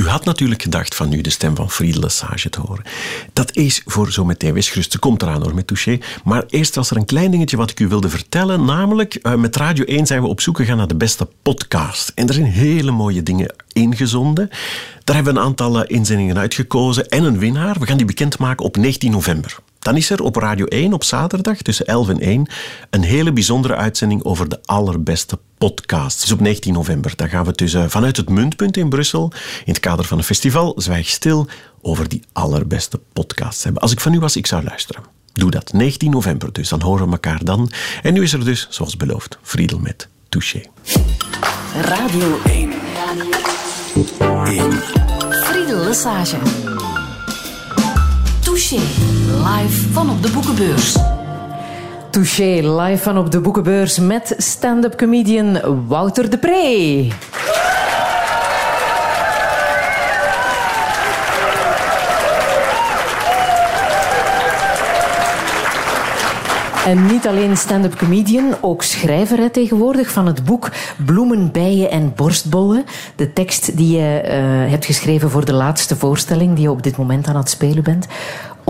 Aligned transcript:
U 0.00 0.08
had 0.08 0.24
natuurlijk 0.24 0.62
gedacht 0.62 0.94
van 0.94 1.08
nu 1.08 1.20
de 1.20 1.30
stem 1.30 1.56
van 1.56 1.70
Friedel 1.70 2.00
Lesage 2.00 2.48
te 2.48 2.60
horen. 2.60 2.84
Dat 3.32 3.56
is 3.56 3.82
voor 3.86 4.12
zo 4.12 4.24
meteen. 4.24 4.62
Gerust, 4.62 4.92
ze 4.92 4.98
komt 4.98 5.22
eraan 5.22 5.42
hoor 5.42 5.54
met 5.54 5.66
Touché. 5.66 5.98
Maar 6.24 6.44
eerst 6.48 6.74
was 6.74 6.90
er 6.90 6.96
een 6.96 7.04
klein 7.04 7.30
dingetje 7.30 7.56
wat 7.56 7.70
ik 7.70 7.80
u 7.80 7.88
wilde 7.88 8.08
vertellen. 8.08 8.64
Namelijk, 8.64 9.18
uh, 9.22 9.34
met 9.34 9.56
Radio 9.56 9.84
1 9.84 10.06
zijn 10.06 10.22
we 10.22 10.28
op 10.28 10.40
zoek 10.40 10.56
gegaan 10.56 10.76
naar 10.76 10.86
de 10.86 10.94
beste 10.94 11.28
podcast. 11.42 12.12
En 12.14 12.28
er 12.28 12.34
zijn 12.34 12.46
hele 12.46 12.90
mooie 12.90 13.22
dingen 13.22 13.54
ingezonden. 13.72 14.48
Daar 15.04 15.14
hebben 15.14 15.34
we 15.34 15.40
een 15.40 15.46
aantal 15.46 15.84
eh, 15.84 15.96
inzendingen 15.96 16.38
uitgekozen 16.38 17.08
en 17.08 17.24
een 17.24 17.38
winnaar. 17.38 17.76
We 17.78 17.86
gaan 17.86 17.96
die 17.96 18.06
bekendmaken 18.06 18.64
op 18.64 18.76
19 18.76 19.10
november. 19.10 19.58
Dan 19.80 19.96
is 19.96 20.10
er 20.10 20.22
op 20.22 20.36
Radio 20.36 20.66
1 20.66 20.92
op 20.92 21.04
zaterdag 21.04 21.56
tussen 21.56 21.86
11 21.86 22.08
en 22.08 22.20
1 22.20 22.46
een 22.90 23.02
hele 23.02 23.32
bijzondere 23.32 23.74
uitzending 23.76 24.24
over 24.24 24.48
de 24.48 24.58
allerbeste 24.64 25.38
podcasts. 25.58 26.20
Dus 26.20 26.32
op 26.32 26.40
19 26.40 26.72
november. 26.72 27.12
Dan 27.16 27.28
gaan 27.28 27.44
we 27.44 27.52
dus 27.52 27.76
vanuit 27.86 28.16
het 28.16 28.28
Muntpunt 28.28 28.76
in 28.76 28.88
Brussel, 28.88 29.32
in 29.64 29.72
het 29.72 29.80
kader 29.80 30.04
van 30.04 30.18
een 30.18 30.24
festival, 30.24 30.72
Zwijg 30.76 31.08
Stil, 31.08 31.46
over 31.82 32.08
die 32.08 32.22
allerbeste 32.32 33.00
podcasts 33.12 33.64
hebben. 33.64 33.82
Als 33.82 33.92
ik 33.92 34.00
van 34.00 34.14
u 34.14 34.18
was, 34.18 34.36
ik 34.36 34.46
zou 34.46 34.64
luisteren. 34.64 35.02
Doe 35.32 35.50
dat. 35.50 35.72
19 35.72 36.10
november 36.10 36.52
dus. 36.52 36.68
Dan 36.68 36.80
horen 36.80 37.06
we 37.06 37.12
elkaar 37.12 37.44
dan. 37.44 37.70
En 38.02 38.12
nu 38.12 38.22
is 38.22 38.32
er 38.32 38.44
dus, 38.44 38.66
zoals 38.70 38.96
beloofd, 38.96 39.38
Friedel 39.42 39.78
met 39.78 40.08
Touché. 40.28 40.62
Radio 41.80 42.38
1. 42.44 42.72
1. 44.44 44.72
Friedel 45.30 45.78
Lesage. 45.78 46.38
Touché, 48.50 48.76
live 48.76 49.92
van 49.92 50.10
op 50.10 50.22
de 50.22 50.30
boekenbeurs. 50.30 50.96
Touché, 52.10 52.80
live 52.80 53.02
van 53.02 53.18
op 53.18 53.30
de 53.30 53.40
boekenbeurs 53.40 53.98
met 53.98 54.34
stand-up 54.36 54.96
comedian 54.96 55.60
Wouter 55.86 56.30
de 56.30 56.38
Pre. 56.38 57.08
En 66.86 67.06
niet 67.06 67.26
alleen 67.26 67.56
stand-up 67.56 67.96
comedian, 67.96 68.54
ook 68.60 68.82
schrijver 68.82 69.50
tegenwoordig 69.50 70.10
van 70.10 70.26
het 70.26 70.44
boek 70.44 70.70
Bloemen, 71.06 71.52
bijen 71.52 71.90
en 71.90 72.12
borstbollen. 72.16 72.84
De 73.16 73.32
tekst 73.32 73.76
die 73.76 73.96
je 73.96 74.22
uh, 74.24 74.70
hebt 74.70 74.84
geschreven 74.84 75.30
voor 75.30 75.44
de 75.44 75.52
laatste 75.52 75.96
voorstelling 75.96 76.54
die 76.54 76.62
je 76.62 76.70
op 76.70 76.82
dit 76.82 76.96
moment 76.96 77.26
aan 77.26 77.36
het 77.36 77.50
spelen 77.50 77.82
bent 77.82 78.06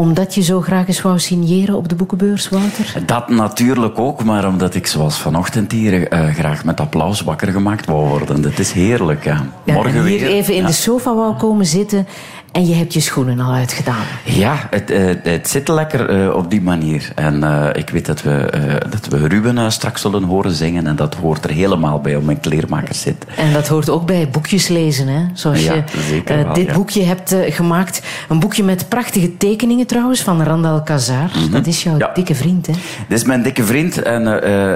omdat 0.01 0.35
je 0.35 0.41
zo 0.43 0.61
graag 0.61 0.87
eens 0.87 1.03
wou 1.03 1.19
signeren 1.19 1.77
op 1.77 1.89
de 1.89 1.95
boekenbeurs, 1.95 2.49
Wouter? 2.49 2.95
Dat 3.07 3.29
natuurlijk 3.29 3.99
ook, 3.99 4.25
maar 4.25 4.49
omdat 4.49 4.75
ik 4.75 4.87
zoals 4.87 5.19
vanochtend 5.19 5.73
hier 5.73 6.13
uh, 6.13 6.35
graag 6.35 6.65
met 6.65 6.81
applaus 6.81 7.21
wakker 7.21 7.49
gemaakt 7.53 7.87
wou 7.87 8.09
worden. 8.09 8.43
Dat 8.43 8.59
is 8.59 8.73
heerlijk. 8.73 9.25
Ja. 9.25 9.45
Morgen 9.65 9.93
hier 9.93 10.03
weer. 10.21 10.29
even 10.29 10.55
in 10.55 10.61
Ja. 10.61 10.67
de 10.67 10.73
sofa 10.73 11.15
wou 11.15 11.35
komen 11.37 11.67
zitten 11.67 12.07
en 12.53 12.67
je 12.67 12.75
hebt 12.75 12.95
je 12.95 13.01
schoenen 13.01 13.41
al 13.41 13.53
uitgedaan. 13.53 14.05
Ja, 14.25 14.67
het, 14.71 14.91
eh, 14.91 15.15
het 15.23 15.49
zit 15.49 15.69
lekker 15.69 16.09
eh, 16.09 16.35
op 16.35 16.51
die 16.51 16.63
manier. 16.63 17.13
En 17.15 17.45
eh, 17.45 17.67
ik 17.73 17.91
weet 17.91 18.07
dat 18.07 18.23
we, 18.23 18.49
dat 18.91 19.07
we 19.09 19.27
Ruben 19.29 19.73
straks 19.73 20.01
zullen 20.01 20.23
horen 20.23 20.53
zingen. 20.53 20.87
En 20.87 20.97
dat 20.97 21.15
hoort 21.15 21.45
er 21.45 21.51
helemaal 21.51 22.01
bij 22.01 22.17
om 22.17 22.25
mijn 22.25 22.41
kleermakers 22.41 23.01
zit. 23.01 23.25
En 23.37 23.53
dat 23.53 23.69
hoort 23.69 23.91
ook 23.91 24.07
bij 24.07 24.29
boekjes 24.31 24.69
lezen, 24.69 25.09
hè? 25.09 25.25
Zoals 25.35 25.63
Ja, 25.65 25.75
je 25.75 25.85
wel, 26.25 26.53
dit 26.53 26.67
ja. 26.67 26.75
boekje 26.75 27.03
hebt 27.03 27.35
gemaakt. 27.49 28.03
Een 28.29 28.41
boekje 28.41 28.63
met 28.65 28.89
prachtige 28.89 29.37
tekeningen 29.37 29.87
trouwens, 29.87 30.23
van 30.23 30.43
Randal 30.43 30.83
Kazar. 30.83 31.31
Dat 31.51 31.67
is 31.67 31.83
jouw 31.83 31.93
Mhm. 31.95 32.03
Ja. 32.03 32.11
dikke 32.15 32.35
vriend, 32.35 32.67
hè? 32.67 32.73
Dit 33.09 33.19
is 33.19 33.25
mijn 33.25 33.43
dikke 33.43 33.65
vriend. 33.65 34.03
En 34.03 34.27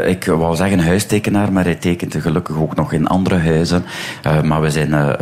ik 0.09 0.25
wou 0.25 0.57
zeggen 0.57 0.81
huistekenaar, 0.81 1.53
maar 1.53 1.65
hij 1.65 1.75
tekent 1.75 2.17
gelukkig 2.19 2.57
ook 2.57 2.75
nog 2.77 2.93
in 2.93 3.07
andere 3.07 3.39
huizen. 3.39 3.85
Maar 4.43 4.61
we 4.61 4.71
zijn 4.71 5.17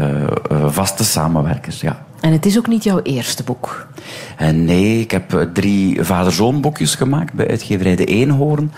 vaste 0.66 1.05
samenwerkers, 1.05 1.81
ja. 1.81 2.05
En 2.23 2.33
het 2.33 2.47
is 2.47 2.59
ook 2.59 2.67
niet 2.67 2.84
jouw 2.84 3.01
eerste 3.03 3.42
boek. 3.42 3.87
En 4.37 4.65
nee, 4.65 5.01
ik 5.01 5.11
heb 5.11 5.34
eh, 5.34 5.41
drie 5.53 6.05
vader-zoon 6.05 6.61
boekjes 6.61 6.95
gemaakt 6.95 7.33
bij 7.33 7.48
uitgeverij 7.48 7.97
De 7.97 8.05
Eenhoorn. 8.05 8.73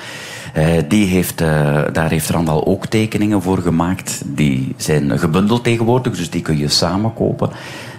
Eh, 0.53 0.67
die 0.89 1.07
heeft, 1.07 1.41
eh, 1.41 1.83
daar 1.93 2.11
heeft 2.11 2.31
Randal 2.31 2.67
ook 2.67 2.87
tekeningen 2.87 3.43
voor 3.43 3.59
gemaakt. 3.59 4.23
Die 4.27 4.75
zijn 4.77 5.19
gebundeld 5.19 5.65
tegenwoordig, 5.65 6.17
dus 6.17 6.31
die 6.31 6.43
kun 6.43 6.59
je 6.59 6.69
samen 6.69 7.15
kopen. 7.15 7.51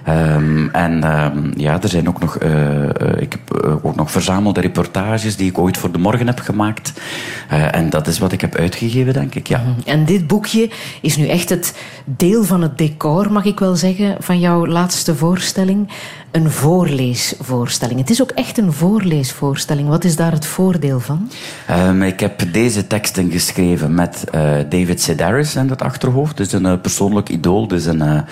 Ehm, 0.05 0.67
en 0.67 1.03
ehm, 1.03 1.51
ja, 1.57 1.81
er 1.81 1.89
zijn 1.89 2.07
ook 2.07 2.19
nog, 2.19 2.37
eh, 2.37 2.83
eh, 2.83 3.21
ik 3.21 3.31
heb 3.31 3.63
eh, 3.63 3.85
ook 3.85 3.95
nog 3.95 4.11
verzamelde 4.11 4.61
reportages 4.61 5.35
die 5.35 5.49
ik 5.49 5.57
ooit 5.57 5.77
voor 5.77 5.91
de 5.91 5.97
morgen 5.97 6.27
heb 6.27 6.39
gemaakt. 6.39 6.93
En 7.47 7.89
dat 7.89 8.07
is 8.07 8.19
wat 8.19 8.31
ik 8.31 8.41
heb 8.41 8.55
uitgegeven, 8.55 9.13
denk 9.13 9.35
ik, 9.35 9.47
ja. 9.47 9.63
En 9.85 10.05
dit 10.05 10.27
boekje 10.27 10.69
is 11.01 11.17
nu 11.17 11.27
echt 11.27 11.49
het 11.49 11.75
deel 12.05 12.43
van 12.43 12.61
het 12.61 12.77
decor, 12.77 13.31
mag 13.31 13.45
ik 13.45 13.59
wel 13.59 13.75
zeggen, 13.75 14.15
van 14.19 14.39
jouw 14.39 14.67
laatste 14.67 15.15
voorstelling. 15.15 15.89
Een 16.31 16.51
voorleesvoorstelling. 16.51 17.99
Het 17.99 18.09
is 18.09 18.21
ook 18.21 18.31
echt 18.31 18.57
een 18.57 18.73
voorleesvoorstelling. 18.73 19.87
Wat 19.87 20.03
is 20.03 20.15
daar 20.15 20.31
het 20.31 20.45
voordeel 20.45 20.99
van? 20.99 21.29
Ehm, 21.67 22.01
ik 22.01 22.19
heb 22.19 22.43
deze 22.51 22.87
teksten 22.87 23.31
geschreven 23.31 23.93
met 23.93 24.23
David 24.69 25.01
Sedaris 25.01 25.55
in 25.55 25.69
het 25.69 25.81
achterhoofd. 25.81 26.37
Dus 26.37 26.51
een 26.51 26.81
persoonlijk 26.81 27.29
idool. 27.29 27.67
Dus 27.67 27.85
een 27.85 28.25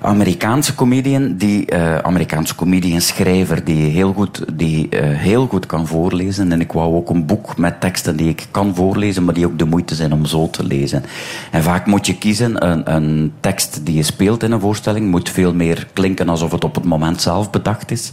Amerikaanse 0.00 0.74
comedian, 0.74 1.36
die, 1.36 1.66
eh, 1.66 1.98
Amerikaanse 1.98 2.54
comedian 2.54 3.00
schrijver 3.00 3.64
die 3.64 3.90
heel 3.90 4.12
goed, 4.12 4.44
die, 4.52 4.88
eh, 4.88 5.18
heel 5.18 5.46
goed 5.46 5.66
kan 5.66 5.86
voorlezen. 5.86 6.52
En 6.52 6.60
ik 6.60 6.72
wou 6.72 6.94
ook 6.94 7.10
een 7.10 7.26
boek 7.26 7.56
met 7.56 7.80
teksten 7.80 8.16
die 8.16 8.28
ik 8.28 8.46
kan 8.50 8.74
voorlezen, 8.74 9.24
maar 9.24 9.34
die 9.34 9.46
ook 9.46 9.58
de 9.58 9.64
moeite 9.64 9.94
zijn 9.94 10.12
om 10.12 10.24
zo 10.24 10.50
te 10.50 10.64
lezen. 10.64 11.04
En 11.50 11.62
vaak 11.62 11.86
moet 11.86 12.06
je 12.06 12.18
kiezen, 12.18 12.70
een, 12.70 12.94
een 12.94 13.32
tekst 13.40 13.80
die 13.86 13.94
je 13.94 14.02
speelt 14.02 14.42
in 14.42 14.52
een 14.52 14.60
voorstelling 14.60 15.10
moet 15.10 15.30
veel 15.30 15.54
meer 15.54 15.86
klinken 15.92 16.28
alsof 16.28 16.52
het 16.52 16.64
op 16.64 16.74
het 16.74 16.84
moment 16.84 17.22
zelf 17.22 17.50
bedacht 17.50 17.90
is. 17.90 18.10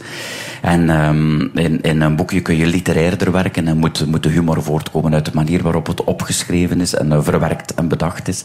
En 0.62 0.90
ehm, 0.90 1.42
in, 1.58 1.82
in 1.82 2.02
een 2.02 2.16
boekje 2.16 2.42
kun 2.42 2.58
je 2.58 2.66
literairder 2.66 3.32
werken 3.32 3.68
en 3.68 3.78
moet, 3.78 4.06
moet 4.06 4.24
de 4.24 4.30
humor 4.30 4.64
voortkomen 4.64 5.14
uit 5.14 5.26
de 5.26 5.32
manier 5.34 5.62
waarop 5.64 5.88
het 5.88 6.04
opgeschreven 6.04 6.82
is 6.82 6.96
en 6.96 7.12
eh, 7.12 7.22
verwerkt 7.22 7.74
en 7.74 7.88
bedacht 7.88 8.28
is. 8.28 8.44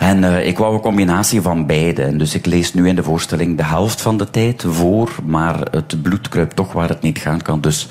En 0.00 0.24
eh, 0.24 0.46
ik 0.46 0.58
wou 0.58 0.74
een 0.74 0.80
combinatie 0.80 1.40
van 1.40 1.66
beide. 1.66 2.02
En 2.02 2.18
dus 2.18 2.34
ik 2.34 2.46
lees 2.46 2.74
nu 2.74 2.88
in 2.88 2.94
de 2.94 3.02
voorstelling 3.02 3.56
de 3.56 3.64
helft 3.64 4.00
van 4.00 4.16
de 4.16 4.30
tijd 4.30 4.64
voor, 4.66 5.10
maar 5.24 5.60
het 5.70 6.02
bloed 6.02 6.28
kruipt 6.28 6.56
toch 6.56 6.72
waar 6.72 6.88
het 6.88 7.02
niet 7.02 7.18
gaan 7.18 7.42
kan. 7.42 7.60
Dus 7.60 7.86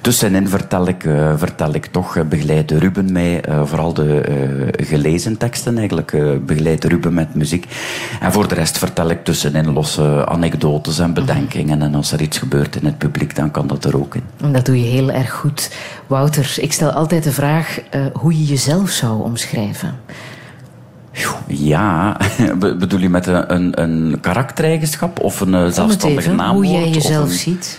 tussenin 0.00 0.48
vertel 0.48 0.88
ik, 0.88 1.04
eh, 1.04 1.32
vertel 1.36 1.74
ik 1.74 1.86
toch, 1.86 2.16
eh, 2.16 2.24
begeleidt 2.24 2.70
Ruben 2.70 3.12
mij, 3.12 3.44
vooral 3.64 3.94
de 3.94 4.22
gelezen 4.76 5.36
teksten 5.36 5.78
eigenlijk, 5.78 6.16
begeleidt 6.46 6.84
Ruben 6.84 7.14
met 7.14 7.34
muziek. 7.34 7.66
En 8.20 8.32
voor 8.32 8.48
de 8.48 8.54
rest 8.54 8.78
vertel 8.78 9.10
ik 9.10 9.24
tussenin 9.24 9.72
losse 9.72 10.26
anekdotes 10.28 10.98
en 10.98 11.14
bedenkingen. 11.14 11.82
En 11.82 11.94
als 11.94 12.12
er 12.12 12.20
iets 12.20 12.38
gebeurt 12.38 12.76
in 12.76 12.86
het 12.86 12.98
publiek, 12.98 13.36
dan 13.36 13.50
kan 13.50 13.66
dat 13.66 13.84
er 13.84 13.96
ook 13.96 14.14
in. 14.14 14.52
Dat 14.52 14.66
doe 14.66 14.80
je 14.80 14.90
heel 14.90 15.10
erg 15.10 15.30
goed. 15.30 15.70
Wouter, 16.06 16.54
ik 16.56 16.72
stel 16.72 16.90
altijd 16.90 17.24
de 17.24 17.32
vraag 17.32 17.80
hoe 18.12 18.38
je 18.38 18.44
jezelf 18.44 18.90
zou 18.90 19.22
omschrijven. 19.22 19.94
Ja, 21.46 22.16
be- 22.58 22.76
bedoel 22.76 23.00
je 23.00 23.08
met 23.08 23.26
een, 23.26 23.54
een, 23.54 23.82
een 23.82 24.18
karaktereigenschap 24.20 25.20
of 25.20 25.40
een 25.40 25.54
eh, 25.54 25.66
zelfstandig 25.68 26.24
even, 26.24 26.36
naamwoord? 26.36 26.66
hoe 26.66 26.76
jij 26.76 26.88
jezelf 26.88 27.24
een- 27.28 27.30
ziet. 27.36 27.78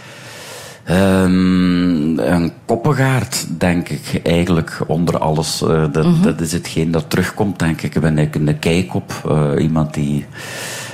Ehm, 0.84 2.20
een 2.20 2.52
koppengaard, 2.66 3.46
denk 3.58 3.90
ik, 3.90 4.22
eigenlijk 4.24 4.80
onder 4.88 5.18
alles. 5.18 5.62
Eh, 5.62 5.84
dat, 5.92 6.06
Mhm. 6.06 6.22
dat 6.22 6.42
is 6.42 6.52
hetgeen 6.52 6.92
dat 6.92 7.06
terugkomt, 7.10 7.60
denk 7.60 7.82
ik. 7.82 8.02
Ben 8.02 8.18
ik 8.18 8.36
een 8.36 8.60
keikop, 8.60 9.12
eh, 9.30 9.64
iemand 9.64 9.94
die 9.94 10.26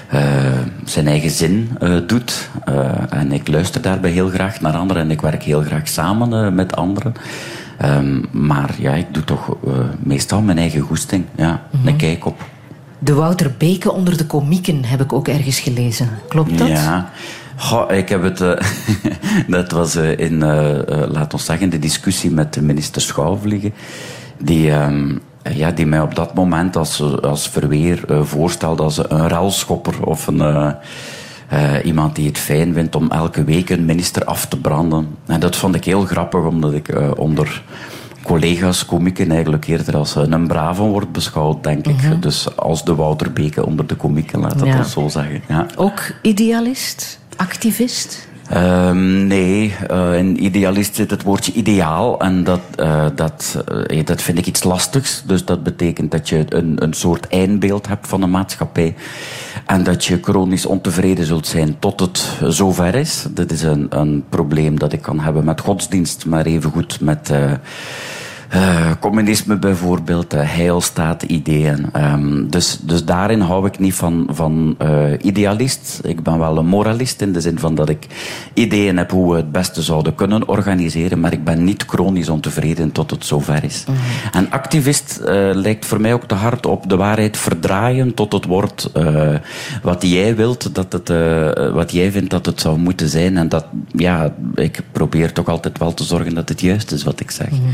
eh, 0.09 0.21
zijn 0.85 1.07
eigen 1.07 1.29
zin 1.29 1.69
eh, 1.79 1.95
doet. 2.07 2.49
Eh, 2.65 2.89
en 3.09 3.31
ik 3.31 3.47
luister 3.47 3.81
daarbij 3.81 4.11
heel 4.11 4.29
graag 4.29 4.61
naar 4.61 4.73
anderen 4.73 5.03
en 5.03 5.11
ik 5.11 5.21
werk 5.21 5.43
heel 5.43 5.61
graag 5.61 5.87
samen 5.87 6.45
eh, 6.45 6.51
met 6.51 6.75
anderen. 6.75 7.13
Ehm, 7.79 8.21
maar 8.31 8.75
ja, 8.79 8.91
ik 8.93 9.13
doe 9.13 9.23
toch 9.23 9.49
eh, 9.67 9.73
meestal 9.99 10.41
mijn 10.41 10.57
eigen 10.57 10.81
goesting. 10.81 11.25
Ja, 11.35 11.61
Mhm. 11.71 11.87
een 11.87 11.95
keikop. 11.95 12.43
De 12.99 13.13
Wouter 13.13 13.53
Beke 13.57 13.91
onder 13.91 14.17
de 14.17 14.25
komieken 14.25 14.85
heb 14.85 15.01
ik 15.01 15.13
ook 15.13 15.27
ergens 15.27 15.59
gelezen. 15.59 16.09
Klopt 16.27 16.57
dat? 16.57 16.67
Ja. 16.67 17.09
Goh, 17.55 17.91
ik 17.91 18.09
heb 18.09 18.23
het... 18.23 18.41
eh, 18.41 18.51
dat 19.47 19.71
was 19.71 19.95
eh, 19.95 20.17
in, 20.17 20.37
laat 21.11 21.33
ons 21.33 21.45
zeggen, 21.45 21.69
de 21.69 21.79
discussie 21.79 22.31
met 22.31 22.53
de 22.53 22.61
minister 22.61 23.01
Schouwvliegen. 23.01 23.73
Die, 24.37 24.71
ehm, 24.71 25.15
ja, 25.53 25.71
die 25.71 25.85
mij 25.85 26.01
op 26.01 26.15
dat 26.15 26.33
moment 26.33 26.75
als, 26.75 27.03
als 27.21 27.49
verweer 27.49 28.03
voorstelde 28.23 28.83
als 28.83 28.97
een 28.97 29.27
ruilschopper 29.29 30.03
of 30.05 30.27
een... 30.27 30.75
eh, 31.49 31.85
iemand 31.85 32.15
die 32.15 32.27
het 32.27 32.37
fijn 32.37 32.73
vindt 32.73 32.95
om 32.95 33.11
elke 33.11 33.43
week 33.43 33.69
een 33.69 33.85
minister 33.85 34.25
af 34.25 34.45
te 34.45 34.57
branden. 34.59 35.07
En 35.25 35.39
dat 35.39 35.55
vond 35.55 35.75
ik 35.75 35.83
heel 35.85 36.05
grappig, 36.05 36.43
omdat 36.45 36.73
ik 36.73 36.87
eh, 36.87 37.11
onder 37.15 37.63
collega's, 38.23 38.85
komieken, 38.85 39.31
eigenlijk 39.31 39.67
eerder 39.67 39.97
als 39.97 40.15
eh, 40.15 40.23
een 40.27 40.47
brave 40.47 40.81
wordt 40.81 41.11
beschouwd, 41.11 41.63
denk 41.63 41.87
ik. 41.87 42.21
Dus 42.21 42.55
als 42.57 42.83
de 42.85 42.95
Wouter 42.95 43.33
Beke 43.33 43.65
onder 43.65 43.87
de 43.87 43.95
komieken, 43.95 44.39
laat 44.39 44.59
dat 44.59 44.67
Ja. 44.67 44.77
ons 44.77 44.91
zo 44.91 45.07
zeggen. 45.07 45.41
Ja. 45.47 45.65
Ook 45.75 45.99
idealist? 46.21 47.19
Activist? 47.35 48.27
Ehm, 48.49 49.27
nee, 49.27 49.75
uh, 49.91 50.17
in 50.17 50.43
idealist 50.43 50.95
zit 50.95 51.11
het 51.11 51.23
woordje 51.23 51.51
ideaal 51.51 52.19
en 52.19 52.43
dat, 52.43 52.59
uh, 52.79 53.05
dat, 53.15 53.63
uh, 53.91 54.05
dat 54.05 54.21
vind 54.21 54.37
ik 54.37 54.47
iets 54.47 54.63
lastigs. 54.63 55.23
Dus 55.25 55.45
dat 55.45 55.63
betekent 55.63 56.11
dat 56.11 56.29
je 56.29 56.45
een, 56.49 56.83
een 56.83 56.93
soort 56.93 57.27
eindbeeld 57.27 57.87
hebt 57.87 58.07
van 58.07 58.21
de 58.21 58.27
maatschappij 58.27 58.95
en 59.65 59.83
dat 59.83 60.05
je 60.05 60.19
chronisch 60.21 60.65
ontevreden 60.65 61.25
zult 61.25 61.47
zijn 61.47 61.79
tot 61.79 61.99
het 61.99 62.25
zover 62.43 62.95
is. 62.95 63.25
Dat 63.29 63.51
is 63.51 63.61
een, 63.61 63.87
een 63.89 64.23
probleem 64.29 64.79
dat 64.79 64.93
ik 64.93 65.01
kan 65.01 65.19
hebben 65.19 65.45
met 65.45 65.61
godsdienst, 65.61 66.25
maar 66.25 66.45
evengoed 66.45 66.99
met 67.01 67.31
uh, 68.55 68.91
communisme 68.99 69.57
bijvoorbeeld, 69.57 70.33
uh, 70.33 70.41
heilstaat-ideeën. 70.43 71.89
Um, 71.95 72.49
dus, 72.49 72.79
dus 72.81 73.05
daarin 73.05 73.39
hou 73.39 73.67
ik 73.67 73.79
niet 73.79 73.93
van, 73.93 74.27
van 74.31 74.75
uh, 74.81 75.11
idealist. 75.21 75.99
Ik 76.03 76.23
ben 76.23 76.39
wel 76.39 76.57
een 76.57 76.65
moralist 76.65 77.21
in 77.21 77.33
de 77.33 77.41
zin 77.41 77.59
van 77.59 77.75
dat 77.75 77.89
ik 77.89 78.07
ideeën 78.53 78.97
heb 78.97 79.11
hoe 79.11 79.31
we 79.31 79.37
het 79.37 79.51
beste 79.51 79.81
zouden 79.81 80.15
kunnen 80.15 80.47
organiseren, 80.47 81.19
maar 81.19 81.33
ik 81.33 81.43
ben 81.43 81.63
niet 81.63 81.83
chronisch 81.87 82.29
ontevreden 82.29 82.91
tot 82.91 83.11
het 83.11 83.25
zover 83.25 83.63
is. 83.63 83.83
Mm. 83.87 83.95
En 84.31 84.51
activist 84.51 85.19
lijkt 85.53 85.85
voor 85.85 86.01
mij 86.01 86.13
ook 86.13 86.23
te 86.23 86.35
hard 86.35 86.65
op 86.65 86.89
de 86.89 86.95
waarheid 86.95 87.37
verdraaien 87.37 88.13
tot 88.13 88.33
het 88.33 88.45
wordt 88.45 88.91
wat 89.81 90.01
jij 90.01 90.35
wilt, 90.35 90.75
dat 90.75 90.93
het, 90.93 91.11
wat 91.73 91.91
jij 91.91 92.11
vindt 92.11 92.29
dat 92.29 92.45
het 92.45 92.61
zou 92.61 92.77
moeten 92.77 93.09
zijn. 93.09 93.37
En 93.37 93.49
dat, 93.49 93.65
ja, 93.91 94.33
ik 94.55 94.81
probeer 94.91 95.33
toch 95.33 95.47
altijd 95.47 95.77
wel 95.77 95.93
te 95.93 96.03
zorgen 96.03 96.35
dat 96.35 96.49
het 96.49 96.61
juist 96.61 96.91
is 96.91 97.03
wat 97.03 97.19
ik 97.19 97.31
zeg. 97.31 97.51
Mm. 97.51 97.73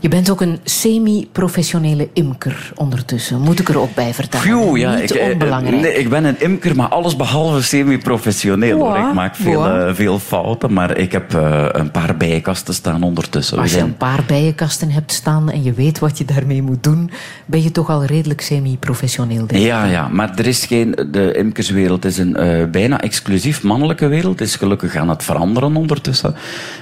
Je 0.00 0.08
bent 0.08 0.30
ook 0.30 0.40
een 0.40 0.58
semi-professionele 0.64 2.08
imker 2.12 2.72
ondertussen. 2.74 3.40
Moet 3.40 3.60
ik 3.60 3.68
er 3.68 3.78
ook 3.78 3.94
bij 3.94 4.14
vertellen? 4.14 4.46
Phew, 4.46 4.76
ja, 4.76 4.94
Niet 4.94 5.10
ik, 5.10 5.16
eh, 5.16 5.32
onbelangrijk. 5.32 5.82
Nee, 5.82 5.94
ik 5.94 6.08
ben 6.08 6.24
een 6.24 6.40
imker, 6.40 6.76
maar 6.76 6.88
alles 6.88 7.16
behalve 7.16 7.62
semi-professioneel. 7.62 8.78
Wow, 8.78 8.96
Ik 8.96 9.14
maak 9.14 9.36
veel, 9.36 9.62
wow. 9.62 9.88
uh, 9.88 9.94
veel 9.94 10.18
fouten, 10.18 10.72
maar 10.72 10.96
ik 10.96 11.12
heb 11.12 11.34
uh, 11.34 11.66
een 11.68 11.90
paar 11.90 12.16
bijenkasten 12.16 12.74
staan 12.74 13.02
ondertussen. 13.02 13.58
Als 13.58 13.72
je 13.72 13.80
een 13.80 13.96
paar 13.96 14.22
bijenkasten 14.26 14.90
hebt 14.90 15.12
staan 15.12 15.50
en 15.50 15.62
je 15.62 15.72
weet 15.72 15.98
wat 15.98 16.18
je 16.18 16.24
daarmee 16.24 16.62
moet 16.62 16.82
doen, 16.82 17.10
ben 17.46 17.62
je 17.62 17.72
toch 17.72 17.90
al 17.90 18.04
redelijk 18.04 18.40
semi-professioneel. 18.40 19.46
denk 19.46 19.62
ik. 19.62 19.66
Ja, 19.66 19.84
ja, 19.84 20.08
maar 20.08 20.32
er 20.36 20.46
is 20.46 20.64
geen, 20.64 21.08
de 21.10 21.32
imkerswereld 21.36 22.04
is 22.04 22.18
een 22.18 22.36
uh, 22.38 22.64
bijna 22.70 23.00
exclusief 23.00 23.62
mannelijke 23.62 24.06
wereld. 24.06 24.38
Het 24.38 24.48
is 24.48 24.56
gelukkig 24.56 24.96
aan 24.96 25.08
het 25.08 25.24
veranderen 25.24 25.76
ondertussen. 25.76 26.34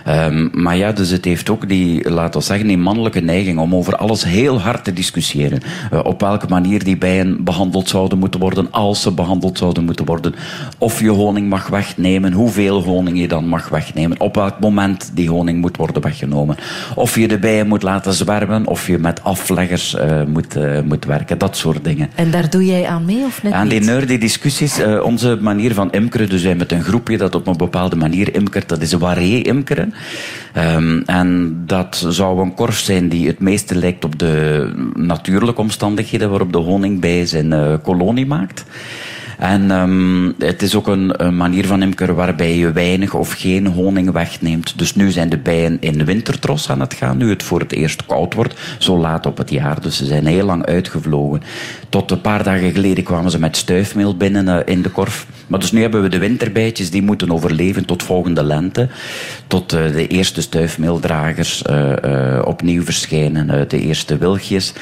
Um, 0.08 0.50
maar 0.52 0.76
ja, 0.76 0.92
dus 0.92 1.10
het 1.10 1.24
heeft 1.24 1.50
ook 1.50 1.68
die, 1.68 2.10
laten 2.10 2.40
we 2.40 2.46
zeggen, 2.46 2.66
die 2.66 2.78
mannelijke 2.78 3.05
neiging 3.14 3.58
om 3.58 3.74
over 3.74 3.96
alles 3.96 4.24
heel 4.24 4.60
hard 4.60 4.84
te 4.84 4.92
discussiëren. 4.92 5.60
Uh, 5.92 6.00
op 6.02 6.20
welke 6.20 6.46
manier 6.48 6.84
die 6.84 6.96
bijen 6.96 7.44
behandeld 7.44 7.88
zouden 7.88 8.18
moeten 8.18 8.40
worden, 8.40 8.70
als 8.70 9.02
ze 9.02 9.12
behandeld 9.12 9.58
zouden 9.58 9.84
moeten 9.84 10.04
worden. 10.04 10.34
Of 10.78 11.00
je 11.00 11.10
honing 11.10 11.48
mag 11.48 11.68
wegnemen, 11.68 12.32
hoeveel 12.32 12.82
honing 12.82 13.20
je 13.20 13.28
dan 13.28 13.48
mag 13.48 13.68
wegnemen, 13.68 14.20
op 14.20 14.34
welk 14.34 14.60
moment 14.60 15.10
die 15.14 15.28
honing 15.28 15.60
moet 15.60 15.76
worden 15.76 16.02
weggenomen. 16.02 16.56
Of 16.94 17.18
je 17.18 17.28
de 17.28 17.38
bijen 17.38 17.68
moet 17.68 17.82
laten 17.82 18.12
zwermen, 18.12 18.66
of 18.66 18.86
je 18.86 18.98
met 18.98 19.22
afleggers 19.24 19.94
uh, 19.94 20.22
moet, 20.26 20.56
uh, 20.56 20.80
moet 20.80 21.04
werken, 21.04 21.38
dat 21.38 21.56
soort 21.56 21.84
dingen. 21.84 22.10
En 22.14 22.30
daar 22.30 22.50
doe 22.50 22.66
jij 22.66 22.86
aan 22.86 23.04
mee 23.04 23.24
of 23.24 23.42
net 23.42 23.52
Aan 23.52 23.68
die 23.68 23.80
nerdy 23.80 24.18
discussies, 24.18 24.80
onze 25.02 25.38
manier 25.40 25.74
van 25.74 25.92
imkeren, 25.92 26.28
dus 26.28 26.42
wij 26.42 26.54
met 26.54 26.72
een 26.72 26.82
groepje 26.82 27.16
dat 27.16 27.34
op 27.34 27.46
een 27.46 27.56
bepaalde 27.56 27.96
manier 27.96 28.34
imkert, 28.34 28.68
dat 28.68 28.80
is 28.80 28.92
waré 28.92 29.40
imkeren. 29.42 29.94
Um, 30.56 31.02
en 31.06 31.62
dat 31.66 32.06
zou 32.08 32.40
een 32.40 32.54
korf 32.54 32.78
zijn 32.78 32.95
die 33.02 33.26
het 33.26 33.40
meeste 33.40 33.74
lijkt 33.74 34.04
op 34.04 34.18
de 34.18 34.72
natuurlijke 34.94 35.60
omstandigheden 35.60 36.30
waarop 36.30 36.52
de 36.52 36.58
honingbij 36.58 37.26
zijn 37.26 37.52
uh, 37.52 37.74
kolonie 37.82 38.26
maakt. 38.26 38.64
En 39.38 39.70
um, 39.70 40.34
het 40.38 40.62
is 40.62 40.74
ook 40.74 40.86
een, 40.86 41.24
een, 41.24 41.36
manier 41.36 41.66
van 41.66 41.82
imkeren 41.82 42.14
waarbij 42.14 42.56
je 42.56 42.72
weinig 42.72 43.14
of 43.14 43.32
geen 43.32 43.66
honing 43.66 44.10
wegneemt. 44.10 44.78
Dus 44.78 44.94
nu 44.94 45.10
zijn 45.10 45.28
de 45.28 45.38
bijen 45.38 45.76
in 45.80 46.04
wintertros 46.04 46.70
aan 46.70 46.80
het 46.80 46.94
gaan, 46.94 47.16
nu 47.16 47.30
het 47.30 47.42
voor 47.42 47.60
het 47.60 47.72
eerst 47.72 48.06
koud 48.06 48.34
wordt, 48.34 48.54
zo 48.78 48.98
laat 48.98 49.26
op 49.26 49.38
het 49.38 49.50
jaar. 49.50 49.80
Dus 49.80 49.96
ze 49.96 50.04
zijn 50.04 50.26
heel 50.26 50.44
lang 50.44 50.66
uitgevlogen. 50.66 51.42
Tot 51.88 52.10
een 52.10 52.20
paar 52.20 52.42
dagen 52.42 52.72
geleden 52.72 53.04
kwamen 53.04 53.30
ze 53.30 53.38
met 53.38 53.56
stuifmeel 53.56 54.16
binnen 54.16 54.46
uh, 54.46 54.58
in 54.64 54.82
de 54.82 54.90
korf. 54.90 55.26
Maar 55.46 55.60
dus 55.60 55.72
nu 55.72 55.80
hebben 55.80 56.02
we 56.02 56.08
de 56.08 56.18
winterbijtjes, 56.18 56.90
die 56.90 57.02
moeten 57.02 57.32
overleven 57.32 57.84
tot 57.84 58.02
volgende 58.02 58.42
lente. 58.42 58.88
Tot 59.46 59.72
uh, 59.72 59.92
de 59.92 60.06
eerste 60.06 60.42
stuifmeeldragers 60.42 61.62
uh, 61.70 62.42
opnieuw 62.44 62.82
verschijnen, 62.82 63.68
de 63.68 63.80
eerste 63.80 64.18
wilgjes. 64.18 64.72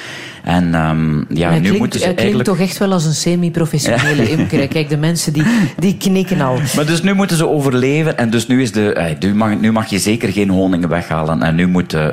En 0.44 0.74
um, 0.74 1.26
ja, 1.28 1.50
nu 1.50 1.60
klinkt, 1.60 1.78
moeten 1.78 1.98
ze 1.98 2.04
hij 2.04 2.14
klinkt 2.14 2.32
eigenlijk... 2.32 2.48
toch 2.48 2.58
echt 2.58 2.78
wel 2.78 2.92
als 2.92 3.04
een 3.04 3.14
semi-professionele 3.14 4.30
imker. 4.36 4.68
Kijk, 4.68 4.88
de 4.88 4.96
mensen 4.96 5.32
die, 5.32 5.44
die 5.78 5.96
knikken 5.96 6.40
al. 6.40 6.58
Maar 6.76 6.86
dus 6.86 7.02
nu 7.02 7.14
moeten 7.14 7.36
ze 7.36 7.48
overleven 7.48 8.18
en 8.18 8.30
dus 8.30 8.46
nu, 8.46 8.62
is 8.62 8.72
de, 8.72 8.92
eh, 8.92 9.18
nu, 9.18 9.34
mag, 9.34 9.60
nu 9.60 9.72
mag 9.72 9.86
je 9.86 9.98
zeker 9.98 10.32
geen 10.32 10.50
honing 10.50 10.86
weghalen. 10.86 11.42
En 11.42 11.54
nu 11.54 11.66
moet 11.66 11.94
uh, 11.94 12.08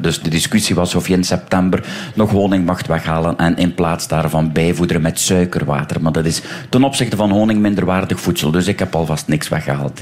dus 0.00 0.20
de 0.20 0.30
discussie 0.30 0.74
was 0.74 0.94
of 0.94 1.08
je 1.08 1.14
in 1.14 1.24
september 1.24 1.84
nog 2.14 2.30
honing 2.30 2.64
mag 2.64 2.86
weghalen 2.86 3.38
en 3.38 3.56
in 3.56 3.74
plaats 3.74 4.08
daarvan 4.08 4.52
bijvoederen 4.52 5.02
met 5.02 5.20
suikerwater. 5.20 6.02
Maar 6.02 6.12
dat 6.12 6.24
is 6.24 6.42
ten 6.68 6.84
opzichte 6.84 7.16
van 7.16 7.30
honing 7.30 7.60
minderwaardig 7.60 8.20
voedsel. 8.20 8.50
Dus 8.50 8.66
ik 8.66 8.78
heb 8.78 8.94
alvast 8.94 9.28
niks 9.28 9.48
weggehaald. 9.48 10.00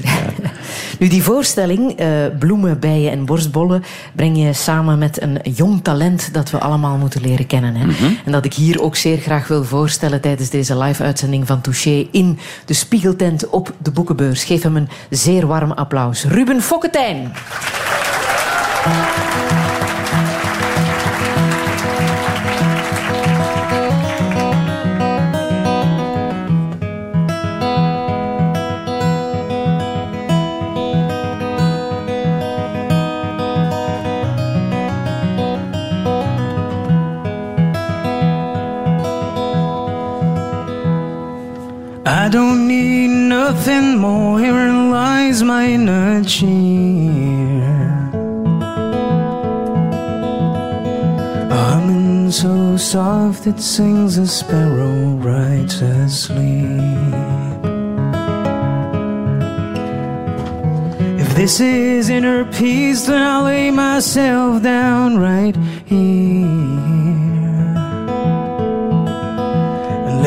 nu, 0.99 1.07
die 1.07 1.23
voorstelling, 1.23 2.01
uh, 2.01 2.07
bloemen, 2.39 2.79
bijen 2.79 3.11
en 3.11 3.25
borstbollen, 3.25 3.83
breng 4.15 4.37
je 4.37 4.53
samen 4.53 4.97
met 4.97 5.21
een 5.21 5.39
jong 5.43 5.83
talent 5.83 6.29
dat 6.33 6.51
we 6.51 6.57
allemaal 6.57 6.97
moeten 6.97 7.21
leren 7.21 7.47
kennen. 7.47 7.74
Hè? 7.75 7.85
Mm-hmm. 7.85 8.17
En 8.25 8.31
dat 8.31 8.45
ik 8.45 8.53
hier 8.53 8.81
ook 8.81 8.95
zeer 8.95 9.17
graag 9.17 9.47
wil 9.47 9.63
voorstellen 9.63 10.21
tijdens 10.21 10.49
deze 10.49 10.77
live-uitzending 10.77 11.47
van 11.47 11.61
Touché 11.61 12.07
in 12.11 12.39
de 12.65 12.73
Spiegeltent 12.73 13.49
op 13.49 13.73
de 13.77 13.91
Boekenbeurs. 13.91 14.43
Geef 14.43 14.63
hem 14.63 14.75
een 14.75 14.89
zeer 15.09 15.47
warm 15.47 15.71
applaus. 15.71 16.23
Ruben 16.23 16.61
Fokketijn. 16.61 17.31
I 42.07 42.29
don't 42.29 42.67
need 42.67 43.07
nothing 43.07 43.97
more. 43.97 44.39
Herein 44.39 44.91
lies 44.91 45.41
my. 45.41 45.65
A 51.49 51.63
humming 51.69 52.31
so 52.31 52.77
soft 52.77 53.47
it 53.47 53.59
sings 53.59 54.17
a 54.19 54.27
sparrow 54.27 55.15
right 55.15 55.73
asleep. 55.81 56.69
If 61.19 61.35
this 61.35 61.59
is 61.59 62.09
inner 62.09 62.45
peace, 62.45 63.07
then 63.07 63.21
I'll 63.21 63.43
lay 63.45 63.71
myself 63.71 64.61
down 64.61 65.17
right 65.17 65.55
here. 65.85 66.94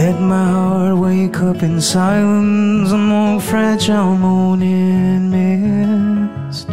Let 0.00 0.20
my 0.20 0.44
heart 0.44 0.96
wake 0.96 1.40
up 1.40 1.60
in 1.60 1.80
silence 1.80 2.92
among 2.92 3.40
fragile 3.40 4.14
morning 4.14 5.28
mist. 5.28 6.68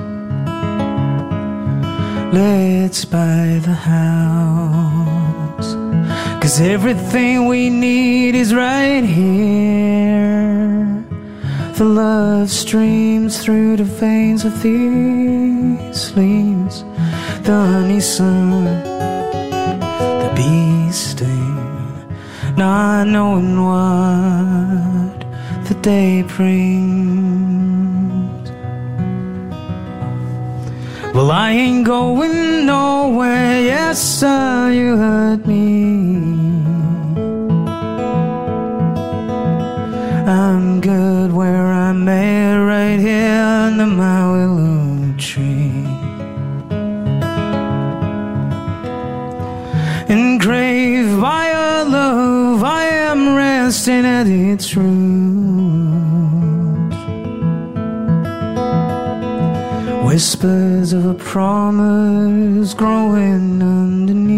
Let's 2.32 3.04
buy 3.04 3.60
the 3.70 3.78
house. 3.96 5.70
Cause 6.40 6.62
everything 6.62 7.48
we 7.48 7.72
need 7.72 8.36
is 8.36 8.54
right 8.54 9.04
here. 9.04 10.86
The 11.80 11.86
love 12.04 12.52
streams 12.52 13.44
through 13.44 13.78
the 13.78 13.86
veins 13.86 14.46
of 14.46 14.62
these 14.62 16.16
leaves. 16.16 16.84
The 17.42 17.58
honey 17.74 18.02
sun, 18.02 18.66
the 20.22 20.32
bee 20.36 20.92
sting 20.92 21.35
not 22.58 23.08
knowing 23.08 23.62
what 23.62 25.20
the 25.68 25.74
day 25.82 26.22
brings. 26.24 27.36
Well, 31.14 31.32
I 31.32 31.52
ain't 31.52 31.86
going 31.86 32.66
nowhere, 32.66 33.62
yes, 33.62 34.02
sir, 34.02 34.72
you 34.72 34.98
heard 34.98 35.48
me. 35.48 36.36
I'm 40.28 40.82
good 40.82 41.32
where 41.32 41.72
I'm 41.72 42.08
at, 42.08 42.56
right 42.56 43.00
here 43.00 43.42
under 43.42 43.86
my 43.86 44.32
willow 44.32 45.14
tree. 45.18 45.65
Resting 53.66 54.06
at 54.06 54.28
its 54.28 54.78
roots. 54.78 54.96
whispers 60.06 60.94
of 60.94 61.08
a 61.08 61.16
promise 61.16 62.76
growing 62.76 63.64
underneath. 63.64 64.38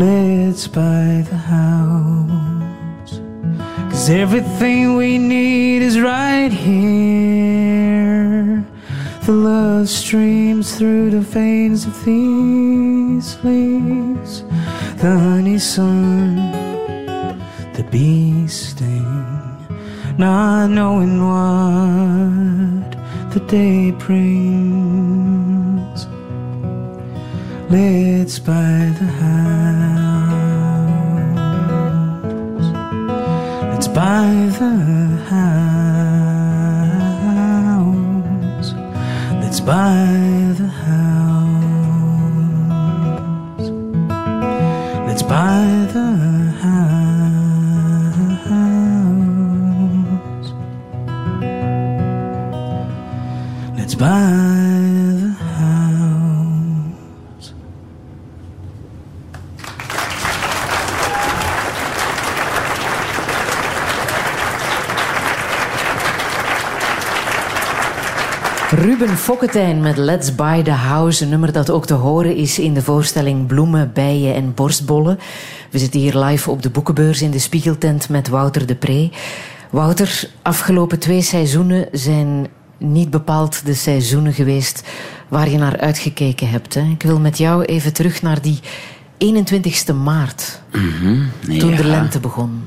Let's 0.00 0.66
buy 0.68 1.22
the 1.30 1.36
house. 1.36 3.20
Cause 3.90 4.08
everything 4.08 4.96
we 4.96 5.18
need 5.18 5.82
is 5.82 6.00
right 6.00 6.50
here. 6.50 8.64
The 9.26 9.32
love 9.32 9.90
streams 9.90 10.78
through 10.78 11.10
the 11.10 11.20
veins 11.20 11.84
of 11.84 12.04
these 12.06 13.36
leaves. 13.44 14.44
The 14.98 15.10
honey 15.18 15.58
sun, 15.58 16.36
the 17.74 17.82
bee 17.90 18.46
sting, 18.48 19.04
not 20.16 20.68
knowing 20.68 21.20
what 21.22 22.90
the 23.32 23.40
day 23.46 23.90
brings. 23.90 24.46
Let's 27.68 28.38
buy 28.38 28.94
the 28.98 29.10
house. 29.20 29.46
Let's 33.72 33.88
buy 33.88 34.48
the 34.58 34.74
house. 35.28 35.56
Let's 39.42 39.60
buy 39.60 40.54
the 40.56 40.68
Buy 45.28 45.88
the 45.92 46.10
house. 46.62 46.86
Let's 53.76 53.94
buy 53.96 54.75
Ruben 69.06 69.20
Fokketijn 69.20 69.80
met 69.80 69.96
Let's 69.96 70.34
Buy 70.34 70.62
the 70.62 70.70
House. 70.70 71.22
Een 71.22 71.28
nummer 71.28 71.52
dat 71.52 71.70
ook 71.70 71.86
te 71.86 71.94
horen 71.94 72.36
is 72.36 72.58
in 72.58 72.74
de 72.74 72.82
voorstelling 72.82 73.46
Bloemen, 73.46 73.90
Bijen 73.94 74.34
en 74.34 74.54
Borstbollen. 74.54 75.18
We 75.70 75.78
zitten 75.78 76.00
hier 76.00 76.18
live 76.18 76.50
op 76.50 76.62
de 76.62 76.70
boekenbeurs 76.70 77.22
in 77.22 77.30
de 77.30 77.38
Spiegeltent 77.38 78.08
met 78.08 78.28
Wouter 78.28 78.66
de 78.66 78.74
Pre. 78.74 79.10
Wouter, 79.70 80.28
afgelopen 80.42 80.98
twee 80.98 81.22
seizoenen 81.22 81.88
zijn 81.92 82.46
niet 82.78 83.10
bepaald 83.10 83.66
de 83.66 83.74
seizoenen 83.74 84.32
geweest 84.32 84.82
waar 85.28 85.50
je 85.50 85.58
naar 85.58 85.78
uitgekeken 85.78 86.50
hebt. 86.50 86.74
Hè? 86.74 86.82
Ik 86.82 87.02
wil 87.02 87.20
met 87.20 87.38
jou 87.38 87.64
even 87.64 87.92
terug 87.92 88.22
naar 88.22 88.42
die 88.42 88.60
21ste 89.18 89.94
maart, 90.02 90.60
toen 91.58 91.76
de 91.76 91.84
lente 91.84 92.20
begon. 92.20 92.66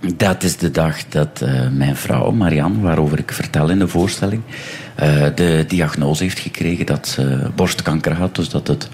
Dat 0.00 0.42
is 0.42 0.56
de 0.56 0.70
dag 0.70 1.08
dat 1.08 1.40
eh, 1.42 1.68
mijn 1.68 1.96
vrouw, 1.96 2.30
Marianne, 2.30 2.80
waarover 2.80 3.18
ik 3.18 3.32
vertel 3.32 3.68
in 3.68 3.78
de 3.78 3.88
voorstelling, 3.88 4.42
eh, 4.94 5.24
de 5.34 5.64
diagnose 5.68 6.22
heeft 6.22 6.38
gekregen 6.38 6.86
dat 6.86 7.08
ze 7.08 7.50
borstkanker 7.54 8.12
had. 8.12 8.34
Dus 8.34 8.48
dat 8.48 8.66
het 8.66 8.88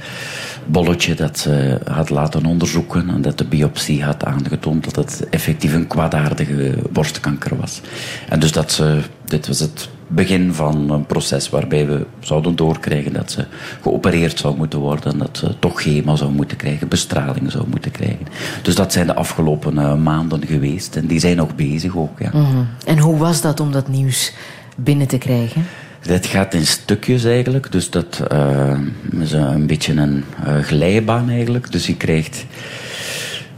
bolletje 0.64 1.14
dat 1.14 1.38
ze 1.38 1.80
had 1.90 2.10
laten 2.10 2.46
onderzoeken 2.46 3.08
en 3.08 3.22
dat 3.22 3.38
de 3.38 3.44
biopsie 3.44 4.04
had 4.04 4.24
aangetoond 4.24 4.84
dat 4.84 4.96
het 4.96 5.28
effectief 5.28 5.74
een 5.74 5.86
kwaadaardige 5.86 6.74
borstkanker 6.90 7.56
was. 7.56 7.80
En 8.28 8.40
dus 8.40 8.52
dat 8.52 8.72
ze, 8.72 9.00
dit 9.24 9.46
was 9.46 9.58
het 9.58 9.88
begin 10.06 10.54
van 10.54 10.90
een 10.90 11.06
proces 11.06 11.50
waarbij 11.50 11.86
we 11.86 12.06
zouden 12.20 12.56
doorkrijgen 12.56 13.12
dat 13.12 13.30
ze 13.30 13.44
geopereerd 13.82 14.38
zou 14.38 14.56
moeten 14.56 14.78
worden, 14.78 15.12
en 15.12 15.18
dat 15.18 15.38
ze 15.38 15.58
toch 15.58 15.80
chemo 15.80 16.16
zou 16.16 16.32
moeten 16.32 16.56
krijgen, 16.56 16.88
bestraling 16.88 17.50
zou 17.50 17.64
moeten 17.68 17.90
krijgen. 17.90 18.26
Dus 18.62 18.74
dat 18.74 18.92
zijn 18.92 19.06
de 19.06 19.14
afgelopen 19.14 19.78
eh, 19.78 19.94
maanden 19.94 20.46
geweest 20.46 20.96
en 20.96 21.06
die 21.06 21.18
zijn 21.18 21.36
nog 21.36 21.54
bezig 21.54 21.96
ook. 21.96 22.18
Ja. 22.18 22.30
Mhm. 22.32 22.64
En 22.84 22.98
hoe 22.98 23.16
was 23.16 23.40
dat 23.40 23.60
om 23.60 23.72
dat 23.72 23.88
nieuws 23.88 24.32
binnen 24.76 25.06
te 25.06 25.18
krijgen? 25.18 25.64
Het 26.00 26.26
gaat 26.26 26.54
in 26.54 26.66
stukjes 26.66 27.24
eigenlijk, 27.24 27.72
dus 27.72 27.90
dat 27.90 28.22
eh, 28.28 28.78
is 29.20 29.32
een, 29.32 29.42
een 29.42 29.66
beetje 29.66 29.92
een 29.92 30.24
eh, 30.44 30.58
glijbaan 30.58 31.30
eigenlijk. 31.30 31.72
Dus 31.72 31.86
je 31.86 31.96
krijgt. 31.96 32.46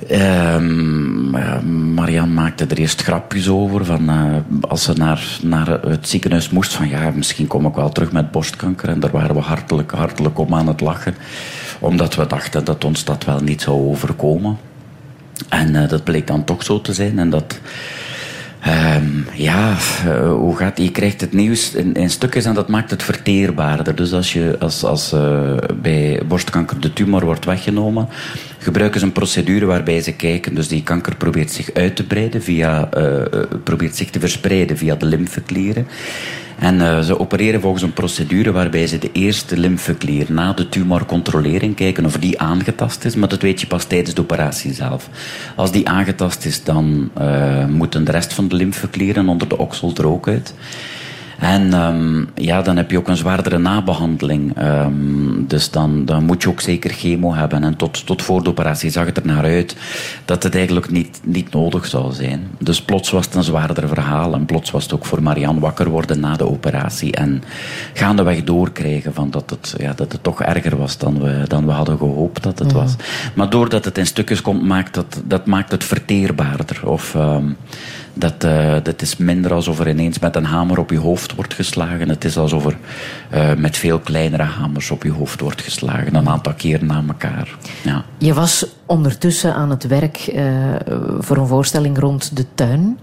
Ehm, 0.06 1.36
ja, 1.36 1.60
Marianne 1.94 2.34
maakte 2.34 2.66
er 2.68 2.78
eerst 2.78 3.02
grapjes 3.02 3.48
over. 3.48 3.84
Van, 3.84 4.08
eh, 4.08 4.68
als 4.70 4.82
ze 4.82 4.92
naar, 4.92 5.38
naar 5.42 5.68
het 5.68 6.08
ziekenhuis 6.08 6.50
moest, 6.50 6.72
van 6.72 6.88
ja, 6.88 7.10
misschien 7.10 7.46
kom 7.46 7.66
ik 7.66 7.74
wel 7.74 7.88
terug 7.88 8.12
met 8.12 8.30
borstkanker. 8.30 8.88
En 8.88 9.00
daar 9.00 9.10
waren 9.10 9.34
we 9.34 9.40
hartelijk, 9.40 9.90
hartelijk 9.90 10.38
om 10.38 10.54
aan 10.54 10.66
het 10.66 10.80
lachen. 10.80 11.14
Omdat 11.78 12.14
we 12.14 12.26
dachten 12.26 12.64
dat 12.64 12.84
ons 12.84 13.04
dat 13.04 13.24
wel 13.24 13.40
niet 13.40 13.62
zou 13.62 13.76
overkomen. 13.88 14.58
En 15.48 15.82
eh, 15.82 15.88
dat 15.88 16.04
bleek 16.04 16.26
dan 16.26 16.44
toch 16.44 16.64
zo 16.64 16.80
te 16.80 16.92
zijn. 16.92 17.18
En 17.18 17.30
dat. 17.30 17.60
Ehm, 18.60 19.06
ja, 19.32 19.76
eh, 20.06 20.30
hoe 20.30 20.56
gaat 20.56 20.78
Je 20.78 20.90
krijgt 20.90 21.20
het 21.20 21.32
nieuws 21.32 21.74
in, 21.74 21.94
in 21.94 22.10
stukjes 22.10 22.44
en 22.44 22.54
dat 22.54 22.68
maakt 22.68 22.90
het 22.90 23.02
verteerbaarder. 23.02 23.94
Dus 23.94 24.12
als, 24.12 24.32
je, 24.32 24.56
als, 24.58 24.84
als 24.84 25.14
bij 25.82 26.22
borstkanker 26.28 26.80
de 26.80 26.92
tumor 26.92 27.24
wordt 27.24 27.44
weggenomen, 27.44 28.08
gebruiken 28.58 29.00
ze 29.00 29.06
een 29.06 29.12
procedure 29.12 29.66
waarbij 29.66 30.00
ze 30.00 30.12
kijken. 30.12 30.54
Dus 30.54 30.68
die 30.68 30.82
kanker 30.82 31.16
probeert 31.16 31.50
zich 31.50 31.72
uit 31.72 31.96
te 31.96 32.04
breiden, 32.04 32.42
via, 32.42 32.88
eh, 32.90 33.20
eh, 33.20 33.26
probeert 33.64 33.96
zich 33.96 34.10
te 34.10 34.20
verspreiden 34.20 34.76
via 34.76 34.94
de 34.94 35.06
lymfeklieren. 35.06 35.86
En 36.58 36.80
eh, 36.80 37.00
ze 37.00 37.18
opereren 37.18 37.60
volgens 37.60 37.82
een 37.82 37.92
procedure 37.92 38.52
waarbij 38.52 38.86
ze 38.86 38.98
de 38.98 39.12
eerste 39.12 39.56
lymfeklier 39.56 40.26
na 40.32 40.52
de 40.52 40.68
tumor 40.68 41.04
controleren, 41.06 41.74
kijken 41.74 42.04
of 42.04 42.16
die 42.16 42.40
aangetast 42.40 43.04
is, 43.04 43.14
maar 43.14 43.28
dat 43.28 43.42
weet 43.42 43.60
je 43.60 43.66
pas 43.66 43.84
tijdens 43.84 44.14
de 44.14 44.20
operatie 44.20 44.72
zelf. 44.72 45.08
Als 45.56 45.72
die 45.72 45.88
aangetast 45.88 46.44
is, 46.44 46.64
dan 46.64 47.10
moeten 47.68 48.04
de 48.04 48.10
rest 48.10 48.32
van 48.32 48.48
de 48.48 48.56
lymfeklieren 48.56 49.28
onder 49.28 49.48
de 49.48 49.58
oksel 49.58 49.92
er 49.96 50.06
ook 50.06 50.28
uit. 50.28 50.54
En 51.38 51.72
ehm, 51.72 52.24
ja, 52.34 52.62
dan 52.62 52.76
heb 52.76 52.90
je 52.90 52.98
ook 52.98 53.08
een 53.08 53.16
zwaardere 53.16 53.58
nabehandeling. 53.58 54.56
Ehm, 54.56 55.46
dus 55.46 55.70
dan, 55.70 56.04
dan 56.04 56.24
moet 56.24 56.42
je 56.42 56.48
ook 56.48 56.60
zeker 56.60 56.90
chemo 56.90 57.34
hebben. 57.34 57.64
En 57.64 57.76
tot, 57.76 58.06
tot 58.06 58.22
voor 58.22 58.42
de 58.42 58.50
operatie 58.50 58.90
zag 58.90 59.06
het 59.06 59.16
er 59.16 59.26
naar 59.26 59.44
uit 59.44 59.76
dat 60.24 60.42
het 60.42 60.54
eigenlijk 60.54 60.90
niet, 60.90 61.20
niet 61.24 61.52
nodig 61.52 61.86
zou 61.86 62.12
zijn. 62.12 62.46
Dus 62.58 62.82
plots 62.82 63.10
was 63.10 63.26
het 63.26 63.34
een 63.34 63.42
zwaarder 63.42 63.88
verhaal. 63.88 64.34
En 64.34 64.46
plots 64.46 64.70
was 64.70 64.82
het 64.82 64.92
ook 64.92 65.04
voor 65.04 65.22
Marianne 65.22 65.60
wakker 65.60 65.88
worden 65.88 66.20
na 66.20 66.36
de 66.36 66.48
operatie. 66.48 67.12
En 67.12 67.42
gaandeweg 67.94 68.44
doorkrijgen 68.44 69.14
van 69.14 69.30
dat, 69.30 69.50
het, 69.50 69.74
ja, 69.78 69.92
dat 69.92 70.12
het 70.12 70.22
toch 70.22 70.42
erger 70.42 70.76
was 70.76 70.98
dan 70.98 71.20
we, 71.20 71.42
dan 71.48 71.66
we 71.66 71.72
hadden 71.72 71.98
gehoopt 71.98 72.42
dat 72.42 72.58
het 72.58 72.72
was. 72.72 72.94
Maar 73.34 73.50
doordat 73.50 73.84
het 73.84 73.98
in 73.98 74.06
stukjes 74.06 74.42
komt, 74.42 74.62
maakt 74.62 74.94
dat, 74.94 75.22
dat 75.24 75.46
maakt 75.46 75.70
het 75.70 75.84
verteerbaarder. 75.84 76.80
Of... 76.84 77.14
ehm, 77.14 77.44
dat, 78.18 78.44
eh, 78.44 78.74
dat 78.82 79.02
is 79.02 79.16
minder 79.16 79.52
alsof 79.52 79.80
er 79.80 79.88
ineens 79.88 80.18
met 80.18 80.36
een 80.36 80.44
hamer 80.44 80.78
op 80.78 80.90
je 80.90 80.98
hoofd 80.98 81.34
wordt 81.34 81.54
geslagen. 81.54 82.08
Het 82.08 82.24
is 82.24 82.36
alsof 82.36 82.64
er 82.64 82.76
eh, 83.30 83.54
met 83.54 83.76
veel 83.76 83.98
kleinere 83.98 84.42
hamers 84.42 84.90
op 84.90 85.02
je 85.02 85.12
hoofd 85.12 85.40
wordt 85.40 85.62
geslagen. 85.62 86.14
Een 86.14 86.28
aantal 86.28 86.54
keer 86.54 86.84
na 86.84 87.02
elkaar. 87.08 87.56
Ja. 87.84 88.04
Je 88.18 88.34
was 88.34 88.66
ondertussen 88.86 89.54
aan 89.54 89.70
het 89.70 89.86
werk 89.86 90.16
eh, 90.16 90.44
voor 91.18 91.36
een 91.36 91.46
voorstelling 91.46 91.98
rond 91.98 92.36
de 92.36 92.44
tuin. 92.54 92.98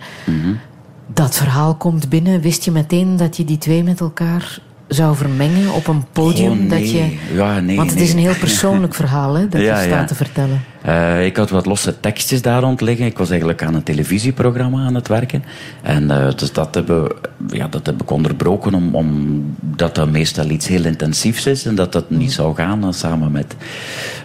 Dat 1.07 1.35
verhaal 1.35 1.75
komt 1.75 2.09
binnen. 2.09 2.41
Wist 2.41 2.63
je 2.63 2.71
meteen 2.71 3.17
dat 3.17 3.37
je 3.37 3.45
die 3.45 3.57
twee 3.57 3.83
met 3.83 3.99
elkaar 3.99 4.59
zou 4.87 5.15
vermengen 5.15 5.73
op 5.73 5.87
een 5.87 6.03
podium? 6.11 6.51
Oh, 6.51 6.57
nee. 6.57 6.67
dat 6.67 6.91
je... 6.91 7.17
Ja, 7.33 7.59
nee, 7.59 7.75
Want 7.75 7.89
het 7.89 7.99
nee. 7.99 8.07
is 8.07 8.13
een 8.13 8.19
heel 8.19 8.35
persoonlijk 8.39 8.93
verhaal 9.03 9.33
hè, 9.33 9.47
dat 9.47 9.61
Ja, 9.61 9.81
je 9.81 9.87
ja. 9.87 9.95
staat 9.95 10.07
te 10.07 10.15
vertellen. 10.15 10.63
Eh, 10.81 11.25
ik 11.25 11.37
had 11.37 11.49
wat 11.49 11.65
losse 11.65 11.99
tekstjes 11.99 12.41
daar 12.41 12.61
rond 12.61 12.81
liggen. 12.81 13.05
Ik 13.05 13.17
was 13.17 13.29
eigenlijk 13.29 13.63
aan 13.63 13.75
een 13.75 13.83
televisieprogramma 13.83 14.85
aan 14.85 14.95
het 14.95 15.07
werken. 15.07 15.43
En 15.81 16.11
eh, 16.11 16.35
dus 16.35 16.51
dat, 16.51 16.75
hebben, 16.75 17.11
ja, 17.47 17.67
dat 17.67 17.85
heb 17.85 18.01
ik 18.01 18.11
onderbroken 18.11 18.73
om, 18.73 18.95
omdat 18.95 19.95
dat 19.95 20.11
meestal 20.11 20.49
iets 20.49 20.67
heel 20.67 20.85
intensiefs 20.85 21.45
is. 21.45 21.65
En 21.65 21.75
dat 21.75 21.91
dat 21.91 22.09
niet 22.09 22.31
zou 22.31 22.55
gaan 22.55 22.93
samen 22.93 23.31
met 23.31 23.55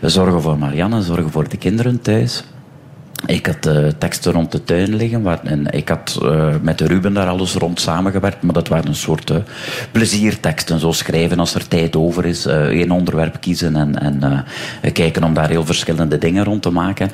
zorgen 0.00 0.42
voor 0.42 0.58
Marianne, 0.58 1.02
zorgen 1.02 1.30
voor 1.30 1.48
de 1.48 1.56
kinderen 1.56 2.00
thuis. 2.00 2.44
Ik 3.26 3.46
had 3.46 3.66
eh, 3.66 3.86
teksten 3.98 4.32
rond 4.32 4.52
de 4.52 4.64
tuin 4.64 4.94
liggen. 4.94 5.22
Waar, 5.22 5.40
en 5.44 5.66
ik 5.66 5.88
had 5.88 6.18
eh, 6.22 6.54
met 6.62 6.80
Ruben 6.80 7.12
daar 7.12 7.28
alles 7.28 7.54
rond 7.54 7.80
samengewerkt. 7.80 8.42
Maar 8.42 8.54
dat 8.54 8.68
waren 8.68 8.88
een 8.88 8.94
soort 8.94 9.30
eh, 9.30 9.36
plezierteksten. 9.92 10.78
Zo 10.80 10.92
schrijven 10.92 11.38
als 11.38 11.54
er 11.54 11.68
tijd 11.68 11.96
over 11.96 12.26
is. 12.26 12.46
één 12.46 12.90
onderwerp 12.90 13.40
kiezen 13.40 13.76
en, 13.76 13.98
en 13.98 14.44
kijken 14.92 15.24
om 15.24 15.34
daar 15.34 15.48
heel 15.48 15.64
verschillende 15.64 16.18
dingen 16.18 16.44
rond 16.44 16.62
te 16.62 16.70
maken. 16.70 17.10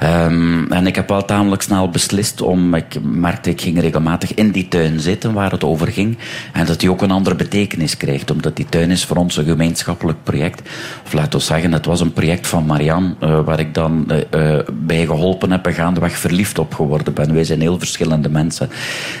Ehm, 0.00 0.72
en 0.72 0.86
ik 0.86 0.94
heb 0.94 1.08
wel 1.08 1.24
tamelijk 1.24 1.62
snel 1.62 1.88
beslist 1.88 2.40
om, 2.40 2.74
ik 2.74 2.98
merkte, 3.02 3.50
ik 3.50 3.60
ging 3.60 3.80
regelmatig 3.80 4.34
in 4.34 4.50
die 4.50 4.68
tuin 4.68 5.00
zitten 5.00 5.32
waar 5.32 5.50
het 5.50 5.64
over 5.64 5.86
ging. 5.86 6.18
En 6.52 6.66
dat 6.66 6.80
die 6.80 6.90
ook 6.90 7.02
een 7.02 7.10
andere 7.10 7.36
betekenis 7.36 7.96
krijgt, 7.96 8.30
omdat 8.30 8.56
die 8.56 8.66
tuin 8.68 8.90
is 8.90 9.04
voor 9.04 9.16
ons 9.16 9.36
een 9.36 9.44
gemeenschappelijk 9.44 10.18
project. 10.22 10.68
Of 11.04 11.12
laten 11.12 11.38
we 11.38 11.44
zeggen, 11.44 11.72
het 11.72 11.86
was 11.86 12.00
een 12.00 12.12
project 12.12 12.46
van 12.46 12.66
Marianne, 12.66 13.14
uh, 13.22 13.40
waar 13.44 13.60
ik 13.60 13.74
dan 13.74 14.10
uh, 14.34 14.58
bij 14.72 15.06
geholpen 15.06 15.50
heb 15.50 15.66
en 15.66 15.72
gaandeweg 15.72 16.18
verliefd 16.18 16.58
op 16.58 16.74
geworden 16.74 17.14
ben. 17.14 17.34
Wij 17.34 17.44
zijn 17.44 17.60
heel 17.60 17.78
verschillende 17.78 18.28
mensen. 18.28 18.70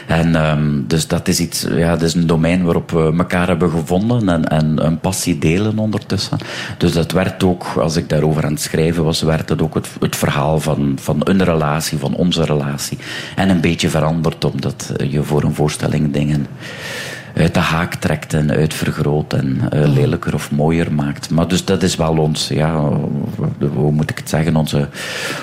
En 0.06 0.50
um, 0.50 0.84
dus 0.86 1.06
dat 1.06 1.28
is 1.28 1.40
iets, 1.40 1.66
ja, 1.70 1.90
dat 1.90 2.02
is 2.02 2.14
een 2.14 2.26
domein 2.26 2.64
waarop 2.64 2.90
we 2.90 3.14
elkaar 3.18 3.46
hebben 3.46 3.70
gevonden 3.70 4.28
en, 4.28 4.48
en 4.48 4.86
een 4.86 5.00
passie 5.00 5.38
delen 5.38 5.78
ondertussen. 5.78 6.38
Dus 6.78 6.92
dat 6.92 7.12
werd 7.12 7.44
ook, 7.44 7.64
als 7.64 7.96
ik 7.96 8.08
daarover 8.08 8.44
aan 8.44 8.52
het 8.52 8.60
schrijven 8.60 9.04
was, 9.04 9.22
werd 9.22 9.48
het 9.48 9.62
ook 9.62 9.74
het, 9.74 9.88
het 10.00 10.16
verhaal 10.16 10.60
van, 10.60 10.69
van 10.96 11.20
een 11.24 11.44
relatie, 11.44 11.98
van 11.98 12.14
onze 12.14 12.44
relatie. 12.44 12.98
En 13.36 13.48
een 13.48 13.60
beetje 13.60 13.88
veranderd, 13.88 14.44
omdat 14.44 14.92
je 15.08 15.22
voor 15.22 15.42
een 15.42 15.54
voorstelling 15.54 16.12
dingen 16.12 16.46
uit 17.34 17.54
de 17.54 17.60
haak 17.60 17.94
trekt 17.94 18.34
en 18.34 18.50
uitvergroot 18.50 19.32
en 19.32 19.60
uh, 19.74 19.92
lelijker 19.92 20.34
of 20.34 20.50
mooier 20.50 20.92
maakt. 20.92 21.30
Maar 21.30 21.48
dus 21.48 21.64
dat 21.64 21.82
is 21.82 21.96
wel 21.96 22.16
ons, 22.16 22.48
ja, 22.48 22.82
hoe 23.74 23.92
moet 23.92 24.10
ik 24.10 24.18
het 24.18 24.28
zeggen, 24.28 24.56
onze, 24.56 24.88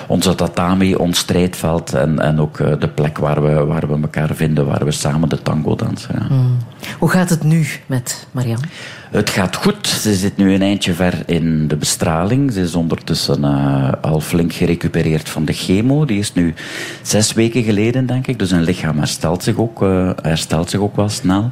onze 0.07 0.35
tatami, 0.35 0.95
ons 0.95 1.19
strijdveld 1.19 1.93
en, 1.93 2.19
en 2.19 2.39
ook 2.39 2.57
de 2.57 2.87
plek 2.87 3.17
waar 3.17 3.41
we, 3.41 3.65
waar 3.65 3.87
we 3.87 4.01
elkaar 4.01 4.35
vinden, 4.35 4.65
waar 4.65 4.85
we 4.85 4.91
samen 4.91 5.29
de 5.29 5.41
tango 5.41 5.75
dansen. 5.75 6.15
Ja. 6.19 6.35
Mm. 6.35 6.57
Hoe 6.99 7.09
gaat 7.09 7.29
het 7.29 7.43
nu 7.43 7.65
met 7.85 8.27
Marianne? 8.31 8.65
Het 9.11 9.29
gaat 9.29 9.55
goed. 9.55 9.87
Ze 9.87 10.15
zit 10.15 10.37
nu 10.37 10.53
een 10.53 10.61
eindje 10.61 10.93
ver 10.93 11.13
in 11.25 11.67
de 11.67 11.75
bestraling. 11.75 12.53
Ze 12.53 12.61
is 12.61 12.75
ondertussen 12.75 13.43
uh, 13.43 13.91
al 14.01 14.19
flink 14.19 14.53
gerecupereerd 14.53 15.29
van 15.29 15.45
de 15.45 15.53
chemo. 15.53 16.05
Die 16.05 16.19
is 16.19 16.33
nu 16.33 16.53
zes 17.01 17.33
weken 17.33 17.63
geleden, 17.63 18.05
denk 18.05 18.27
ik. 18.27 18.39
Dus 18.39 18.51
een 18.51 18.63
lichaam 18.63 18.97
herstelt 18.97 19.43
zich 19.43 19.57
ook, 19.57 19.81
uh, 19.81 20.09
herstelt 20.21 20.69
zich 20.69 20.79
ook 20.79 20.95
wel 20.95 21.09
snel. 21.09 21.51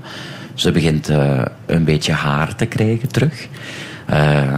Ze 0.53 0.71
begint 0.71 1.09
uh, 1.09 1.41
een 1.65 1.83
beetje 1.83 2.11
haar 2.11 2.55
te 2.55 2.65
krijgen 2.65 3.11
terug. 3.11 3.47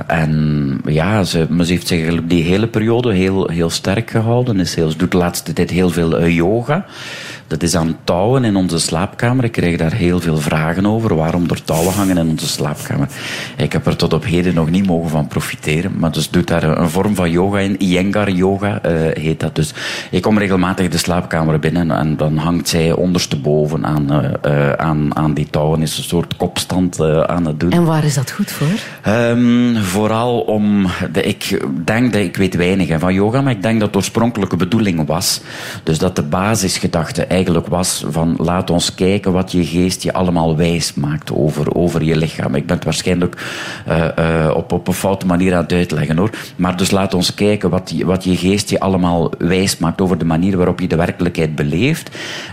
En 0.07 0.81
ja, 0.85 1.23
ze, 1.23 1.47
heeft 1.57 1.87
zich 1.87 2.23
die 2.23 2.43
hele 2.43 2.67
periode 2.67 3.13
heel, 3.13 3.49
heel 3.49 3.69
sterk 3.69 4.09
gehouden. 4.09 4.67
Ze 4.67 4.93
doet 4.97 5.11
de 5.11 5.17
laatste 5.17 5.53
tijd 5.53 5.69
heel 5.69 5.89
veel 5.89 6.27
yoga. 6.27 6.85
Dat 7.47 7.63
is 7.63 7.75
aan 7.75 7.97
touwen 8.03 8.43
in 8.43 8.55
onze 8.55 8.79
slaapkamer. 8.79 9.43
Ik 9.43 9.51
krijg 9.51 9.77
daar 9.77 9.93
heel 9.93 10.19
veel 10.19 10.37
vragen 10.37 10.85
over. 10.85 11.15
Waarom 11.15 11.49
er 11.49 11.63
touwen 11.63 11.93
hangen 11.93 12.17
in 12.17 12.29
onze 12.29 12.47
slaapkamer? 12.47 13.07
Ik 13.57 13.73
heb 13.73 13.85
er 13.85 13.95
tot 13.95 14.13
op 14.13 14.25
heden 14.25 14.53
nog 14.53 14.69
niet 14.69 14.85
mogen 14.85 15.09
van 15.09 15.27
profiteren. 15.27 15.91
Maar 15.97 16.11
dus 16.11 16.29
doet 16.29 16.47
daar 16.47 16.63
een 16.63 16.89
vorm 16.89 17.15
van 17.15 17.31
yoga 17.31 17.59
in. 17.59 17.81
Iyengar 17.81 18.31
yoga 18.31 18.85
uh, 18.85 18.91
heet 19.13 19.39
dat. 19.39 19.55
Dus 19.55 19.73
ik 20.11 20.21
kom 20.21 20.37
regelmatig 20.37 20.89
de 20.89 20.97
slaapkamer 20.97 21.59
binnen 21.59 21.91
en 21.91 22.17
dan 22.17 22.37
hangt 22.37 22.67
zij 22.67 22.91
ondersteboven 22.91 23.85
aan, 23.85 24.13
uh, 24.13 24.29
uh, 24.45 24.71
aan, 24.71 25.15
aan 25.15 25.33
die 25.33 25.47
touwen. 25.49 25.81
Is 25.81 25.97
een 25.97 26.03
soort 26.03 26.37
kopstand 26.37 27.01
aan 27.27 27.45
het 27.45 27.59
doen. 27.59 27.71
En 27.71 27.85
waar 27.85 28.03
is 28.03 28.13
dat 28.13 28.31
goed 28.31 28.51
voor? 28.51 28.67
Um, 29.13 29.75
vooral 29.75 30.39
om... 30.39 30.87
De, 31.11 31.23
ik 31.23 31.65
denk 31.85 32.13
dat... 32.13 32.21
Ik 32.21 32.37
weet 32.37 32.55
weinig 32.55 32.87
hè, 32.87 32.99
van 32.99 33.13
yoga, 33.13 33.41
maar 33.41 33.53
ik 33.53 33.61
denk 33.61 33.79
dat 33.79 33.91
de 33.91 33.97
oorspronkelijke 33.97 34.55
bedoeling 34.55 35.05
was. 35.05 35.41
Dus 35.83 35.97
dat 35.97 36.15
de 36.15 36.23
basisgedachte 36.23 37.25
eigenlijk 37.37 37.67
was 37.67 38.03
van 38.09 38.35
laat 38.37 38.69
ons 38.69 38.95
kijken 38.95 39.31
wat 39.31 39.51
je 39.51 39.65
geest 39.65 40.03
je 40.03 40.13
allemaal 40.13 40.57
wijs 40.57 40.93
maakt 40.93 41.31
over, 41.31 41.75
over 41.75 42.03
je 42.03 42.15
lichaam. 42.15 42.55
Ik 42.55 42.65
ben 42.65 42.75
het 42.75 42.85
waarschijnlijk 42.85 43.35
uh, 43.87 44.07
uh, 44.19 44.51
op, 44.55 44.71
op 44.71 44.87
een 44.87 44.93
foute 44.93 45.25
manier 45.25 45.55
aan 45.55 45.63
het 45.63 45.71
uitleggen 45.71 46.17
hoor. 46.17 46.29
Maar 46.55 46.77
dus 46.77 46.91
laat 46.91 47.13
ons 47.13 47.33
kijken 47.33 47.69
wat, 47.69 47.93
je, 47.95 48.05
wat 48.05 48.23
je 48.23 48.35
geest 48.35 48.69
je 48.69 48.79
allemaal 48.79 49.31
wijs 49.37 49.77
maakt 49.77 50.01
over 50.01 50.17
de 50.17 50.25
manier 50.25 50.57
waarop 50.57 50.79
je 50.79 50.87
de 50.87 50.95
werkelijkheid 50.95 51.55
beleeft. 51.55 52.09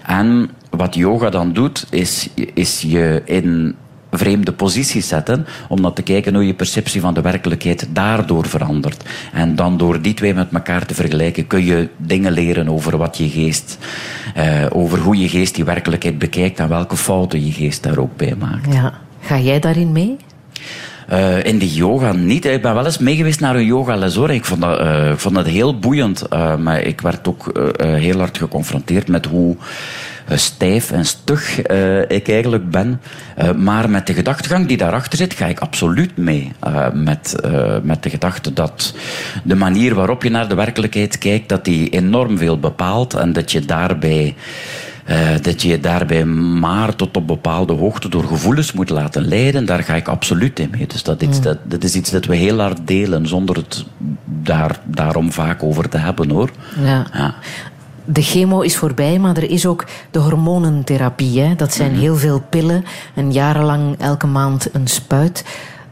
En 0.06 0.50
wat 0.70 0.94
yoga 0.94 1.30
dan 1.30 1.52
doet, 1.52 1.86
is, 1.90 2.28
is 2.54 2.80
je 2.80 3.22
in 3.24 3.74
vreemde 4.18 4.52
posities 4.52 5.08
zetten, 5.08 5.46
om 5.68 5.82
dan 5.82 5.92
te 5.92 6.02
kijken 6.02 6.34
hoe 6.34 6.46
je 6.46 6.54
perceptie 6.54 7.00
van 7.00 7.14
de 7.14 7.20
werkelijkheid 7.20 7.86
daardoor 7.90 8.46
verandert. 8.46 9.02
En 9.32 9.56
dan 9.56 9.76
door 9.76 10.00
die 10.00 10.14
twee 10.14 10.34
met 10.34 10.52
elkaar 10.52 10.86
te 10.86 10.94
vergelijken, 10.94 11.46
kun 11.46 11.64
je 11.64 11.88
dingen 11.96 12.32
leren 12.32 12.68
over 12.68 12.96
wat 12.96 13.18
je 13.18 13.28
geest, 13.28 13.78
uh, 14.36 14.66
over 14.70 14.98
hoe 14.98 15.18
je 15.18 15.28
geest 15.28 15.54
die 15.54 15.64
werkelijkheid 15.64 16.18
bekijkt 16.18 16.58
en 16.58 16.68
welke 16.68 16.96
fouten 16.96 17.46
je 17.46 17.52
geest 17.52 17.82
daar 17.82 17.98
ook 17.98 18.16
bij 18.16 18.34
maakt. 18.38 18.72
Ja. 18.72 18.92
Ga 19.20 19.38
jij 19.38 19.60
daarin 19.60 19.92
mee? 19.92 20.16
Uh, 21.12 21.44
in 21.44 21.58
de 21.58 21.72
yoga 21.72 22.12
niet. 22.12 22.44
Ik 22.44 22.62
ben 22.62 22.74
wel 22.74 22.84
eens 22.84 22.98
meegeweest 22.98 23.40
naar 23.40 23.56
een 23.56 23.64
yogales 23.64 24.14
hoor. 24.14 24.30
Ik 24.30 24.44
vond 24.44 24.60
dat, 24.60 24.80
uh, 24.80 25.10
ik 25.10 25.18
vond 25.18 25.34
dat 25.34 25.46
heel 25.46 25.78
boeiend. 25.78 26.24
Uh, 26.32 26.56
maar 26.56 26.80
ik 26.80 27.00
werd 27.00 27.28
ook 27.28 27.68
heel 27.76 28.18
hard 28.18 28.38
geconfronteerd 28.38 29.08
met 29.08 29.26
hoe 29.26 29.56
stijf 30.28 30.90
en 30.90 31.04
stug 31.04 31.58
ik 32.08 32.28
eigenlijk 32.28 32.70
ben. 32.70 33.00
maar 33.56 33.90
met 33.90 34.06
de 34.06 34.14
gedachtegang 34.14 34.66
die 34.66 34.76
daarachter 34.76 35.18
zit, 35.18 35.34
ga 35.34 35.46
ik 35.46 35.60
absoluut 35.60 36.16
mee. 36.16 36.52
met, 36.92 37.36
met 37.82 38.02
de 38.02 38.10
gedachte 38.10 38.52
dat 38.52 38.94
de 39.44 39.54
manier 39.54 39.94
waarop 39.94 40.22
je 40.22 40.30
naar 40.30 40.48
de 40.48 40.54
werkelijkheid 40.54 41.18
kijkt, 41.18 41.48
dat 41.48 41.64
die 41.64 41.88
enorm 41.88 42.38
veel 42.38 42.58
bepaalt. 42.58 43.14
En 43.14 43.32
dat 43.32 43.52
je 43.52 43.60
daarbij 43.60 44.34
uh, 45.10 45.28
dat 45.42 45.62
je 45.62 45.68
je 45.68 45.80
daarbij 45.80 46.24
maar 46.24 46.96
tot 46.96 47.16
op 47.16 47.26
bepaalde 47.26 47.72
hoogte 47.72 48.08
door 48.08 48.24
gevoelens 48.24 48.72
moet 48.72 48.90
laten 48.90 49.28
leiden, 49.28 49.66
daar 49.66 49.82
ga 49.82 49.94
ik 49.94 50.08
absoluut 50.08 50.58
in 50.58 50.70
mee. 50.70 50.86
Dus 50.86 51.02
dat, 51.02 51.22
is, 51.22 51.36
mm. 51.36 51.42
dat, 51.42 51.58
dat 51.62 51.84
is 51.84 51.94
iets 51.94 52.10
dat 52.10 52.24
we 52.24 52.36
heel 52.36 52.60
hard 52.60 52.86
delen, 52.86 53.26
zonder 53.26 53.56
het 53.56 53.84
daar, 54.24 54.78
daarom 54.84 55.32
vaak 55.32 55.62
over 55.62 55.88
te 55.88 55.98
hebben 55.98 56.30
hoor. 56.30 56.50
Ja. 56.84 57.06
ja. 57.12 57.34
De 58.04 58.22
chemo 58.22 58.60
is 58.60 58.76
voorbij, 58.76 59.18
maar 59.18 59.36
er 59.36 59.50
is 59.50 59.66
ook 59.66 59.84
de 60.10 60.18
hormonentherapie. 60.18 61.40
Hè? 61.40 61.54
Dat 61.54 61.72
zijn 61.72 61.90
-hmm. 61.90 62.00
heel 62.00 62.16
veel 62.16 62.42
pillen 62.48 62.84
en 63.14 63.32
jarenlang 63.32 63.96
elke 63.98 64.26
maand 64.26 64.68
een 64.72 64.86
spuit. 64.86 65.44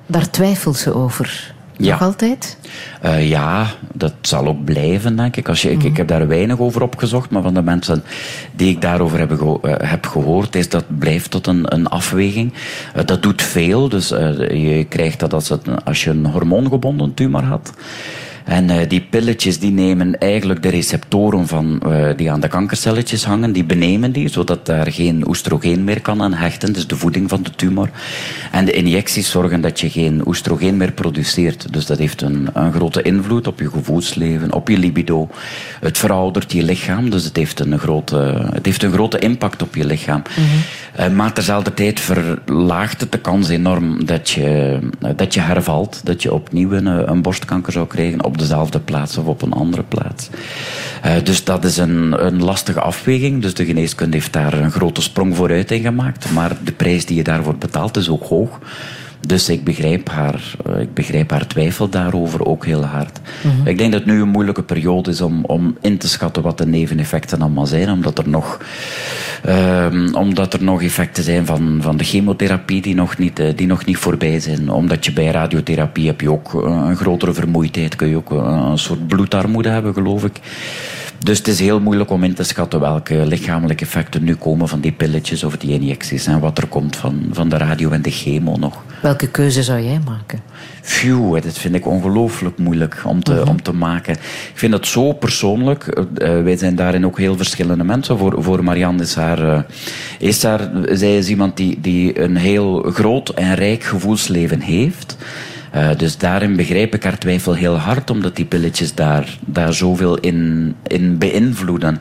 Daar 0.07 0.31
twijfelt 0.31 0.77
ze 0.77 0.95
over. 0.95 1.55
Ja. 1.77 1.91
Nog 1.91 2.03
altijd? 2.03 2.59
Uh, 3.05 3.29
ja, 3.29 3.67
dat 3.93 4.13
zal 4.21 4.47
ook 4.47 4.65
blijven, 4.65 5.17
denk 5.17 5.37
ik. 5.37 5.49
Als 5.49 5.63
je, 5.63 5.69
mm 5.69 5.75
-hmm. 5.75 5.85
ik. 5.85 5.91
Ik 5.91 5.97
heb 5.97 6.09
daar 6.09 6.29
weinig 6.29 6.59
over 6.59 6.83
opgezocht, 6.83 7.31
maar 7.31 7.43
van 7.43 7.55
de 7.55 7.63
mensen 7.63 8.05
die 8.53 8.71
ik 8.71 8.81
daarover 8.81 9.19
heb, 9.19 9.31
geho 9.31 9.61
uh, 9.63 9.75
heb 9.79 10.07
gehoord, 10.07 10.57
is 10.57 10.69
dat 10.69 10.85
blijft 10.99 11.31
tot 11.31 11.47
een, 11.47 11.75
een 11.75 11.87
afweging. 11.87 12.53
Uh, 12.97 13.05
dat 13.05 13.23
doet 13.23 13.43
veel, 13.43 13.89
dus 13.89 14.09
je 14.09 14.87
krijgt 14.89 15.21
dat 15.21 15.33
als, 15.33 15.49
het, 15.49 15.85
als 15.85 16.05
je 16.05 16.11
een 16.11 16.27
hormoongebonden 16.27 17.15
tumor 17.15 17.45
had. 17.45 17.73
En 18.45 18.71
uh, 18.71 18.77
die 18.89 19.01
pilletjes 19.01 19.59
die 19.59 19.71
nemen 19.71 20.19
eigenlijk 20.19 20.63
de 20.63 20.69
receptoren 20.69 21.47
van, 21.47 21.83
uh, 21.87 22.09
die 22.17 22.31
aan 22.31 22.41
de 22.41 22.49
kankercelletjes 22.49 23.25
hangen, 23.25 23.53
die 23.53 23.65
benemen 23.65 24.13
die, 24.13 24.29
zodat 24.29 24.67
daar 24.67 24.93
geen 24.93 25.29
oestrogeen 25.29 25.85
meer 25.85 26.01
kan 26.01 26.23
aan 26.23 26.35
hechten, 26.35 26.73
dus 26.73 26.87
de 26.87 26.97
voeding 26.97 27.29
van 27.29 27.43
de 27.43 27.51
tumor. 27.51 27.91
En 28.53 28.65
de 28.65 28.73
injecties 28.73 29.31
zorgen 29.31 29.61
dat 29.61 29.81
je 29.81 29.91
geen 29.91 30.23
oestrogeen 30.27 30.77
meer 30.77 30.93
produceert. 30.93 31.73
Dus 31.73 31.87
dat 31.87 31.99
heeft 31.99 32.23
een, 32.23 32.49
een 32.53 32.73
grote 32.73 33.03
invloed 33.03 33.47
op 33.47 33.61
je 33.61 33.71
gevoelsleven, 33.71 34.53
op 34.53 34.69
je 34.69 34.79
libido. 34.79 35.29
Het 35.81 35.99
veroudert 35.99 36.53
je 36.53 36.63
lichaam, 36.63 37.11
dus 37.11 37.25
het 37.25 37.37
heeft 37.37 37.61
een 37.61 37.79
grote, 37.79 38.49
het 38.53 38.67
heeft 38.67 38.83
een 38.83 38.93
grote 38.93 39.19
impact 39.19 39.63
op 39.63 39.75
je 39.75 39.87
lichaam. 39.87 40.23
-hmm. 40.35 40.45
Uh, 40.99 41.09
maar 41.09 41.33
terzelfde 41.33 41.75
tijd 41.75 42.01
verlaagt 42.01 43.01
het 43.01 43.13
de 43.13 43.19
kans 43.19 43.49
enorm 43.49 44.05
dat 44.07 44.31
je, 44.31 44.79
dat 45.17 45.35
je 45.35 45.41
hervalt, 45.41 46.01
dat 46.05 46.23
je 46.23 46.35
opnieuw 46.35 46.73
een, 46.73 46.87
een 46.87 47.23
borstkanker 47.23 47.73
zou 47.73 47.87
krijgen 47.87 48.25
op 48.25 48.39
dezelfde 48.39 48.81
plaats 48.81 49.17
of 49.17 49.27
op 49.27 49.43
een 49.43 49.53
andere 49.53 49.83
plaats. 49.83 50.29
Dus 51.23 51.45
dat 51.45 51.65
is 51.65 51.77
een, 51.77 52.27
een 52.27 52.45
lastige 52.45 52.81
afweging. 52.81 53.43
Dus 53.43 53.55
de 53.55 53.65
geneeskunde 53.65 54.17
heeft 54.17 54.33
daar 54.33 54.53
een 54.53 54.71
grote 54.71 55.03
sprong 55.03 55.37
vooruit 55.37 55.71
in 55.71 55.83
gemaakt. 55.83 56.33
Maar 56.33 56.57
de 56.65 56.73
prijs 56.73 57.07
die 57.07 57.17
je 57.17 57.23
daarvoor 57.23 57.57
betaalt 57.57 57.97
is 57.97 58.09
ook 58.09 58.25
hoog. 58.25 58.59
Dus 59.27 59.49
ik 59.49 59.65
begrijp 59.65 60.09
haar, 60.09 60.55
ik 60.81 60.95
begrijp 60.95 61.31
haar 61.31 61.47
twijfel 61.47 61.89
daarover 61.89 62.47
ook 62.47 62.65
heel 62.65 62.85
hard. 62.85 63.21
Mm 63.43 63.51
-hmm. 63.51 63.67
Ik 63.67 63.79
denk 63.79 63.93
dat 63.93 64.01
het 64.01 64.11
nu 64.11 64.21
een 64.21 64.29
moeilijke 64.29 64.63
periode 64.63 65.11
is 65.11 65.21
om, 65.21 65.45
om 65.45 65.77
in 65.81 65.99
te 65.99 66.09
schatten 66.09 66.43
wat 66.43 66.59
de 66.59 66.67
neveneffecten 66.67 67.41
allemaal 67.41 67.67
zijn, 67.67 67.91
omdat 67.91 68.19
er 68.19 68.29
nog, 68.29 68.61
um, 69.49 70.15
omdat 70.15 70.55
er 70.55 70.65
nog 70.65 70.83
effecten 70.83 71.23
zijn 71.23 71.47
van, 71.47 71.79
van 71.81 71.97
de 71.97 72.05
chemotherapie 72.05 72.83
die 72.83 72.95
nog, 72.95 73.19
niet, 73.19 73.43
die 73.57 73.67
nog 73.67 73.85
niet 73.85 73.97
voorbij 73.97 74.41
zijn. 74.41 74.71
Omdat 74.71 75.05
je 75.05 75.13
bij 75.13 75.31
radiotherapie 75.31 76.07
heb 76.07 76.21
je 76.21 76.31
ook 76.31 76.53
een 76.53 76.97
grotere 76.97 77.33
vermoeidheid, 77.33 77.97
kun 77.97 78.09
je 78.09 78.17
ook 78.17 78.31
een 78.31 78.79
soort 78.79 79.07
bloedarmoede 79.07 79.69
hebben, 79.69 79.95
geloof 79.95 80.25
ik. 80.25 80.41
Dus 81.23 81.39
het 81.39 81.49
is 81.49 81.61
heel 81.61 81.81
moeilijk 81.81 82.11
om 82.11 82.25
in 82.25 82.35
te 82.35 82.43
schatten 82.43 82.81
welke 82.81 83.27
lichamelijke 83.27 83.85
effecten 83.85 84.25
nu 84.25 84.35
komen 84.35 84.69
van 84.69 84.81
die 84.81 84.93
pilletjes 84.93 85.45
of 85.45 85.57
die 85.57 85.73
injecties 85.73 86.27
en 86.27 86.41
wat 86.41 86.59
er 86.59 86.67
komt 86.67 86.97
van, 86.97 87.29
van 87.33 87.49
de 87.49 87.57
radio 87.57 87.91
en 87.91 88.03
de 88.03 88.11
chemo 88.11 88.57
nog. 88.57 88.85
Welke 89.03 89.29
keuze 89.29 89.63
zou 89.63 89.81
jij 89.81 90.01
maken? 90.05 90.41
Phew, 90.83 91.43
dat 91.43 91.59
vind 91.59 91.75
ik 91.75 91.87
ongelooflijk 91.87 92.59
moeilijk 92.59 93.03
om 93.05 93.23
te, 93.23 93.33
uh 93.33 93.39
-huh. 93.39 93.49
om 93.49 93.63
te 93.63 93.73
maken. 93.73 94.15
Ik 94.15 94.53
vind 94.55 94.73
het 94.73 94.87
zo 94.87 95.13
persoonlijk. 95.13 95.87
Uh, 95.97 96.43
wij 96.43 96.57
zijn 96.57 96.77
daarin 96.77 97.07
ook 97.07 97.19
heel 97.19 97.37
verschillende 97.37 97.85
mensen. 97.85 98.19
Voor, 98.19 98.43
voor 98.43 98.65
Marianne 98.65 99.03
is 99.03 99.15
haar, 99.15 99.43
uh, 99.45 99.59
is 100.19 100.43
haar... 100.43 100.71
Zij 100.91 101.17
is 101.17 101.29
iemand 101.29 101.57
die, 101.57 101.81
die 101.81 102.21
een 102.21 102.37
heel 102.37 102.83
groot 102.83 103.29
en 103.29 103.55
rijk 103.55 103.83
gevoelsleven 103.83 104.61
heeft. 104.61 105.17
Eh, 105.73 105.89
dus 105.97 106.19
daarin 106.19 106.57
begrijp 106.57 106.95
ik 106.95 107.03
haar 107.03 107.19
twijfel 107.19 107.55
heel 107.55 107.77
hard, 107.77 108.11
omdat 108.11 108.37
die 108.37 108.45
pilletjes 108.45 108.95
daar, 108.95 109.39
daar 109.47 109.73
zoveel 109.73 110.19
in, 110.19 110.75
in 110.87 111.19
beïnvloeden. 111.19 112.01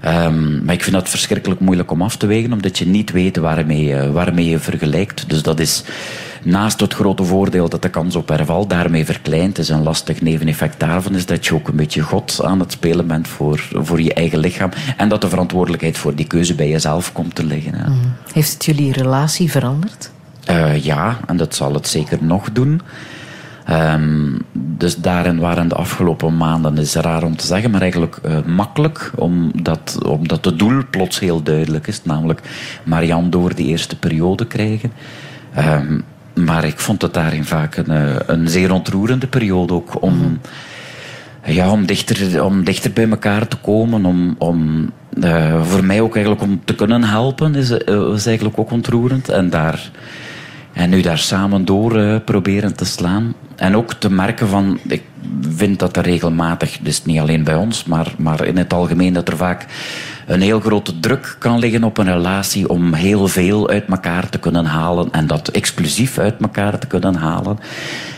Ehm, 0.00 0.64
maar 0.64 0.74
ik 0.74 0.82
vind 0.82 0.96
dat 0.96 1.08
verschrikkelijk 1.08 1.60
moeilijk 1.60 1.90
om 1.90 2.02
af 2.02 2.16
te 2.16 2.26
wegen, 2.26 2.52
omdat 2.52 2.78
je 2.78 2.86
niet 2.86 3.12
weet 3.12 3.36
waarmee 3.36 3.84
je, 3.84 4.12
waarmee 4.12 4.48
je 4.48 4.58
vergelijkt. 4.58 5.28
Dus 5.28 5.42
dat 5.42 5.60
is 5.60 5.82
naast 6.42 6.80
het 6.80 6.94
grote 6.94 7.24
voordeel 7.24 7.68
dat 7.68 7.82
de 7.82 7.88
kans 7.88 8.16
op 8.16 8.28
herval 8.28 8.66
daarmee 8.66 9.04
verkleint, 9.04 9.58
is 9.58 9.68
een 9.68 9.82
lastig 9.82 10.20
neveneffect 10.20 10.80
daarvan, 10.80 11.14
is 11.14 11.26
dat 11.26 11.46
je 11.46 11.54
ook 11.54 11.68
een 11.68 11.76
beetje 11.76 12.02
God 12.02 12.40
aan 12.44 12.60
het 12.60 12.72
spelen 12.72 13.06
bent 13.06 13.28
voor, 13.28 13.68
voor 13.72 14.00
je 14.00 14.14
eigen 14.14 14.38
lichaam. 14.38 14.70
En 14.96 15.08
dat 15.08 15.20
de 15.20 15.28
verantwoordelijkheid 15.28 15.98
voor 15.98 16.14
die 16.14 16.26
keuze 16.26 16.54
bij 16.54 16.68
jezelf 16.68 17.12
komt 17.12 17.34
te 17.34 17.44
liggen. 17.44 17.74
Mhm. 17.74 17.92
Heeft 18.32 18.52
het 18.52 18.64
jullie 18.64 18.92
relatie 18.92 19.50
veranderd? 19.50 20.10
Uh, 20.50 20.84
ja, 20.84 21.18
en 21.26 21.36
dat 21.36 21.54
zal 21.54 21.74
het 21.74 21.88
zeker 21.88 22.18
nog 22.20 22.52
doen. 22.52 22.80
Um, 23.70 24.38
dus 24.52 24.96
daarin 24.96 25.38
waren 25.38 25.68
de 25.68 25.74
afgelopen 25.74 26.36
maanden, 26.36 26.78
is 26.78 26.94
raar 26.94 27.22
om 27.22 27.36
te 27.36 27.46
zeggen, 27.46 27.70
maar 27.70 27.80
eigenlijk 27.80 28.18
uh, 28.26 28.38
makkelijk, 28.46 29.10
omdat, 29.14 29.98
omdat 30.06 30.44
het 30.44 30.58
doel 30.58 30.82
plots 30.90 31.18
heel 31.18 31.42
duidelijk 31.42 31.86
is, 31.86 32.04
namelijk 32.04 32.40
Marianne 32.84 33.28
door 33.28 33.54
die 33.54 33.66
eerste 33.66 33.98
periode 33.98 34.46
krijgen. 34.46 34.92
Um, 35.58 36.04
maar 36.44 36.64
ik 36.64 36.78
vond 36.78 37.02
het 37.02 37.14
daarin 37.14 37.44
vaak 37.44 37.76
een, 37.76 37.90
eh, 37.90 38.14
een 38.26 38.48
zeer 38.48 38.72
ontroerende 38.72 39.26
periode 39.26 39.72
ook 39.72 40.02
om, 40.02 40.14
mm 40.14 40.40
ja, 41.44 41.70
om, 41.70 41.86
dichter, 41.86 42.44
om 42.44 42.64
dichter 42.64 42.92
bij 42.92 43.08
elkaar 43.08 43.48
te 43.48 43.56
komen. 43.56 44.04
Om, 44.04 44.34
om, 44.38 44.90
uh, 45.20 45.62
voor 45.62 45.84
mij 45.84 46.00
ook 46.00 46.14
eigenlijk 46.14 46.44
om 46.44 46.60
te 46.64 46.74
kunnen 46.74 47.04
helpen 47.04 47.54
is, 47.54 47.70
is 48.14 48.26
eigenlijk 48.26 48.58
ook 48.58 48.70
ontroerend. 48.70 49.28
En, 49.28 49.50
daar, 49.50 49.90
en 50.78 50.90
nu 50.90 51.00
daar 51.00 51.18
samen 51.18 51.64
door 51.64 51.96
uh, 51.96 52.16
proberen 52.24 52.74
te 52.76 52.84
slaan. 52.84 53.34
En 53.56 53.76
ook 53.76 53.92
te 53.92 54.10
merken 54.10 54.48
van, 54.48 54.78
ik 54.88 55.02
vind 55.56 55.78
dat 55.78 55.96
er 55.96 56.02
regelmatig, 56.02 56.78
dus 56.80 57.04
niet 57.04 57.18
alleen 57.18 57.44
bij 57.44 57.54
ons, 57.54 57.84
maar, 57.84 58.14
maar 58.18 58.44
in 58.44 58.56
het 58.56 58.72
algemeen, 58.72 59.12
dat 59.12 59.28
er 59.28 59.36
vaak 59.36 59.66
een 60.26 60.40
heel 60.40 60.60
grote 60.60 61.00
druk 61.00 61.36
kan 61.38 61.58
liggen 61.58 61.84
op 61.84 61.98
een 61.98 62.12
relatie 62.12 62.68
om 62.68 62.94
heel 62.94 63.28
veel 63.28 63.68
uit 63.68 63.84
elkaar 63.88 64.28
te 64.28 64.38
kunnen 64.38 64.64
halen 64.64 65.08
en 65.12 65.26
dat 65.26 65.48
exclusief 65.48 66.18
uit 66.18 66.40
elkaar 66.40 66.78
te 66.78 66.86
kunnen 66.86 67.14
halen. 67.14 67.58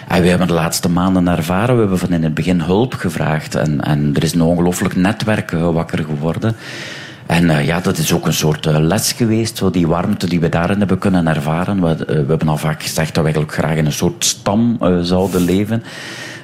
En 0.08 0.22
we 0.22 0.28
hebben 0.28 0.46
de 0.46 0.52
laatste 0.52 0.90
maanden 0.90 1.28
ervaren, 1.28 1.74
we 1.74 1.80
hebben 1.80 1.98
van 1.98 2.12
in 2.12 2.22
het 2.22 2.34
begin 2.34 2.60
hulp 2.60 2.94
gevraagd 2.94 3.54
en, 3.54 3.80
en 3.80 4.12
er 4.14 4.22
is 4.22 4.34
een 4.34 4.42
ongelooflijk 4.42 4.96
netwerk 4.96 5.50
wakker 5.50 6.04
geworden. 6.04 6.56
En 7.30 7.44
uh, 7.44 7.64
ja, 7.66 7.80
dat 7.80 7.98
is 7.98 8.12
ook 8.12 8.26
een 8.26 8.32
soort 8.32 8.66
uh, 8.66 8.78
les 8.78 9.12
geweest, 9.12 9.56
zo 9.56 9.70
die 9.70 9.86
warmte 9.86 10.28
die 10.28 10.40
we 10.40 10.48
daarin 10.48 10.78
hebben 10.78 10.98
kunnen 10.98 11.26
ervaren. 11.26 11.80
We, 11.80 11.90
uh, 11.90 12.06
we 12.06 12.14
hebben 12.28 12.48
al 12.48 12.56
vaak 12.56 12.82
gezegd 12.82 13.14
dat 13.14 13.24
we 13.24 13.30
eigenlijk 13.30 13.52
graag 13.52 13.76
in 13.76 13.86
een 13.86 13.92
soort 13.92 14.24
stam 14.24 14.78
zouden 15.02 15.40
leven. 15.40 15.82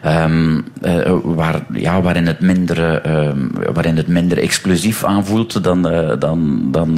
Um, 0.07 0.65
uh, 0.83 1.17
waar, 1.23 1.65
ja, 1.73 2.03
waarin, 2.03 2.27
het 2.27 2.41
minder, 2.41 3.07
uh, 3.07 3.31
waarin 3.73 3.97
het 3.97 4.07
minder 4.07 4.39
exclusief 4.39 5.05
aanvoelt 5.05 5.65
dan, 5.65 5.93
uh, 5.93 6.11
dan, 6.19 6.69
dan, 6.71 6.95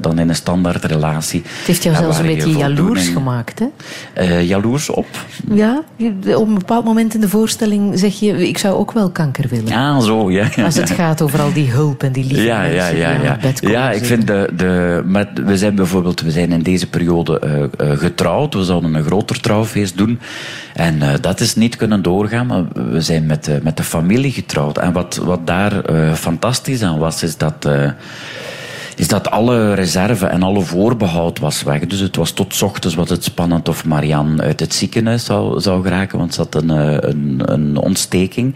dan 0.00 0.18
in 0.18 0.28
een 0.28 0.34
standaard 0.34 0.84
relatie. 0.84 1.42
Het 1.44 1.66
heeft 1.66 1.82
jou 1.82 1.96
zelfs 1.96 2.18
een 2.18 2.26
beetje 2.26 2.56
jaloers 2.56 3.08
gemaakt, 3.08 3.58
hè? 4.14 4.38
jaloers 4.38 4.90
op? 4.90 5.06
Ja, 5.52 5.82
op 6.34 6.48
een 6.48 6.54
bepaald 6.54 6.84
moment 6.84 7.14
in 7.14 7.20
de 7.20 7.28
voorstelling 7.28 7.98
zeg 7.98 8.20
je, 8.20 8.48
ik 8.48 8.58
zou 8.58 8.74
ook 8.74 8.92
wel 8.92 9.10
kanker 9.10 9.48
willen. 9.48 9.66
Ja, 9.66 10.00
zo, 10.00 10.30
ja. 10.30 10.46
ja 10.56 10.64
Als 10.64 10.76
het 10.76 10.90
gaat 10.90 11.22
over 11.22 11.40
al 11.40 11.52
die 11.52 11.70
hulp 11.70 12.02
en 12.02 12.12
die 12.12 12.24
liefde 12.24 12.42
ja, 12.42 12.62
ja, 12.62 12.88
ja, 12.88 13.10
ja. 13.10 13.38
Ja, 13.60 13.90
ik 13.90 14.04
vind 14.04 14.26
de, 14.26 14.50
de, 14.56 15.02
met, 15.04 15.28
we 15.44 15.56
zijn 15.56 15.74
bijvoorbeeld, 15.74 16.20
we 16.20 16.30
zijn 16.30 16.52
in 16.52 16.62
deze 16.62 16.86
periode 16.86 17.70
getrouwd. 17.78 18.54
We 18.54 18.64
zouden 18.64 18.94
een 18.94 19.04
groter 19.04 19.40
trouwfeest 19.40 19.96
doen. 19.96 20.18
En 20.74 21.20
dat 21.20 21.40
is 21.40 21.54
niet 21.54 21.76
kunnen 21.76 22.02
doorgaan 22.02 22.46
maar 22.46 22.64
we 22.72 23.00
zijn 23.00 23.26
met, 23.26 23.44
de, 23.44 23.60
met 23.62 23.76
de 23.76 23.82
familie 23.82 24.32
getrouwd. 24.32 24.78
En 24.78 24.92
wat, 24.92 25.16
wat 25.16 25.46
daar 25.46 25.90
uh, 25.90 26.12
fantastisch 26.12 26.82
aan 26.82 26.98
was, 26.98 27.22
is 27.22 27.36
dat, 27.36 27.68
is 28.96 29.08
dat 29.08 29.30
alle 29.30 29.74
reserve 29.74 30.26
en 30.26 30.42
alle 30.42 30.60
voorbehoud 30.60 31.38
was 31.38 31.62
weg. 31.62 31.86
Dus 31.86 31.98
het 31.98 32.16
was 32.16 32.30
tot 32.30 32.62
ochtends 32.62 32.96
was 32.96 33.10
het 33.10 33.24
spannend 33.24 33.68
of 33.68 33.84
Marianne 33.84 34.42
uit 34.42 34.60
het 34.60 34.74
ziekenhuis 34.74 35.24
zou, 35.24 35.60
zou 35.60 35.82
geraken, 35.82 36.18
want 36.18 36.34
ze 36.34 36.40
had 36.40 36.54
een, 36.54 36.70
eh, 36.70 37.10
een, 37.10 37.42
een 37.44 37.76
ontsteking. 37.76 38.54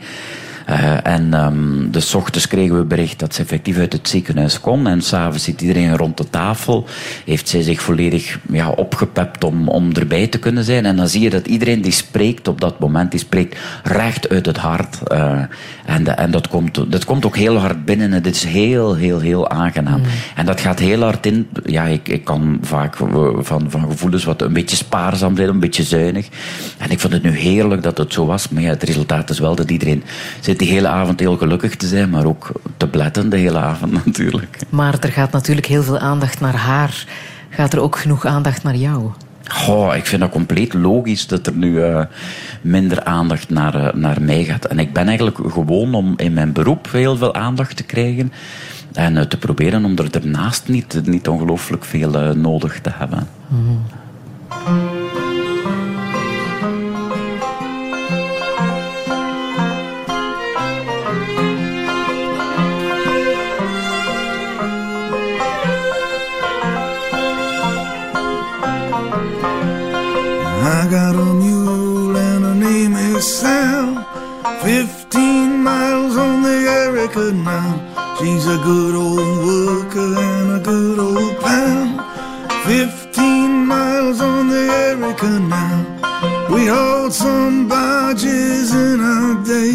Uh, 0.70 1.06
en 1.06 1.44
um, 1.44 1.90
dus 1.90 2.14
ochtends 2.14 2.48
kregen 2.48 2.78
we 2.78 2.84
bericht 2.84 3.18
dat 3.18 3.34
ze 3.34 3.42
effectief 3.42 3.78
uit 3.78 3.92
het 3.92 4.08
ziekenhuis 4.08 4.60
kon. 4.60 4.86
En 4.86 5.02
s'avonds 5.02 5.44
zit 5.44 5.60
iedereen 5.60 5.96
rond 5.96 6.16
de 6.16 6.30
tafel. 6.30 6.86
Heeft 7.24 7.48
zij 7.48 7.62
zich 7.62 7.82
volledig 7.82 8.38
ja, 8.50 8.70
opgepept 8.70 9.44
om, 9.44 9.68
om 9.68 9.92
erbij 9.92 10.26
te 10.26 10.38
kunnen 10.38 10.64
zijn. 10.64 10.86
En 10.86 10.96
dan 10.96 11.08
zie 11.08 11.20
je 11.20 11.30
dat 11.30 11.46
iedereen 11.46 11.80
die 11.82 11.92
spreekt 11.92 12.48
op 12.48 12.60
dat 12.60 12.78
moment, 12.78 13.10
die 13.10 13.20
spreekt 13.20 13.58
recht 13.82 14.28
uit 14.28 14.46
het 14.46 14.56
hart. 14.56 14.98
Uh, 15.12 15.40
en 15.84 16.16
en 16.16 16.30
dat, 16.30 16.48
komt, 16.48 16.92
dat 16.92 17.04
komt 17.04 17.26
ook 17.26 17.36
heel 17.36 17.56
hard 17.56 17.84
binnen. 17.84 18.12
En 18.12 18.22
dit 18.22 18.34
is 18.34 18.44
heel, 18.44 18.94
heel, 18.94 19.20
heel 19.20 19.50
aangenaam. 19.50 20.00
Mm. 20.00 20.06
En 20.34 20.46
dat 20.46 20.60
gaat 20.60 20.78
heel 20.78 21.02
hard 21.02 21.26
in. 21.26 21.48
Ja, 21.64 21.84
ik, 21.84 22.08
ik 22.08 22.24
kan 22.24 22.58
vaak 22.62 22.96
van, 23.38 23.66
van 23.68 23.90
gevoelens 23.90 24.24
wat 24.24 24.42
een 24.42 24.52
beetje 24.52 24.76
spaarzaam 24.76 25.36
zijn, 25.36 25.48
een 25.48 25.60
beetje 25.60 25.82
zuinig. 25.82 26.28
En 26.78 26.90
ik 26.90 27.00
vond 27.00 27.12
het 27.12 27.22
nu 27.22 27.30
heerlijk 27.30 27.82
dat 27.82 27.98
het 27.98 28.12
zo 28.12 28.26
was. 28.26 28.48
Maar 28.48 28.62
ja, 28.62 28.68
het 28.68 28.82
resultaat 28.82 29.30
is 29.30 29.38
wel 29.38 29.54
dat 29.54 29.70
iedereen 29.70 30.02
zit 30.40 30.55
die 30.58 30.68
hele 30.68 30.88
avond 30.88 31.20
heel 31.20 31.36
gelukkig 31.36 31.76
te 31.76 31.86
zijn, 31.86 32.10
maar 32.10 32.24
ook 32.24 32.52
te 32.76 32.88
bletten 32.88 33.28
de 33.28 33.36
hele 33.36 33.58
avond 33.58 33.92
natuurlijk. 34.04 34.58
Maar 34.68 34.98
er 35.00 35.12
gaat 35.12 35.32
natuurlijk 35.32 35.66
heel 35.66 35.82
veel 35.82 35.98
aandacht 35.98 36.40
naar 36.40 36.56
haar. 36.56 37.04
Gaat 37.50 37.72
er 37.72 37.80
ook 37.80 37.96
genoeg 37.96 38.24
aandacht 38.24 38.62
naar 38.62 38.76
jou? 38.76 39.10
Oh, 39.68 39.94
ik 39.96 40.06
vind 40.06 40.20
dat 40.20 40.30
compleet 40.30 40.74
logisch 40.74 41.26
dat 41.26 41.46
er 41.46 41.52
nu 41.52 41.70
uh, 41.70 42.00
minder 42.60 43.04
aandacht 43.04 43.50
naar, 43.50 43.74
uh, 43.74 43.92
naar 43.92 44.22
mij 44.22 44.44
gaat. 44.44 44.64
En 44.64 44.78
ik 44.78 44.92
ben 44.92 45.06
eigenlijk 45.06 45.38
gewoon 45.52 45.94
om 45.94 46.14
in 46.16 46.32
mijn 46.32 46.52
beroep 46.52 46.88
heel 46.90 47.16
veel 47.16 47.34
aandacht 47.34 47.76
te 47.76 47.82
krijgen. 47.82 48.32
En 48.92 49.16
uh, 49.16 49.22
te 49.22 49.38
proberen 49.38 49.84
om 49.84 49.98
er 49.98 50.10
daarnaast 50.10 50.68
niet, 50.68 51.00
niet 51.04 51.28
ongelooflijk 51.28 51.84
veel 51.84 52.34
nodig 52.34 52.80
te 52.80 52.90
hebben. 52.92 53.28
Mm. 53.48 54.95
She's 78.18 78.46
a 78.46 78.56
good 78.56 78.94
old 78.94 79.18
worker 79.46 80.18
and 80.18 80.52
a 80.56 80.60
good 80.64 80.98
old 80.98 81.38
pal. 81.40 81.86
Fifteen 82.64 83.66
miles 83.66 84.22
on 84.22 84.48
the 84.48 84.64
Erica 84.88 85.38
now. 85.38 85.84
We 86.50 86.66
hauled 86.66 87.12
some 87.12 87.68
barges 87.68 88.72
in 88.72 89.00
our 89.00 89.44
day, 89.44 89.74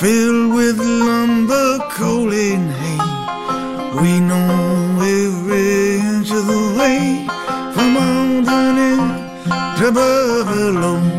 filled 0.00 0.54
with 0.54 0.78
lumber, 0.78 1.78
coal, 1.90 2.32
and 2.32 2.68
hay. 2.80 2.98
We 4.02 4.18
know 4.18 4.98
every 5.00 6.00
inch 6.00 6.30
of 6.32 6.46
the 6.48 6.62
way 6.78 7.26
from 7.74 7.96
Albany 7.96 8.96
to 9.78 9.92
Buffalo. 9.92 11.15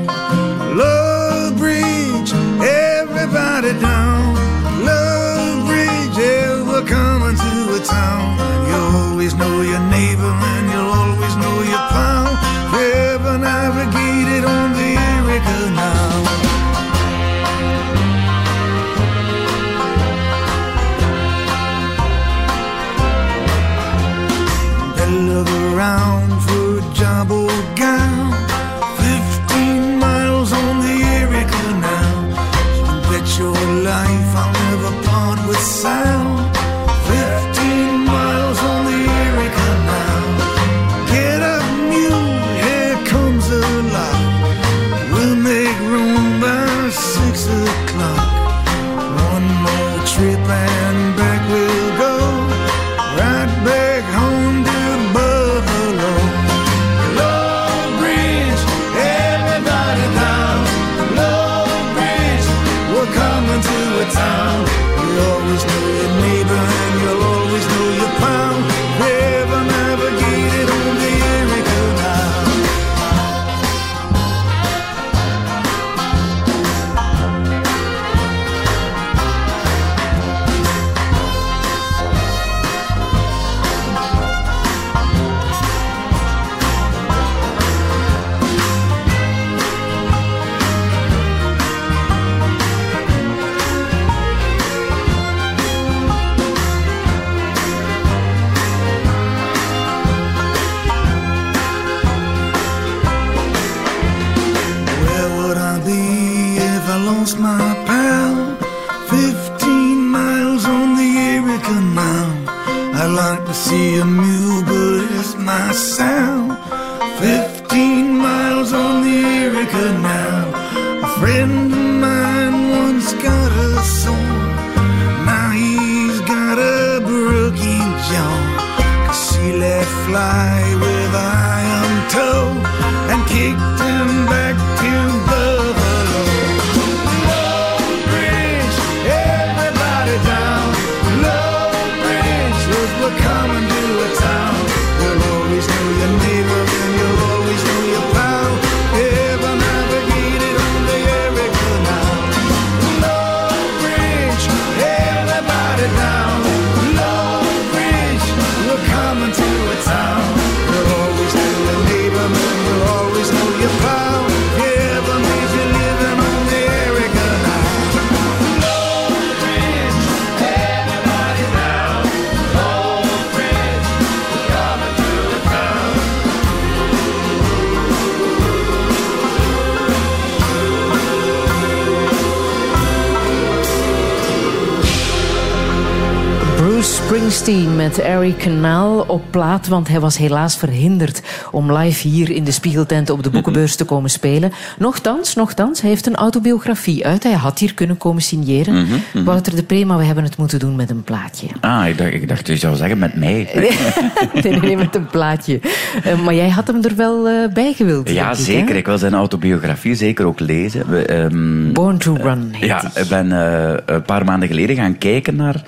Springsteen 187.08 187.76
met 187.76 188.00
Eric 188.00 188.38
Kanaal 188.38 189.00
op 189.00 189.22
plaat, 189.30 189.68
want 189.68 189.88
hij 189.88 190.00
was 190.00 190.18
helaas 190.18 190.58
verhinderd 190.58 191.22
om 191.52 191.72
live 191.74 192.08
hier 192.08 192.30
in 192.32 192.44
de 192.44 192.52
Spiegeltent 192.52 193.10
op 193.10 193.24
de 193.24 193.30
boekenbeurs 193.30 193.76
te 193.76 193.86
komen 193.86 194.10
spelen. 194.10 194.52
Nochtans, 194.80 195.36
nochtans, 195.36 195.82
hij 195.82 195.90
heeft 195.90 196.06
een 196.08 196.16
autobiografie 196.16 197.06
uit. 197.06 197.24
Hij 197.24 197.34
had 197.34 197.60
hier 197.60 197.74
kunnen 197.74 197.98
komen 197.98 198.22
signeren. 198.22 198.88
Wouter 199.26 199.56
de 199.56 199.64
Pre, 199.64 199.86
maar 199.86 199.98
we 199.98 200.04
hebben 200.04 200.24
het 200.24 200.38
moeten 200.38 200.60
doen 200.60 200.76
met 200.76 200.90
een 200.90 201.04
plaatje. 201.04 201.48
Ah, 201.62 201.88
ik 201.88 201.98
dacht, 201.98 202.14
ik 202.14 202.28
dacht 202.28 202.48
je 202.48 202.56
zou 202.58 202.76
zeggen 202.76 202.98
met 202.98 203.16
mij. 203.16 203.50
nee, 203.54 204.44
nee, 204.44 204.60
nee, 204.60 204.78
met 204.78 204.96
een 204.96 205.08
plaatje. 205.08 205.60
Eh, 206.04 206.20
maar 206.20 206.34
jij 206.34 206.50
had 206.50 206.68
hem 206.68 206.84
er 206.84 206.96
wel 206.96 207.28
eh, 207.28 207.54
bij 207.54 207.74
gewild. 207.74 208.10
Ja, 208.10 208.30
ik, 208.32 208.36
zeker. 208.38 208.70
hè? 208.74 208.78
Ik 208.78 208.86
wil 208.86 208.98
zijn 208.98 209.14
autobiografie 209.14 209.96
zeker 209.96 210.26
ook 210.26 210.40
lezen. 210.40 210.90
We, 210.90 211.06
ehm, 211.06 211.72
Born 211.74 211.98
to 211.98 212.14
Run 212.14 212.50
heet 212.52 212.70
Ja, 212.70 212.80
die. 212.80 213.04
ik 213.04 213.10
ben 213.10 213.32
eh, 213.32 213.78
een 213.86 214.02
paar 214.02 214.26
maanden 214.26 214.48
geleden 214.48 214.76
gaan 214.76 214.98
kijken 214.98 215.36
naar 215.36 215.62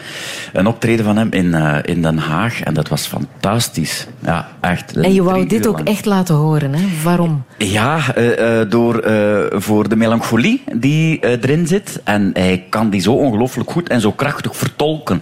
een 0.54 0.68
optreden 0.68 1.06
van 1.06 1.18
hem 1.18 1.28
in, 1.30 1.54
eh, 1.54 1.78
in 1.82 2.02
Den 2.02 2.18
Haag. 2.18 2.62
En 2.62 2.74
dat 2.74 2.88
was 2.88 3.06
fantastisch. 3.06 4.08
Ja, 4.20 4.48
echt. 4.62 4.98
En 4.98 5.14
je 5.14 5.24
wou 5.24 5.46
dit 5.46 5.68
ook 5.68 5.80
echt 5.80 6.06
laten 6.06 6.36
horen, 6.36 6.74
hè? 6.74 6.88
Waarom? 7.04 7.44
Ja, 7.58 8.16
eh, 8.16 8.62
eh, 8.62 8.70
door, 8.70 9.04
voor 9.52 9.90
de 9.90 9.96
melancholie 9.96 10.64
die 10.74 11.20
erin 11.20 11.68
zit. 11.68 12.02
En 12.04 12.30
hij 12.34 12.66
kan 12.70 12.90
die 12.90 13.02
zo 13.02 13.14
ongelooflijk 13.14 13.72
goed 13.72 13.90
en 13.90 14.02
zo 14.02 14.12
krachtig 14.12 14.56
vertolken. 14.56 15.22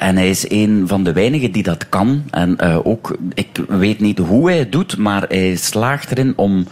En 0.00 0.16
hij 0.16 0.30
is 0.30 0.50
een 0.50 0.84
van 0.86 1.04
de 1.04 1.12
weinigen 1.12 1.52
die 1.52 1.62
dat 1.62 1.88
kan. 1.88 2.22
En 2.30 2.60
ook, 2.84 3.16
ik 3.34 3.48
weet 3.68 4.00
niet 4.00 4.18
hoe 4.18 4.48
hij 4.48 4.58
het 4.58 4.72
doet, 4.72 4.96
maar 4.96 5.24
hij 5.28 5.56
slaagt 5.56 6.10
erin 6.10 6.32
om, 6.36 6.66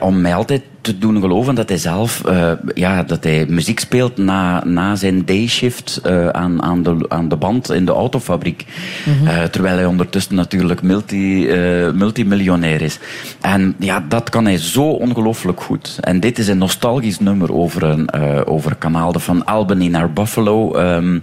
om 0.00 0.20
mij 0.20 0.34
altijd 0.34 0.62
te 0.80 0.98
doen 0.98 1.20
geloven 1.20 1.54
dat 1.54 1.68
hij 1.68 1.78
zelf 1.78 2.24
eh, 2.24 2.52
ja, 2.74 3.02
dat 3.02 3.24
hij 3.24 3.46
muziek 3.48 3.80
speelt 3.80 4.16
na, 4.16 4.64
na 4.64 4.96
zijn 4.96 5.24
dayshift 5.24 6.00
eh 6.02 6.28
aan, 6.28 6.62
aan, 6.62 6.82
de, 6.82 7.04
aan 7.08 7.28
de 7.28 7.36
band 7.36 7.70
in 7.70 7.84
de 7.84 7.92
autofabriek. 7.92 8.66
Eh, 9.24 9.42
terwijl 9.42 9.76
hij 9.76 9.86
ondertussen 9.86 10.34
natuurlijk 10.34 10.82
multi, 10.82 11.46
multimiljonair 11.94 12.82
is. 12.82 12.98
En 13.40 13.74
ja, 13.78 14.04
dat 14.08 14.30
kan 14.30 14.44
hij 14.44 14.58
zo 14.58 14.82
ongelooflijk 14.82 15.60
goed. 15.60 15.98
En 16.00 16.20
dit 16.20 16.38
is 16.38 16.48
een 16.48 16.58
nostalgisch 16.58 17.18
nummer 17.18 17.54
over 17.54 17.82
een, 17.82 18.12
over 18.46 18.70
een 18.70 18.78
kanaal 18.78 19.12
dat 19.12 19.22
van 19.22 19.44
Albany 19.44 19.86
naar 19.86 20.12
Buffalo 20.12 20.74
ehm, 20.74 21.18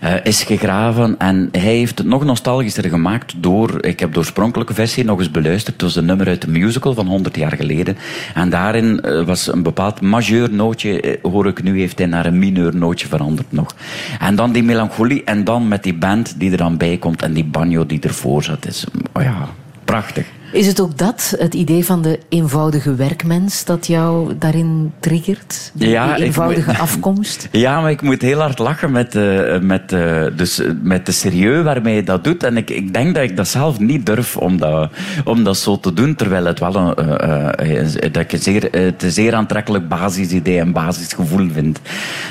eh, 0.00 0.14
is 0.22 0.42
gegraven. 0.42 1.14
En 1.18 1.48
hij 1.52 1.60
heeft 1.60 1.98
het 1.98 2.06
nog 2.06 2.24
nostalgischer 2.24 2.88
gemaakt 2.88 3.34
door, 3.36 3.84
ik 3.84 4.00
heb 4.00 4.12
de 4.12 4.18
oorspronkelijke 4.18 4.74
versie 4.74 5.04
nog 5.04 5.18
eens 5.18 5.30
beluisterd. 5.30 5.74
Het 5.74 5.82
was 5.82 5.96
een 5.96 6.04
nummer 6.04 6.26
uit 6.26 6.40
de 6.40 6.50
musical 6.50 6.94
van 6.94 7.06
100 7.06 7.36
jaar 7.36 7.56
geleden. 7.56 7.96
En 8.34 8.50
daarin 8.80 9.00
eh, 9.00 9.26
was 9.26 9.52
een 9.52 9.62
bepaald 9.62 10.00
majeur 10.00 10.52
nootje, 10.52 11.00
eh, 11.00 11.30
hoor 11.30 11.46
ik 11.46 11.62
nu, 11.62 11.78
heeft 11.78 11.98
hij 11.98 12.06
naar 12.06 12.26
een 12.26 12.38
mineur 12.38 12.76
nootje 12.76 13.08
veranderd 13.08 13.52
nog. 13.52 13.74
En 14.20 14.36
dan 14.36 14.52
die 14.52 14.62
melancholie 14.62 15.24
en 15.24 15.44
dan 15.44 15.68
met 15.68 15.82
die 15.82 15.94
band 15.94 16.40
die 16.40 16.50
er 16.50 16.56
dan 16.56 16.76
bij 16.76 16.96
komt 16.96 17.22
en 17.22 17.32
die 17.32 17.44
banjo 17.44 17.86
die 17.86 18.00
ervoor 18.00 18.42
zat. 18.42 18.66
Is, 18.66 18.86
oh 19.12 19.22
ja, 19.22 19.48
prachtig. 19.84 20.26
Is 20.52 20.66
het 20.66 20.80
ook 20.80 20.98
dat, 20.98 21.34
het 21.38 21.54
idee 21.54 21.84
van 21.84 22.02
de 22.02 22.18
eenvoudige 22.28 22.94
werkmens, 22.94 23.64
dat 23.64 23.86
jou 23.86 24.32
daarin 24.38 24.92
triggert? 25.00 25.70
Die, 25.74 25.88
Ja, 25.88 26.06
die 26.06 26.14
ik 26.16 26.22
eenvoudige 26.26 26.70
moet- 26.70 26.78
afkomst? 26.80 27.48
Ja, 27.52 27.80
maar 27.80 27.90
ik 27.90 28.02
moet 28.02 28.22
heel 28.22 28.40
hard 28.40 28.58
lachen 28.58 28.90
met, 28.92 29.14
eh, 29.14 29.58
met, 29.60 29.92
eh, 29.92 30.22
dus, 30.36 30.58
eh, 30.60 30.70
met 30.82 31.06
de 31.06 31.12
serieus 31.12 31.64
waarmee 31.64 31.94
je 31.94 32.02
dat 32.02 32.24
doet. 32.24 32.42
En 32.42 32.56
ik, 32.56 32.70
ik 32.70 32.92
denk 32.92 33.14
dat 33.14 33.24
ik 33.24 33.36
dat 33.36 33.48
zelf 33.48 33.78
niet 33.78 34.06
durf 34.06 34.36
om 34.36 34.58
dat, 34.58 34.90
om 35.24 35.44
dat 35.44 35.56
zo 35.56 35.80
te 35.80 35.92
doen. 35.92 36.14
Terwijl 36.14 36.44
het 36.44 36.58
wel 36.58 36.98
een, 36.98 38.12
dat 38.12 38.32
ik 38.32 38.42
zeer, 38.42 38.68
het 38.70 39.02
een 39.02 39.10
zeer 39.10 39.34
aantrekkelijk 39.34 39.88
basisidee 39.88 40.58
en 40.60 40.72
basisgevoel 40.72 41.48
vind. 41.52 41.80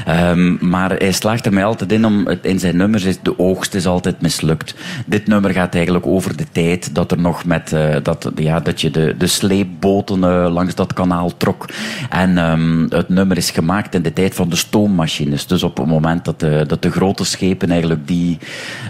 Ehm, 0.06 0.70
maar 0.70 0.90
hij 0.90 1.12
slaagt 1.12 1.46
er 1.46 1.54
mij 1.54 1.66
altijd 1.66 1.92
in 1.92 2.06
om, 2.06 2.28
in 2.42 2.60
zijn 2.60 2.78
nummers 2.78 3.04
is 3.04 3.18
de 3.22 3.40
oogst 3.40 3.74
is 3.76 3.86
altijd 3.88 4.22
mislukt. 4.22 4.76
Dit 5.06 5.28
nummer 5.28 5.52
gaat 5.52 5.74
eigenlijk 5.76 6.06
over 6.06 6.38
de 6.38 6.46
tijd 6.52 6.96
dat 6.96 7.12
er 7.12 7.20
nog 7.20 7.46
met, 7.46 7.76
dat, 8.08 8.32
ja, 8.36 8.60
dat 8.60 8.82
je 8.82 8.92
de, 8.92 9.16
de 9.18 9.28
sleepboten 9.28 10.24
eh, 10.24 10.54
langs 10.54 10.76
dat 10.76 10.94
kanaal 10.94 11.38
trok. 11.38 11.66
En 12.10 12.38
ehm, 12.38 12.86
het 12.90 13.10
nummer 13.10 13.38
is 13.38 13.52
gemaakt 13.52 13.96
in 13.96 14.02
de 14.02 14.14
tijd 14.14 14.36
van 14.36 14.50
de 14.50 14.56
stoommachines. 14.56 15.48
Dus 15.48 15.64
op 15.64 15.78
het 15.78 15.88
moment 15.88 16.26
dat 16.26 16.40
de, 16.40 16.64
dat 16.68 16.82
de 16.82 16.92
grote 16.92 17.26
schepen 17.26 17.70
eigenlijk 17.70 18.08
die, 18.08 18.38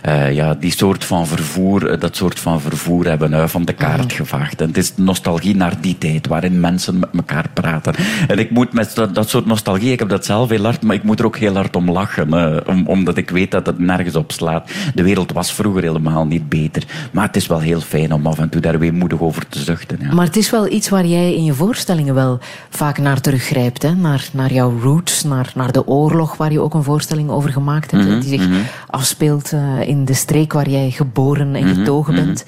eh, 0.02 0.34
ja, 0.34 0.54
die 0.54 0.72
soort 0.72 1.06
van 1.06 1.28
vervoer, 1.28 1.92
eh, 1.92 2.00
dat 2.00 2.16
soort 2.16 2.40
van 2.40 2.62
vervoer 2.62 3.06
hebben 3.06 3.50
van 3.50 3.66
de 3.66 3.74
kaart 3.74 4.14
gevaagd. 4.14 4.62
En 4.62 4.68
het 4.68 4.78
is 4.78 4.94
nostalgie 4.96 5.56
naar 5.56 5.82
die 5.82 5.98
tijd, 5.98 6.28
waarin 6.28 6.60
mensen 6.60 7.00
met 7.00 7.10
elkaar 7.14 7.50
praten. 7.54 7.94
En 8.28 8.40
ik 8.40 8.52
moet 8.52 8.74
met 8.74 8.96
dat, 8.96 9.16
dat 9.16 9.30
soort 9.30 9.46
nostalgie, 9.46 9.92
ik 9.92 10.00
heb 10.00 10.10
dat 10.10 10.26
zelf 10.26 10.50
heel 10.50 10.64
hard, 10.64 10.84
maar 10.84 10.96
ik 10.96 11.04
moet 11.04 11.20
er 11.20 11.26
ook 11.26 11.38
heel 11.38 11.56
hard 11.56 11.76
om 11.76 11.92
lachen. 11.92 12.66
om, 12.68 12.88
omdat 12.88 13.18
ik 13.18 13.30
weet 13.30 13.52
dat 13.52 13.66
het 13.66 13.80
nergens 13.80 14.16
op 14.16 14.32
slaat. 14.32 14.70
De 14.96 15.04
wereld 15.04 15.32
was 15.32 15.54
vroeger 15.54 15.84
helemaal 15.84 16.26
niet 16.26 16.50
beter. 16.50 16.84
Maar 17.12 17.26
het 17.26 17.36
is 17.36 17.48
wel 17.48 17.60
heel 17.60 17.82
fijn 17.82 18.14
om 18.14 18.28
af 18.28 18.40
en 18.40 18.50
toe 18.50 18.62
daar 18.62 18.80
over 19.14 19.48
te 19.48 19.60
zuchten. 19.60 19.98
Ja. 20.02 20.14
Maar 20.14 20.26
het 20.26 20.36
is 20.36 20.50
wel 20.50 20.72
iets 20.72 20.90
waar 20.90 21.06
jij 21.06 21.36
in 21.36 21.44
je 21.44 21.54
voorstellingen 21.54 22.14
wel 22.14 22.40
vaak 22.70 22.98
naar 22.98 23.22
teruggrijpt. 23.22 23.82
Hè? 23.82 23.96
Naar, 23.96 24.30
naar 24.34 24.54
jouw 24.54 24.80
roots, 24.82 25.24
naar, 25.24 25.52
naar 25.56 25.72
de 25.72 25.88
oorlog, 25.88 26.38
waar 26.38 26.52
je 26.52 26.60
ook 26.60 26.74
een 26.74 26.84
voorstelling 26.84 27.30
over 27.30 27.52
gemaakt 27.52 27.92
hebt. 27.92 28.06
Mhm, 28.06 28.20
die 28.20 28.40
zich 28.40 28.48
afspeelt 28.88 29.52
eh, 29.54 29.88
in 29.88 30.06
de 30.06 30.14
streek 30.14 30.54
waar 30.54 30.70
jij 30.70 30.92
geboren 30.92 31.56
en 31.56 31.76
getogen 31.76 32.14
mhm. 32.14 32.26
bent. 32.26 32.46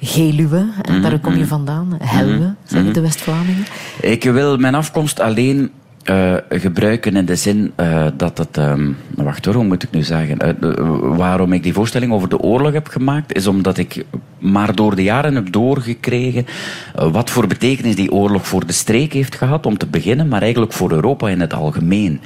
Geluwe, 0.00 0.66
en 0.82 1.02
daar 1.02 1.18
kom 1.18 1.36
je 1.36 1.46
vandaan. 1.46 1.96
Helwe, 2.02 2.36
Mhm, 2.36 2.52
zeggen 2.64 2.92
de 2.92 3.00
West-Vlamingen. 3.00 3.64
Ik 4.00 4.24
wil 4.24 4.56
mijn 4.56 4.74
afkomst 4.74 5.20
alleen 5.20 5.70
eh, 6.02 6.34
gebruiken 6.48 7.16
in 7.16 7.24
de 7.24 7.36
zin 7.36 7.72
eh, 7.76 8.06
dat 8.16 8.38
het. 8.38 8.56
ehm, 8.56 8.90
wacht 9.14 9.44
hoor, 9.44 9.54
hoe 9.54 9.64
moet 9.64 9.82
ik 9.82 9.90
nu 9.90 10.02
zeggen? 10.02 10.38
Waarom 11.16 11.52
ik 11.52 11.62
die 11.62 11.72
voorstelling 11.72 12.12
over 12.12 12.28
de 12.28 12.38
oorlog 12.38 12.72
heb 12.72 12.88
gemaakt, 12.88 13.34
is 13.34 13.46
omdat 13.46 13.78
ik 13.78 14.04
maar 14.40 14.74
door 14.74 14.96
de 14.96 15.02
jaren 15.02 15.34
heb 15.34 15.52
doorgekregen 15.52 16.46
eh, 16.94 17.12
wat 17.12 17.30
voor 17.30 17.46
betekenis 17.46 17.96
die 17.96 18.12
oorlog 18.12 18.46
voor 18.46 18.66
de 18.66 18.72
streek 18.72 19.12
heeft 19.12 19.34
gehad, 19.34 19.66
om 19.66 19.78
te 19.78 19.86
beginnen, 19.86 20.28
maar 20.28 20.42
eigenlijk 20.42 20.72
voor 20.72 20.92
Europa 20.92 21.28
in 21.28 21.40
het 21.40 21.54
algemeen. 21.54 22.20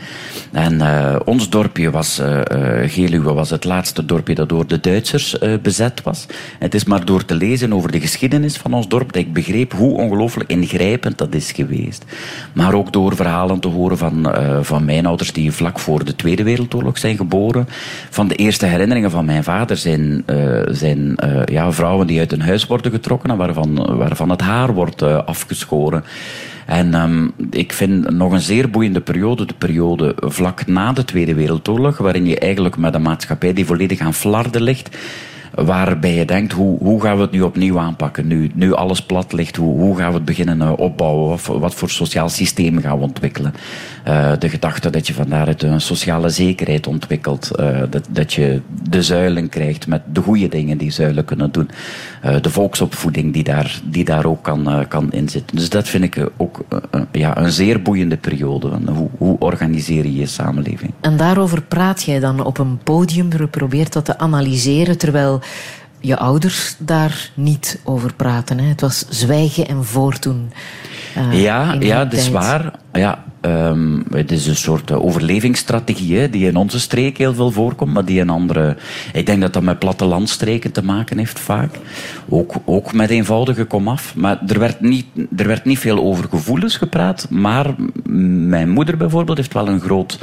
En 0.53 0.81
eh, 0.81 1.17
ons 1.25 1.51
dorpje 1.51 1.91
was, 1.91 2.19
eh, 2.19 2.41
Geluwe, 2.87 3.33
was 3.33 3.51
het 3.51 3.65
laatste 3.65 4.05
dorpje 4.05 4.35
dat 4.35 4.49
door 4.49 4.67
de 4.67 4.81
Duitsers 4.81 5.37
bezet 5.63 6.03
was. 6.03 6.27
Het 6.59 6.75
is 6.75 6.85
maar 6.85 7.05
door 7.05 7.25
te 7.25 7.35
lezen 7.35 7.73
over 7.73 7.93
de 7.93 8.01
geschiedenis 8.01 8.57
van 8.57 8.75
ons 8.75 8.89
dorp 8.89 9.13
dat 9.13 9.23
ik 9.23 9.33
begreep 9.33 9.73
hoe 9.73 9.97
ongelooflijk 9.97 10.51
ingrijpend 10.51 11.19
dat 11.19 11.35
is 11.35 11.53
geweest. 11.53 12.05
Maar 12.53 12.75
ook 12.75 12.93
door 12.93 13.17
verhalen 13.17 13.61
te 13.61 13.69
horen 13.69 13.99
van, 13.99 14.35
van 14.61 14.85
mijn 14.85 15.07
ouders 15.07 15.33
die 15.33 15.53
vlak 15.53 15.79
voor 15.79 16.05
de 16.05 16.17
Tweede 16.17 16.43
Wereldoorlog 16.43 16.99
zijn 16.99 17.17
geboren. 17.17 17.69
Van 18.11 18.29
de 18.29 18.35
eerste 18.35 18.67
herinneringen 18.67 19.11
van 19.11 19.25
mijn 19.25 19.45
vader 19.45 19.77
zijn, 19.77 20.25
zijn 20.71 21.17
ja, 21.45 21.73
vrouwen 21.73 22.04
die 22.07 22.19
uit 22.19 22.33
een 22.33 22.43
huis 22.43 22.67
worden 22.67 22.93
getrokken 22.93 23.31
en 23.31 23.37
waarvan, 23.37 23.97
waarvan 23.97 24.31
het 24.31 24.41
haar 24.41 24.75
wordt 24.75 25.03
eh, 25.03 25.25
afgeschoren. 25.25 26.05
En 26.67 26.95
ehm, 26.95 27.29
ik 27.51 27.73
vind 27.73 28.11
nog 28.11 28.33
een 28.33 28.41
zeer 28.41 28.71
boeiende 28.71 29.01
periode, 29.01 29.47
de 29.47 29.55
periode 29.55 30.15
vlak 30.17 30.67
na 30.67 30.93
de 30.93 31.05
Tweede 31.05 31.35
Wereldoorlog, 31.35 31.99
waarin 31.99 32.27
je 32.27 32.39
eigenlijk 32.39 32.77
met 32.77 32.95
een 32.95 33.03
maatschappij 33.03 33.53
die 33.53 33.67
volledig 33.67 34.01
aan 34.01 34.15
flarden 34.15 34.63
ligt, 34.63 34.97
waarbij 35.55 36.15
je 36.15 36.25
denkt, 36.25 36.53
hoe, 36.53 36.79
hoe 36.79 37.01
gaan 37.01 37.17
we 37.17 37.23
het 37.23 37.31
nu 37.31 37.43
opnieuw 37.43 37.79
aanpakken? 37.79 38.27
Nu, 38.27 38.51
nu 38.55 38.73
alles 38.73 39.03
plat 39.03 39.33
ligt, 39.33 39.57
hoe, 39.57 39.79
hoe 39.79 39.97
gaan 39.97 40.09
we 40.09 40.15
het 40.15 40.25
beginnen 40.25 40.61
eh, 40.61 40.73
opbouwen? 40.77 41.33
Of 41.33 41.47
wat 41.47 41.75
voor 41.75 41.91
sociaal 41.91 42.29
systeem 42.29 42.81
gaan 42.81 42.99
we 42.99 43.05
ontwikkelen? 43.05 43.55
Uh, 44.09 44.33
de 44.39 44.49
gedachte 44.49 44.91
dat 44.91 45.07
je 45.07 45.15
van 45.15 45.29
daaruit 45.29 45.63
een 45.63 45.81
sociale 45.81 46.29
zekerheid 46.29 46.87
ontwikkelt. 46.87 47.51
Uh, 47.61 47.83
dat, 47.91 48.07
dat 48.11 48.33
je 48.33 48.61
de 48.89 49.03
zuilen 49.03 49.49
krijgt 49.49 49.87
met 49.87 50.03
de 50.13 50.21
goede 50.21 50.49
dingen 50.49 50.79
die 50.79 50.91
zuilen 50.91 51.25
kunnen 51.25 51.53
doen. 51.53 51.71
De 52.43 52.51
volksopvoeding 52.51 53.33
die 53.33 53.45
daar, 53.45 53.81
die 53.85 54.05
daar 54.05 54.25
ook 54.25 54.43
kan, 54.43 54.85
kan 54.89 55.13
inzitten. 55.13 55.57
Dus 55.57 55.69
dat 55.69 55.89
vind 55.89 56.05
ik 56.05 56.29
ook 56.37 56.65
ja, 57.13 57.39
een 57.39 57.53
zeer 57.53 57.83
boeiende 57.83 58.17
periode. 58.17 58.71
Hoe, 58.87 59.09
hoe 59.19 59.37
organiseer 59.39 60.05
je 60.05 60.15
je 60.15 60.27
samenleving? 60.27 60.93
En 61.01 61.17
daarover 61.17 61.63
praat 61.63 62.03
jij 62.03 62.21
dan 62.21 62.45
op 62.45 62.59
een 62.59 62.79
podium, 62.85 63.29
probeert 63.51 63.93
dat 63.93 64.05
te 64.05 64.19
analyseren, 64.19 64.99
terwijl 64.99 65.41
je 66.01 66.17
ouders 66.17 66.75
daar 66.79 67.31
niet 67.35 67.81
over 67.85 68.15
praten. 68.15 68.59
Hè? 68.59 68.69
Het 68.69 68.81
was 68.81 69.05
zwijgen 69.09 69.69
en 69.69 69.85
voortdoen. 69.85 70.53
Uh, 71.19 71.43
ja, 71.43 71.77
ja, 71.79 72.05
dat 72.05 72.13
is 72.13 72.31
waar. 72.31 72.73
Ja, 72.93 73.25
Um, 73.47 74.05
het 74.11 74.33
is 74.33 74.47
een 74.47 74.57
soort 74.57 74.91
uh, 74.91 75.05
overlevingsstrategie 75.05 76.19
hè, 76.19 76.31
die 76.31 76.47
in 76.47 76.57
onze 76.57 76.81
streek 76.81 77.19
heel 77.19 77.35
veel 77.35 77.51
voorkomt, 77.51 77.93
maar 77.93 78.05
die 78.05 78.19
in 78.19 78.31
andere. 78.31 78.77
Ik 79.13 79.27
denk 79.27 79.41
dat 79.41 79.53
dat 79.53 79.63
met 79.63 79.79
plattelandstreken 79.79 80.73
te 80.73 80.85
maken 80.85 81.19
heeft 81.19 81.39
vaak. 81.39 81.79
Ook, 82.29 82.55
ook 82.65 82.93
met 82.93 83.11
eenvoudige 83.11 83.65
komaf. 83.65 84.15
Maar 84.15 84.39
er 84.47 84.59
werd, 84.59 84.81
niet, 84.81 85.07
er 85.37 85.47
werd 85.47 85.65
niet 85.65 85.79
veel 85.79 85.99
over 85.99 86.29
gevoelens 86.31 86.77
gepraat. 86.77 87.27
Maar 87.31 87.75
mijn 88.49 88.71
moeder 88.71 88.97
bijvoorbeeld 88.97 89.37
heeft 89.37 89.53
wel 89.55 89.69
een 89.69 89.81
groot 89.81 90.19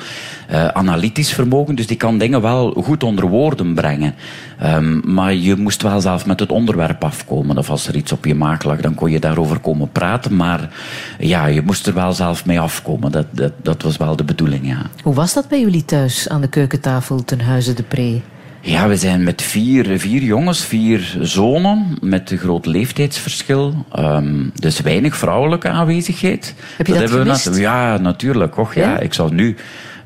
uh, 0.51 0.67
analytisch 0.67 1.34
vermogen, 1.34 1.75
dus 1.75 1.88
die 1.88 1.97
kan 1.97 2.17
dingen 2.17 2.41
wel 2.41 2.71
goed 2.71 3.03
onder 3.03 3.27
woorden 3.27 3.73
brengen. 3.73 4.15
Um, 4.63 5.01
maar 5.05 5.34
je 5.34 5.55
moest 5.55 5.81
wel 5.81 6.01
zelf 6.01 6.25
met 6.25 6.39
het 6.39 6.51
onderwerp 6.51 7.03
afkomen. 7.03 7.57
Of 7.57 7.69
als 7.69 7.88
er 7.88 7.95
iets 7.95 8.12
op 8.12 8.25
je 8.25 8.36
maag 8.36 8.63
lag, 8.63 8.81
dan 8.81 8.95
kon 8.95 9.12
je 9.12 9.19
daarover 9.19 9.60
komen 9.60 9.91
praten. 9.91 10.36
Maar 10.36 10.69
ja, 11.19 11.45
je 11.45 11.62
moest 11.62 11.88
er 11.88 11.93
wel 11.93 12.13
zelf 12.13 12.45
mee 12.45 12.60
afkomen 12.60 13.11
dat, 13.12 13.26
dat, 13.32 13.52
dat 13.62 13.82
was 13.82 13.97
wel 13.97 14.15
de 14.15 14.24
bedoeling, 14.24 14.67
ja. 14.67 14.82
Hoe 15.04 15.13
was 15.13 15.34
dat 15.34 15.47
bij 15.47 15.60
jullie 15.60 15.86
thuis 15.86 16.30
aan 16.30 16.41
de 16.41 16.47
keukentafel 16.47 17.24
ten 17.24 17.41
huize 17.41 17.74
de 17.74 17.84
Pre? 17.84 18.21
Ja, 18.62 18.88
we 18.88 18.95
zijn 18.95 19.24
met 19.24 19.41
vier, 19.41 20.00
vier 20.00 20.24
jongens, 20.24 20.65
vier 20.65 21.17
zonen, 21.21 21.97
met 22.02 22.32
een 22.32 22.38
groot 22.38 22.65
leeftijdsverschil. 22.65 23.86
Um, 24.00 24.52
dus 24.56 24.82
weinig 24.82 25.17
vrouwelijke 25.17 25.69
aanwezigheid. 25.69 26.56
Heb 26.78 26.88
je 26.88 26.93
dat, 26.93 27.02
dat 27.02 27.12
hebben 27.12 27.54
we 27.54 27.60
Ja, 27.60 27.97
natuurlijk. 27.97 28.58
Och, 28.58 28.76
ja? 28.76 28.89
ja? 28.89 29.00
Ik 29.00 29.13
zou 29.13 29.34
nu... 29.34 29.56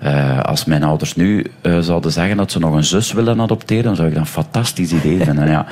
Uh, 0.03 0.39
als 0.39 0.65
mijn 0.65 0.83
ouders 0.83 1.15
nu 1.15 1.45
uh, 1.61 1.79
zouden 1.79 2.11
zeggen 2.11 2.37
dat 2.37 2.51
ze 2.51 2.59
nog 2.59 2.73
een 2.73 2.83
zus 2.83 3.11
willen 3.11 3.41
adopteren, 3.41 3.83
dan 3.83 3.95
zou 3.95 4.07
ik 4.07 4.13
dat 4.13 4.23
een 4.23 4.29
fantastisch 4.29 4.91
idee 4.91 5.23
vinden. 5.23 5.49
ja. 5.49 5.65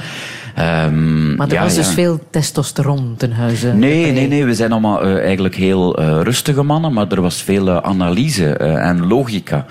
Um, 0.59 1.35
maar 1.35 1.47
er 1.47 1.53
ja, 1.53 1.63
was 1.63 1.75
dus 1.75 1.87
veel 1.87 2.19
testosteron 2.29 3.13
ten 3.17 3.31
huize? 3.31 3.73
Nee, 3.73 4.11
nee, 4.11 4.27
nee. 4.27 4.45
We 4.45 4.55
zijn 4.55 4.71
allemaal 4.71 5.05
uh, 5.05 5.23
eigenlijk 5.23 5.55
heel 5.55 5.99
uh, 5.99 6.19
rustige 6.21 6.63
mannen, 6.63 6.93
maar 6.93 7.07
er 7.11 7.21
was 7.21 7.41
veel 7.41 7.67
uh, 7.67 7.77
analyse 7.77 8.57
en 8.57 9.07
logica 9.07 9.65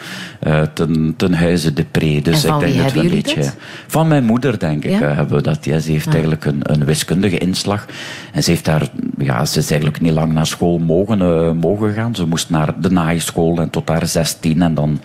ten, 0.74 1.14
ten 1.16 1.34
huize 1.34 1.72
de 1.72 1.84
pre. 1.90 2.20
Dus 2.22 2.44
ik 2.44 2.58
denk 2.58 2.76
dat 2.76 2.92
we 2.92 3.00
een 3.00 3.10
beetje. 3.10 3.40
Dat? 3.40 3.56
Van 3.86 4.08
mijn 4.08 4.24
moeder, 4.24 4.58
denk 4.58 4.84
ik, 4.84 4.98
hebben 4.98 5.36
we 5.36 5.42
dat. 5.42 5.64
Ja, 5.64 5.78
ze 5.78 5.90
heeft 5.90 6.08
eigenlijk 6.08 6.44
een, 6.44 6.60
een, 6.62 6.84
wiskundige 6.84 7.38
inslag. 7.38 7.86
En 8.32 8.42
ze 8.42 8.50
heeft 8.50 8.64
daar, 8.64 8.88
ja, 9.18 9.44
ze 9.44 9.58
is 9.58 9.70
eigenlijk 9.70 10.00
niet 10.00 10.12
lang 10.12 10.32
naar 10.32 10.46
school 10.46 10.78
mogen, 10.78 11.56
mogen 11.56 11.92
gaan. 11.92 12.14
Ze 12.14 12.26
moest 12.26 12.50
naar 12.50 12.80
de 12.80 12.90
naaischool 12.90 13.58
en 13.58 13.70
tot 13.70 13.88
haar 13.88 14.06
zestien. 14.06 14.62
En 14.62 14.74
dan 14.74 15.00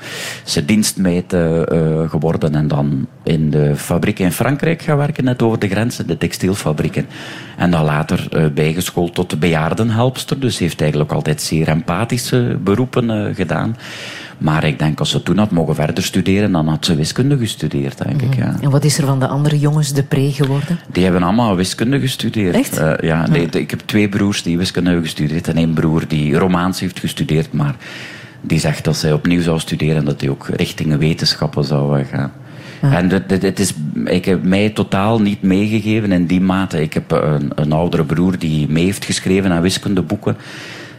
is 0.45 0.53
ze 0.53 0.65
dienstmeid 0.65 1.35
geworden 2.07 2.55
en 2.55 2.67
dan 2.67 3.07
in 3.23 3.49
de 3.49 3.75
fabriek 3.75 4.19
in 4.19 4.31
Frankrijk 4.31 4.81
gaan 4.81 4.97
werken, 4.97 5.23
net 5.23 5.41
over 5.41 5.59
de 5.59 5.66
de 5.67 5.75
grenzen, 5.75 6.07
de 6.07 6.17
textielfabrieken. 6.17 7.05
En 7.57 7.71
dan 7.71 7.83
later 7.83 8.27
uh, 8.31 8.45
bijgeschoold 8.53 9.13
tot 9.13 9.29
de 9.29 9.37
bejaardenhelpster. 9.37 10.39
Dus 10.39 10.57
heeft 10.57 10.81
eigenlijk 10.81 11.11
altijd 11.11 11.41
zeer 11.41 11.67
empathische 11.67 12.57
beroepen 12.63 13.09
uh, 13.09 13.35
gedaan. 13.35 13.75
Maar 14.37 14.63
ik 14.63 14.79
denk, 14.79 14.99
als 14.99 15.09
ze 15.09 15.23
toen 15.23 15.37
had 15.37 15.51
mogen 15.51 15.75
verder 15.75 16.03
studeren, 16.03 16.51
dan 16.51 16.67
had 16.67 16.85
ze 16.85 16.95
wiskunde 16.95 17.37
gestudeerd, 17.37 18.03
denk 18.03 18.21
ik. 18.21 18.35
Ja. 18.35 18.55
En 18.61 18.69
wat 18.69 18.83
is 18.83 18.97
er 18.97 19.05
van 19.05 19.19
de 19.19 19.27
andere 19.27 19.59
jongens 19.59 19.93
de 19.93 20.03
pre 20.03 20.31
geworden? 20.31 20.79
Die 20.91 21.03
hebben 21.03 21.23
allemaal 21.23 21.55
wiskunde 21.55 21.99
gestudeerd. 21.99 22.55
Echt? 22.55 22.79
Uh, 22.79 22.93
ja, 23.01 23.27
nee, 23.27 23.49
ik 23.49 23.69
heb 23.69 23.79
twee 23.85 24.09
broers 24.09 24.43
die 24.43 24.57
wiskunde 24.57 24.89
hebben 24.89 25.07
gestudeerd. 25.07 25.47
En 25.47 25.55
één 25.55 25.73
broer 25.73 26.07
die 26.07 26.37
Romaans 26.37 26.79
heeft 26.79 26.99
gestudeerd, 26.99 27.53
maar 27.53 27.75
die 28.41 28.59
zegt 28.59 28.83
dat 28.83 28.97
zij 28.97 29.13
opnieuw 29.13 29.41
zou 29.41 29.59
studeren 29.59 29.95
en 29.95 30.05
dat 30.05 30.21
hij 30.21 30.29
ook 30.29 30.47
richting 30.47 30.97
wetenschappen 30.97 31.63
zou 31.63 32.03
gaan. 32.03 32.31
En 32.81 33.09
het 33.09 33.59
is 33.59 33.73
ik 34.05 34.25
heb 34.25 34.43
mij 34.43 34.69
totaal 34.69 35.21
niet 35.21 35.41
meegegeven 35.41 36.11
in 36.11 36.25
die 36.25 36.41
mate. 36.41 36.81
Ik 36.81 36.93
heb 36.93 37.11
een, 37.11 37.51
een 37.55 37.71
oudere 37.71 38.03
broer 38.03 38.39
die 38.39 38.69
mee 38.69 38.83
heeft 38.83 39.05
geschreven 39.05 39.51
aan 39.51 39.61
wiskundeboeken. 39.61 40.37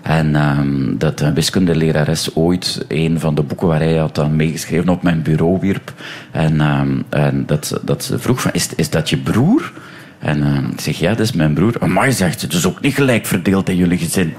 En 0.02 0.58
um, 0.58 0.98
dat 0.98 1.20
een 1.20 1.34
wiskundelerares 1.34 2.34
ooit 2.34 2.84
een 2.88 3.20
van 3.20 3.34
de 3.34 3.42
boeken 3.42 3.66
waar 3.66 3.80
hij 3.80 3.96
had 3.96 4.14
dan 4.14 4.36
meegeschreven 4.36 4.88
op 4.88 5.02
mijn 5.02 5.22
bureau 5.22 5.58
wierp. 5.60 5.92
En, 6.30 6.60
um, 6.60 7.04
en 7.08 7.46
dat, 7.46 7.80
dat 7.82 8.04
ze 8.04 8.18
vroeg 8.18 8.40
van, 8.40 8.50
is, 8.52 8.74
is 8.74 8.90
dat 8.90 9.10
je 9.10 9.16
broer? 9.16 9.72
En 10.18 10.38
uh, 10.38 10.70
ik 10.72 10.80
zeg, 10.80 10.98
ja, 10.98 11.10
dat 11.10 11.26
is 11.26 11.32
mijn 11.32 11.54
broer. 11.54 11.74
Amai, 11.80 12.12
zegt 12.12 12.40
ze, 12.40 12.46
dus 12.46 12.66
ook 12.66 12.80
niet 12.80 12.94
gelijk 12.94 13.26
verdeeld 13.26 13.68
in 13.68 13.76
jullie 13.76 13.98
gezin. 13.98 14.34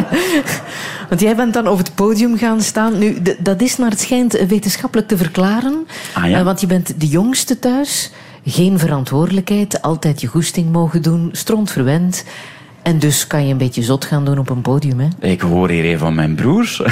Want 1.08 1.20
jij 1.20 1.36
bent 1.36 1.52
dan 1.52 1.68
op 1.68 1.78
het 1.78 1.94
podium 1.94 2.38
gaan 2.38 2.60
staan. 2.60 2.98
Nu, 2.98 3.16
dat 3.38 3.60
is 3.60 3.76
naar 3.76 3.90
het 3.90 4.00
schijnt 4.00 4.46
wetenschappelijk 4.46 5.08
te 5.08 5.16
verklaren. 5.16 5.86
Ah, 6.14 6.30
ja? 6.30 6.38
uh, 6.38 6.44
want 6.44 6.60
je 6.60 6.66
bent 6.66 7.00
de 7.00 7.06
jongste 7.06 7.58
thuis. 7.58 8.10
Geen 8.44 8.78
verantwoordelijkheid, 8.78 9.82
altijd 9.82 10.20
je 10.20 10.26
goesting 10.26 10.72
mogen 10.72 11.02
doen, 11.02 11.28
stront 11.32 11.70
verwend. 11.70 12.24
En 12.82 12.98
dus 12.98 13.26
kan 13.26 13.46
je 13.46 13.52
een 13.52 13.58
beetje 13.58 13.82
zot 13.82 14.04
gaan 14.04 14.24
doen 14.24 14.38
op 14.38 14.50
een 14.50 14.60
podium, 14.60 15.00
hè? 15.00 15.08
Ik 15.28 15.40
hoor 15.40 15.68
hier 15.70 15.92
een 15.92 15.98
van 15.98 16.14
mijn 16.14 16.34
broers. 16.34 16.82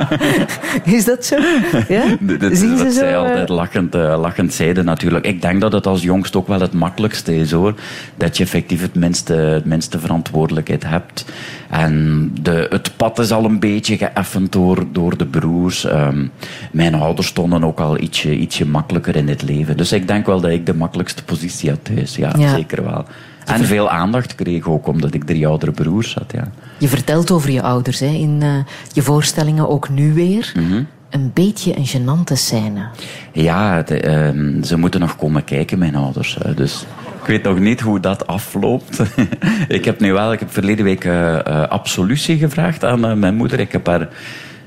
Is 0.84 1.04
dat 1.04 1.24
zo? 1.24 1.36
Ja? 1.88 2.04
Dat, 2.20 2.56
Zien 2.56 2.76
ze 2.78 2.84
dat 2.84 2.92
zo? 2.92 2.98
zij 2.98 3.16
altijd 3.16 3.48
lachend, 3.48 3.94
uh, 3.94 4.18
lachend 4.20 4.54
zeiden 4.54 4.84
natuurlijk. 4.84 5.26
Ik 5.26 5.42
denk 5.42 5.60
dat 5.60 5.72
het 5.72 5.86
als 5.86 6.02
jongst 6.02 6.36
ook 6.36 6.48
wel 6.48 6.60
het 6.60 6.72
makkelijkste 6.72 7.36
is, 7.36 7.50
hoor. 7.50 7.74
Dat 8.16 8.36
je 8.36 8.42
effectief 8.42 8.80
het 8.80 8.94
minste, 8.94 9.32
het 9.32 9.64
minste 9.64 9.98
verantwoordelijkheid 9.98 10.84
hebt. 10.86 11.24
En 11.70 12.30
de, 12.42 12.66
het 12.70 12.92
pad 12.96 13.18
is 13.18 13.30
al 13.30 13.44
een 13.44 13.58
beetje 13.60 13.96
geëffend 13.96 14.52
door, 14.52 14.84
door 14.92 15.16
de 15.16 15.26
broers. 15.26 15.84
Um, 15.84 16.30
mijn 16.72 16.94
ouders 16.94 17.26
stonden 17.26 17.64
ook 17.64 17.80
al 17.80 17.98
ietsje, 17.98 18.36
ietsje 18.36 18.66
makkelijker 18.66 19.16
in 19.16 19.28
het 19.28 19.42
leven. 19.42 19.76
Dus 19.76 19.92
ik 19.92 20.08
denk 20.08 20.26
wel 20.26 20.40
dat 20.40 20.50
ik 20.50 20.66
de 20.66 20.74
makkelijkste 20.74 21.24
positie 21.24 21.70
had 21.70 21.84
thuis. 21.84 22.16
Ja, 22.16 22.32
Ja. 22.38 22.54
zeker 22.54 22.84
wel. 22.84 23.04
En 23.44 23.64
veel 23.64 23.90
aandacht 23.90 24.34
kreeg 24.34 24.68
ook, 24.68 24.86
omdat 24.86 25.14
ik 25.14 25.24
drie 25.24 25.46
oudere 25.46 25.72
broers 25.72 26.14
had. 26.14 26.32
Ja. 26.32 26.48
Je 26.78 26.88
vertelt 26.88 27.30
over 27.30 27.50
je 27.50 27.62
ouders 27.62 28.00
hè, 28.00 28.06
in 28.06 28.40
uh, 28.42 28.54
je 28.92 29.02
voorstellingen, 29.02 29.68
ook 29.68 29.88
nu 29.88 30.12
weer. 30.12 30.52
Mhm. 30.54 30.82
Een 31.10 31.30
beetje 31.34 31.76
een 31.76 31.86
gênante 31.86 32.32
scène. 32.32 32.88
Ja, 33.32 33.82
de, 33.82 34.10
um, 34.10 34.64
ze 34.64 34.76
moeten 34.76 35.00
nog 35.00 35.16
komen 35.16 35.44
kijken, 35.44 35.78
mijn 35.78 35.94
ouders. 35.94 36.38
Uh, 36.46 36.56
dus 36.56 36.86
ik 37.20 37.26
weet 37.26 37.42
nog 37.42 37.58
niet 37.58 37.80
hoe 37.80 38.00
dat 38.00 38.26
afloopt. 38.26 39.02
ik 39.68 39.84
heb 39.84 40.00
nu 40.00 40.12
wel, 40.12 40.32
ik 40.32 40.38
heb 40.38 40.52
verleden 40.52 40.84
week 40.84 41.04
uh, 41.04 41.12
uh, 41.12 41.62
absolutie 41.68 42.38
gevraagd 42.38 42.84
aan 42.84 43.18
mijn 43.18 43.34
moeder. 43.34 43.60
Ik 43.60 43.72
heb 43.72 43.86
haar 43.86 44.08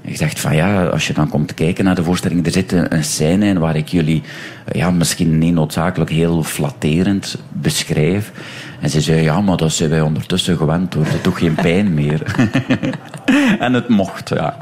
gezegd 0.06 0.40
van 0.40 0.56
ja, 0.56 0.86
als 0.86 1.08
je 1.08 1.14
dan 1.14 1.30
komt 1.30 1.54
kijken 1.54 1.86
naar 1.86 1.96
de 1.96 2.04
voorstelling, 2.04 2.46
er 2.46 2.52
zit 2.52 2.72
een, 2.72 2.96
een 2.96 3.04
scène 3.04 3.46
in 3.46 3.60
waar 3.60 3.76
ik 3.76 3.88
jullie 3.88 4.22
ja, 4.72 4.92
misschien 4.92 5.38
niet 5.38 5.54
noodzakelijk 5.54 6.12
heel 6.12 6.44
flatterend 6.44 7.38
beschrijf. 7.50 8.32
En 8.80 8.90
ze 8.90 9.02
zei, 9.02 9.22
ja, 9.22 9.42
maar 9.42 9.58
dat 9.58 9.72
zijn 9.72 9.90
wij 9.90 10.02
ondertussen 10.02 10.58
gewend 10.58 10.94
hoor, 10.94 11.04
dat 11.04 11.24
doet 11.24 11.38
geen 11.38 11.56
pijn 11.56 11.94
meer. 11.94 12.22
en 13.60 13.74
het 13.74 13.88
mocht, 13.88 14.30
ja. 14.30 14.58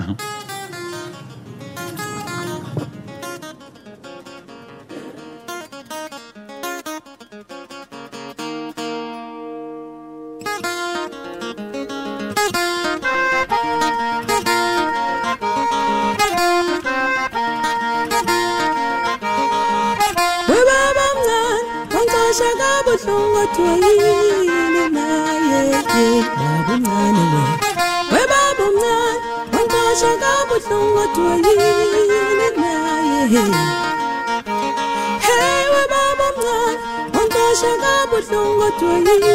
twanyina 38.81 39.31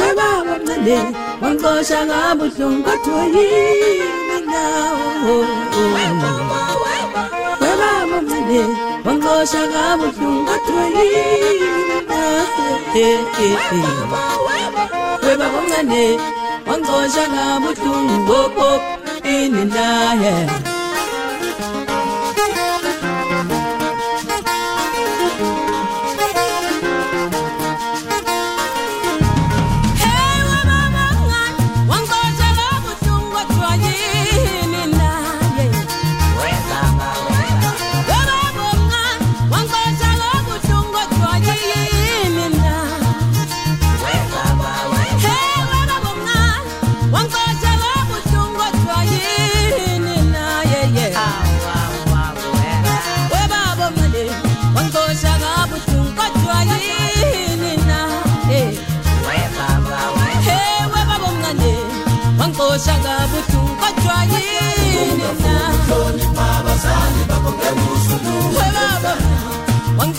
webabamncane 0.00 0.96
wanxosha 1.42 1.98
ngabuhlungu 2.08 2.82
kodwa 2.86 3.22
yini 3.34 4.38
nawo 4.52 5.36
webabamncane 7.60 8.60
wanxosha 9.06 9.62
ngabuhlungu 9.70 10.44
kodwa 10.48 10.84
yini 10.98 11.98
nawo 12.10 12.66
webabamncane 15.24 16.04
wanxosha 16.68 17.24
ngabuhlungu 17.32 18.16
bobo 18.28 18.70
ini 19.24 19.64
naye 19.64 20.24
yeah. 20.24 20.67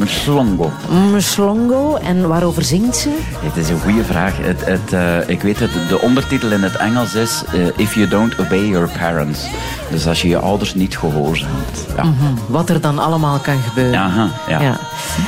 Mslongo. 0.00 0.72
Mslongo, 1.12 1.96
en 1.96 2.28
waarover 2.28 2.64
zingt 2.64 2.96
ze? 2.96 3.18
Het 3.40 3.56
is 3.56 3.68
een 3.68 3.80
goede 3.80 4.04
vraag. 4.04 4.36
Het, 4.36 4.64
het, 4.64 4.92
eh, 4.92 5.28
ik 5.28 5.42
weet 5.42 5.58
het, 5.58 5.70
de 5.88 6.00
ondertitel 6.00 6.50
in 6.50 6.62
het 6.62 6.76
Engels 6.76 7.14
is 7.14 7.42
eh, 7.52 7.66
If 7.76 7.94
you 7.94 8.08
don't 8.08 8.38
obey 8.38 8.66
your 8.66 8.88
parents. 8.98 9.46
Dus 9.90 10.06
als 10.06 10.22
je 10.22 10.28
je 10.28 10.38
ouders 10.38 10.74
niet 10.74 10.98
gehoorzaamt. 10.98 11.86
Ja. 11.96 12.12
Wat 12.46 12.68
er 12.68 12.80
dan 12.80 12.98
allemaal 12.98 13.38
kan 13.38 13.58
gebeuren. 13.58 14.00
Aha, 14.00 14.30
ja. 14.48 14.78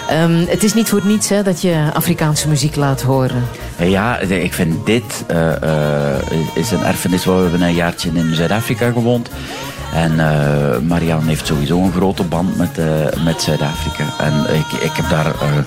Ehm, 0.09 0.45
het 0.47 0.65
is 0.65 0.75
niet 0.75 0.89
voor 0.89 1.01
niets 1.05 1.29
hè, 1.29 1.43
dat 1.43 1.63
je 1.63 1.91
Afrikaanse 1.93 2.49
muziek 2.49 2.77
laat 2.77 3.03
horen. 3.03 3.43
Ja, 3.79 4.19
ik 4.19 4.53
vind 4.53 4.87
dit 4.87 5.25
eh, 5.27 5.63
eh, 5.63 6.23
is 6.55 6.71
een 6.71 6.85
erfenis. 6.85 7.25
We 7.25 7.31
hebben 7.31 7.63
een 7.63 7.75
jaartje 7.75 8.11
in 8.15 8.35
Zuid-Afrika 8.35 8.91
gewoond. 8.91 9.31
En 9.93 10.21
eh 10.21 10.79
Marianne 10.79 11.29
heeft 11.29 11.47
sowieso 11.47 11.83
een 11.83 11.93
grote 11.93 12.23
band 12.23 12.57
met, 12.57 12.79
eh, 12.79 13.25
met 13.25 13.43
Zuid-Afrika. 13.43 14.05
En 14.19 14.55
ik, 14.55 14.83
ik 14.83 14.93
heb 14.93 15.09
daar 15.11 15.27
eh, 15.27 15.59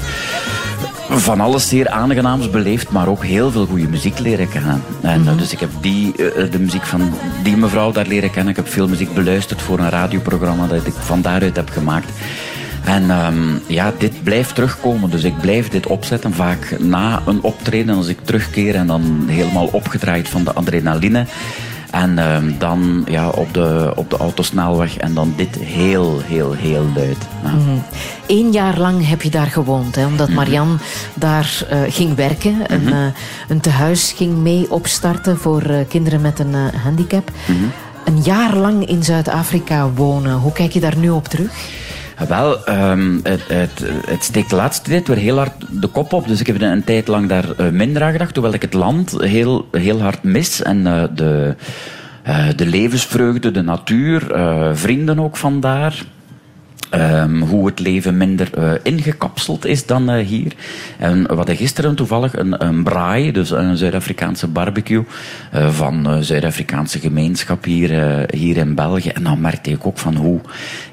van 1.10 1.42
alles 1.42 1.68
zeer 1.68 1.90
aangenaams 1.90 2.50
beleefd, 2.50 2.90
maar 2.90 3.08
ook 3.08 3.24
heel 3.24 3.52
veel 3.52 3.66
goede 3.66 3.88
muziek 3.88 4.20
leren 4.20 4.50
kennen. 4.50 4.84
En, 5.02 5.28
eh, 5.28 5.38
dus 5.38 5.52
ik 5.52 5.60
heb 5.60 5.70
die, 5.82 6.12
de 6.52 6.60
muziek 6.60 6.86
van 6.86 7.14
die 7.44 7.58
mevrouw 7.58 7.92
daar 7.92 8.08
leren 8.08 8.32
kennen. 8.32 8.50
Ik 8.50 8.56
heb 8.56 8.70
veel 8.70 8.88
muziek 8.88 9.14
beluisterd 9.14 9.62
voor 9.62 9.80
een 9.80 9.90
radioprogramma 9.90 10.68
dat 10.68 10.86
ik 10.86 10.94
van 10.94 11.22
daaruit 11.22 11.56
heb 11.56 11.70
gemaakt. 11.70 12.10
En 12.86 13.10
ehm, 13.10 13.58
ja, 13.68 13.92
dit 13.98 14.24
blijft 14.24 14.56
terugkomen. 14.56 15.10
Dus 15.10 15.24
ik 15.24 15.40
blijf 15.42 15.70
dit 15.70 15.88
opzetten. 15.88 16.34
Vaak 16.34 16.80
na 16.80 17.22
een 17.26 17.42
optreden, 17.42 17.96
als 17.96 18.08
ik 18.08 18.18
terugkeer 18.24 18.76
en 18.76 18.88
dan 18.88 19.26
helemaal 19.28 19.70
opgedraaid 19.72 20.30
van 20.30 20.44
de 20.44 20.54
adrenaline. 20.54 21.26
En 21.96 22.18
ehm, 22.18 22.52
dan 22.58 23.04
ja, 23.10 23.30
op, 23.30 23.54
de, 23.54 23.94
op 23.96 24.10
de 24.10 24.18
autosnelweg 24.18 24.98
en 24.98 25.14
dan 25.14 25.34
dit 25.36 25.56
heel, 25.56 26.22
heel, 26.26 26.52
heel 26.52 26.86
luid. 26.96 27.18
Ja. 27.44 27.54
Eén 28.28 28.52
jaar 28.52 28.80
lang 28.80 29.08
heb 29.08 29.22
je 29.22 29.30
daar 29.30 29.48
gewoond, 29.48 29.96
hè, 29.96 30.06
omdat 30.06 30.30
Marianne 30.30 30.76
daar 31.14 31.66
eh, 31.70 31.80
ging 31.88 32.16
werken. 32.16 32.56
Een, 32.68 32.94
eh, 32.94 33.06
een 33.48 33.60
tehuis 33.60 34.12
ging 34.12 34.38
mee 34.38 34.72
opstarten 34.72 35.38
voor 35.38 35.62
eh, 35.62 35.78
kinderen 35.88 36.22
met 36.22 36.40
een 36.40 36.56
handicap. 36.84 37.32
Een 38.06 38.22
jaar 38.22 38.56
lang 38.56 38.88
in 38.88 39.04
Zuid-Afrika 39.04 39.90
wonen. 39.90 40.38
Hoe 40.38 40.52
kijk 40.52 40.72
je 40.72 40.80
daar 40.80 40.98
nu 40.98 41.10
op 41.10 41.28
terug? 41.28 41.52
Wel, 42.28 42.66
ehm, 42.66 43.20
het, 43.24 43.48
het, 43.48 43.86
het 44.06 44.24
steekt 44.24 44.50
de 44.50 44.56
laatste 44.56 44.90
tijd 44.90 45.08
weer 45.08 45.18
heel 45.18 45.38
hard 45.38 45.54
de 45.70 45.88
kop 45.88 46.14
op. 46.14 46.28
Dus 46.28 46.40
ik 46.40 46.48
heb 46.48 46.62
een 46.62 46.84
tijd 46.84 47.08
lang 47.08 47.30
daar 47.30 47.52
eh, 47.52 47.70
minder 47.70 48.04
aan 48.04 48.12
gedacht. 48.12 48.36
Hoewel 48.36 48.54
ik 48.54 48.62
het 48.62 48.74
land 48.74 49.16
heel, 49.22 49.68
heel 49.72 50.02
hard 50.02 50.24
mis. 50.24 50.62
En 50.62 50.88
eh, 50.88 51.04
de, 51.16 51.56
eh, 52.24 52.48
de 52.56 52.66
levensvreugde, 52.66 53.52
de 53.52 53.62
natuur, 53.62 54.32
eh, 54.32 54.70
vrienden 54.74 55.20
ook 55.20 55.38
vandaar. 55.38 56.04
Ehm, 56.90 57.40
hoe 57.40 57.66
het 57.66 57.80
leven 57.80 58.18
minder 58.18 58.50
eh, 58.54 58.72
ingekapseld 58.84 59.66
is 59.66 59.86
dan 59.86 60.10
eh, 60.10 60.26
hier. 60.26 60.54
En 60.98 61.28
we 61.28 61.34
hadden 61.34 61.56
gisteren 61.56 61.96
toevallig 61.96 62.38
een, 62.38 62.66
een 62.66 62.84
braai, 62.84 63.32
dus 63.32 63.52
een 63.52 63.78
Zuid-Afrikaanse 63.78 64.48
barbecue, 64.48 65.04
eh, 65.52 65.70
van 65.70 66.24
Zuid-Afrikaanse 66.24 67.00
gemeenschap 67.00 67.64
hier, 67.64 68.26
hier 68.36 68.58
in 68.58 68.76
België. 68.76 69.10
En 69.10 69.24
dan 69.24 69.42
merkte 69.42 69.70
ik 69.70 69.86
ook 69.86 69.98
van 69.98 70.16
hoe, 70.16 70.40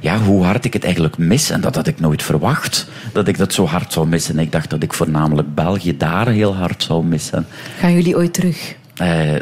ja, 0.00 0.18
hoe 0.18 0.44
hard 0.44 0.64
ik 0.64 0.72
het 0.72 0.84
eigenlijk 0.84 1.18
mis. 1.18 1.50
En 1.50 1.60
dat 1.60 1.74
had 1.74 1.86
ik 1.86 2.00
nooit 2.00 2.22
verwacht, 2.22 2.88
dat 3.12 3.28
ik 3.28 3.38
dat 3.38 3.52
zo 3.52 3.66
hard 3.66 3.92
zou 3.92 4.06
missen. 4.06 4.38
Ik 4.38 4.52
dacht 4.52 4.70
dat 4.70 4.82
ik 4.82 4.92
voornamelijk 4.92 5.54
België 5.54 5.96
daar 5.96 6.28
heel 6.28 6.54
hard 6.54 6.82
zou 6.82 7.04
missen. 7.04 7.46
Gaan 7.78 7.94
jullie 7.94 8.16
ooit 8.16 8.34
terug? 8.34 8.80
Eh, 9.02 9.34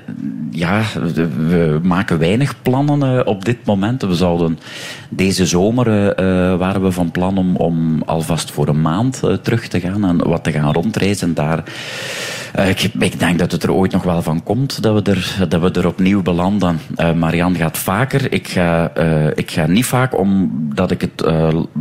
ja, 0.51 0.83
we, 1.15 1.81
maken 1.83 2.19
weinig 2.19 2.63
plannen 2.63 3.03
eh, 3.03 3.27
op 3.27 3.45
dit 3.45 3.65
moment. 3.65 4.03
We 4.03 4.15
zouden 4.15 4.59
deze 5.09 5.47
zomer 5.47 6.13
eh, 6.13 6.25
waren 6.57 6.83
we 6.83 6.93
van 6.93 7.11
plan 7.11 7.39
om, 7.39 7.57
om 7.57 8.03
alvast 8.03 8.51
voor 8.51 8.69
een 8.69 8.81
maand 8.81 9.23
terug 9.43 9.69
te 9.69 9.81
gaan 9.81 10.05
en 10.05 10.29
wat 10.29 10.45
te 10.45 10.53
gaan 10.53 10.73
rondreizen 10.73 11.35
daar. 11.35 11.63
Ik, 12.67 12.91
ik 12.99 13.19
denk 13.19 13.39
dat 13.39 13.53
het 13.53 13.63
er 13.63 13.73
ooit 13.73 13.93
nog 13.93 14.03
wel 14.03 14.23
van 14.23 14.43
komt 14.43 14.83
dat 14.83 15.05
we 15.05 15.11
er, 15.11 15.49
dat 15.49 15.61
we 15.61 15.71
er 15.81 15.87
opnieuw 15.87 16.23
belanden. 16.23 16.79
Marianne 17.17 17.59
gaat 17.59 17.79
vaker. 17.79 18.33
Ik 18.33 18.49
ga, 18.49 18.95
ik 19.35 19.51
ga 19.51 19.67
niet 19.67 19.85
vaak 19.85 20.19
omdat 20.19 20.91
ik, 20.91 21.01
het, 21.01 21.33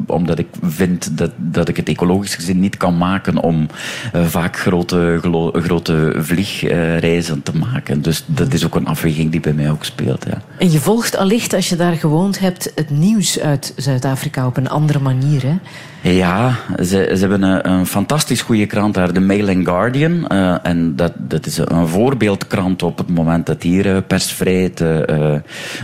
omdat 0.07 0.39
ik 0.39 0.47
vind 0.61 1.17
dat, 1.17 1.31
dat 1.37 1.67
ik 1.67 1.77
het 1.77 1.89
ecologisch 1.89 2.35
gezien 2.35 2.59
niet 2.59 2.77
kan 2.77 2.97
maken 2.97 3.37
om 3.37 3.67
vaak 4.13 4.57
grote, 4.57 5.19
grote 5.53 6.13
vliegreizen 6.17 7.43
te 7.43 7.57
maken. 7.57 7.68
Dus 7.97 8.23
dat 8.25 8.53
is 8.53 8.65
ook 8.65 8.75
een 8.75 8.87
afweging 8.87 9.31
die 9.31 9.39
bij 9.39 9.53
mij 9.53 9.71
ook 9.71 9.85
speelt. 9.85 10.25
Ja. 10.25 10.41
En 10.57 10.71
je 10.71 10.79
volgt 10.79 11.17
allicht, 11.17 11.53
als 11.53 11.69
je 11.69 11.75
daar 11.75 11.95
gewoond 11.95 12.39
hebt, 12.39 12.71
het 12.75 12.89
nieuws 12.89 13.39
uit 13.39 13.73
Zuid-Afrika 13.75 14.45
op 14.45 14.57
een 14.57 14.69
andere 14.69 14.99
manier. 14.99 15.43
Hè? 15.43 15.57
Ja, 16.01 16.55
ze, 16.77 16.83
ze 17.13 17.19
hebben 17.19 17.41
een, 17.41 17.69
een 17.69 17.85
fantastisch 17.85 18.41
goede 18.41 18.65
krant 18.65 18.93
daar, 18.93 19.13
de 19.13 19.19
Mail 19.19 19.49
and 19.49 19.65
Guardian. 19.65 20.27
Eh, 20.27 20.55
en 20.63 20.95
dat, 20.95 21.11
dat 21.17 21.45
is 21.45 21.57
een 21.57 21.87
voorbeeldkrant 21.87 22.83
op 22.83 22.97
het 22.97 23.09
moment 23.09 23.45
dat 23.45 23.63
hier 23.63 23.95
eh, 23.95 24.01
persvrijheid 24.07 24.81
eh, 24.81 25.33
eh, 25.33 25.41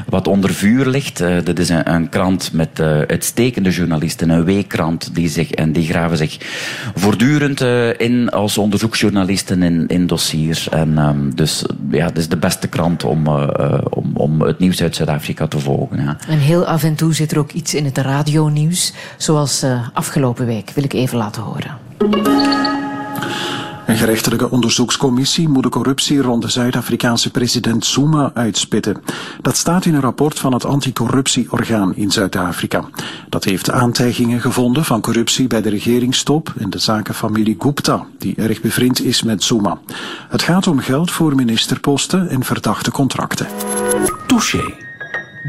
wat 0.10 0.28
onder 0.28 0.54
vuur 0.54 0.86
ligt. 0.86 1.22
Eh, 1.22 1.36
dat 1.44 1.60
is 1.60 1.70
een, 1.70 2.10
krant 2.10 2.54
met 2.54 2.80
eh, 2.80 3.00
uitstekende 3.02 3.70
journalisten, 3.70 4.30
een 4.30 4.44
weekkrant, 4.44 5.16
die 5.16 5.30
zich, 5.30 5.52
en 5.52 5.72
die 5.72 5.88
graven 5.88 6.18
zich 6.18 6.38
voortdurend 6.96 7.62
eh, 7.62 8.00
in 8.00 8.30
als 8.30 8.58
onderzoeksjournalisten 8.58 9.64
in, 9.64 9.88
in 9.88 10.08
dossiers. 10.08 10.70
En, 10.70 10.98
ehm, 10.98 11.30
dus 11.30 11.66
ja, 11.92 12.06
het 12.06 12.18
is 12.18 12.30
de 12.30 12.38
beste 12.38 12.68
krant 12.68 13.04
om, 13.04 13.28
eh, 13.28 13.48
eh, 13.60 13.80
om, 13.90 14.12
om 14.14 14.42
het 14.42 14.60
nieuws 14.60 14.82
uit 14.82 14.96
Zuid-Afrika 14.96 15.48
te 15.48 15.60
volgen. 15.60 16.04
Ja. 16.04 16.18
En 16.28 16.38
heel 16.38 16.66
af 16.66 16.84
en 16.84 16.96
toe 16.96 17.14
zit 17.14 17.32
er 17.32 17.40
ook 17.40 17.52
iets 17.52 17.74
in 17.74 17.86
het 17.86 17.98
radionieuws, 17.98 18.94
zoals 19.18 19.64
uh, 19.64 19.88
afgelopen 20.06 20.46
week, 20.46 20.70
wil 20.70 20.84
ik 20.84 20.94
even 20.94 21.18
laten 21.18 21.42
horen. 21.42 21.78
Een 23.86 23.98
gerechtelijke 23.98 24.52
onderzoekscommissie 24.52 25.50
moet 25.50 25.64
de 25.64 25.70
corruptie 25.70 26.22
rond 26.22 26.42
de 26.42 26.50
Zuid-Afrikaanse 26.50 27.32
president 27.32 27.86
Zuma 27.86 28.32
uitspitten. 28.34 29.04
Dat 29.42 29.58
staat 29.58 29.86
in 29.86 29.94
een 29.94 30.02
rapport 30.02 30.40
van 30.40 30.54
het 30.54 30.66
anticorruptieorgaan 30.66 31.96
in 31.96 32.12
Zuid-Afrika. 32.12 32.84
Dat 33.30 33.44
heeft 33.44 33.72
aantijgingen 33.72 34.42
gevonden 34.42 34.86
van 34.86 35.02
corruptie 35.02 35.48
bij 35.48 35.62
de 35.62 35.70
regeringstop 35.70 36.54
en 36.58 36.70
de 36.70 36.80
zakenfamilie 36.80 37.56
Gupta, 37.60 38.06
die 38.18 38.36
erg 38.36 38.62
bevriend 38.62 39.04
is 39.04 39.24
met 39.24 39.44
Zuma. 39.44 39.78
Het 40.30 40.42
gaat 40.42 40.68
om 40.68 40.80
geld 40.80 41.12
voor 41.12 41.36
ministerposten 41.36 42.30
en 42.30 42.44
verdachte 42.44 42.92
contracten. 42.92 43.48
Touché. 44.28 44.85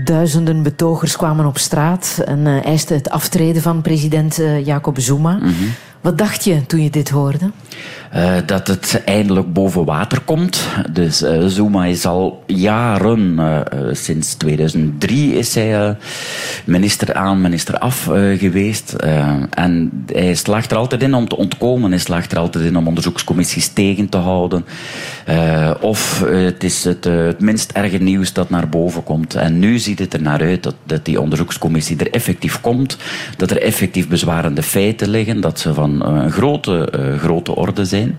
Duizenden 0.05 0.63
betogers 0.63 1.17
kwamen 1.17 1.47
op 1.47 1.59
straat 1.59 2.23
en 2.25 2.39
uh, 2.39 2.65
eisten 2.65 2.97
het 2.97 3.11
aftreden 3.11 3.63
van 3.63 3.83
president 3.83 4.39
uh, 4.39 4.67
Jacob 4.67 4.99
Zuma. 4.99 5.39
-hmm. 5.39 5.75
Wat 6.01 6.19
dacht 6.19 6.45
je 6.45 6.67
toen 6.67 6.83
je 6.83 6.91
dit 6.91 7.09
hoorde? 7.09 7.51
Uh, 8.15 8.37
dat 8.47 8.67
het 8.67 9.03
eindelijk 9.05 9.53
boven 9.53 9.85
water 9.85 10.21
komt. 10.21 10.67
Dus 10.91 11.23
uh, 11.23 11.47
Zuma 11.47 11.85
is 11.85 12.07
al 12.07 12.43
jaren, 12.47 13.21
uh, 13.39 13.61
sinds 13.93 14.35
2003 14.35 15.35
is 15.35 15.55
hij 15.55 15.97
minister 16.65 17.15
aan, 17.15 17.41
minister 17.41 17.79
af 17.79 18.11
geweest. 18.37 18.93
en 19.51 20.05
hij 20.13 20.35
slaagt 20.35 20.71
er 20.71 20.77
altijd 20.77 21.03
in 21.03 21.15
om 21.15 21.29
te 21.29 21.37
ontkomen. 21.37 21.91
Hij 21.91 22.01
slaagt 22.01 22.33
er 22.33 22.39
altijd 22.39 22.65
in 22.65 22.77
om 22.77 22.87
onderzoekscommissies 22.87 23.69
tegen 23.69 24.09
te 24.09 24.17
houden. 24.17 24.65
of 25.81 26.25
het 26.27 26.65
is 26.65 26.85
het, 26.85 27.05
het, 27.05 27.41
minst 27.41 27.73
erge 27.73 27.99
nieuws 27.99 28.33
dat 28.33 28.51
naar 28.51 28.69
boven 28.69 29.03
komt. 29.03 29.35
En 29.35 29.59
nu 29.59 29.79
ziet 29.79 29.99
het 29.99 30.15
er 30.15 30.23
naar 30.23 30.41
uit 30.41 30.63
dat, 30.63 30.75
dat 30.85 31.05
die 31.05 31.21
onderzoekscommissie 31.21 31.97
er 31.99 32.11
effectief 32.11 32.61
komt. 32.61 32.97
Dat 33.37 33.51
er 33.51 33.63
effectief 33.63 34.09
bezwarende 34.09 34.63
feiten 34.63 35.09
liggen. 35.09 35.41
Dat 35.41 35.59
ze 35.59 35.75
van 35.75 35.86
een 35.91 36.33
grote, 36.33 36.89
grote 37.19 37.55
orde 37.55 37.85
zijn. 37.85 38.19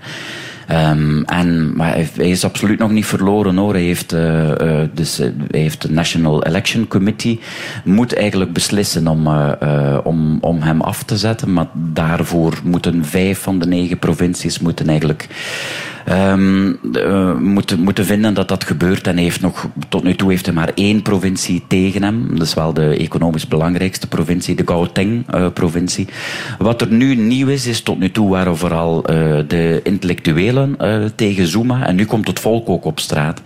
Um, 0.72 1.24
en, 1.26 1.76
maar 1.76 1.94
hij 1.94 2.30
is 2.30 2.44
absoluut 2.44 2.80
nog 2.80 2.92
niet 2.92 3.06
verloren 3.06 3.58
hoor. 3.58 3.74
Hij 3.74 3.84
heeft, 3.84 4.14
uh, 4.14 4.52
dus, 4.94 5.18
hij 5.18 5.34
heeft 5.52 5.82
de 5.82 5.92
National 5.92 6.44
Election 6.44 6.88
Committee 6.88 7.40
moet 7.84 8.14
eigenlijk 8.14 8.54
beslissen 8.54 9.08
om, 9.08 9.28
om, 10.04 10.38
om 10.42 10.62
hem 10.62 10.82
af 10.82 11.04
te 11.04 11.18
zetten. 11.18 11.54
Maar 11.54 11.68
daarvoor 11.74 12.54
moeten 12.64 13.06
vijf 13.06 13.40
van 13.40 13.60
de 13.60 13.68
negen 13.68 14.00
provincies 14.00 14.60
moeten 14.60 14.88
eigenlijk 14.88 15.28
uh, 16.10 17.36
moeten, 17.40 17.80
moeten 17.80 18.06
vinden 18.06 18.34
dat 18.34 18.48
dat 18.48 18.64
gebeurt. 18.64 19.08
En 19.08 19.18
heeft 19.18 19.42
nog, 19.42 19.68
tot 19.90 20.04
nu 20.04 20.16
toe 20.16 20.30
heeft 20.30 20.46
hij 20.46 20.56
maar 20.56 20.72
één 20.76 21.02
provincie 21.02 21.64
tegen 21.68 22.04
hem. 22.04 22.28
Dat 22.32 22.48
is 22.48 22.54
wel 22.54 22.74
de 22.74 22.98
economisch 22.98 23.48
belangrijkste 23.48 24.08
provincie, 24.08 24.56
de 24.56 24.64
Gauteng-provincie. 24.66 26.08
Wat 26.58 26.82
er 26.82 26.88
nu 26.88 27.16
nieuw 27.16 27.48
is, 27.48 27.68
is 27.68 27.82
tot 27.82 28.00
nu 28.00 28.12
toe 28.12 28.30
waren 28.30 28.58
vooral 28.58 29.02
de 29.48 29.80
intellectuelen 29.84 30.57
tegen 31.16 31.48
Zuma. 31.48 31.88
En 31.88 31.96
nu 31.96 32.06
komt 32.06 32.28
het 32.28 32.40
volk 32.40 32.70
ook 32.70 32.86
op 32.86 33.00
straat. 33.00 33.42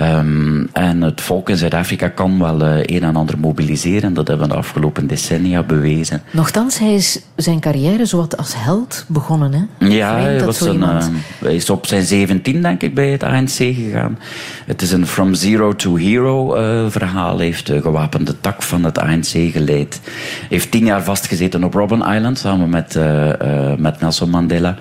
Um, 0.00 0.68
en 0.72 1.02
het 1.02 1.20
volk 1.20 1.48
in 1.48 1.56
Zuid-Afrika 1.56 2.08
kan 2.08 2.38
wel 2.38 2.62
uh, 2.62 2.76
een 2.76 3.02
en 3.02 3.16
ander 3.16 3.38
mobiliseren. 3.38 4.14
Dat 4.14 4.28
hebben 4.28 4.46
we 4.46 4.52
de 4.52 4.58
afgelopen 4.58 5.06
decennia 5.06 5.62
bewezen. 5.62 6.22
Nochtans, 6.30 6.78
hij 6.78 6.94
is 6.94 7.20
zijn 7.36 7.60
carrière 7.60 8.06
zowat 8.06 8.36
als 8.36 8.52
held 8.56 9.04
begonnen. 9.08 9.52
Hè? 9.52 9.86
Ja, 9.86 10.18
hij, 10.18 10.44
was 10.44 10.60
een, 10.60 10.80
uh, 10.80 11.04
hij 11.38 11.54
is 11.54 11.70
op 11.70 11.86
zijn 11.86 12.02
17 12.02 12.62
denk 12.62 12.82
ik 12.82 12.94
bij 12.94 13.08
het 13.08 13.22
ANC 13.22 13.48
gegaan. 13.48 14.18
Het 14.66 14.82
is 14.82 14.92
een 14.92 15.06
From 15.06 15.34
Zero 15.34 15.76
to 15.76 15.96
Hero 15.96 16.56
uh, 16.56 16.90
verhaal. 16.90 17.36
Hij 17.36 17.46
heeft 17.46 17.66
de 17.66 17.80
gewapende 17.80 18.40
tak 18.40 18.62
van 18.62 18.84
het 18.84 18.98
ANC 18.98 19.26
geleid. 19.26 20.00
Hij 20.04 20.46
heeft 20.48 20.70
tien 20.70 20.84
jaar 20.84 21.02
vastgezeten 21.02 21.64
op 21.64 21.74
Robben 21.74 22.14
Island 22.14 22.38
samen 22.38 22.68
met, 22.68 22.98
met 23.78 24.00
Nelson 24.00 24.30
Mandela. 24.30 24.76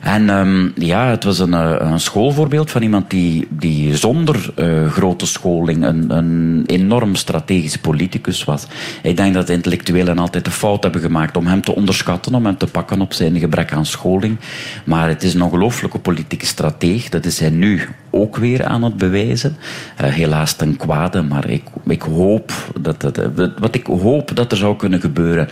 En 0.00 0.28
um, 0.28 0.72
ja, 0.76 1.08
het 1.08 1.24
was 1.24 1.38
een, 1.38 1.52
een, 1.52 2.00
schoolvoorbeeld 2.00 2.70
van 2.70 2.82
iemand 2.82 3.10
die, 3.10 3.46
die 3.50 3.96
zonder 3.96 4.50
uh, 4.56 4.90
grote 4.90 5.26
scholing 5.26 5.84
een, 5.84 6.10
een 6.16 6.64
enorm 6.66 7.14
strategisch 7.14 7.76
politicus 7.76 8.44
was. 8.44 8.66
Ik 9.02 9.16
denk 9.16 9.34
dat 9.34 9.46
de 9.46 9.52
intellectuelen 9.52 10.18
altijd 10.18 10.44
de 10.44 10.50
fout 10.50 10.82
hebben 10.82 11.00
gemaakt 11.00 11.36
om 11.36 11.46
hem 11.46 11.60
te 11.60 11.74
onderschatten, 11.74 12.34
om 12.34 12.44
hem 12.44 12.56
te 12.56 12.66
pakken 12.66 13.00
op 13.00 13.12
zijn 13.12 13.38
gebrek 13.38 13.72
aan 13.72 13.86
scholing. 13.86 14.36
Maar 14.84 15.08
het 15.08 15.22
is 15.22 15.34
een 15.34 15.42
ongelooflijke 15.42 15.98
politieke 15.98 16.46
strateeg. 16.46 17.08
Dat 17.08 17.24
is 17.24 17.40
hij 17.40 17.50
nu 17.50 17.88
ook 18.10 18.36
weer 18.36 18.64
aan 18.64 18.82
het 18.82 18.96
bewijzen. 18.96 19.56
Uh, 20.00 20.06
helaas 20.06 20.52
ten 20.52 20.76
kwade, 20.76 21.22
maar 21.22 21.50
ik, 21.50 21.62
ik 21.86 22.02
hoop 22.02 22.52
dat, 22.80 23.00
dat, 23.00 23.20
wat 23.58 23.74
ik 23.74 23.86
hoop 23.86 24.36
dat 24.36 24.52
er 24.52 24.58
zou 24.58 24.76
kunnen 24.76 25.00
gebeuren 25.00 25.48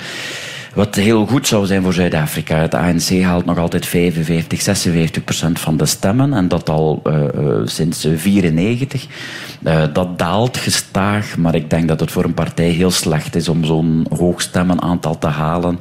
wat 0.78 0.94
heel 0.94 1.26
goed 1.26 1.46
zou 1.46 1.66
zijn 1.66 1.82
voor 1.82 1.92
Zuid-Afrika. 1.92 2.56
Het 2.56 2.74
ANC 2.74 3.22
haalt 3.22 3.44
nog 3.44 3.58
altijd 3.58 3.86
55, 3.86 4.62
56 4.62 5.24
procent 5.24 5.60
van 5.60 5.76
de 5.76 5.86
stemmen. 5.86 6.32
En 6.32 6.48
dat 6.48 6.68
al 6.68 7.02
uh, 7.06 7.14
uh, 7.14 7.20
sinds 7.64 8.02
1994. 8.02 9.06
Uh, 9.62 9.82
dat 9.92 10.18
daalt 10.18 10.56
gestaag. 10.56 11.36
Maar 11.36 11.54
ik 11.54 11.70
denk 11.70 11.88
dat 11.88 12.00
het 12.00 12.10
voor 12.10 12.24
een 12.24 12.34
partij 12.34 12.68
heel 12.68 12.90
slecht 12.90 13.34
is 13.34 13.48
om 13.48 13.64
zo'n 13.64 14.06
hoog 14.16 14.40
stemmenaantal 14.40 15.18
te 15.18 15.26
halen. 15.26 15.78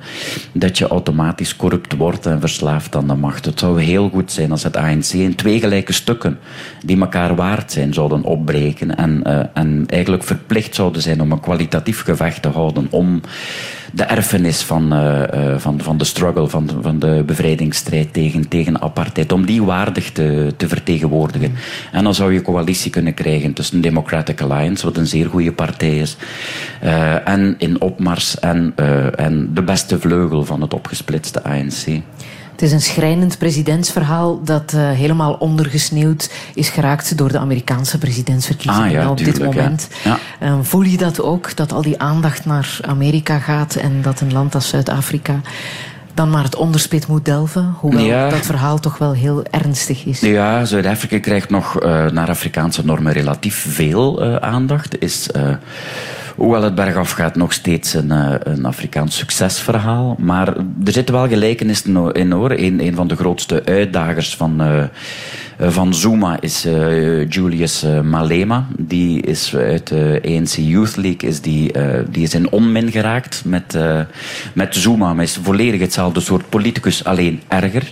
Dat 0.52 0.78
je 0.78 0.88
automatisch 0.88 1.56
corrupt 1.56 1.96
wordt 1.96 2.26
en 2.26 2.40
verslaafd 2.40 2.96
aan 2.96 3.08
de 3.08 3.16
macht. 3.16 3.46
Het 3.46 3.60
zou 3.60 3.82
heel 3.82 4.10
goed 4.10 4.32
zijn 4.32 4.52
als 4.52 4.64
het 4.64 4.78
ANC 4.78 5.06
in 5.06 5.36
twee 5.36 5.60
gelijke 5.60 5.94
stukken 5.94 6.40
die 6.86 7.00
elkaar 7.00 7.36
waard 7.36 7.72
zijn 7.72 7.94
zouden 7.94 8.24
opbreken. 8.24 8.98
En, 8.98 9.24
en 9.54 9.84
eigenlijk 9.88 10.24
verplicht 10.24 10.76
zouden 10.76 11.02
zijn 11.02 11.22
om 11.22 11.32
een 11.32 11.40
kwalitatief 11.40 12.04
gevecht 12.04 12.42
te 12.42 12.50
houden. 12.50 12.88
Om 12.90 13.22
de 13.94 14.04
erfenis 14.04 14.62
van, 14.62 14.94
uh, 14.94 15.58
van, 15.58 15.82
van 15.82 15.98
de 15.98 16.04
struggle, 16.04 16.48
van, 16.48 16.70
van 16.82 17.00
de 17.00 17.24
bevrijdingsstrijd 17.26 18.14
tegen, 18.14 18.48
tegen 18.48 18.82
apartheid, 18.82 19.32
om 19.32 19.46
die 19.46 19.64
waardig 19.64 20.12
te, 20.12 20.54
te 20.58 20.68
vertegenwoordigen. 20.68 21.56
En 21.92 22.04
dan 22.04 22.16
zou 22.16 22.34
je 22.34 22.42
coalitie 22.42 22.92
kunnen 22.92 23.14
krijgen 23.14 23.54
tussen 23.54 23.67
Democratic 23.70 24.42
Alliance, 24.42 24.86
wat 24.86 24.98
een 24.98 25.08
zeer 25.08 25.30
goede 25.30 25.52
partij 25.52 25.98
is, 25.98 26.18
uh, 26.84 27.28
en 27.28 27.56
in 27.58 27.82
opmars 27.82 28.40
en, 28.40 28.74
en 29.16 29.54
de 29.54 29.64
beste 29.64 30.00
vleugel 30.00 30.46
van 30.46 30.62
het 30.62 30.74
opgesplitste 30.74 31.44
ANC. 31.44 32.02
Het 32.58 32.66
is 32.66 32.72
een 32.72 32.82
schrijnend 32.82 33.38
presidentsverhaal 33.38 34.44
dat 34.44 34.74
uh, 34.76 34.90
helemaal 34.92 35.34
ondergesneeuwd 35.34 36.30
is 36.54 36.70
geraakt 36.70 37.18
door 37.18 37.32
de 37.32 37.38
Amerikaanse 37.38 37.98
presidentsverkiezingen 37.98 38.88
ah, 38.88 38.92
ja, 38.92 39.10
op 39.10 39.18
tuurlijk, 39.18 39.38
dit 39.38 39.46
moment. 39.46 39.88
Ja. 40.04 40.18
Ja. 40.40 40.48
Uh, 40.48 40.58
voel 40.62 40.82
je 40.82 40.98
dat 40.98 41.22
ook, 41.22 41.56
dat 41.56 41.72
al 41.72 41.82
die 41.82 42.00
aandacht 42.00 42.46
naar 42.46 42.80
Amerika 42.82 43.40
gaat 43.40 43.76
en 43.76 44.02
dat 44.02 44.22
een 44.22 44.34
land 44.34 44.56
als 44.56 44.70
Zuid-Afrika 44.70 45.42
dan 46.18 46.30
maar 46.30 46.44
het 46.44 46.56
onderspit 46.56 47.08
moet 47.08 47.26
delven, 47.26 47.76
hoewel 47.80 48.06
ja. 48.06 48.30
dat 48.30 48.46
verhaal 48.46 48.80
toch 48.80 48.98
wel 48.98 49.14
heel 49.14 49.44
ernstig 49.44 50.06
is. 50.06 50.20
Ja, 50.20 50.66
Zuid-Afrika 50.66 51.20
krijgt 51.20 51.50
nog 51.50 51.84
uh, 51.84 52.10
naar 52.10 52.30
Afrikaanse 52.30 52.86
normen 52.86 53.14
relatief 53.14 53.66
veel 53.70 54.40
aandacht. 54.42 55.02
Is 55.02 55.30
hoewel 56.38 56.64
het 56.64 56.76
bergaf 56.76 57.12
gaat, 57.12 57.36
nog 57.36 57.54
steeds 57.54 57.94
een, 57.94 58.12
een 58.52 58.66
Afrikaans 58.66 59.18
succesverhaal. 59.18 60.16
Maar 60.20 60.48
er 60.58 60.92
zitten 60.92 61.16
wel 61.16 61.28
gelijkenissen 61.28 62.12
in 62.14 62.32
hoor. 62.32 62.52
Een, 62.52 62.86
een 62.86 62.96
van 62.96 63.08
de 63.08 63.16
grootste 63.16 63.62
uitdagers 63.66 64.36
van, 64.36 64.62
uh, 64.62 64.84
van 65.60 65.94
Zuma 65.94 66.42
is 66.42 66.64
Julius 67.30 67.86
Malema. 68.04 68.68
Die 68.78 69.22
is 69.22 69.56
uit 69.56 69.88
de 69.88 70.22
ANC 70.26 70.50
Youth 70.50 70.96
League 70.96 71.30
is 71.30 71.42
die, 71.42 71.72
die 72.10 72.24
is 72.24 72.34
in 72.34 72.52
onmin 72.52 72.92
geraakt 72.92 73.42
met, 73.46 73.78
met 74.54 74.76
Zuma. 74.76 75.14
Maar 75.14 75.24
is 75.24 75.40
volledig 75.44 75.80
hetzelfde 75.80 76.20
soort 76.20 76.50
politicus, 76.50 77.04
alleen 77.04 77.42
erger. 77.48 77.92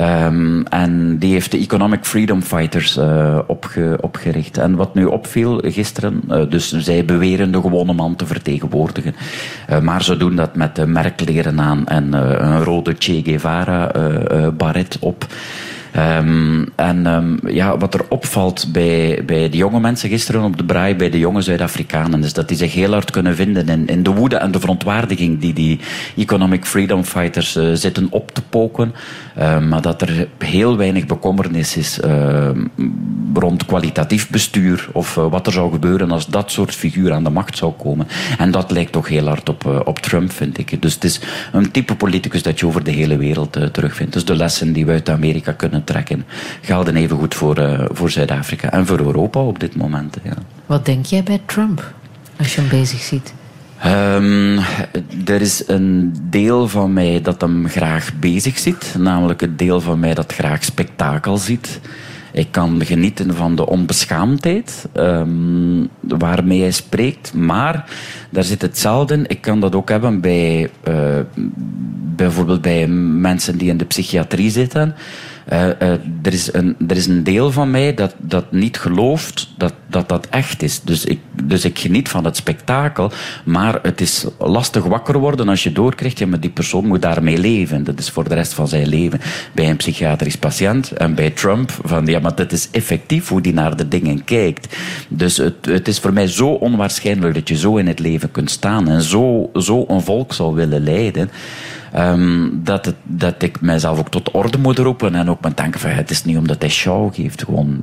Um, 0.00 0.66
en 0.66 1.18
die 1.18 1.32
heeft 1.32 1.50
de 1.50 1.58
Economic 1.58 2.04
Freedom 2.04 2.42
Fighters 2.42 2.96
uh, 2.96 3.38
opge, 3.46 3.98
opgericht. 4.00 4.58
En 4.58 4.74
wat 4.74 4.94
nu 4.94 5.04
opviel 5.04 5.60
gisteren, 5.64 6.22
uh, 6.30 6.42
dus 6.50 6.72
zij 6.72 7.04
beweren 7.04 7.52
de 7.52 7.60
gewone 7.60 7.92
man 7.92 8.16
te 8.16 8.26
vertegenwoordigen. 8.26 9.14
Uh, 9.70 9.80
maar 9.80 10.02
ze 10.02 10.16
doen 10.16 10.36
dat 10.36 10.56
met 10.56 10.86
merkleren 10.86 11.60
aan 11.60 11.86
en 11.86 12.12
een 12.12 12.64
rode 12.64 12.94
Che 12.98 13.20
Guevara 13.24 13.90
baret 14.56 14.96
op. 15.00 15.26
Um, 15.96 16.68
en 16.74 17.06
um, 17.06 17.38
ja, 17.46 17.78
wat 17.78 17.94
er 17.94 18.04
opvalt 18.08 18.72
bij, 18.72 19.22
bij 19.26 19.48
de 19.48 19.56
jonge 19.56 19.80
mensen 19.80 20.08
gisteren 20.08 20.42
op 20.42 20.56
de 20.56 20.64
braai, 20.64 20.94
bij 20.94 21.10
de 21.10 21.18
jonge 21.18 21.40
Zuid-Afrikanen, 21.40 22.24
is 22.24 22.32
dat 22.32 22.48
die 22.48 22.56
zich 22.56 22.74
heel 22.74 22.92
hard 22.92 23.10
kunnen 23.10 23.36
vinden 23.36 23.68
in, 23.68 23.86
in 23.86 24.02
de 24.02 24.10
woede 24.10 24.36
en 24.36 24.50
de 24.50 24.60
verontwaardiging 24.60 25.40
die 25.40 25.52
die 25.52 25.80
Economic 26.16 26.64
Freedom 26.64 27.04
Fighters 27.04 27.56
uh, 27.56 27.72
zitten 27.72 28.06
op 28.10 28.30
te 28.30 28.42
poken. 28.42 28.94
Uh, 29.38 29.58
maar 29.58 29.82
dat 29.82 30.02
er 30.02 30.28
heel 30.38 30.76
weinig 30.76 31.06
bekommernis 31.06 31.76
is 31.76 32.00
rond 33.34 33.66
kwalitatief 33.66 34.30
bestuur 34.30 34.88
of 34.92 35.16
uh, 35.16 35.30
wat 35.30 35.46
er 35.46 35.52
zou 35.52 35.72
gebeuren 35.72 36.10
als 36.10 36.26
dat 36.26 36.50
soort 36.50 36.74
figuur 36.74 37.12
aan 37.12 37.24
de 37.24 37.30
macht 37.30 37.56
zou 37.56 37.72
komen. 37.72 38.08
En 38.38 38.50
dat 38.50 38.70
lijkt 38.70 38.92
toch 38.92 39.08
heel 39.08 39.26
hard 39.26 39.48
op, 39.48 39.64
uh, 39.66 39.80
op 39.84 39.98
Trump, 39.98 40.32
vind 40.32 40.58
ik. 40.58 40.82
Dus 40.82 40.94
het 40.94 41.04
is 41.04 41.20
een 41.52 41.70
type 41.70 41.94
politicus 41.94 42.42
dat 42.42 42.60
je 42.60 42.66
over 42.66 42.84
de 42.84 42.90
hele 42.90 43.16
wereld 43.16 43.58
terugvindt. 43.72 44.12
Dus 44.12 44.24
de 44.24 44.36
lessen 44.36 44.72
die 44.72 44.86
we 44.86 44.92
uit 44.92 45.08
Amerika 45.08 45.52
kunnen 45.52 45.84
trekken 45.86 46.24
gelden 46.60 46.96
even 46.96 47.16
goed 47.16 47.34
voor, 47.34 47.58
uh, 47.58 47.84
voor 47.88 48.10
Zuid-Afrika 48.10 48.70
en 48.70 48.86
voor 48.86 48.98
Europa 48.98 49.40
op 49.40 49.60
dit 49.60 49.76
moment. 49.76 50.16
Ja. 50.22 50.34
Wat 50.66 50.84
denk 50.84 51.06
jij 51.06 51.22
bij 51.22 51.40
Trump 51.46 51.94
als 52.38 52.54
je 52.54 52.60
hem 52.60 52.70
bezig 52.70 53.00
ziet? 53.00 53.34
Um, 53.86 54.58
er 55.24 55.40
is 55.40 55.68
een 55.68 56.14
deel 56.22 56.68
van 56.68 56.92
mij 56.92 57.20
dat 57.20 57.40
hem 57.40 57.68
graag 57.68 58.10
bezig 58.20 58.58
ziet, 58.58 58.94
namelijk 58.98 59.40
het 59.40 59.58
deel 59.58 59.80
van 59.80 60.00
mij 60.00 60.14
dat 60.14 60.32
graag 60.32 60.64
spektakel 60.64 61.36
ziet. 61.36 61.80
Ik 62.32 62.48
kan 62.50 62.84
genieten 62.84 63.34
van 63.34 63.56
de 63.56 63.66
onbeschaamdheid 63.66 64.88
um, 64.94 65.88
waarmee 66.00 66.60
hij 66.60 66.70
spreekt, 66.70 67.34
maar 67.34 67.84
daar 68.30 68.44
zit 68.44 68.62
hetzelfde. 68.62 69.24
Ik 69.26 69.40
kan 69.40 69.60
dat 69.60 69.74
ook 69.74 69.88
hebben 69.88 70.20
bij 70.20 70.70
uh, 70.88 70.94
bijvoorbeeld 72.16 72.62
bij 72.62 72.88
mensen 72.88 73.58
die 73.58 73.68
in 73.68 73.76
de 73.76 73.84
psychiatrie 73.84 74.50
zitten. 74.50 74.94
Uh, 75.52 75.66
uh, 75.66 75.92
er, 76.22 76.32
is 76.32 76.52
een, 76.52 76.76
er 76.88 76.96
is 76.96 77.06
een 77.06 77.24
deel 77.24 77.52
van 77.52 77.70
mij 77.70 77.94
dat, 77.94 78.14
dat 78.18 78.52
niet 78.52 78.78
gelooft 78.78 79.48
dat, 79.56 79.74
dat 79.86 80.08
dat 80.08 80.26
echt 80.30 80.62
is. 80.62 80.80
Dus 80.80 81.04
ik, 81.04 81.20
dus 81.42 81.64
ik 81.64 81.78
geniet 81.78 82.08
van 82.08 82.24
het 82.24 82.36
spektakel. 82.36 83.10
Maar 83.44 83.78
het 83.82 84.00
is 84.00 84.26
lastig 84.38 84.84
wakker 84.84 85.18
worden 85.18 85.48
als 85.48 85.62
je 85.62 85.72
doorkrijgt, 85.72 86.18
ja, 86.18 86.26
maar 86.26 86.40
die 86.40 86.50
persoon 86.50 86.86
moet 86.86 87.02
daarmee 87.02 87.38
leven. 87.38 87.84
Dat 87.84 87.98
is 87.98 88.10
voor 88.10 88.28
de 88.28 88.34
rest 88.34 88.54
van 88.54 88.68
zijn 88.68 88.88
leven. 88.88 89.20
Bij 89.52 89.70
een 89.70 89.76
psychiatrisch 89.76 90.36
patiënt 90.36 90.90
en 90.90 91.14
bij 91.14 91.30
Trump, 91.30 91.70
van 91.84 92.06
ja, 92.06 92.18
maar 92.18 92.34
dat 92.34 92.52
is 92.52 92.68
effectief 92.70 93.28
hoe 93.28 93.40
die 93.40 93.52
naar 93.52 93.76
de 93.76 93.88
dingen 93.88 94.24
kijkt. 94.24 94.76
Dus 95.08 95.36
het, 95.36 95.66
het 95.66 95.88
is 95.88 95.98
voor 95.98 96.12
mij 96.12 96.28
zo 96.28 96.48
onwaarschijnlijk 96.48 97.34
dat 97.34 97.48
je 97.48 97.56
zo 97.56 97.76
in 97.76 97.86
het 97.86 97.98
leven 97.98 98.30
kunt 98.30 98.50
staan 98.50 98.88
en 98.88 99.02
zo, 99.02 99.50
zo 99.54 99.84
een 99.88 100.02
volk 100.02 100.32
zou 100.32 100.54
willen 100.54 100.82
leiden. 100.82 101.30
Um, 101.98 102.60
dat, 102.64 102.84
het, 102.84 102.94
dat 103.02 103.42
ik 103.42 103.60
mijzelf 103.60 103.98
ook 103.98 104.08
tot 104.08 104.30
orde 104.30 104.58
moet 104.58 104.78
roepen 104.78 105.14
en 105.14 105.30
ook 105.30 105.40
met 105.40 105.56
denken 105.56 105.80
van 105.80 105.90
het 105.90 106.10
is 106.10 106.24
niet 106.24 106.36
omdat 106.36 106.60
hij 106.60 106.70
show 106.70 107.14
geeft. 107.14 107.44
Gewoon, 107.44 107.80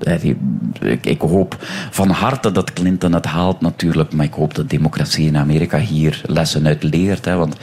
ik, 0.82 1.05
ik 1.05 1.22
hoop 1.22 1.57
van 1.89 2.09
harte 2.09 2.51
dat 2.51 2.74
Clinton 2.74 3.14
het 3.14 3.26
haalt 3.26 3.61
natuurlijk, 3.61 4.14
maar 4.14 4.26
ik 4.26 4.34
hoop 4.34 4.55
dat 4.55 4.70
democratie 4.70 5.28
in 5.28 5.38
Amerika 5.38 5.78
hier 5.78 6.22
lessen 6.26 6.68
uit 6.68 6.84
leert. 6.84 7.26
Hè, 7.26 7.36
want 7.36 7.55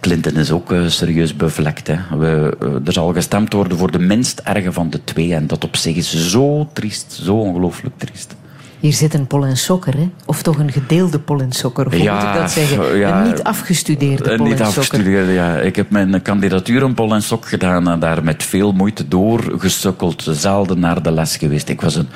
Clinton 0.00 0.36
is 0.36 0.50
ook 0.50 0.72
uh, 0.72 0.88
serieus 0.88 1.36
bevlekt. 1.36 1.86
Hè. 1.86 1.96
We, 2.18 2.56
uh, 2.62 2.86
er 2.86 2.92
zal 2.92 3.12
gestemd 3.12 3.52
worden 3.52 3.78
voor 3.78 3.90
de 3.90 3.98
minst 3.98 4.40
erge 4.44 4.72
van 4.72 4.90
de 4.90 5.04
twee 5.04 5.34
en 5.34 5.46
dat 5.46 5.64
op 5.64 5.76
zich 5.76 5.96
is 5.96 6.30
zo 6.30 6.68
triest, 6.72 7.12
zo 7.22 7.34
ongelooflijk 7.36 7.94
triest. 7.98 8.36
Hier 8.80 8.92
zit 8.92 9.14
een 9.14 9.56
Sokker, 9.56 9.96
hè? 9.96 10.10
Of 10.26 10.42
toch 10.42 10.58
een 10.58 10.72
gedeelde 10.72 11.20
Sokker? 11.48 11.86
Of 11.86 11.92
hoe 11.92 12.02
ja, 12.02 12.14
moet 12.14 12.34
ik 12.34 12.40
dat 12.40 12.50
zeggen? 12.50 12.96
Ja, 12.96 13.20
een 13.20 13.26
niet 13.26 13.42
afgestudeerde 13.42 14.30
Een 14.30 14.42
niet 14.42 14.60
afgestudeerde, 14.60 15.32
ja. 15.32 15.56
Ik 15.56 15.76
heb 15.76 15.90
mijn 15.90 16.22
kandidatuur 16.22 16.82
in 16.82 17.22
Sok 17.22 17.48
gedaan 17.48 17.88
en 17.88 18.00
daar 18.00 18.24
met 18.24 18.42
veel 18.42 18.72
moeite 18.72 19.08
doorgesukkeld. 19.08 20.26
Zelden 20.30 20.80
naar 20.80 21.02
de 21.02 21.10
les 21.10 21.36
geweest. 21.36 21.68
Ik 21.68 21.80
was 21.80 21.94
een 21.94 22.08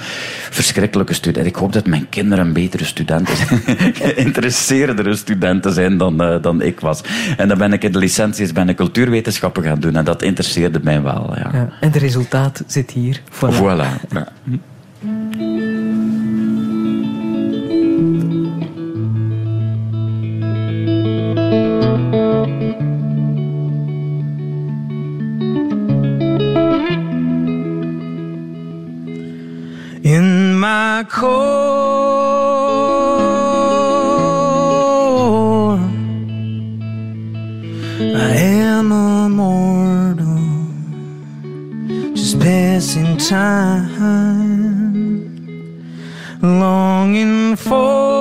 verschrikkelijke 0.51 1.15
student. 1.15 1.47
Ik 1.47 1.57
hoop 1.57 1.73
dat 1.73 1.87
mijn 1.87 2.09
kinderen 2.09 2.47
een 2.47 2.53
betere 2.53 2.85
studenten 2.85 3.37
zijn. 3.37 3.63
Geïnteresseerdere 3.95 5.17
studenten 5.17 5.73
zijn 5.73 5.97
dan, 5.97 6.23
uh, 6.23 6.43
dan 6.43 6.63
ik 6.63 6.81
was. 6.81 7.01
En 7.37 7.49
dan 7.49 7.59
ben 7.59 7.73
ik 7.73 7.85
in 7.85 7.93
de 7.93 7.99
licenties 7.99 8.53
ben 8.53 8.69
ik 8.69 8.77
cultuurwetenschappen 8.77 9.63
gaan 9.63 9.81
doen. 9.81 9.97
En 9.97 10.05
dat 10.05 10.23
interesseerde 10.23 10.81
mij 10.83 11.03
wel, 11.03 11.33
ja. 11.37 11.51
ja 11.53 11.69
en 11.81 11.93
het 11.93 11.97
resultaat 11.97 12.63
zit 12.67 12.91
hier. 12.91 13.21
Voilà. 13.31 13.55
voilà. 13.55 13.91
core. 31.05 32.13
I 38.15 38.35
am 38.37 38.93
a 38.93 39.29
mortal, 39.29 40.39
just 42.15 42.39
passing 42.41 43.17
time, 43.17 43.97
longing 46.41 47.57
for 47.57 48.12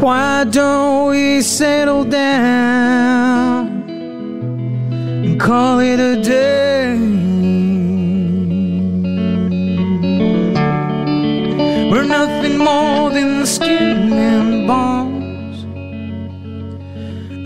Why 0.00 0.44
don't 0.44 1.10
we 1.10 1.42
settle 1.42 2.04
down 2.04 3.66
and 5.24 5.40
call 5.40 5.80
it 5.80 5.98
a 5.98 6.22
day? 6.22 6.96
We're 11.90 12.04
nothing 12.04 12.58
more 12.58 13.10
than 13.10 13.44
skin 13.44 14.12
and 14.12 14.68
bones, 14.68 15.64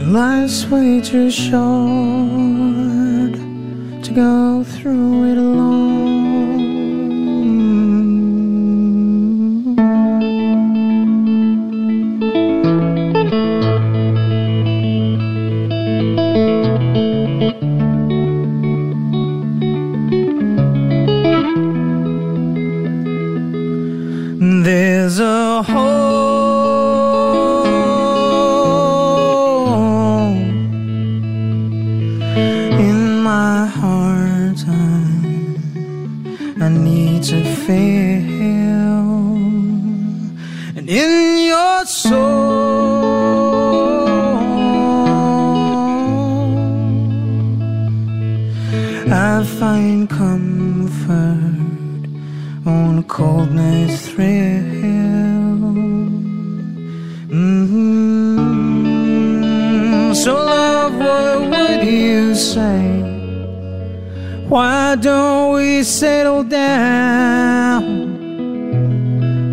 and 0.00 0.12
life's 0.12 0.66
way 0.66 1.00
too 1.00 1.30
short 1.30 1.56
to 4.04 4.12
go 4.14 4.62
through 4.62 5.32
it 5.32 5.38
alone. 5.38 5.91
Why 64.92 64.96
don't 64.96 65.54
we 65.54 65.82
settle 65.84 66.44
down 66.44 67.82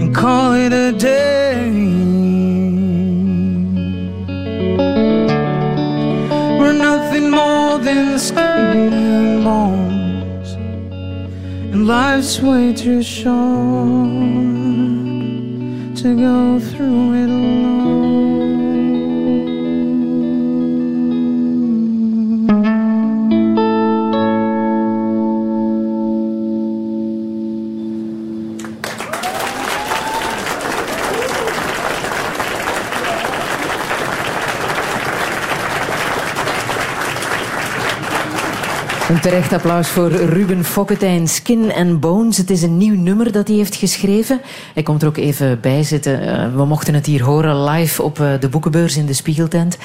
and 0.02 0.14
call 0.14 0.52
it 0.52 0.74
a 0.74 0.92
day? 0.92 1.72
We're 6.60 6.74
nothing 6.74 7.32
more 7.32 7.78
than 7.78 8.20
skin 8.20 8.92
and 8.92 9.44
bones, 9.46 10.50
and 11.72 11.88
life's 11.88 12.42
way 12.42 12.74
too 12.74 13.02
short 13.02 13.30
to 16.02 16.16
go 16.18 16.60
through 16.60 17.14
it. 17.14 17.19
Terecht 39.18 39.54
applaus 39.54 39.88
voor 39.88 40.12
Ruben 40.12 40.64
Fokketijn, 40.64 41.28
Skin 41.28 41.74
and 41.74 42.00
Bones. 42.00 42.38
Het 42.38 42.50
is 42.50 42.62
een 42.62 42.78
nieuw 42.78 42.96
nummer 42.96 43.32
dat 43.32 43.48
hij 43.48 43.58
heeft 43.58 43.76
geschreven. 43.76 44.42
Hij 44.74 44.84
komt 44.84 45.02
er 45.02 45.08
ook 45.08 45.18
even 45.18 45.60
bij 45.60 45.84
zitten. 45.84 46.22
Eh, 46.22 46.56
we 46.56 46.66
mochten 46.66 46.94
het 46.94 47.06
hier 47.06 47.24
horen 47.24 47.64
live 47.64 48.04
op 48.04 48.20
eh, 48.20 48.32
de 48.40 48.50
boekenbeurs 48.50 48.98
in 48.98 49.06
de 49.06 49.14
Spiegeltent. 49.14 49.78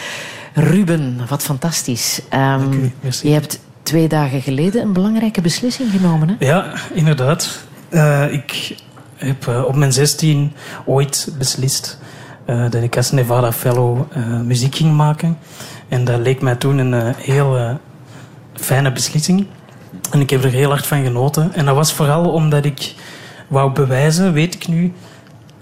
Ruben, 0.55 1.20
wat 1.29 1.43
fantastisch. 1.43 2.20
Um, 2.35 2.93
je 3.22 3.31
hebt 3.31 3.61
twee 3.83 4.09
dagen 4.09 4.43
geleden 4.43 4.83
een 4.83 4.93
belangrijke 4.93 5.41
beslissing 5.41 5.91
genomen. 5.91 6.29
Hè? 6.29 6.47
Ja, 6.47 6.72
inderdaad. 6.93 7.64
Uh, 7.91 8.33
ik 8.33 8.77
heb 9.16 9.47
uh, 9.47 9.64
op 9.64 9.77
mijn 9.77 9.93
16 9.93 10.53
ooit 10.85 11.29
beslist 11.39 11.99
uh, 12.47 12.70
dat 12.70 12.83
ik 12.83 12.97
als 12.97 13.11
Nevada 13.11 13.53
Fellow 13.53 14.01
muziek 14.45 14.75
ging 14.75 14.97
maken. 14.97 15.39
En 15.89 16.05
dat 16.05 16.20
leek 16.20 16.41
mij 16.41 16.55
toen 16.55 16.79
een 16.79 17.14
heel 17.16 17.79
fijne 18.55 18.93
beslissing. 18.93 19.47
En 20.11 20.21
ik 20.21 20.31
heb 20.31 20.45
er 20.45 20.51
heel 20.51 20.71
hard 20.71 20.87
van 20.87 21.05
genoten. 21.05 21.53
En 21.55 21.65
dat 21.65 21.75
was 21.75 21.93
vooral 21.93 22.31
omdat 22.31 22.65
ik 22.65 22.95
wou 23.49 23.73
bewijzen, 23.73 24.33
weet 24.33 24.55
ik 24.55 24.69
nu, 24.69 24.93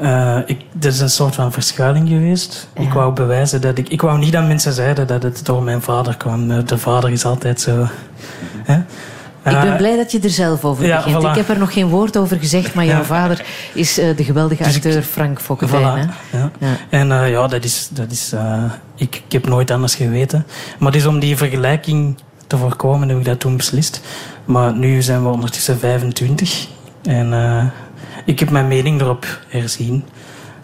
uh, 0.03 0.39
ik, 0.47 0.61
is 0.81 1.01
een 1.01 1.11
soort 1.11 1.35
van 1.35 1.53
verschuiling 1.53 2.09
geweest. 2.09 2.69
Ik 2.75 2.93
wou 2.93 3.13
bewijzen 3.13 3.61
dat 3.61 3.79
ik... 3.79 3.89
Ik 3.89 4.01
wou 4.01 4.19
niet 4.19 4.33
dat 4.33 4.47
mensen 4.47 4.73
zeiden 4.73 5.07
dat 5.07 5.23
het 5.23 5.45
door 5.45 5.63
mijn 5.63 5.83
vader 5.83 6.17
kwam. 6.17 6.51
Eh, 6.51 6.59
de 6.65 6.79
vader 6.79 7.11
is 7.11 7.25
altijd 7.25 7.61
zo... 7.61 7.87
Hè? 8.63 8.75
Ik 9.45 9.61
ben 9.61 9.73
eh, 9.73 9.77
blij 9.77 9.97
dat 9.97 10.13
je 10.13 10.21
er 10.21 10.31
zelf 10.31 10.65
over 10.65 10.87
ja, 10.87 10.97
begint. 10.97 11.25
Ik 11.25 11.35
heb 11.35 11.49
er 11.49 11.59
nog 11.59 11.73
geen 11.73 11.89
woord 11.89 12.17
over 12.17 12.39
gezegd, 12.39 12.75
maar 12.75 12.85
jouw 12.85 13.03
vader 13.03 13.45
is 13.75 13.99
uh, 13.99 14.17
de 14.17 14.25
geweldige 14.25 14.63
dus 14.63 14.75
acteur 14.75 15.03
Frank 15.03 15.41
Fokkentijn. 15.41 16.11
Voilà. 16.11 16.89
En 16.91 17.09
ja, 17.09 17.47
dat 17.47 17.65
is... 17.65 17.89
Dat 17.93 18.11
is 18.11 18.35
ik, 18.97 19.23
ik 19.27 19.33
heb 19.33 19.47
nooit 19.47 19.71
anders 19.71 19.95
geweten. 19.95 20.47
Maar 20.79 20.93
het 20.93 21.01
is 21.01 21.07
om 21.07 21.19
die 21.19 21.37
vergelijking 21.37 22.17
te 22.53 22.59
voorkomen 22.59 23.09
heb 23.09 23.19
ik 23.19 23.25
dat 23.25 23.41
toen 23.41 23.57
beslist. 23.57 24.01
Maar 24.45 24.77
nu 24.77 25.03
zijn 25.03 25.23
we 25.23 25.29
ondertussen 25.29 25.79
25. 25.79 26.69
En 27.03 27.33
ik 28.25 28.39
heb 28.39 28.51
mijn 28.51 28.69
mening 28.69 29.01
erop 29.01 29.27
herzien. 29.49 30.05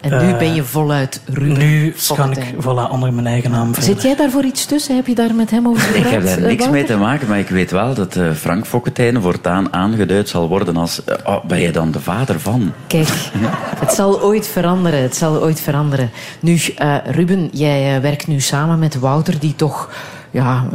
En 0.01 0.25
nu 0.25 0.33
ben 0.33 0.53
je 0.53 0.63
voluit 0.63 1.21
Ruben 1.25 1.57
Nu 1.57 1.95
kan 2.15 2.31
ik 2.31 2.53
voilà, 2.53 2.91
onder 2.91 3.13
mijn 3.13 3.27
eigen 3.27 3.51
naam 3.51 3.73
verder. 3.73 3.93
Zit 3.93 4.01
jij 4.01 4.15
daar 4.15 4.29
voor 4.29 4.43
iets 4.43 4.65
tussen? 4.65 4.95
Heb 4.95 5.07
je 5.07 5.15
daar 5.15 5.35
met 5.35 5.51
hem 5.51 5.67
over 5.67 5.81
gepraat? 5.81 6.05
Ik 6.05 6.11
heb 6.11 6.25
daar 6.25 6.41
niks 6.41 6.69
mee 6.69 6.83
te 6.83 6.97
maken, 6.97 7.27
maar 7.27 7.39
ik 7.39 7.49
weet 7.49 7.71
wel 7.71 7.93
dat 7.93 8.15
uh, 8.15 8.31
Frank 8.31 8.65
Fokkentijn 8.65 9.21
voortaan 9.21 9.73
aangeduid 9.73 10.29
zal 10.29 10.47
worden 10.47 10.77
als... 10.77 11.01
Uh, 11.09 11.15
oh, 11.23 11.45
ben 11.45 11.59
je 11.59 11.71
dan 11.71 11.91
de 11.91 11.99
vader 11.99 12.39
van? 12.39 12.73
Kijk, 12.87 13.07
het 13.83 13.93
zal 13.93 14.21
ooit 14.21 14.47
veranderen. 14.47 15.01
Het 15.01 15.15
zal 15.15 15.41
ooit 15.41 15.61
veranderen. 15.61 16.11
Nu, 16.39 16.51
uh, 16.81 16.95
Ruben, 17.05 17.49
jij 17.51 18.01
werkt 18.01 18.27
nu 18.27 18.39
samen 18.39 18.79
met 18.79 18.99
Wouter, 18.99 19.39
die 19.39 19.55
toch 19.55 19.89
ja, 20.31 20.67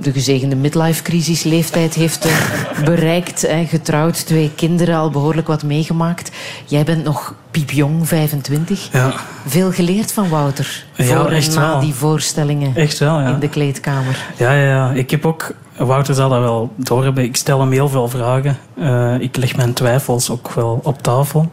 de 0.00 0.12
gezegende 0.12 0.56
midlife-crisis 0.56 1.42
leeftijd 1.42 1.94
heeft 1.94 2.26
uh, 2.26 2.32
bereikt. 2.84 3.42
Hè, 3.42 3.64
getrouwd, 3.64 4.26
twee 4.26 4.50
kinderen, 4.54 4.96
al 4.96 5.10
behoorlijk 5.10 5.46
wat 5.46 5.62
meegemaakt. 5.62 6.30
Jij 6.64 6.84
bent 6.84 7.04
nog 7.04 7.34
piepjong, 7.50 8.08
25. 8.08 8.88
Ja. 8.92 9.12
Veel 9.46 9.72
geleerd 9.72 10.12
van 10.12 10.28
Wouter. 10.28 10.84
Ja, 10.94 11.04
voor 11.04 11.30
echt 11.30 11.48
en 11.48 11.60
na 11.60 11.70
wel. 11.70 11.80
die 11.80 11.94
voorstellingen 11.94 12.76
echt 12.76 12.98
wel, 12.98 13.20
ja. 13.20 13.28
in 13.28 13.38
de 13.38 13.48
kleedkamer. 13.48 14.24
Ja, 14.36 14.52
ja, 14.52 14.68
ja. 14.68 14.90
Ik 14.90 15.10
heb 15.10 15.26
ook... 15.26 15.54
Wouter 15.76 16.14
zal 16.14 16.28
dat 16.28 16.40
wel 16.40 16.72
doorhebben. 16.76 17.24
Ik 17.24 17.36
stel 17.36 17.60
hem 17.60 17.70
heel 17.70 17.88
veel 17.88 18.08
vragen. 18.08 18.58
Uh, 18.78 19.20
ik 19.20 19.36
leg 19.36 19.56
mijn 19.56 19.72
twijfels 19.72 20.30
ook 20.30 20.52
wel 20.52 20.80
op 20.82 21.02
tafel. 21.02 21.50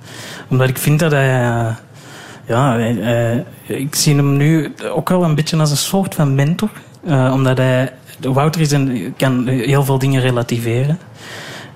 Omdat 0.49 0.69
ik 0.69 0.77
vind 0.77 0.99
dat 0.99 1.11
hij... 1.11 1.43
Uh, 1.43 1.67
ja, 2.47 2.77
ik 3.65 3.95
zie 3.95 4.15
hem 4.15 4.37
nu 4.37 4.73
ook 4.93 5.09
wel 5.09 5.23
een 5.23 5.35
beetje 5.35 5.57
als 5.57 5.71
een 5.71 5.77
soort 5.77 6.15
van 6.15 6.35
mentor. 6.35 6.69
Uh, 7.07 7.31
omdat 7.33 7.57
hij, 7.57 7.93
Wouter 8.19 8.61
is 8.61 8.71
een, 8.71 9.13
kan 9.17 9.47
heel 9.47 9.83
veel 9.83 9.99
dingen 9.99 10.21
relativeren. 10.21 10.99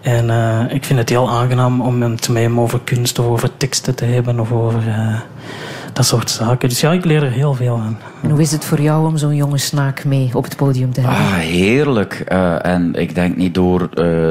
En 0.02 0.26
uh, 0.26 0.60
ik 0.70 0.84
vind 0.86 1.00
het 1.00 1.10
heel 1.10 1.30
aangenaam 1.30 1.82
om 1.82 1.98
met 1.98 2.28
hem 2.28 2.60
over 2.60 2.80
kunst 2.84 3.20
of 3.20 3.26
over 3.26 3.58
teksten 3.58 3.96
te 3.96 4.06
hebben 4.06 4.40
of 4.40 4.52
over 4.52 4.88
uh, 4.88 5.20
dat 5.94 6.06
soort 6.06 6.30
zaken. 6.30 6.70
Dus 6.70 6.82
ja, 6.82 6.92
ik 6.92 7.06
leer 7.06 7.24
er 7.24 7.32
heel 7.32 7.54
veel 7.54 7.78
aan. 7.78 8.00
En 8.22 8.30
hoe 8.30 8.42
is 8.42 8.52
het 8.52 8.66
voor 8.66 8.82
jou 8.82 9.08
om 9.08 9.18
zo'n 9.18 9.36
jonge 9.36 9.58
snaak 9.58 10.06
mee 10.06 10.30
op 10.34 10.44
het 10.44 10.56
podium 10.56 10.94
te 10.94 11.02
hebben? 11.02 11.20
Ah, 11.20 11.34
heerlijk. 11.34 12.26
Uh, 12.32 12.66
en 12.66 12.94
ik 12.96 13.16
denk 13.16 13.36
niet 13.36 13.54
door, 13.54 13.90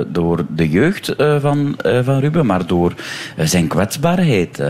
door 0.08 0.44
de 0.48 0.68
jeugd 0.68 1.14
van, 1.40 1.76
van 2.02 2.18
Ruben, 2.18 2.46
maar 2.46 2.66
door 2.66 2.94
zijn 3.36 3.66
kwetsbaarheid. 3.66 4.62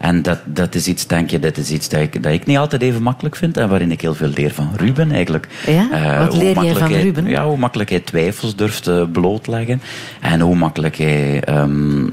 En 0.00 0.22
dat, 0.22 0.38
dat 0.44 0.74
is 0.74 0.86
iets, 0.86 1.06
denk 1.06 1.30
je, 1.30 1.38
dat 1.38 1.56
is 1.56 1.70
iets 1.70 1.88
dat 1.88 2.00
ik, 2.00 2.22
dat 2.22 2.32
ik 2.32 2.46
niet 2.46 2.56
altijd 2.56 2.82
even 2.82 3.02
makkelijk 3.02 3.36
vind 3.36 3.56
en 3.56 3.68
waarin 3.68 3.90
ik 3.90 4.00
heel 4.00 4.14
veel 4.14 4.30
leer 4.34 4.52
van 4.52 4.70
Ruben 4.76 5.12
eigenlijk. 5.12 5.48
Ja? 5.66 5.88
Uh, 5.92 6.26
Wat 6.26 6.36
leer 6.36 6.64
jij 6.64 6.74
van 6.74 6.92
Ruben? 6.92 7.26
Ja, 7.26 7.46
hoe 7.46 7.56
makkelijk 7.56 7.90
hij 7.90 8.00
twijfels 8.00 8.56
durft 8.56 8.88
uh, 8.88 9.02
blootleggen 9.12 9.82
en 10.20 10.40
hoe 10.40 10.56
makkelijk 10.56 10.96
hij... 10.96 11.42
Um, 11.48 12.08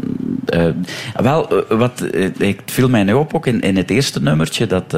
uh, 0.56 0.66
wel, 1.16 1.64
wat, 1.70 2.04
het 2.38 2.62
viel 2.66 2.90
mij 2.90 3.04
nu 3.04 3.14
op 3.14 3.34
ook 3.34 3.48
in, 3.48 3.62
in 3.62 3.78
het 3.78 3.90
eerste 3.90 4.22
nummertje 4.22 4.68
dat, 4.68 4.92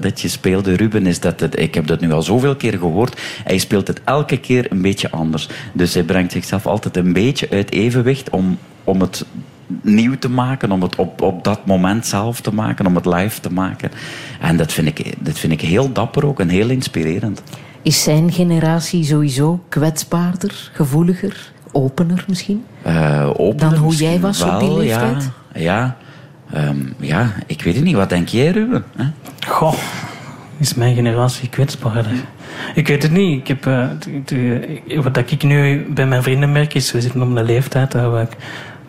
dat 0.00 0.20
je 0.20 0.28
speelde, 0.28 0.76
Ruben, 0.76 1.06
is 1.06 1.20
dat 1.20 1.40
het, 1.40 1.60
ik 1.60 1.74
heb 1.74 1.86
dat 1.86 2.00
nu 2.00 2.12
al 2.12 2.22
zoveel 2.22 2.56
keer 2.56 2.78
gehoord, 2.78 3.20
hij 3.44 3.58
speelt 3.58 3.86
het 3.86 4.00
elke 4.04 4.36
keer 4.36 4.66
een 4.70 4.82
beetje 4.82 5.10
anders. 5.10 5.48
Dus 5.72 5.94
hij 5.94 6.02
brengt 6.02 6.32
zichzelf 6.32 6.66
altijd 6.66 6.96
een 6.96 7.12
beetje 7.12 7.48
uit 7.50 7.72
evenwicht 7.72 8.30
om, 8.30 8.58
om 8.84 9.00
het 9.00 9.24
nieuw 9.82 10.18
te 10.18 10.30
maken, 10.30 10.70
om 10.70 10.82
het 10.82 10.96
op, 10.96 11.22
op 11.22 11.44
dat 11.44 11.66
moment 11.66 12.06
zelf 12.06 12.40
te 12.40 12.54
maken, 12.54 12.86
om 12.86 12.94
het 12.94 13.06
live 13.06 13.40
te 13.40 13.52
maken. 13.52 13.90
En 14.40 14.56
dat 14.56 14.72
vind, 14.72 14.86
ik, 14.86 15.14
dat 15.18 15.38
vind 15.38 15.52
ik 15.52 15.60
heel 15.60 15.92
dapper 15.92 16.26
ook 16.26 16.40
en 16.40 16.48
heel 16.48 16.68
inspirerend. 16.68 17.42
Is 17.82 18.02
zijn 18.02 18.32
generatie 18.32 19.04
sowieso 19.04 19.64
kwetsbaarder, 19.68 20.70
gevoeliger, 20.72 21.52
opener 21.72 22.24
misschien? 22.28 22.64
Uh, 22.86 23.30
opener 23.36 23.70
Dan 23.70 23.78
hoe 23.78 23.94
jij 23.94 24.20
was 24.20 24.42
wel, 24.42 24.54
op 24.54 24.60
die 24.60 24.76
leeftijd? 24.76 25.30
Ja, 25.54 25.96
ja, 26.52 26.68
um, 26.68 26.94
ja, 27.00 27.32
ik 27.46 27.62
weet 27.62 27.74
het 27.74 27.84
niet. 27.84 27.94
Wat 27.94 28.08
denk 28.08 28.28
jij, 28.28 28.50
Ruben? 28.50 28.84
Goh, 29.46 29.74
is 30.58 30.74
mijn 30.74 30.94
generatie 30.94 31.48
kwetsbaarder? 31.48 32.24
Ik 32.74 32.88
weet 32.88 33.02
het 33.02 33.12
niet. 33.12 33.40
Ik 33.40 33.48
heb, 33.48 33.66
uh, 33.66 35.02
wat 35.02 35.16
ik 35.16 35.42
nu 35.42 35.86
bij 35.88 36.06
mijn 36.06 36.22
vrienden 36.22 36.52
merk 36.52 36.74
is, 36.74 36.92
we 36.92 37.00
zitten 37.00 37.22
op 37.22 37.36
een 37.36 37.44
leeftijd 37.44 37.92
dat 37.92 38.12
we 38.12 38.26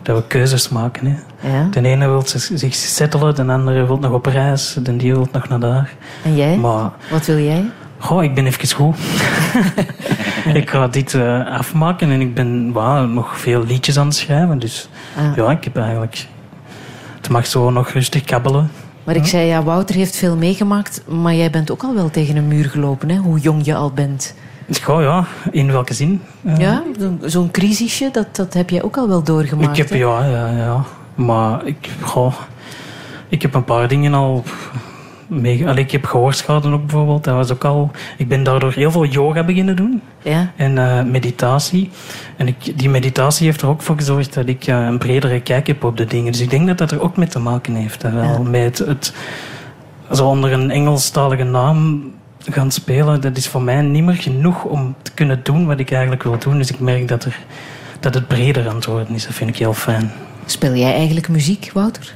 dat 0.06 0.16
we 0.16 0.26
keuzes 0.26 0.68
maken. 0.68 1.06
Hè. 1.06 1.48
Ja. 1.50 1.68
De 1.70 1.88
ene 1.88 2.08
wil 2.08 2.22
zich 2.52 2.74
settelen, 2.74 3.34
de 3.34 3.44
andere 3.44 3.86
wil 3.86 3.98
nog 3.98 4.12
op 4.12 4.26
reis, 4.26 4.76
de 4.82 4.96
die 4.96 5.12
wil 5.12 5.28
nog 5.32 5.48
naar 5.48 5.60
daar. 5.60 5.94
En 6.22 6.36
jij? 6.36 6.56
Maar, 6.56 6.90
Wat 7.10 7.26
wil 7.26 7.38
jij? 7.38 7.64
Goh, 7.98 8.24
ik 8.24 8.34
ben 8.34 8.46
even 8.46 8.72
goed. 8.72 8.96
ik 10.60 10.70
ga 10.70 10.88
dit 10.88 11.12
uh, 11.12 11.46
afmaken 11.50 12.10
en 12.10 12.20
ik 12.20 12.34
ben 12.34 12.72
wow, 12.72 13.10
nog 13.10 13.38
veel 13.38 13.64
liedjes 13.64 13.98
aan 13.98 14.06
het 14.06 14.16
schrijven. 14.16 14.58
Dus 14.58 14.88
ah. 15.16 15.36
ja, 15.36 15.50
ik 15.50 15.64
heb 15.64 15.76
eigenlijk... 15.76 16.26
Het 17.16 17.28
mag 17.28 17.46
zo 17.46 17.70
nog 17.70 17.88
rustig 17.88 18.24
kabbelen. 18.24 18.70
Maar 19.04 19.16
ik 19.16 19.26
zei, 19.26 19.46
ja, 19.46 19.62
Wouter 19.62 19.94
heeft 19.94 20.16
veel 20.16 20.36
meegemaakt, 20.36 21.02
maar 21.06 21.34
jij 21.34 21.50
bent 21.50 21.70
ook 21.70 21.82
al 21.82 21.94
wel 21.94 22.10
tegen 22.10 22.36
een 22.36 22.48
muur 22.48 22.64
gelopen, 22.64 23.08
hè? 23.08 23.16
hoe 23.16 23.38
jong 23.38 23.64
je 23.64 23.74
al 23.74 23.90
bent. 23.90 24.34
Goh, 24.82 25.02
ja, 25.02 25.24
in 25.50 25.72
welke 25.72 25.94
zin? 25.94 26.20
Uh, 26.42 26.56
ja, 26.56 26.82
zo'n 27.22 27.50
crisisje, 27.50 28.08
dat, 28.12 28.36
dat 28.36 28.54
heb 28.54 28.70
jij 28.70 28.82
ook 28.82 28.96
al 28.96 29.08
wel 29.08 29.22
doorgemaakt. 29.22 29.78
Ik 29.78 29.88
heb, 29.88 29.98
ja, 29.98 30.24
ja, 30.24 30.48
ja. 30.48 30.84
Maar 31.14 31.66
ik, 31.66 31.90
goh, 32.02 32.34
ik 33.28 33.42
heb 33.42 33.54
een 33.54 33.64
paar 33.64 33.88
dingen 33.88 34.14
al 34.14 34.42
mee... 35.26 35.68
Allee, 35.68 35.84
ik 35.84 35.90
heb 35.90 36.04
gehoorschade 36.04 36.72
ook 36.72 36.86
bijvoorbeeld. 36.86 37.24
Dat 37.24 37.34
was 37.34 37.52
ook 37.52 37.64
al... 37.64 37.90
Ik 38.16 38.28
ben 38.28 38.42
daardoor 38.42 38.72
heel 38.72 38.90
veel 38.90 39.04
yoga 39.04 39.44
beginnen 39.44 39.76
doen. 39.76 40.02
Ja. 40.22 40.52
En 40.56 40.76
uh, 40.76 41.02
meditatie. 41.02 41.90
En 42.36 42.46
ik, 42.46 42.78
die 42.78 42.88
meditatie 42.88 43.46
heeft 43.46 43.62
er 43.62 43.68
ook 43.68 43.82
voor 43.82 43.96
gezorgd 43.96 44.34
dat 44.34 44.46
ik 44.46 44.66
uh, 44.66 44.86
een 44.86 44.98
bredere 44.98 45.40
kijk 45.40 45.66
heb 45.66 45.84
op 45.84 45.96
de 45.96 46.04
dingen. 46.04 46.32
Dus 46.32 46.40
ik 46.40 46.50
denk 46.50 46.66
dat 46.66 46.78
dat 46.78 46.90
er 46.90 47.02
ook 47.02 47.16
mee 47.16 47.28
te 47.28 47.38
maken 47.38 47.74
heeft. 47.74 48.02
Ja. 48.02 48.38
Met 48.38 48.78
het, 48.78 48.88
het... 48.88 49.14
Zo 50.12 50.26
onder 50.26 50.52
een 50.52 50.70
Engelstalige 50.70 51.44
naam 51.44 52.04
gaan 52.52 52.70
spelen, 52.70 53.20
dat 53.20 53.36
is 53.36 53.48
voor 53.48 53.62
mij 53.62 53.82
niet 53.82 54.04
meer 54.04 54.14
genoeg 54.14 54.64
om 54.64 54.94
te 55.02 55.10
kunnen 55.12 55.40
doen 55.42 55.66
wat 55.66 55.78
ik 55.78 55.90
eigenlijk 55.90 56.22
wil 56.22 56.38
doen. 56.38 56.58
Dus 56.58 56.70
ik 56.70 56.80
merk 56.80 57.08
dat, 57.08 57.24
er, 57.24 57.38
dat 58.00 58.14
het 58.14 58.28
breder 58.28 58.68
aan 58.68 58.74
het 58.74 58.84
worden 58.84 59.14
is. 59.14 59.24
Dat 59.24 59.34
vind 59.34 59.50
ik 59.50 59.56
heel 59.56 59.74
fijn. 59.74 60.12
Speel 60.46 60.74
jij 60.74 60.94
eigenlijk 60.94 61.28
muziek, 61.28 61.70
Wouter? 61.72 62.14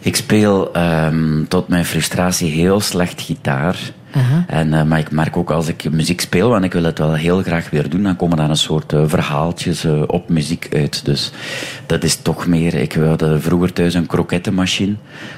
Ik 0.00 0.16
speel 0.16 0.76
um, 0.76 1.48
tot 1.48 1.68
mijn 1.68 1.84
frustratie 1.84 2.50
heel 2.50 2.80
slecht 2.80 3.20
gitaar. 3.20 3.78
En, 4.46 4.72
uh, 4.72 4.82
maar 4.82 4.98
ik 4.98 5.10
merk 5.10 5.36
ook 5.36 5.50
als 5.50 5.68
ik 5.68 5.90
muziek 5.90 6.20
speel, 6.20 6.48
want 6.48 6.64
ik 6.64 6.72
wil 6.72 6.84
het 6.84 6.98
wel 6.98 7.14
heel 7.14 7.42
graag 7.42 7.70
weer 7.70 7.88
doen, 7.90 8.02
dan 8.02 8.16
komen 8.16 8.36
daar 8.36 8.50
een 8.50 8.56
soort 8.56 8.92
uh, 8.92 9.02
verhaaltjes 9.06 9.84
uh, 9.84 10.02
op 10.06 10.28
muziek 10.28 10.68
uit. 10.72 11.04
Dus 11.04 11.32
dat 11.86 12.04
is 12.04 12.16
toch 12.16 12.46
meer. 12.46 12.74
Ik 12.74 12.92
had 12.92 13.24
vroeger 13.38 13.72
thuis 13.72 13.94
een 13.94 14.06
krokettenmachine. 14.06 14.94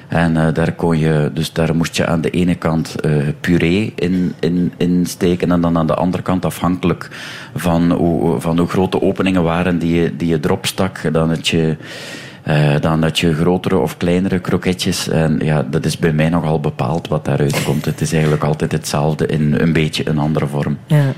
En 0.08 0.54
daar 0.54 0.72
kon 0.72 0.98
je, 0.98 1.30
dus 1.34 1.52
daar 1.52 1.76
moest 1.76 1.96
je 1.96 2.06
aan 2.06 2.20
de 2.20 2.30
ene 2.30 2.54
kant 2.54 2.94
puree 3.40 3.92
in, 3.96 4.34
in, 4.40 4.72
in 4.76 5.06
steken 5.06 5.52
en 5.52 5.60
dan 5.60 5.78
aan 5.78 5.86
de 5.86 5.94
andere 5.94 6.22
kant, 6.22 6.44
afhankelijk 6.44 7.10
van 7.54 7.92
hoe, 7.92 8.40
van 8.40 8.58
hoe 8.58 8.68
groot 8.68 8.92
de 8.92 9.02
openingen 9.02 9.42
waren 9.42 9.78
die 9.78 10.00
je, 10.00 10.16
die 10.16 10.28
je 10.28 10.38
erop 10.42 10.66
stak, 10.66 11.12
dan 11.12 11.30
het 11.30 11.48
je 11.48 11.76
Uh, 12.48 12.80
dan 12.80 13.00
dat 13.00 13.18
je 13.18 13.34
grotere 13.34 13.78
of 13.78 13.96
kleinere 13.96 14.38
kroketjes. 14.38 15.08
En 15.08 15.38
ja, 15.42 15.66
dat 15.70 15.84
is 15.84 15.98
bij 15.98 16.12
mij 16.12 16.28
nogal 16.28 16.60
bepaald 16.60 17.08
wat 17.08 17.24
daaruit 17.24 17.64
komt. 17.64 17.84
Het 17.84 18.00
is 18.00 18.12
eigenlijk 18.12 18.44
altijd 18.44 18.72
hetzelfde 18.72 19.26
in 19.26 19.54
een 19.60 19.72
beetje 19.72 20.08
een 20.08 20.18
andere 20.18 20.46
vorm. 20.46 20.78
Ja. 20.86 21.12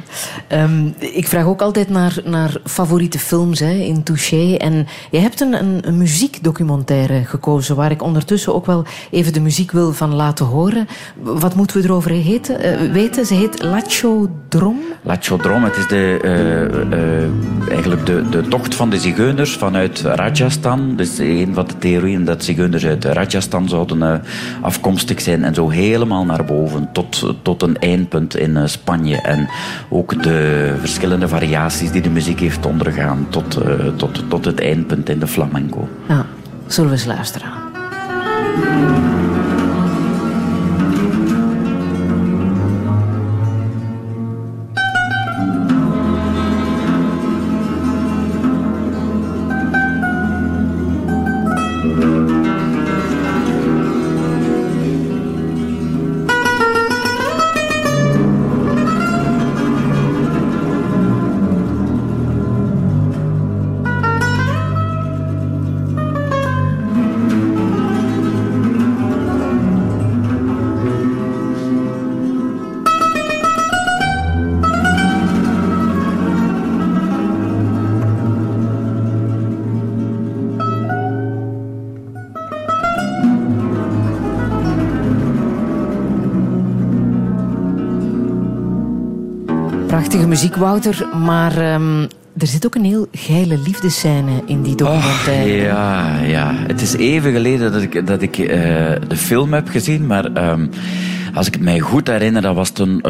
Um, 0.52 0.94
ik 0.98 1.28
vraag 1.28 1.44
ook 1.44 1.62
altijd 1.62 1.88
naar, 1.88 2.18
naar 2.24 2.56
favoriete 2.64 3.18
films 3.18 3.60
hè, 3.60 3.70
in 3.70 4.02
Touché. 4.02 4.54
En 4.54 4.86
je 5.10 5.18
hebt 5.18 5.40
een, 5.40 5.52
een, 5.52 5.80
een, 5.82 5.96
muziekdocumentaire 5.96 7.24
gekozen 7.24 7.76
waar 7.76 7.90
ik 7.90 8.02
ondertussen 8.02 8.54
ook 8.54 8.66
wel 8.66 8.84
even 9.10 9.32
de 9.32 9.40
muziek 9.40 9.70
wil 9.72 9.92
van 9.92 10.14
laten 10.14 10.46
horen. 10.46 10.88
Wat 11.22 11.54
moeten 11.54 11.76
we 11.76 11.84
erover 11.84 12.10
heten, 12.10 12.66
uh, 12.66 12.92
weten? 12.92 13.26
Ze 13.26 13.34
heet 13.34 13.62
Lacho 13.62 14.30
Drom? 14.48 14.78
Lacho 15.02 15.36
Drom, 15.36 15.64
het 15.64 15.76
is 15.76 15.86
de, 15.86 16.18
uh, 17.60 17.70
eigenlijk 17.70 18.06
de, 18.06 18.28
de 18.28 18.48
tocht 18.48 18.74
van 18.74 18.90
de 18.90 18.98
zigeuners 18.98 19.56
vanuit 19.56 20.00
Rajasthan. 20.00 20.96
Dus 20.96 21.15
een 21.18 21.54
van 21.54 21.66
de 21.66 21.78
theorieën 21.78 22.24
dat 22.24 22.44
zigeuners 22.44 22.86
uit 22.86 23.04
Rajasthan 23.04 23.68
zouden 23.68 24.22
afkomstig 24.60 25.20
zijn 25.20 25.44
en 25.44 25.54
zo 25.54 25.68
helemaal 25.68 26.24
naar 26.24 26.44
boven 26.44 26.88
tot, 26.92 27.34
tot 27.42 27.62
een 27.62 27.78
eindpunt 27.78 28.36
in 28.36 28.68
Spanje. 28.68 29.16
En 29.16 29.48
ook 29.88 30.22
de 30.22 30.74
verschillende 30.78 31.28
variaties 31.28 31.90
die 31.90 32.02
de 32.02 32.10
muziek 32.10 32.40
heeft 32.40 32.66
ondergaan 32.66 33.26
tot, 33.30 33.58
uh, 33.58 33.86
tot, 33.96 34.24
tot 34.28 34.44
het 34.44 34.60
eindpunt 34.60 35.08
in 35.08 35.18
de 35.18 35.26
flamenco. 35.26 35.88
Ja, 36.08 36.26
zullen 36.66 36.90
we 36.90 36.96
eens 36.96 37.06
luisteren? 37.06 37.48
Wouter. 90.56 91.06
Maar 91.24 91.74
um, 91.74 92.00
er 92.36 92.46
zit 92.46 92.66
ook 92.66 92.74
een 92.74 92.84
heel 92.84 93.08
geile 93.12 93.58
liefdescène 93.58 94.42
in 94.46 94.62
die 94.62 94.74
documentaire. 94.74 95.52
Oh, 95.52 95.62
ja, 95.62 96.20
ja. 96.20 96.54
Het 96.66 96.80
is 96.80 96.96
even 96.96 97.32
geleden 97.32 97.72
dat 97.72 97.82
ik, 97.82 98.06
dat 98.06 98.22
ik 98.22 98.38
uh, 98.38 98.48
de 99.08 99.16
film 99.16 99.52
heb 99.52 99.68
gezien, 99.68 100.06
maar... 100.06 100.50
Um, 100.50 100.70
als 101.36 101.46
ik 101.46 101.54
het 101.54 101.62
mij 101.62 101.80
goed 101.80 102.08
herinner, 102.08 102.42
dat 102.42 102.54
was 102.54 102.68
het 102.68 102.78
een, 102.78 103.00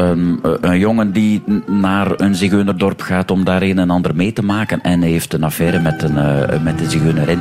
een 0.61 0.79
jongen 0.79 1.11
die 1.11 1.43
naar 1.65 2.19
een 2.19 2.35
zigeunerdorp 2.35 3.01
gaat 3.01 3.31
om 3.31 3.43
daar 3.43 3.61
een 3.61 3.79
en 3.79 3.89
ander 3.89 4.15
mee 4.15 4.33
te 4.33 4.43
maken. 4.43 4.81
En 4.81 5.01
hij 5.01 5.09
heeft 5.09 5.33
een 5.33 5.43
affaire 5.43 5.79
met 5.79 6.03
een, 6.03 6.15
uh, 6.15 6.63
met 6.63 6.81
een 6.81 6.89
zigeunerin. 6.89 7.39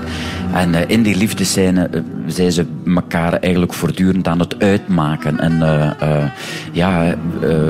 En 0.53 0.71
uh, 0.71 0.81
in 0.87 1.03
die 1.03 1.17
liefdescène 1.17 1.91
zijn 2.27 2.53
ze 2.53 2.67
elkaar 2.95 3.33
eigenlijk 3.33 3.73
voortdurend 3.73 4.29
aan 4.29 4.39
het 4.39 4.59
uitmaken. 4.59 5.41
En 5.41 5.59
ja, 6.73 7.15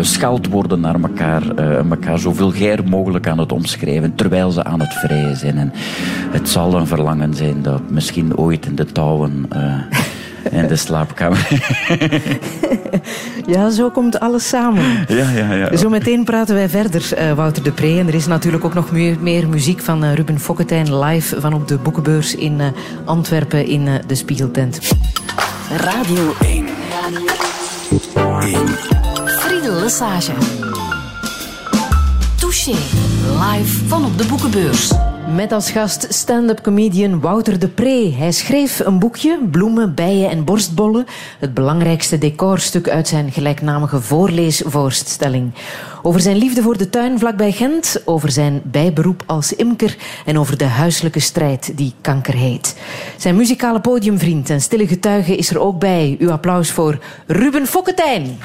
scheldwoorden 0.00 0.80
naar 0.80 1.00
elkaar, 1.00 1.56
elkaar 1.90 2.18
zo 2.18 2.32
vulgair 2.32 2.84
mogelijk 2.88 3.26
aan 3.26 3.38
het 3.38 3.52
omschrijven. 3.52 4.14
Terwijl 4.14 4.50
ze 4.50 4.64
aan 4.64 4.80
het 4.80 4.94
vrijen 4.94 5.36
zijn. 5.36 5.58
En 5.58 5.72
het 6.30 6.48
zal 6.48 6.74
een 6.74 6.86
verlangen 6.86 7.34
zijn 7.34 7.62
dat 7.62 7.90
misschien 7.90 8.36
ooit 8.36 8.66
in 8.66 8.74
de 8.74 8.86
touwen 8.86 9.48
in 10.50 10.66
de 10.66 10.76
slaapkamer. 10.76 11.48
ja, 13.52 13.70
zo 13.70 13.90
komt 13.90 14.20
alles 14.20 14.48
samen. 14.48 15.04
Ja, 15.08 15.30
ja, 15.30 15.52
ja. 15.52 15.76
Zometeen 15.76 16.24
praten 16.24 16.54
wij 16.54 16.68
verder, 16.68 17.10
uh, 17.18 17.32
Wouter 17.32 17.62
de 17.62 17.72
Pre. 17.72 17.98
En 17.98 18.06
er 18.06 18.14
is 18.14 18.26
natuurlijk 18.26 18.64
ook 18.64 18.74
nog 18.74 18.90
meer, 18.90 19.16
meer 19.20 19.48
muziek 19.48 19.80
van 19.80 20.04
uh, 20.04 20.14
Ruben 20.14 20.40
Fokketijn 20.40 20.98
live 20.98 21.40
van 21.40 21.54
op 21.54 21.68
de 21.68 21.76
boekenbeurs 21.76 22.34
in 22.34 22.60
uh, 22.60 22.66
Antwerpen 23.04 23.66
in 23.66 23.88
de 24.06 24.14
Spiegeltent. 24.14 24.78
Radio 25.76 26.34
1. 26.40 26.66
Radio 26.90 28.38
1. 28.40 28.68
Friedel. 29.26 29.88
Touché. 32.36 32.74
Live 33.50 33.86
van 33.86 34.04
op 34.04 34.18
de 34.18 34.26
boekenbeurs. 34.26 34.92
Met 35.34 35.52
als 35.52 35.70
gast 35.70 36.06
stand-up 36.08 36.62
comedian 36.62 37.20
Wouter 37.20 37.58
de 37.58 37.68
Pre. 37.68 38.12
Hij 38.16 38.32
schreef 38.32 38.78
een 38.78 38.98
boekje, 38.98 39.38
Bloemen, 39.50 39.94
Bijen 39.94 40.30
en 40.30 40.44
Borstbollen. 40.44 41.06
Het 41.38 41.54
belangrijkste 41.54 42.18
decorstuk 42.18 42.88
uit 42.88 43.08
zijn 43.08 43.32
gelijknamige 43.32 44.00
voorleesvoorstelling. 44.00 45.54
Over 46.02 46.20
zijn 46.20 46.36
liefde 46.36 46.62
voor 46.62 46.76
de 46.76 46.90
tuin 46.90 47.18
vlakbij 47.18 47.52
Gent, 47.52 48.02
over 48.04 48.30
zijn 48.30 48.60
bijberoep 48.64 49.22
als 49.26 49.52
imker 49.52 49.96
en 50.24 50.38
over 50.38 50.58
de 50.58 50.64
huiselijke 50.64 51.20
strijd 51.20 51.72
die 51.76 51.94
kanker 52.00 52.34
heet. 52.34 52.76
Zijn 53.16 53.36
muzikale 53.36 53.80
podiumvriend 53.80 54.50
en 54.50 54.60
stille 54.60 54.86
getuige 54.86 55.36
is 55.36 55.50
er 55.50 55.58
ook 55.58 55.78
bij. 55.78 56.16
Uw 56.18 56.30
applaus 56.30 56.70
voor 56.70 56.98
Ruben 57.26 57.66
Fokketijn. 57.66 58.38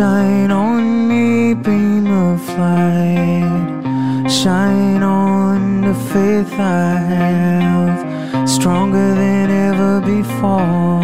Shine 0.00 0.50
on 0.50 1.08
me, 1.08 1.52
beam 1.52 2.06
of 2.06 2.40
light. 2.58 4.30
Shine 4.30 5.02
on 5.02 5.82
the 5.82 5.94
faith 6.10 6.54
I 6.58 6.96
have, 7.12 8.48
stronger 8.48 9.14
than 9.14 9.50
ever 9.50 10.00
before. 10.00 11.02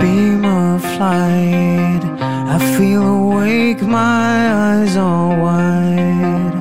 Beam 0.00 0.46
of 0.46 0.82
light, 0.98 2.00
I 2.54 2.58
feel 2.78 3.06
awake, 3.18 3.82
my 3.82 4.50
eyes 4.64 4.96
are 4.96 5.28
wide. 5.44 6.56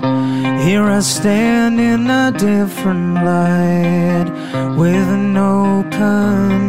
Here 0.62 0.84
I 0.84 1.00
stand 1.00 1.80
in 1.80 2.10
a 2.10 2.34
different 2.34 3.14
light 3.16 4.28
with 4.76 5.08
an 5.08 5.38
open 5.38 6.65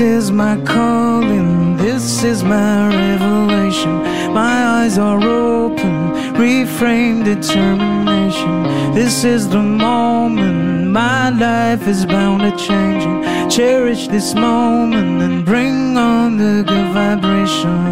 is 0.00 0.32
my 0.32 0.56
calling, 0.64 1.76
this 1.76 2.24
is 2.24 2.42
my 2.42 2.88
revelation. 2.88 4.02
My 4.32 4.64
eyes 4.80 4.96
are 4.96 5.22
open, 5.22 6.12
reframe 6.34 7.22
determination. 7.22 8.62
This 8.94 9.24
is 9.24 9.48
the 9.48 9.62
moment, 9.62 10.90
my 10.90 11.28
life 11.30 11.86
is 11.86 12.06
bound 12.06 12.40
to 12.40 12.50
changing. 12.56 13.50
Cherish 13.50 14.08
this 14.08 14.34
moment 14.34 15.22
and 15.22 15.44
bring 15.44 15.98
on 15.98 16.38
the 16.38 16.64
good 16.66 16.88
vibration. 16.94 17.84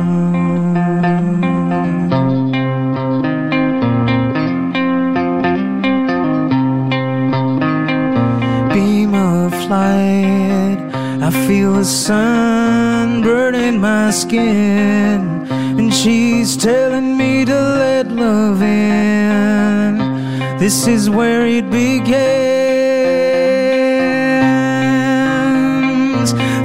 Beam 8.72 9.14
of 9.14 9.52
light 9.68 10.47
I 11.28 11.30
feel 11.46 11.74
the 11.74 11.84
sun 11.84 13.20
burning 13.20 13.78
my 13.82 14.10
skin, 14.10 15.46
and 15.50 15.92
she's 15.92 16.56
telling 16.56 17.18
me 17.18 17.44
to 17.44 17.52
let 17.52 18.10
love 18.10 18.62
in. 18.62 19.98
This 20.56 20.86
is 20.86 21.10
where 21.10 21.46
it 21.46 21.68
begins. 21.70 21.98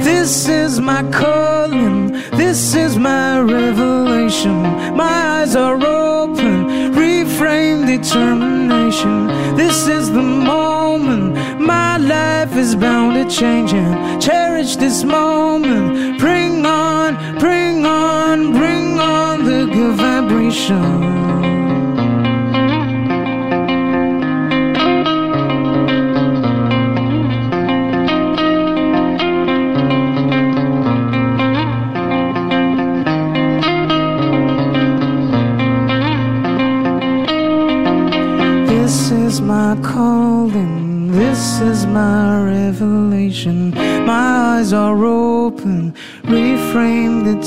This 0.02 0.48
is 0.48 0.80
my 0.80 1.02
calling, 1.10 2.12
this 2.38 2.74
is 2.74 2.96
my 2.96 3.40
revelation. 3.40 4.62
My 4.96 5.42
eyes 5.42 5.54
are 5.54 5.74
open, 5.74 6.94
reframe 6.94 7.84
determination. 7.86 9.26
This 9.58 9.86
is 9.88 10.10
the 10.10 10.22
moment 10.22 11.36
my 11.66 11.96
life 11.96 12.56
is 12.56 12.74
bound 12.74 13.14
to 13.14 13.34
change 13.34 13.72
and 13.72 14.20
Cherish 14.22 14.76
this 14.76 15.04
moment. 15.04 16.18
Bring 16.18 16.64
on, 16.66 17.38
bring 17.38 17.86
on, 17.86 18.52
bring 18.52 18.98
on 18.98 19.44
the 19.44 19.66
good 19.72 19.96
vibration. 19.96 21.63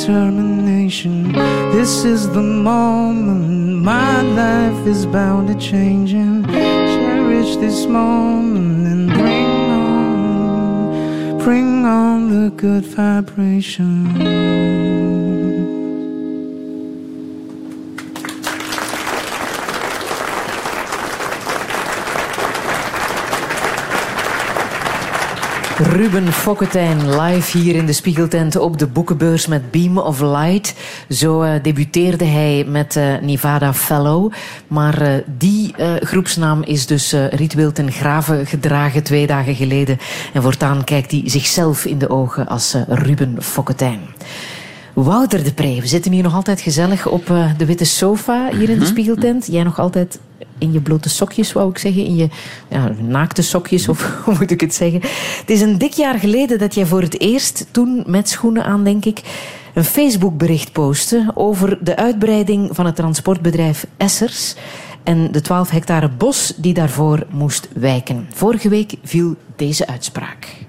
Determination. 0.08 1.34
This 1.74 2.06
is 2.06 2.30
the 2.30 2.42
moment. 2.42 3.84
My 3.84 4.22
life 4.22 4.88
is 4.88 5.06
bound 5.06 5.50
to 5.50 5.56
changing. 5.56 6.46
Cherish 6.46 7.58
this 7.58 7.86
moment 7.86 8.88
and 8.88 9.12
bring 9.12 9.46
on, 9.82 11.38
bring 11.40 11.86
on 11.86 12.30
the 12.30 12.50
good 12.52 12.86
vibration. 12.86 14.97
Ruben 25.80 26.34
Fokketijn 26.34 27.20
live 27.20 27.58
hier 27.58 27.76
in 27.76 27.86
de 27.86 27.94
Spiegeltent 27.94 28.56
op 28.56 28.78
de 28.78 28.88
boekenbeurs 28.88 29.48
met 29.48 29.72
Beam 29.72 29.98
of 29.98 30.20
Light. 30.20 30.74
Zo 31.10 31.44
uh, 31.44 31.52
debuteerde 31.62 32.26
hij 32.26 32.66
met 32.68 32.96
uh, 32.96 33.20
Nevada 33.22 33.74
Fellow. 33.74 34.32
Maar 34.68 35.02
uh, 35.02 35.14
die 35.38 35.74
groepsnaam 36.00 36.64
is 36.64 36.86
dus 36.86 37.14
ritueel 37.30 37.72
ten 37.72 37.92
graven 37.92 38.46
gedragen 38.46 39.04
twee 39.04 39.28
dagen 39.28 39.56
geleden. 39.56 39.98
En 40.34 40.42
voortaan 40.42 40.84
kijkt 40.84 41.12
hij 41.12 41.22
zichzelf 41.26 41.86
in 41.86 41.98
de 41.98 42.10
ogen 42.10 42.48
als 42.48 42.76
Ruben 42.88 43.44
Fokketijn. 43.44 44.00
Wouter 45.04 45.44
de 45.44 45.54
Pre, 45.54 45.82
we 45.82 45.88
zitten 45.88 46.12
hier 46.12 46.24
nog 46.24 46.36
altijd 46.36 46.62
gezellig 46.62 47.08
op 47.08 47.26
de 47.58 47.66
witte 47.66 47.86
sofa 47.86 48.50
hier 48.52 48.70
in 48.70 48.76
de 48.76 48.76
mhm. 48.76 48.86
Spiegeltent. 48.86 49.48
Jij 49.52 49.64
nog 49.64 49.80
altijd 49.80 50.20
in 50.58 50.72
je 50.72 50.82
blote 50.82 51.10
sokjes, 51.10 51.54
wou 51.54 51.70
ik 51.70 51.78
zeggen. 51.78 52.06
In 52.06 52.16
je 52.16 52.30
ja, 52.70 52.92
naakte 53.02 53.42
sokjes, 53.42 53.90
of 53.90 54.12
hoe 54.26 54.36
moet 54.40 54.52
ik 54.52 54.62
het 54.62 54.74
zeggen. 54.74 55.02
Het 55.40 55.50
is 55.50 55.62
een 55.62 55.78
dik 55.78 55.94
jaar 55.94 56.20
geleden 56.20 56.60
dat 56.60 56.76
jij 56.76 56.86
voor 56.86 57.02
het 57.02 57.20
eerst, 57.20 57.68
toen 57.72 58.04
met 58.08 58.30
schoenen 58.30 58.64
aan, 58.64 58.84
denk 58.84 59.06
ik, 59.06 59.22
een 59.74 59.84
Facebookbericht 59.84 60.72
postte 60.72 61.32
over 61.34 61.78
de 61.82 61.96
uitbreiding 61.96 62.70
van 62.72 62.86
het 62.86 62.96
transportbedrijf 62.96 63.86
Essers 63.98 64.56
en 65.04 65.32
de 65.32 65.42
12 65.42 65.70
hectare 65.70 66.10
bos 66.10 66.54
die 66.56 66.74
daarvoor 66.74 67.26
moest 67.32 67.68
wijken. 67.74 68.28
Vorige 68.34 68.70
week 68.70 68.94
viel 69.04 69.36
deze 69.56 69.88
uitspraak. 69.88 70.67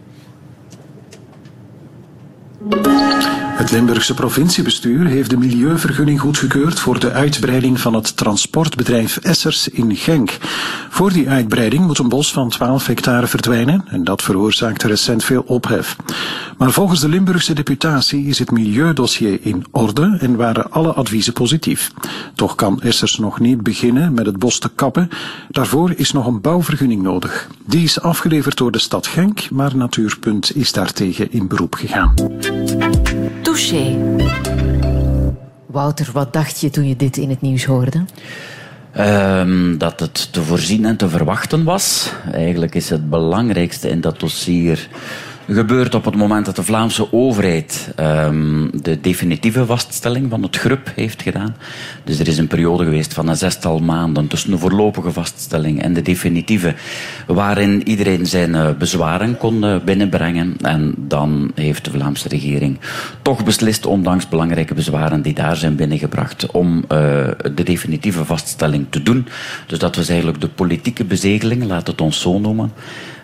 Het 3.58 3.70
Limburgse 3.70 4.14
provinciebestuur 4.14 5.06
heeft 5.06 5.30
de 5.30 5.36
milieuvergunning 5.36 6.20
goedgekeurd 6.20 6.80
voor 6.80 6.98
de 6.98 7.12
uitbreiding 7.12 7.80
van 7.80 7.94
het 7.94 8.16
transportbedrijf 8.16 9.16
Essers 9.16 9.68
in 9.68 9.96
Genk. 9.96 10.38
Voor 10.88 11.12
die 11.12 11.28
uitbreiding 11.28 11.86
moet 11.86 11.98
een 11.98 12.08
bos 12.08 12.32
van 12.32 12.48
12 12.48 12.86
hectare 12.86 13.26
verdwijnen 13.26 13.84
en 13.86 14.04
dat 14.04 14.22
veroorzaakte 14.22 14.86
recent 14.86 15.24
veel 15.24 15.42
ophef. 15.46 15.96
Maar 16.58 16.70
volgens 16.70 17.00
de 17.00 17.08
Limburgse 17.08 17.52
deputatie 17.52 18.26
is 18.26 18.38
het 18.38 18.50
milieudossier 18.50 19.38
in 19.42 19.64
orde 19.70 20.16
en 20.20 20.36
waren 20.36 20.70
alle 20.70 20.92
adviezen 20.92 21.32
positief. 21.32 21.90
Toch 22.34 22.54
kan 22.54 22.80
Essers 22.80 23.18
nog 23.18 23.40
niet 23.40 23.62
beginnen 23.62 24.14
met 24.14 24.26
het 24.26 24.38
bos 24.38 24.58
te 24.58 24.68
kappen. 24.74 25.08
Daarvoor 25.48 25.92
is 25.96 26.12
nog 26.12 26.26
een 26.26 26.40
bouwvergunning 26.40 27.02
nodig. 27.02 27.48
Die 27.66 27.82
is 27.82 28.00
afgeleverd 28.00 28.56
door 28.56 28.72
de 28.72 28.78
stad 28.78 29.06
Genk, 29.06 29.50
maar 29.50 29.76
Natuurpunt 29.76 30.56
is 30.56 30.72
daartegen 30.72 31.32
in 31.32 31.48
beroep 31.48 31.74
gegaan. 31.74 32.14
Touché. 33.42 33.96
Wouter, 35.66 36.10
wat 36.12 36.32
dacht 36.32 36.60
je 36.60 36.70
toen 36.70 36.88
je 36.88 36.96
dit 36.96 37.16
in 37.16 37.28
het 37.30 37.40
nieuws 37.40 37.64
hoorde? 37.64 38.04
Um, 38.98 39.78
dat 39.78 40.00
het 40.00 40.32
te 40.32 40.42
voorzien 40.42 40.84
en 40.84 40.96
te 40.96 41.08
verwachten 41.08 41.64
was. 41.64 42.12
Eigenlijk 42.32 42.74
is 42.74 42.90
het 42.90 43.10
belangrijkste 43.10 43.88
in 43.88 44.00
dat 44.00 44.20
dossier 44.20 44.88
gebeurt 45.48 45.94
op 45.94 46.04
het 46.04 46.14
moment 46.14 46.46
dat 46.46 46.56
de 46.56 46.62
Vlaamse 46.62 47.12
overheid 47.12 47.92
um, 48.00 48.70
de 48.82 49.00
definitieve 49.00 49.66
vaststelling 49.66 50.30
van 50.30 50.42
het 50.42 50.56
GRUP 50.56 50.92
heeft 50.94 51.22
gedaan. 51.22 51.56
Dus 52.04 52.18
er 52.18 52.28
is 52.28 52.38
een 52.38 52.46
periode 52.46 52.84
geweest 52.84 53.14
van 53.14 53.28
een 53.28 53.36
zestal 53.36 53.78
maanden 53.78 54.26
tussen 54.26 54.50
de 54.50 54.58
voorlopige 54.58 55.12
vaststelling 55.12 55.82
en 55.82 55.94
de 55.94 56.02
definitieve, 56.02 56.74
waarin 57.26 57.88
iedereen 57.88 58.26
zijn 58.26 58.50
uh, 58.50 58.70
bezwaren 58.78 59.36
kon 59.36 59.64
uh, 59.64 59.76
binnenbrengen. 59.84 60.56
En 60.60 60.94
dan 60.96 61.50
heeft 61.54 61.84
de 61.84 61.90
Vlaamse 61.90 62.28
regering 62.28 62.78
toch 63.22 63.44
beslist, 63.44 63.86
ondanks 63.86 64.28
belangrijke 64.28 64.74
bezwaren 64.74 65.22
die 65.22 65.34
daar 65.34 65.56
zijn 65.56 65.76
binnengebracht, 65.76 66.46
om 66.46 66.76
uh, 66.76 66.84
de 67.54 67.62
definitieve 67.64 68.24
vaststelling 68.24 68.86
te 68.90 69.02
doen. 69.02 69.26
Dus 69.66 69.78
dat 69.78 69.96
was 69.96 70.08
eigenlijk 70.08 70.40
de 70.40 70.48
politieke 70.48 71.04
bezegeling, 71.04 71.64
laat 71.64 71.86
het 71.86 72.00
ons 72.00 72.20
zo 72.20 72.38
noemen. 72.38 72.72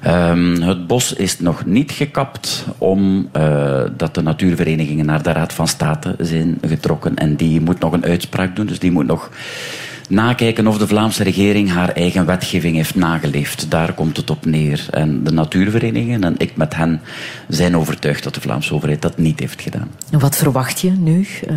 Um, 0.07 0.62
het 0.62 0.86
bos 0.86 1.12
is 1.12 1.38
nog 1.38 1.64
niet 1.64 1.92
gekapt 1.92 2.66
omdat 2.78 4.09
uh, 4.09 4.12
de 4.12 4.22
natuurverenigingen 4.22 5.07
naar 5.07 5.22
de 5.22 5.32
Raad 5.32 5.52
van 5.52 5.68
State 5.68 6.14
zijn 6.18 6.59
getrokken. 6.61 7.16
En 7.16 7.36
die 7.36 7.61
moet 7.61 7.80
nog 7.80 7.92
een 7.92 8.05
uitspraak 8.05 8.57
doen. 8.57 8.66
Dus 8.66 8.78
die 8.78 8.90
moet 8.90 9.07
nog 9.07 9.30
nakijken 10.09 10.66
of 10.66 10.78
de 10.78 10.86
Vlaamse 10.86 11.22
regering 11.22 11.72
haar 11.72 11.88
eigen 11.88 12.26
wetgeving 12.26 12.76
heeft 12.76 12.94
nageleefd. 12.94 13.70
Daar 13.70 13.92
komt 13.92 14.16
het 14.16 14.30
op 14.30 14.44
neer. 14.44 14.86
En 14.90 15.24
de 15.24 15.32
natuurverenigingen 15.32 16.24
en 16.24 16.34
ik 16.38 16.57
met 16.57 16.76
hen 16.76 17.00
zijn 17.48 17.76
overtuigd 17.76 18.24
dat 18.24 18.34
de 18.34 18.40
Vlaamse 18.40 18.74
overheid 18.74 19.02
dat 19.02 19.18
niet 19.18 19.40
heeft 19.40 19.62
gedaan. 19.62 19.90
En 20.11 20.18
wat 20.18 20.36
verwacht 20.36 20.80
je 20.80 20.90
nu? 20.90 21.26
Uh... 21.50 21.57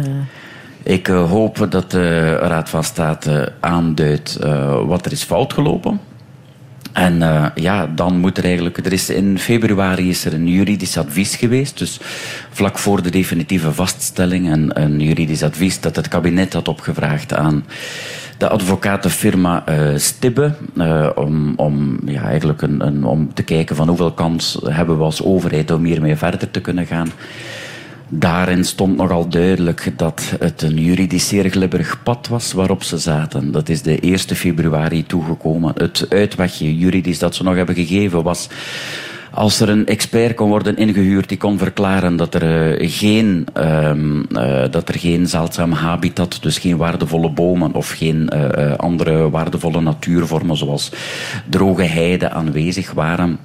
Ik 0.84 1.08
uh, 1.08 1.30
hoop 1.30 1.68
dat 1.70 1.92
de 1.92 2.36
Raad 2.36 2.70
van 2.70 2.84
State 2.84 3.54
aanduidt 3.60 4.40
wat 4.86 5.06
er 5.06 5.12
is 5.12 5.24
fout 5.24 5.54
gelopen. 5.54 6.00
En 6.98 7.22
uh, 7.22 7.46
ja, 7.56 7.88
dan 7.88 8.18
moet 8.18 8.38
er 8.38 8.44
eigenlijk... 8.44 8.78
Er 8.78 8.94
is 8.94 9.10
in 9.10 9.40
februari 9.40 10.10
is 10.10 10.26
er 10.26 10.34
een 10.34 10.48
juridisch 10.48 10.98
advies 10.98 11.36
geweest. 11.36 11.78
Dus 11.78 12.00
vlak 12.52 12.78
voor 12.78 13.02
de 13.02 13.10
definitieve 13.10 13.74
vaststelling. 13.74 14.50
En 14.50 14.82
een 14.82 15.00
juridisch 15.00 15.44
advies 15.44 15.80
dat 15.80 15.96
het 15.96 16.08
kabinet 16.08 16.54
had 16.54 16.68
opgevraagd 16.68 17.34
aan 17.34 17.66
de 18.38 18.48
advocatenfirma 18.48 19.64
uh, 19.70 19.98
Stibbe. 19.98 20.54
Uh, 20.74 21.10
om, 21.16 21.54
om, 21.56 22.00
ja, 22.06 22.24
eigenlijk 22.24 22.62
een, 22.62 22.88
een, 22.88 23.04
om 23.04 23.34
te 23.34 23.44
kijken 23.44 23.76
van 23.76 23.88
hoeveel 23.88 24.14
kans 24.14 24.60
hebben 24.64 24.98
we 24.98 25.04
als 25.04 25.24
overheid 25.24 25.72
om 25.72 25.84
hiermee 25.86 26.16
verder 26.16 26.52
te 26.52 26.62
kunnen 26.62 26.86
gaan. 26.86 27.12
Daarin 28.10 28.66
stond 28.66 28.98
nogal 28.98 29.28
duidelijk 29.28 29.94
dat 29.96 30.34
het 30.40 30.62
een 30.62 30.78
juridisch 30.78 31.28
zeer 31.28 31.50
glibberig 31.50 32.04
pad 32.04 32.28
was 32.28 32.54
waarop 32.54 32.84
ze 32.84 32.98
zaten. 32.98 33.52
Dat 33.52 33.70
is 33.70 33.82
de 33.82 34.00
1 34.00 34.20
februari 34.20 35.06
toegekomen. 35.06 35.74
Het 35.78 36.06
uitwegje 36.10 36.78
juridisch 36.78 37.20
dat 37.20 37.36
ze 37.36 37.44
nog 37.44 37.56
hebben 37.56 37.76
gegeven 37.76 38.24
was 38.24 38.50
als 39.38 39.60
er 39.60 39.70
een 39.70 39.86
expert 39.86 40.36
kon 40.36 40.50
worden 40.50 40.78
ingehuurd 40.78 41.30
die 41.30 41.38
kon 41.38 41.58
verklaren 41.58 42.16
dat 42.16 42.34
er, 42.34 42.80
uh, 42.80 42.90
geen, 42.92 43.48
um, 43.54 44.26
uh, 44.32 44.64
dat 44.72 44.90
er 44.90 45.00
geen 45.00 45.28
zeldzaam 45.28 45.72
habitat, 45.72 46.38
dus 46.42 46.58
geen 46.58 46.78
waardevolle 46.78 47.30
bomen 47.30 47.74
of 47.74 47.90
geen 47.90 48.30
uh, 48.34 48.74
andere 48.76 49.30
waardevolle 49.30 49.82
natuurvormen 49.82 50.58
zoals 50.58 50.92
droge 51.50 51.84
heide 51.84 52.30
aanwezig 52.30 52.92
waren. 52.92 53.40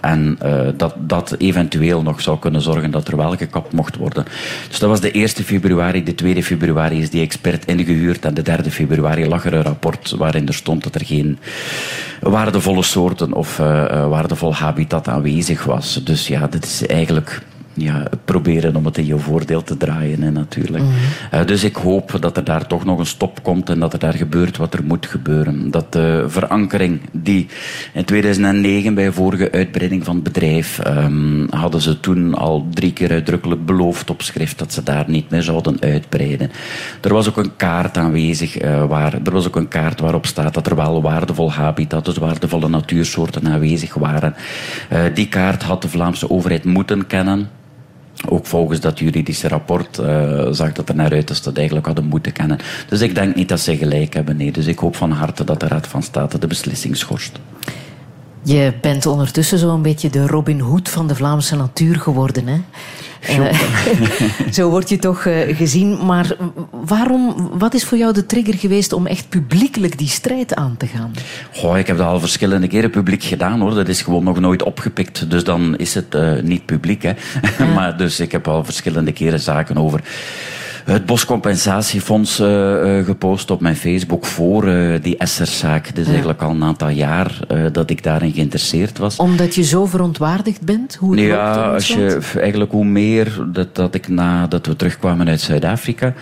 en 0.00 0.38
dat 0.76 0.94
dat 0.98 1.34
eventueel 1.38 2.02
nog 2.02 2.20
zou 2.20 2.38
kunnen 2.38 2.60
zorgen 2.60 2.90
dat 2.90 3.08
er 3.08 3.16
wel 3.16 3.36
gekapt 3.36 3.72
mocht 3.72 3.96
worden. 3.96 4.24
Dus 4.68 4.78
dat 4.78 4.88
was 4.88 5.00
de 5.00 5.10
1 5.10 5.28
februari. 5.28 6.02
De 6.02 6.14
2 6.14 6.42
februari 6.42 7.00
is 7.00 7.10
die 7.10 7.22
expert 7.22 7.64
ingehuurd 7.64 8.24
en 8.24 8.34
de 8.34 8.42
3 8.42 8.70
februari 8.70 9.28
lag 9.28 9.44
er 9.44 9.54
een 9.54 9.62
rapport 9.62 10.10
waarin 10.10 10.46
er 10.48 10.54
stond 10.54 10.82
dat 10.82 10.94
er 10.94 11.04
geen 11.04 11.38
waardevolle 12.20 12.82
soorten 12.82 13.32
of 13.32 13.56
waardevol 13.56 14.54
habitat 14.54 15.08
aanwezig 15.16 15.64
was. 15.64 16.00
Dus 16.04 16.28
ja, 16.28 16.46
dat 16.46 16.64
is 16.64 16.86
eigenlijk 16.86 17.42
ja, 17.76 18.02
proberen 18.24 18.76
om 18.76 18.84
het 18.84 18.98
in 18.98 19.06
je 19.06 19.18
voordeel 19.18 19.62
te 19.62 19.76
draaien, 19.76 20.22
hè, 20.22 20.30
natuurlijk. 20.30 20.84
Mm 20.84 20.94
uh, 21.34 21.44
dus 21.44 21.64
ik 21.64 21.76
hoop 21.76 22.16
dat 22.20 22.36
er 22.36 22.44
daar 22.44 22.66
toch 22.66 22.84
nog 22.84 22.98
een 22.98 23.06
stop 23.06 23.42
komt 23.42 23.68
en 23.68 23.78
dat 23.78 23.92
er 23.92 23.98
daar 23.98 24.14
gebeurt 24.14 24.56
wat 24.56 24.74
er 24.74 24.84
moet 24.84 25.06
gebeuren. 25.06 25.70
Dat 25.70 25.92
de 25.92 26.24
verankering 26.28 27.00
die 27.12 27.46
in 27.92 28.04
2009 28.04 28.94
bij 28.94 29.12
vorige 29.12 29.52
uitbreiding 29.52 30.04
van 30.04 30.14
het 30.14 30.24
bedrijf 30.24 30.80
um, 30.86 31.46
hadden 31.50 31.80
ze 31.80 32.00
toen 32.00 32.34
al 32.34 32.66
drie 32.70 32.92
keer 32.92 33.10
uitdrukkelijk 33.10 33.66
beloofd 33.66 34.10
op 34.10 34.22
schrift 34.22 34.58
dat 34.58 34.72
ze 34.72 34.82
daar 34.82 35.04
niet 35.06 35.30
meer 35.30 35.42
zouden 35.42 35.76
uitbreiden. 35.80 36.50
Er 37.00 37.12
was 37.12 37.28
ook 37.28 37.36
een 37.36 37.56
kaart 37.56 37.96
aanwezig, 37.96 38.62
uh, 38.62 38.84
waar, 38.84 39.14
er 39.24 39.32
was 39.32 39.46
ook 39.46 39.56
een 39.56 39.68
kaart 39.68 40.00
waarop 40.00 40.26
staat 40.26 40.54
dat 40.54 40.66
er 40.66 40.76
wel 40.76 41.02
waardevol 41.02 41.52
habitat, 41.52 42.04
dus 42.04 42.16
waardevolle 42.16 42.68
natuursoorten 42.68 43.48
aanwezig 43.48 43.94
waren. 43.94 44.34
Uh, 44.92 45.00
die 45.14 45.28
kaart 45.28 45.62
had 45.62 45.82
de 45.82 45.88
Vlaamse 45.88 46.30
overheid 46.30 46.64
moeten 46.64 47.06
kennen. 47.06 47.48
Ook 48.28 48.46
volgens 48.46 48.80
dat 48.80 48.98
juridische 48.98 49.48
rapport 49.48 49.98
uh, 49.98 50.46
zag 50.50 50.72
dat 50.72 50.88
er 50.88 50.94
naar 50.94 51.12
uit 51.12 51.36
ze 51.36 51.42
dat 51.42 51.56
eigenlijk 51.56 51.86
hadden 51.86 52.04
moeten 52.04 52.32
kennen. 52.32 52.58
Dus 52.88 53.00
ik 53.00 53.14
denk 53.14 53.34
niet 53.34 53.48
dat 53.48 53.60
ze 53.60 53.76
gelijk 53.76 54.14
hebben. 54.14 54.36
Nee. 54.36 54.52
Dus 54.52 54.66
ik 54.66 54.78
hoop 54.78 54.96
van 54.96 55.10
harte 55.10 55.44
dat 55.44 55.60
de 55.60 55.68
Raad 55.68 55.86
van 55.86 56.02
State 56.02 56.38
de 56.38 56.46
beslissing 56.46 56.96
schorst. 56.96 57.38
Je 58.42 58.72
bent 58.80 59.06
ondertussen 59.06 59.58
zo'n 59.58 59.82
beetje 59.82 60.10
de 60.10 60.26
Robin 60.26 60.60
Hood 60.60 60.88
van 60.88 61.06
de 61.06 61.14
Vlaamse 61.14 61.56
natuur 61.56 61.96
geworden, 61.96 62.46
hè? 62.46 62.60
Uh, 63.30 63.52
zo 64.56 64.70
word 64.70 64.88
je 64.88 64.98
toch 64.98 65.24
uh, 65.24 65.56
gezien. 65.56 66.06
Maar 66.06 66.36
waarom, 66.70 67.50
wat 67.58 67.74
is 67.74 67.84
voor 67.84 67.98
jou 67.98 68.12
de 68.12 68.26
trigger 68.26 68.54
geweest 68.54 68.92
om 68.92 69.06
echt 69.06 69.28
publiekelijk 69.28 69.98
die 69.98 70.08
strijd 70.08 70.54
aan 70.54 70.76
te 70.76 70.86
gaan? 70.86 71.12
Goh, 71.52 71.78
ik 71.78 71.86
heb 71.86 71.96
dat 71.96 72.06
al 72.06 72.20
verschillende 72.20 72.68
keren 72.68 72.90
publiek 72.90 73.24
gedaan 73.24 73.60
hoor. 73.60 73.74
Dat 73.74 73.88
is 73.88 74.02
gewoon 74.02 74.24
nog 74.24 74.40
nooit 74.40 74.62
opgepikt. 74.62 75.30
Dus 75.30 75.44
dan 75.44 75.76
is 75.76 75.94
het 75.94 76.14
uh, 76.14 76.32
niet 76.42 76.66
publiek. 76.66 77.02
Hè. 77.02 77.12
Ja. 77.58 77.64
maar 77.64 77.96
dus 77.96 78.20
ik 78.20 78.32
heb 78.32 78.48
al 78.48 78.64
verschillende 78.64 79.12
keren 79.12 79.40
zaken 79.40 79.76
over 79.76 80.00
het 80.92 81.06
Boscompensatiefonds 81.06 82.40
uh, 82.40 83.04
gepost 83.04 83.50
op 83.50 83.60
mijn 83.60 83.76
Facebook 83.76 84.26
voor 84.26 84.66
uh, 84.66 84.94
die 85.02 85.16
Esserzaak. 85.16 85.86
Het 85.86 85.98
is 85.98 86.04
ja. 86.04 86.10
eigenlijk 86.10 86.42
al 86.42 86.50
een 86.50 86.64
aantal 86.64 86.88
jaar 86.88 87.38
dat 87.72 87.90
ik 87.90 88.02
daarin 88.02 88.32
geïnteresseerd 88.32 88.98
was. 88.98 89.16
Omdat 89.16 89.54
je 89.54 89.62
zo 89.62 89.86
verontwaardigd 89.86 90.60
bent? 90.60 90.94
Hoe 90.94 91.16
het 91.16 91.26
ja, 91.26 91.72
als 91.72 91.88
je, 91.88 92.18
eigenlijk 92.38 92.72
hoe 92.72 92.84
meer 92.84 93.46
dat, 93.52 93.74
dat 93.74 93.94
ik 93.94 94.08
nadat 94.08 94.66
we 94.66 94.76
terugkwamen 94.76 95.28
uit 95.28 95.40
Zuid-Afrika... 95.40 96.14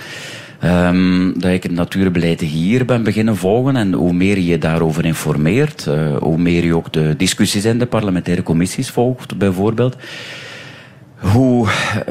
Um, 0.65 1.33
dat 1.39 1.51
ik 1.51 1.63
het 1.63 1.73
natuurbeleid 1.73 2.41
hier 2.41 2.85
ben 2.85 3.03
beginnen 3.03 3.37
volgen. 3.37 3.77
En 3.77 3.93
hoe 3.93 4.13
meer 4.13 4.39
je 4.39 4.59
daarover 4.59 5.05
informeert, 5.05 5.87
uh, 5.89 6.17
hoe 6.17 6.39
meer 6.39 6.65
je 6.65 6.77
ook 6.77 6.93
de 6.93 7.15
discussies 7.17 7.65
in 7.65 7.79
de 7.79 7.87
parlementaire 7.87 8.43
commissies 8.43 8.91
volgt, 8.91 9.39
bijvoorbeeld 9.39 9.97
hoe, 11.33 11.69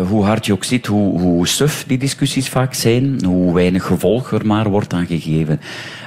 hoe 0.08 0.24
hard 0.24 0.46
je 0.46 0.54
ook 0.54 0.64
ziet, 0.64 0.86
hoe, 0.86 1.20
hoe 1.20 1.48
suf 1.48 1.84
die 1.88 1.98
discussies 1.98 2.50
vaak 2.50 2.74
zijn, 2.74 3.26
hoe 3.26 3.54
weinig 3.54 3.86
gevolg 3.86 4.32
er 4.32 4.46
maar 4.46 4.70
wordt 4.70 4.94
aan 4.94 5.06
gegeven. 5.06 5.60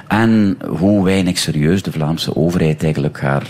En 0.07 0.57
hoe 0.67 1.03
weinig 1.03 1.37
serieus 1.37 1.83
de 1.83 1.91
Vlaamse 1.91 2.35
overheid 2.35 2.83
eigenlijk 2.83 3.21
haar 3.21 3.43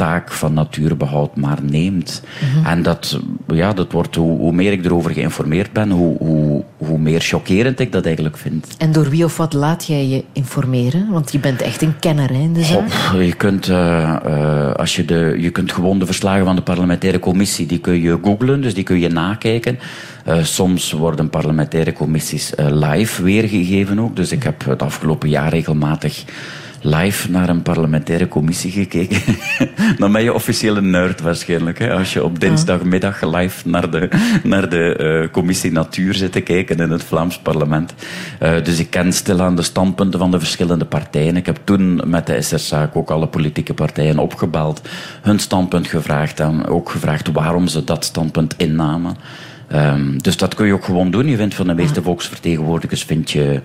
taak 0.00 0.30
van 0.30 0.54
natuurbehoud 0.54 1.36
maar 1.36 1.58
neemt. 1.62 2.22
Mm 2.40 2.48
-hmm. 2.48 2.66
En 2.66 2.82
dat, 2.82 3.18
ja, 3.48 3.72
dat 3.72 3.92
wordt, 3.92 4.16
hoe, 4.16 4.38
hoe, 4.38 4.52
meer 4.52 4.72
ik 4.72 4.84
erover 4.84 5.10
geïnformeerd 5.10 5.72
ben, 5.72 5.90
hoe, 5.90 6.16
hoe, 6.18 6.64
hoe 6.76 6.98
meer 6.98 7.20
chockerend 7.20 7.80
ik 7.80 7.92
dat 7.92 8.06
eigenlijk 8.06 8.36
vind. 8.36 8.66
En 8.78 8.92
door 8.92 9.08
wie 9.08 9.24
of 9.24 9.36
wat 9.36 9.52
laat 9.52 9.86
jij 9.86 10.06
je 10.06 10.24
informeren? 10.32 11.10
Want 11.10 11.32
je 11.32 11.38
bent 11.38 11.62
echt 11.62 11.82
een 11.82 11.98
kenner 11.98 12.28
hè, 12.28 12.38
in 12.38 12.52
de 12.52 12.64
zaak. 12.64 12.90
Je, 13.14 13.32
kunt, 13.32 13.68
uh, 13.68 14.16
uh, 14.26 14.72
als 14.72 14.96
je, 14.96 15.04
de, 15.04 15.36
je 15.38 15.50
kunt 15.50 15.72
gewoon 15.72 15.98
de 15.98 16.06
verslagen 16.06 16.44
van 16.44 16.56
de 16.56 16.62
parlementaire 16.62 17.18
commissie, 17.18 17.66
die 17.66 17.78
kun 17.78 18.00
je 18.00 18.18
googlen, 18.22 18.60
dus 18.60 18.74
die 18.74 18.84
kun 18.84 19.00
je 19.00 19.08
nakijken. 19.08 19.78
Uh, 20.28 20.42
soms 20.42 20.92
worden 20.92 21.30
parlementaire 21.30 21.92
commissies 21.92 22.52
live 22.56 23.22
weergegeven 23.22 24.00
ook. 24.00 24.16
Dus 24.16 24.32
ik 24.32 24.42
heb 24.42 24.64
het 24.64 24.82
afgelopen 24.82 25.28
jaar 25.28 25.48
regelmatig 25.48 26.24
live 26.80 27.30
naar 27.30 27.48
een 27.48 27.62
parlementaire 27.62 28.28
commissie 28.28 28.70
gekeken. 28.70 29.36
Dan 29.98 30.12
ben 30.12 30.22
je 30.22 30.34
officieel 30.34 30.76
een 30.76 30.90
nerd 30.90 31.20
waarschijnlijk. 31.20 31.78
Hè? 31.78 31.94
Als 31.94 32.12
je 32.12 32.24
op 32.24 32.40
dinsdagmiddag 32.40 33.22
live 33.22 33.68
naar 33.68 33.90
de, 33.90 34.08
naar 34.42 34.68
de 34.68 35.22
uh, 35.24 35.32
commissie 35.32 35.72
Natuur 35.72 36.14
zit 36.14 36.32
te 36.32 36.40
kijken 36.40 36.76
in 36.76 36.90
het 36.90 37.04
Vlaams 37.04 37.38
parlement. 37.38 37.94
Uh, 38.42 38.64
dus 38.64 38.78
ik 38.78 38.90
ken 38.90 39.12
stilaan 39.12 39.56
de 39.56 39.62
standpunten 39.62 40.18
van 40.18 40.30
de 40.30 40.38
verschillende 40.38 40.84
partijen. 40.84 41.36
Ik 41.36 41.46
heb 41.46 41.58
toen 41.64 42.02
met 42.04 42.26
de 42.26 42.42
SR-zaak 42.42 42.96
ook 42.96 43.10
alle 43.10 43.26
politieke 43.26 43.74
partijen 43.74 44.18
opgebeld. 44.18 44.88
Hun 45.22 45.38
standpunt 45.38 45.86
gevraagd 45.86 46.40
en 46.40 46.66
ook 46.66 46.90
gevraagd 46.90 47.32
waarom 47.32 47.68
ze 47.68 47.84
dat 47.84 48.04
standpunt 48.04 48.54
innamen. 48.56 49.16
Um, 49.74 50.22
dus 50.22 50.36
dat 50.36 50.54
kun 50.54 50.66
je 50.66 50.72
ook 50.72 50.84
gewoon 50.84 51.10
doen. 51.10 51.26
Je 51.26 51.36
vindt 51.36 51.54
van 51.54 51.66
de 51.66 51.74
meeste 51.74 52.02
volksvertegenwoordigers 52.02 53.02
vind 53.02 53.30
je, 53.30 53.60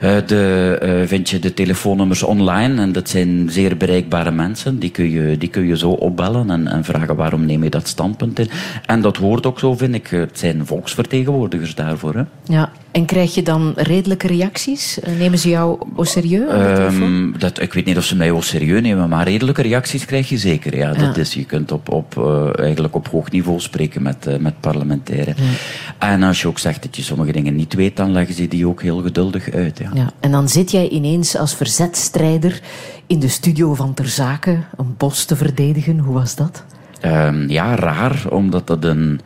uh, 0.00 0.16
de, 0.26 0.78
uh, 0.82 1.08
vind 1.08 1.30
je 1.30 1.38
de 1.38 1.54
telefoonnummers 1.54 2.22
online. 2.22 2.80
En 2.80 2.92
dat 2.92 3.08
zijn 3.08 3.50
zeer 3.50 3.76
bereikbare 3.76 4.30
mensen. 4.30 4.78
Die 4.78 4.90
kun 4.90 5.10
je, 5.10 5.38
die 5.38 5.48
kun 5.48 5.66
je 5.66 5.76
zo 5.76 5.90
opbellen 5.90 6.50
en, 6.50 6.66
en 6.66 6.84
vragen 6.84 7.16
waarom 7.16 7.46
neem 7.46 7.64
je 7.64 7.70
dat 7.70 7.88
standpunt 7.88 8.38
in. 8.38 8.48
En 8.86 9.00
dat 9.00 9.16
hoort 9.16 9.46
ook 9.46 9.58
zo, 9.58 9.74
vind 9.74 9.94
ik. 9.94 10.06
Het 10.06 10.38
zijn 10.38 10.66
volksvertegenwoordigers 10.66 11.74
daarvoor. 11.74 12.14
Hè. 12.14 12.22
Ja, 12.44 12.72
en 12.92 13.04
krijg 13.04 13.34
je 13.34 13.42
dan 13.42 13.72
redelijke 13.76 14.26
reacties? 14.26 14.98
Nemen 15.18 15.38
ze 15.38 15.48
jou 15.48 15.78
au 15.96 16.06
serieus? 16.06 16.78
Um, 16.94 17.34
dat, 17.38 17.60
ik 17.60 17.72
weet 17.72 17.84
niet 17.84 17.96
of 17.96 18.04
ze 18.04 18.16
mij 18.16 18.30
au 18.30 18.42
serieus 18.42 18.80
nemen, 18.80 19.08
maar 19.08 19.28
redelijke 19.28 19.62
reacties 19.62 20.04
krijg 20.04 20.28
je 20.28 20.38
zeker. 20.38 20.76
Ja, 20.76 20.92
dat. 20.92 21.16
Is, 21.16 21.34
je 21.34 21.44
kunt 21.44 21.72
op, 21.72 21.88
op, 21.92 22.14
uh, 22.18 22.58
eigenlijk 22.58 22.94
op 22.94 23.08
hoog 23.08 23.30
niveau 23.30 23.60
spreken 23.60 24.02
met, 24.02 24.26
uh, 24.28 24.36
met 24.36 24.60
parlementairen. 24.60 25.34
Ja. 25.36 26.08
En 26.08 26.22
als 26.22 26.40
je 26.40 26.48
ook 26.48 26.58
zegt 26.58 26.82
dat 26.82 26.96
je 26.96 27.02
sommige 27.02 27.32
dingen 27.32 27.54
niet 27.54 27.74
weet, 27.74 27.96
dan 27.96 28.12
leggen 28.12 28.34
ze 28.34 28.48
die 28.48 28.66
ook 28.66 28.82
heel 28.82 29.02
geduldig 29.02 29.50
uit. 29.50 29.78
Ja. 29.78 29.90
Ja. 29.94 30.12
En 30.20 30.30
dan 30.30 30.48
zit 30.48 30.70
jij 30.70 30.88
ineens 30.88 31.36
als 31.36 31.54
verzetstrijder 31.54 32.60
in 33.06 33.20
de 33.20 33.28
studio 33.28 33.74
van 33.74 33.94
Ter 33.94 34.08
Zaken 34.08 34.64
een 34.76 34.94
bos 34.96 35.24
te 35.24 35.36
verdedigen. 35.36 35.98
Hoe 35.98 36.14
was 36.14 36.36
dat? 36.36 36.64
Um, 37.04 37.50
ja, 37.50 37.74
raar, 37.74 38.22
omdat 38.30 38.66
dat 38.66 38.84
een 38.84 39.20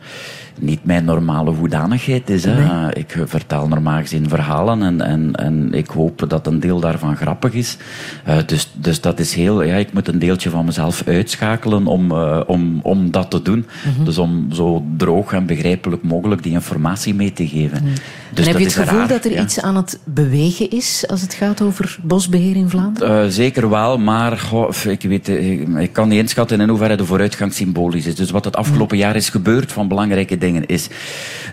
niet 0.59 0.85
mijn 0.85 1.05
normale 1.05 1.51
hoedanigheid 1.51 2.29
is. 2.29 2.43
Hè. 2.43 2.53
Nee. 2.53 2.93
Ik 2.93 3.23
vertel 3.25 3.67
normaal 3.67 3.99
gezien 3.99 4.29
verhalen 4.29 4.83
en, 4.83 5.01
en, 5.01 5.35
en 5.35 5.73
ik 5.73 5.87
hoop 5.87 6.25
dat 6.29 6.47
een 6.47 6.59
deel 6.59 6.79
daarvan 6.79 7.15
grappig 7.15 7.53
is. 7.53 7.77
Uh, 8.27 8.37
dus, 8.45 8.71
dus 8.73 9.01
dat 9.01 9.19
is 9.19 9.33
heel... 9.33 9.63
Ja, 9.63 9.75
ik 9.75 9.93
moet 9.93 10.07
een 10.07 10.19
deeltje 10.19 10.49
van 10.49 10.65
mezelf 10.65 11.03
uitschakelen 11.05 11.87
om, 11.87 12.11
uh, 12.11 12.41
om, 12.47 12.79
om 12.83 13.11
dat 13.11 13.31
te 13.31 13.41
doen. 13.41 13.57
Mm 13.57 13.93
-hmm. 13.95 14.05
Dus 14.05 14.17
om 14.17 14.47
zo 14.51 14.85
droog 14.97 15.33
en 15.33 15.45
begrijpelijk 15.45 16.03
mogelijk 16.03 16.43
die 16.43 16.51
informatie 16.51 17.13
mee 17.13 17.33
te 17.33 17.47
geven. 17.47 17.83
Mm. 17.83 17.93
Dus 18.33 18.45
en 18.45 18.51
heb 18.51 18.59
je 18.59 18.65
het 18.65 18.75
gevoel 18.75 18.99
raar, 18.99 19.07
dat 19.07 19.25
er 19.25 19.31
ja. 19.31 19.41
iets 19.41 19.61
aan 19.61 19.75
het 19.75 19.99
bewegen 20.03 20.69
is 20.69 21.03
als 21.07 21.21
het 21.21 21.33
gaat 21.33 21.61
over 21.61 21.97
bosbeheer 22.01 22.55
in 22.55 22.69
Vlaanderen? 22.69 23.25
Uh, 23.25 23.31
zeker 23.31 23.69
wel, 23.69 23.97
maar 23.97 24.37
goh, 24.37 24.73
ik, 24.87 25.01
weet, 25.01 25.27
ik, 25.27 25.67
ik, 25.77 25.93
kan 25.93 26.07
niet 26.07 26.19
inschatten 26.19 26.61
in 26.61 26.69
hoeverre 26.69 26.95
de 26.95 27.05
vooruitgang 27.05 27.53
symbolisch 27.53 28.05
is. 28.05 28.15
Dus 28.15 28.31
wat 28.31 28.45
het 28.45 28.55
afgelopen 28.55 28.97
jaar 28.97 29.15
is 29.15 29.29
gebeurd 29.29 29.71
van 29.71 29.87
belangrijke 29.87 30.37
dingen 30.37 30.65
is... 30.65 30.89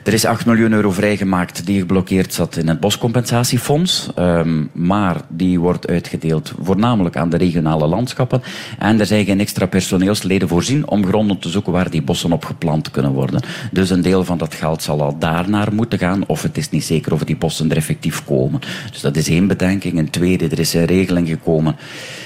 Er 0.04 0.12
is 0.12 0.24
8 0.24 0.46
miljoen 0.46 0.72
euro 0.72 0.90
vrijgemaakt 0.90 1.66
die 1.66 1.78
geblokkeerd 1.78 2.34
zat 2.34 2.56
in 2.56 2.68
het 2.68 2.80
Boscompensatiefonds. 2.80 4.08
Um, 4.18 4.70
maar 4.72 5.20
die 5.28 5.60
wordt 5.60 5.88
uitgedeeld 5.88 6.52
voornamelijk 6.62 7.16
aan 7.16 7.30
de 7.30 7.36
regionale 7.36 7.86
landschappen. 7.86 8.42
En 8.78 9.00
er 9.00 9.06
zijn 9.06 9.24
geen 9.24 9.40
extra 9.40 9.66
personeelsleden 9.66 10.48
voorzien 10.48 10.88
om 10.88 11.06
gronden 11.06 11.38
te 11.38 11.48
zoeken 11.48 11.72
waar 11.72 11.90
die 11.90 12.02
bossen 12.02 12.32
op 12.32 12.44
geplant 12.44 12.90
kunnen 12.90 13.12
worden. 13.12 13.40
Dus 13.72 13.90
een 13.90 14.02
deel 14.02 14.24
van 14.24 14.38
dat 14.38 14.54
geld 14.54 14.82
zal 14.82 15.02
al 15.02 15.18
daarnaar 15.18 15.74
moeten 15.74 15.98
gaan. 15.98 16.26
Of 16.26 16.42
het 16.42 16.56
is 16.56 16.63
niet 16.70 16.84
zeker 16.84 17.12
of 17.12 17.24
die 17.24 17.36
bossen 17.36 17.70
er 17.70 17.76
effectief 17.76 18.24
komen. 18.24 18.60
Dus 18.90 19.00
dat 19.00 19.16
is 19.16 19.28
één 19.28 19.46
bedenking. 19.46 19.98
Een 19.98 20.10
tweede, 20.10 20.48
er 20.48 20.58
is 20.58 20.74
een 20.74 20.84
regeling 20.84 21.28
gekomen 21.28 21.76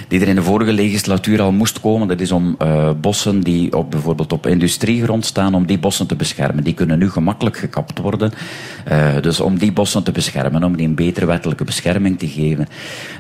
die 0.09 0.21
er 0.21 0.29
in 0.29 0.35
de 0.35 0.43
vorige 0.43 0.73
legislatuur 0.73 1.41
al 1.41 1.53
moest 1.53 1.81
komen. 1.81 2.09
Dat 2.09 2.21
is 2.21 2.33
om 2.33 2.57
uh, 2.63 2.91
bossen 3.01 3.41
die 3.41 3.77
op, 3.77 3.91
bijvoorbeeld 3.91 4.33
op 4.33 4.47
industriegrond 4.47 5.25
staan, 5.25 5.55
om 5.55 5.67
die 5.67 5.79
bossen 5.79 6.07
te 6.07 6.17
beschermen. 6.17 6.65
Die 6.65 6.75
kunnen 6.75 6.99
nu 6.99 7.11
gemakkelijk 7.11 7.57
gekapt 7.57 7.99
worden. 7.99 8.33
Uh, 8.91 9.21
dus 9.21 9.41
om 9.41 9.59
die 9.59 9.73
bossen 9.73 10.03
te 10.03 10.13
beschermen, 10.13 10.65
om 10.65 10.77
die 10.77 10.87
een 10.87 10.95
betere 10.95 11.27
wettelijke 11.27 11.65
bescherming 11.65 12.19
te 12.19 12.29
geven. 12.29 12.67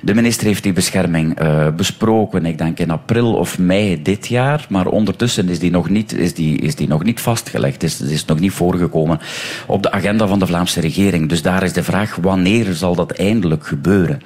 De 0.03 0.15
minister 0.15 0.47
heeft 0.47 0.63
die 0.63 0.73
bescherming 0.73 1.43
uh, 1.43 1.69
besproken, 1.77 2.47
ik 2.47 2.59
denk 2.59 2.79
in 2.79 2.91
april 2.91 3.35
of 3.35 3.59
mei 3.59 4.03
dit 4.03 4.27
jaar. 4.27 4.67
Maar 4.69 4.87
ondertussen 4.87 5.49
is 5.49 5.59
die 5.59 5.71
nog 5.71 5.89
niet, 5.89 6.13
is 6.13 6.35
die, 6.35 6.59
is 6.59 6.75
die 6.75 6.89
nog 6.89 7.05
niet 7.05 7.21
vastgelegd. 7.21 7.83
Is, 7.83 8.01
is 8.01 8.25
nog 8.25 8.41
niet 8.41 8.53
voorgekomen 8.53 9.21
op 9.67 9.83
de 9.83 9.91
agenda 9.91 10.27
van 10.27 10.39
de 10.39 10.47
Vlaamse 10.47 10.81
regering. 10.81 11.29
Dus 11.29 11.43
daar 11.43 11.63
is 11.63 11.73
de 11.73 11.83
vraag, 11.83 12.17
wanneer 12.17 12.75
zal 12.75 12.95
dat 12.95 13.11
eindelijk 13.11 13.67
gebeuren? 13.67 14.21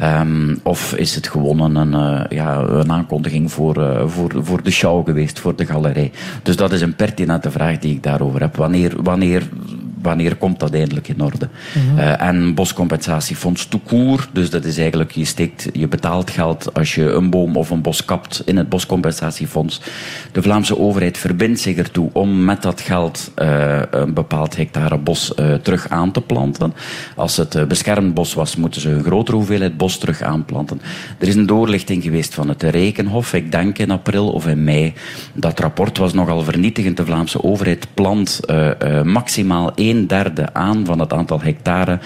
Um, 0.00 0.60
of 0.62 0.94
is 0.94 1.14
het 1.14 1.28
gewoon 1.28 1.76
een, 1.76 1.92
uh, 1.92 2.24
ja, 2.28 2.58
een 2.58 2.92
aankondiging 2.92 3.52
voor, 3.52 3.78
uh, 3.78 4.06
voor, 4.06 4.30
voor 4.44 4.62
de 4.62 4.70
show 4.70 5.04
geweest, 5.04 5.38
voor 5.38 5.56
de 5.56 5.66
galerij? 5.66 6.12
Dus 6.42 6.56
dat 6.56 6.72
is 6.72 6.80
een 6.80 6.96
pertinente 6.96 7.50
vraag 7.50 7.78
die 7.78 7.94
ik 7.94 8.02
daarover 8.02 8.40
heb. 8.40 8.56
Wanneer, 8.56 9.02
wanneer, 9.02 9.48
wanneer 10.02 10.36
komt 10.36 10.60
dat 10.60 10.74
eindelijk 10.74 11.08
in 11.08 11.22
orde? 11.22 11.48
Mm 11.74 11.88
-hmm. 11.88 11.98
uh, 11.98 12.22
en 12.22 12.54
boscompensatiefonds 12.54 13.66
toekoer, 13.66 14.28
dus 14.32 14.50
dat 14.50 14.64
is 14.64 14.78
eigenlijk, 14.78 15.10
je, 15.12 15.24
steekt, 15.24 15.68
je 15.72 15.88
betaalt 15.88 16.30
geld 16.30 16.74
als 16.74 16.94
je 16.94 17.12
een 17.12 17.30
boom 17.30 17.56
of 17.56 17.70
een 17.70 17.82
bos 17.82 18.04
kapt 18.04 18.42
in 18.44 18.56
het 18.56 18.68
boscompensatiefonds. 18.68 19.80
De 20.32 20.42
Vlaamse 20.42 20.78
overheid 20.78 21.18
verbindt 21.18 21.60
zich 21.60 21.76
ertoe 21.76 22.10
om 22.12 22.44
met 22.44 22.62
dat 22.62 22.80
geld 22.80 23.30
een 23.90 24.14
bepaald 24.14 24.56
hectare 24.56 24.98
bos 24.98 25.34
terug 25.62 25.88
aan 25.88 26.12
te 26.12 26.20
planten. 26.20 26.74
Als 27.16 27.36
het 27.36 27.68
beschermd 27.68 28.14
bos 28.14 28.34
was, 28.34 28.56
moeten 28.56 28.80
ze 28.80 28.90
een 28.90 29.04
grotere 29.04 29.36
hoeveelheid 29.36 29.76
bos 29.76 29.98
terug 29.98 30.22
aanplanten. 30.22 30.80
Er 31.18 31.28
is 31.28 31.34
een 31.34 31.46
doorlichting 31.46 32.02
geweest 32.02 32.34
van 32.34 32.48
het 32.48 32.62
Rekenhof, 32.62 33.34
ik 33.34 33.52
denk 33.52 33.78
in 33.78 33.90
april 33.90 34.30
of 34.32 34.46
in 34.46 34.64
mei. 34.64 34.92
Dat 35.32 35.60
rapport 35.60 35.98
was 35.98 36.12
nogal 36.12 36.42
vernietigend. 36.42 36.96
De 36.96 37.04
Vlaamse 37.04 37.44
overheid 37.44 37.86
plant 37.94 38.40
maximaal 39.04 39.72
een 39.92 40.06
derde 40.06 40.54
aan 40.54 40.84
van 40.84 40.98
het 40.98 41.12
aantal 41.12 41.40
hectare 41.40 41.98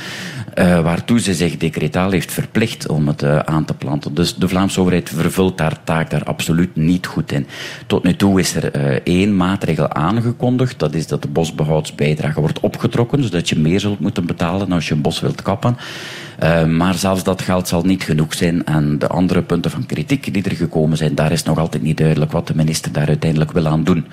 uh, 0.58 0.80
waartoe 0.80 1.20
ze 1.20 1.34
zich 1.34 1.56
decretaal 1.56 2.10
heeft 2.10 2.32
verplicht 2.32 2.88
om 2.88 3.08
het 3.08 3.22
uh, 3.22 3.38
aan 3.38 3.64
te 3.64 3.74
planten. 3.74 4.14
Dus 4.14 4.34
de 4.34 4.48
Vlaamse 4.48 4.80
overheid 4.80 5.08
vervult 5.08 5.60
haar 5.60 5.84
taak 5.84 6.10
daar 6.10 6.24
absoluut 6.24 6.76
niet 6.76 7.06
goed 7.06 7.32
in. 7.32 7.46
Tot 7.86 8.02
nu 8.02 8.16
toe 8.16 8.40
is 8.40 8.54
er 8.54 8.76
uh, 8.76 8.98
één 9.04 9.36
maatregel 9.36 9.92
aangekondigd. 9.92 10.78
Dat 10.78 10.94
is 10.94 11.06
dat 11.06 11.22
de 11.22 11.28
bosbehoudsbijdrage 11.28 12.40
wordt 12.40 12.60
opgetrokken, 12.60 13.22
zodat 13.22 13.48
je 13.48 13.58
meer 13.58 13.80
zult 13.80 14.00
moeten 14.00 14.26
betalen 14.26 14.72
als 14.72 14.88
je 14.88 14.94
een 14.94 15.00
bos 15.00 15.20
wilt 15.20 15.42
kappen. 15.42 15.76
Uh, 16.42 16.64
maar 16.64 16.94
zelfs 16.94 17.24
dat 17.24 17.42
geld 17.42 17.68
zal 17.68 17.82
niet 17.82 18.02
genoeg 18.02 18.34
zijn. 18.34 18.64
En 18.64 18.98
de 18.98 19.06
andere 19.06 19.42
punten 19.42 19.70
van 19.70 19.86
kritiek 19.86 20.34
die 20.34 20.42
er 20.42 20.56
gekomen 20.56 20.96
zijn, 20.96 21.14
daar 21.14 21.32
is 21.32 21.42
nog 21.42 21.58
altijd 21.58 21.82
niet 21.82 21.96
duidelijk 21.96 22.32
wat 22.32 22.46
de 22.46 22.56
minister 22.56 22.92
daar 22.92 23.06
uiteindelijk 23.06 23.52
wil 23.52 23.66
aan 23.66 23.84
doen. 23.84 24.06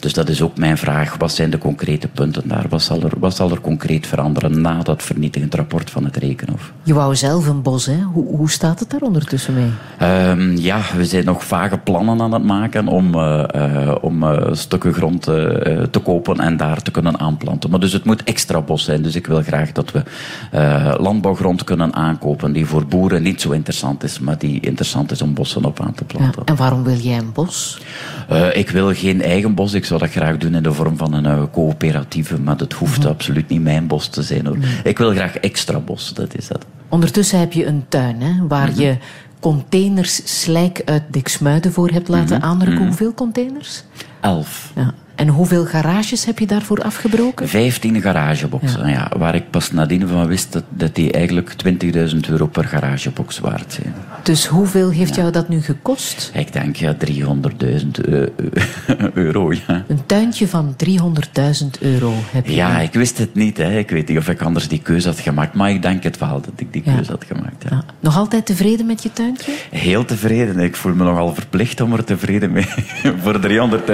Dus 0.00 0.12
dat 0.12 0.28
is 0.28 0.42
ook 0.42 0.56
mijn 0.56 0.78
vraag. 0.78 1.16
Wat 1.18 1.32
zijn 1.32 1.50
de 1.50 1.58
concrete 1.58 2.08
punten 2.08 2.48
daar? 2.48 2.66
Wat 2.68 2.82
zal 2.82 3.02
er, 3.02 3.12
wat 3.18 3.36
zal 3.36 3.50
er 3.50 3.60
concreet 3.60 4.06
veranderen 4.06 4.60
na 4.60 4.82
dat 4.82 5.02
vernietigend 5.02 5.54
rapport 5.54 5.90
van 5.90 6.04
het 6.04 6.16
Rekenhof? 6.16 6.72
Je 6.82 6.94
wou 6.94 7.16
zelf 7.16 7.46
een 7.46 7.62
bos, 7.62 7.86
hè? 7.86 8.02
Hoe, 8.02 8.36
hoe 8.36 8.50
staat 8.50 8.80
het 8.80 8.90
daar 8.90 9.00
ondertussen 9.00 9.54
mee? 9.54 9.70
Um, 10.30 10.56
ja, 10.56 10.80
we 10.96 11.04
zijn 11.04 11.24
nog 11.24 11.46
vage 11.46 11.78
plannen 11.78 12.20
aan 12.20 12.32
het 12.32 12.44
maken 12.44 12.88
om, 12.88 13.14
uh, 13.14 13.44
uh, 13.56 13.94
om 14.00 14.24
stukken 14.52 14.92
grond 14.92 15.22
te 15.22 16.00
kopen 16.02 16.40
en 16.40 16.56
daar 16.56 16.82
te 16.82 16.90
kunnen 16.90 17.18
aanplanten. 17.18 17.70
Maar 17.70 17.80
dus 17.80 17.92
het 17.92 18.04
moet 18.04 18.24
extra 18.24 18.60
bos 18.60 18.84
zijn. 18.84 19.02
Dus 19.02 19.14
ik 19.14 19.26
wil 19.26 19.42
graag 19.42 19.72
dat 19.72 19.92
we 19.92 20.02
landbouwgrond 20.98 21.64
kunnen 21.66 21.94
aankopen 21.94 22.52
die 22.52 22.66
voor 22.66 22.86
boeren 22.86 23.22
niet 23.22 23.40
zo 23.40 23.50
interessant 23.50 24.02
is, 24.02 24.18
maar 24.18 24.38
die 24.38 24.60
interessant 24.60 25.10
is 25.10 25.22
om 25.22 25.34
bossen 25.34 25.64
op 25.64 25.80
aan 25.80 25.94
te 25.94 26.04
planten. 26.04 26.42
Ja, 26.44 26.52
en 26.52 26.56
waarom 26.56 26.84
wil 26.84 26.96
jij 26.96 27.18
een 27.18 27.32
bos? 27.32 27.80
ik 28.52 28.70
wil 28.70 28.94
geen 28.94 29.22
eigen 29.22 29.54
bos. 29.54 29.72
Ik 29.72 29.84
zou 29.84 30.00
dat 30.00 30.10
graag 30.10 30.36
doen 30.36 30.54
in 30.54 30.62
de 30.62 30.72
vorm 30.72 30.96
van 30.96 31.12
een 31.12 31.50
coöperatieve, 31.50 32.40
maar 32.40 32.56
dat 32.56 32.72
hoeft 32.72 32.98
mhm. 32.98 33.08
absoluut 33.08 33.48
niet 33.48 33.62
mijn 33.62 33.86
bos 33.86 34.08
te 34.08 34.22
zijn. 34.22 34.46
Hoor. 34.46 34.56
Ik 34.84 34.98
wil 34.98 35.10
graag 35.10 35.36
extra 35.36 35.78
bos, 35.78 36.14
dat 36.14 36.36
is 36.36 36.48
dat. 36.48 36.66
Ondertussen 36.88 37.38
heb 37.38 37.52
je 37.52 37.66
een 37.66 37.84
tuin 37.88 38.20
hè, 38.20 38.46
waar 38.46 38.70
mhm. 38.70 38.80
je 38.80 38.96
containers 39.40 40.40
slijk 40.40 40.82
uit 40.84 41.02
Diksmuiden 41.10 41.72
voor 41.72 41.90
hebt 41.90 42.08
laten 42.08 42.36
mm 42.36 42.42
aanrukken. 42.42 42.78
Mhm. 42.78 42.86
Hoeveel 42.86 43.14
containers? 43.14 43.82
Elf. 44.20 44.72
Ja. 44.74 44.94
En 45.16 45.28
hoeveel 45.28 45.64
garages 45.64 46.24
heb 46.24 46.38
je 46.38 46.46
daarvoor 46.46 46.82
afgebroken? 46.82 47.48
Vijftien 47.48 48.00
garageboxen, 48.00 48.88
ja. 48.88 49.10
Waar 49.18 49.34
ik 49.34 49.50
pas 49.50 49.72
nadien 49.72 50.08
van 50.08 50.26
wist 50.26 50.52
dat, 50.52 50.64
dat 50.68 50.94
die 50.94 51.12
eigenlijk 51.12 51.54
20.000 52.12 52.16
euro 52.28 52.46
per 52.46 52.64
garagebox 52.64 53.38
waard 53.38 53.72
zijn. 53.72 53.94
Dus 54.22 54.46
hoeveel 54.46 54.90
heeft 54.90 55.14
jou 55.14 55.30
dat 55.30 55.48
nu 55.48 55.60
gekost? 55.62 56.30
Ik 56.34 56.52
denk 56.52 56.76
ja, 56.76 56.96
300.000 57.10 57.86
euro. 59.14 59.52
Ja. 59.52 59.84
Een 59.88 60.06
tuintje 60.06 60.48
van 60.48 60.76
300.000 60.84 61.66
euro 61.80 62.12
heb 62.30 62.46
je. 62.46 62.54
Ja, 62.54 62.78
ik 62.80 62.92
wist 62.92 63.18
het 63.18 63.34
niet. 63.34 63.56
Hè. 63.56 63.78
Ik 63.78 63.90
weet 63.90 64.08
niet 64.08 64.18
of 64.18 64.28
ik 64.28 64.42
anders 64.42 64.68
die 64.68 64.80
keuze 64.80 65.08
had 65.08 65.20
gemaakt. 65.20 65.54
Maar 65.54 65.70
ik 65.70 65.82
denk 65.82 66.02
het 66.02 66.18
wel 66.18 66.40
dat 66.40 66.52
ik 66.56 66.72
die 66.72 66.82
keuze 66.82 67.10
had 67.10 67.24
gemaakt. 67.24 67.64
Ja. 67.68 67.84
Nog 68.00 68.16
altijd 68.16 68.46
tevreden 68.46 68.86
met 68.86 69.02
je 69.02 69.12
tuintje? 69.12 69.52
Heel 69.70 70.04
tevreden. 70.04 70.58
Ik 70.58 70.76
voel 70.76 70.94
me 70.94 71.04
nogal 71.04 71.34
verplicht 71.34 71.80
om 71.80 71.92
er 71.92 72.04
tevreden 72.04 72.52
mee. 72.52 72.66
Voor 73.22 73.40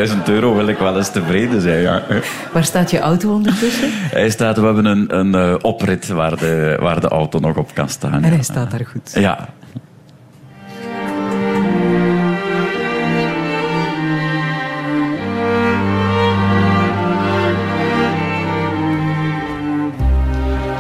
300.000 0.09 0.23
euro 0.25 0.55
wil 0.55 0.67
ik 0.67 0.79
wel 0.79 0.97
eens 0.97 1.12
tevreden 1.13 1.61
zijn. 1.61 1.81
Ja. 1.81 2.03
Waar 2.53 2.65
staat 2.65 2.91
je 2.91 2.99
auto 2.99 3.33
ondertussen? 3.33 3.89
Hij 3.93 4.31
staat, 4.31 4.57
we 4.57 4.65
hebben 4.65 4.85
een, 4.85 5.19
een 5.19 5.35
uh, 5.35 5.55
oprit 5.63 6.09
waar 6.09 6.37
de, 6.37 6.77
waar 6.81 7.01
de 7.01 7.09
auto 7.09 7.39
nog 7.39 7.57
op 7.57 7.75
kan 7.75 7.89
staan. 7.89 8.25
En 8.25 8.33
hij 8.33 8.43
staat 8.43 8.71
daar 8.71 8.87
goed. 8.87 9.11
Ja. 9.15 9.49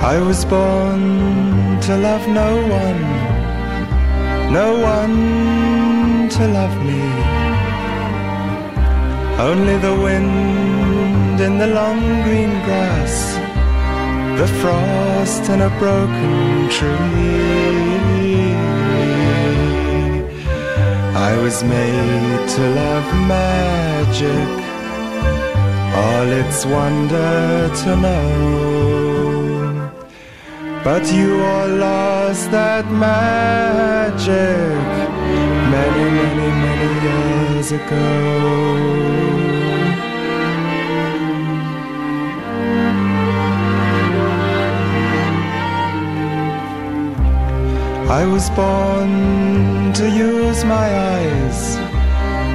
I 0.04 0.18
was 0.18 0.44
born 0.44 1.80
to 1.80 1.96
love 1.96 2.28
no 2.28 2.50
one, 2.56 4.52
no 4.52 4.76
one 4.82 6.28
to 6.28 6.46
love 6.46 6.76
me. 6.84 7.31
Only 9.38 9.76
the 9.78 9.94
wind 9.94 11.40
in 11.40 11.58
the 11.58 11.66
long 11.66 12.00
green 12.22 12.50
grass, 12.64 13.34
the 14.38 14.46
frost 14.60 15.48
in 15.50 15.60
a 15.62 15.70
broken 15.78 16.68
tree. 16.68 18.12
I 21.30 21.36
was 21.42 21.64
made 21.64 22.48
to 22.54 22.62
love 22.80 23.08
magic, 23.26 24.50
all 26.02 26.28
its 26.42 26.64
wonder 26.66 27.70
to 27.82 27.96
know. 27.96 28.72
But 30.84 31.12
you 31.12 31.42
all 31.42 31.68
lost 31.68 32.50
that 32.50 32.86
magic 32.90 33.72
many, 35.74 36.04
many, 36.20 36.48
many 36.66 36.90
years 37.06 37.68
ago. 37.72 38.08
I 48.20 48.22
was 48.34 48.46
born 48.50 49.12
to 49.94 50.06
use 50.28 50.60
my 50.76 50.88
eyes, 51.14 51.60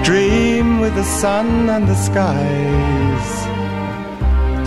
dream 0.06 0.80
with 0.80 0.94
the 0.94 1.07
sun 1.22 1.48
and 1.76 1.85
the 1.88 1.99
skies 2.07 3.30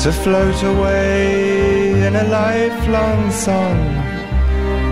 to 0.03 0.11
float 0.23 0.61
away 0.75 2.07
in 2.07 2.17
a 2.17 2.25
lifelong 2.25 3.31
song 3.31 4.20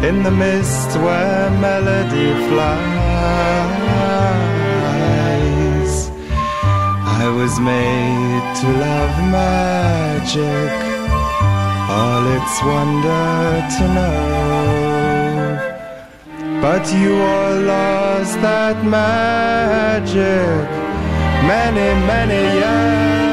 in 0.03 0.23
the 0.23 0.31
mist 0.31 0.97
where 0.99 1.51
melody 1.51 2.33
flies. 2.49 3.19
I 7.21 7.29
was 7.39 7.59
made 7.59 8.45
to 8.61 8.69
love 8.87 9.17
magic, 9.41 10.73
all 11.97 12.25
its 12.37 12.55
wonder 12.63 13.67
to 13.77 13.85
know. 13.97 14.19
But 16.63 16.85
you 16.93 17.13
all 17.21 17.57
lost 17.75 18.35
that 18.41 18.85
magic 18.85 20.69
many, 21.47 21.89
many 22.07 22.41
years 22.59 23.28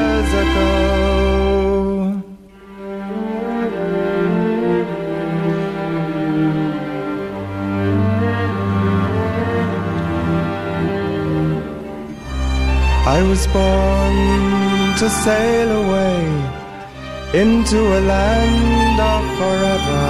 I 13.08 13.22
was 13.22 13.46
born 13.46 14.98
to 14.98 15.08
sail 15.08 15.70
away 15.82 16.18
into 17.34 17.78
a 17.98 18.00
land 18.00 18.98
of 19.00 19.24
forever, 19.38 20.08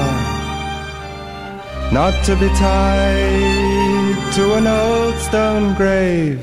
not 1.92 2.14
to 2.24 2.36
be 2.36 2.48
tied 2.56 4.16
to 4.36 4.54
an 4.54 4.66
old 4.66 5.14
stone 5.16 5.74
grave 5.74 6.42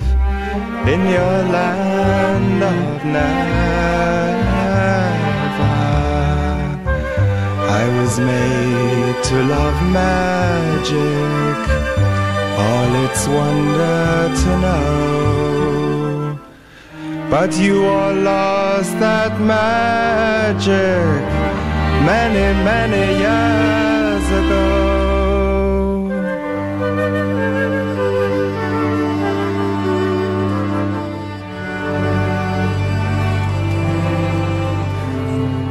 in 0.93 1.01
your 1.15 1.37
land 1.57 2.61
of 2.61 3.03
never. 3.03 3.73
I 7.81 7.83
was 7.97 8.19
made 8.19 9.23
to 9.29 9.35
love 9.55 9.77
magic, 9.91 11.61
all 12.63 12.91
its 13.05 13.27
wonder 13.27 14.35
to 14.43 14.51
know. 14.61 15.82
But 17.33 17.57
you 17.57 17.83
all 17.83 18.13
lost 18.13 18.99
that 18.99 19.39
magic 19.41 21.23
many, 22.05 22.53
many 22.61 23.05
years 23.17 24.25
ago. 24.39 24.91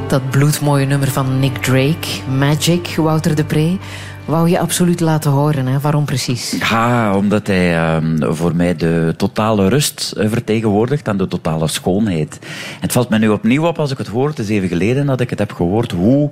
Dat 0.09 0.31
bloedmooie 0.31 0.87
nummer 0.87 1.11
van 1.11 1.39
Nick 1.39 1.65
Drake, 1.65 2.09
Magic, 2.39 2.95
Wouter 2.97 3.35
de 3.35 3.45
Pre 3.45 3.79
wou 4.25 4.49
je 4.49 4.59
absoluut 4.59 5.01
laten 5.01 5.31
horen. 5.31 5.67
Hè? 5.67 5.81
Waarom 5.81 6.05
precies? 6.05 6.57
Ja, 6.71 7.17
omdat 7.17 7.47
hij 7.47 7.77
ehm, 7.77 8.33
voor 8.33 8.57
mij 8.57 8.77
de 8.77 9.15
totale 9.17 9.69
rust 9.69 10.13
eh, 10.13 10.29
vertegenwoordigt 10.29 11.09
en 11.09 11.17
de 11.17 11.29
totale 11.29 11.69
schoonheid. 11.69 12.39
het 12.81 12.93
valt 12.93 13.09
mij 13.09 13.19
nu 13.19 13.29
opnieuw 13.29 13.67
op 13.67 13.79
als 13.79 13.91
ik 13.91 13.99
het 13.99 14.07
hoor. 14.07 14.29
Het 14.29 14.39
is 14.39 14.49
even 14.49 14.69
geleden 14.69 15.07
dat 15.07 15.21
ik 15.21 15.31
het 15.31 15.39
heb 15.39 15.53
gehoord. 15.53 15.93
Hoe... 15.93 16.31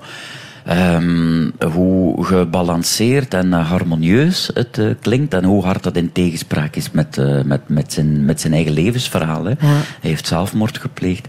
Um, 0.71 1.53
hoe 1.73 2.25
gebalanceerd 2.25 3.35
en 3.35 3.47
uh, 3.47 3.69
harmonieus 3.71 4.51
het 4.55 4.79
uh, 4.79 4.91
klinkt 5.01 5.35
en 5.35 5.45
hoe 5.45 5.65
hard 5.65 5.83
dat 5.83 5.97
in 5.97 6.13
tegenspraak 6.13 6.77
is 6.77 6.91
met, 6.91 7.17
uh, 7.17 7.43
met, 7.43 7.61
met, 7.67 7.93
zijn, 7.93 8.25
met 8.25 8.41
zijn 8.41 8.53
eigen 8.53 8.73
levensverhaal. 8.73 9.49
Ja. 9.49 9.57
Hij 9.59 9.83
heeft 10.01 10.27
zelfmoord 10.27 10.79
gepleegd. 10.79 11.29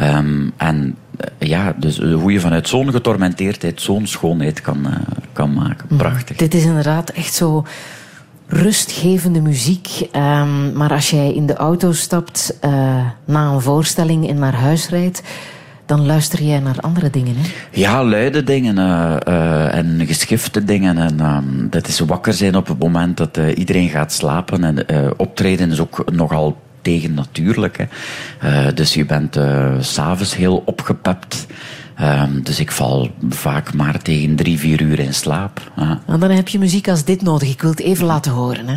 Um, 0.00 0.52
en 0.56 0.96
eh, 1.16 1.48
ja, 1.48 1.74
dus 1.76 2.00
eh, 2.00 2.14
hoe 2.14 2.32
je 2.32 2.40
vanuit 2.40 2.68
zo'n 2.68 2.90
getormenteerdheid 2.90 3.80
zo'n 3.80 4.06
schoonheid 4.06 4.60
kan, 4.60 4.78
uh, 4.86 4.94
kan 5.32 5.52
maken. 5.52 5.86
Mhm. 5.88 5.96
Prachtig. 5.96 6.36
Dit 6.36 6.54
is 6.54 6.64
inderdaad 6.64 7.10
echt 7.10 7.34
zo 7.34 7.66
rustgevende 8.46 9.40
muziek. 9.40 9.88
Um, 10.16 10.72
maar 10.72 10.90
als 10.90 11.10
jij 11.10 11.34
in 11.34 11.46
de 11.46 11.54
auto 11.54 11.92
stapt 11.92 12.58
uh, 12.64 12.70
na 13.24 13.52
een 13.52 13.60
voorstelling 13.60 14.28
en 14.28 14.38
naar 14.38 14.54
huis 14.54 14.88
rijdt, 14.88 15.22
dan 15.86 16.06
luister 16.06 16.42
jij 16.42 16.58
naar 16.58 16.80
andere 16.80 17.10
dingen. 17.10 17.34
Hè? 17.36 17.48
Ja, 17.70 18.04
luide 18.04 18.44
dingen 18.44 18.76
uh, 18.76 19.16
uh, 19.28 19.74
en 19.74 20.06
geschifte 20.06 20.64
dingen. 20.64 20.98
En 20.98 21.20
um, 21.20 21.66
dat 21.70 21.88
is 21.88 22.00
wakker 22.00 22.32
zijn 22.32 22.56
op 22.56 22.66
het 22.66 22.78
moment 22.78 23.16
dat 23.16 23.38
iedereen 23.54 23.88
gaat 23.88 24.12
slapen. 24.12 24.64
En 24.64 24.84
optreden 25.16 25.70
is 25.70 25.80
ook 25.80 26.12
nogal 26.12 26.56
tegen 26.86 27.14
natuurlijk. 27.14 27.86
Hè. 28.38 28.72
dus 28.72 28.94
je 28.94 29.04
bent 29.04 29.38
s 29.80 29.92
s'avonds 29.92 30.36
heel 30.36 30.62
opgepept. 30.66 31.46
Um, 32.00 32.42
dus 32.42 32.60
ik 32.60 32.72
val 32.72 33.10
vaak 33.28 33.74
maar 33.74 34.02
tegen 34.02 34.36
drie, 34.36 34.58
vier 34.58 34.80
uur 34.80 34.98
in 34.98 35.14
slaap. 35.14 35.72
En 36.06 36.20
dan 36.20 36.30
heb 36.30 36.48
je 36.48 36.58
muziek 36.58 36.88
als 36.88 37.04
dit 37.04 37.22
nodig. 37.22 37.48
Ik 37.48 37.60
wil 37.60 37.70
het 37.70 37.80
even 37.80 38.06
laten 38.06 38.32
horen. 38.32 38.68
Hè. 38.68 38.76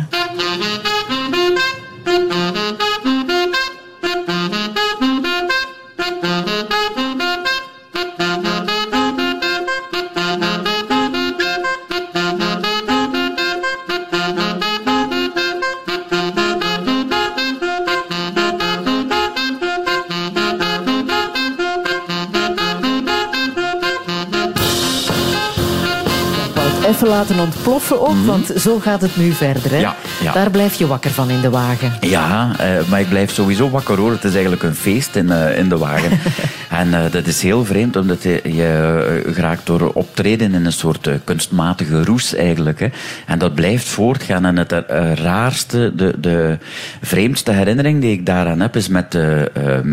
Laten 27.20 27.38
ontploffen 27.38 28.00
ook, 28.00 28.08
mm 28.08 28.16
-hmm. 28.16 28.26
want 28.26 28.52
zo 28.56 28.78
gaat 28.78 29.00
het 29.00 29.16
nu 29.16 29.32
verder. 29.32 29.70
Hè? 29.70 29.78
Ja, 29.78 29.96
ja. 30.20 30.32
Daar 30.32 30.50
blijf 30.50 30.74
je 30.74 30.86
wakker 30.86 31.10
van 31.10 31.30
in 31.30 31.40
de 31.40 31.50
wagen. 31.50 31.92
Ja, 32.00 32.50
uh, 32.60 32.88
maar 32.88 33.00
ik 33.00 33.08
blijf 33.08 33.30
sowieso 33.30 33.70
wakker 33.70 33.98
hoor. 33.98 34.10
Het 34.10 34.24
is 34.24 34.32
eigenlijk 34.32 34.62
een 34.62 34.74
feest 34.74 35.16
in, 35.16 35.26
uh, 35.26 35.58
in 35.58 35.68
de 35.68 35.78
wagen. 35.78 36.18
en 36.80 36.88
uh, 36.88 37.00
dat 37.10 37.26
is 37.26 37.42
heel 37.42 37.64
vreemd, 37.64 37.96
omdat 37.96 38.22
je, 38.22 38.40
je 38.44 39.22
geraakt 39.32 39.66
door 39.66 39.90
optreden 39.92 40.54
in 40.54 40.64
een 40.64 40.72
soort 40.72 41.08
kunstmatige 41.24 42.04
roes 42.04 42.34
eigenlijk. 42.34 42.80
Hè. 42.80 42.88
En 43.26 43.38
dat 43.38 43.54
blijft 43.54 43.88
voortgaan. 43.88 44.44
En 44.44 44.56
het 44.56 44.72
raarste, 45.14 45.92
de, 45.96 46.14
de 46.18 46.58
vreemdste 47.02 47.52
herinnering 47.52 48.00
die 48.00 48.12
ik 48.12 48.26
daaraan 48.26 48.60
heb, 48.60 48.76
is 48.76 48.88
met 48.88 49.18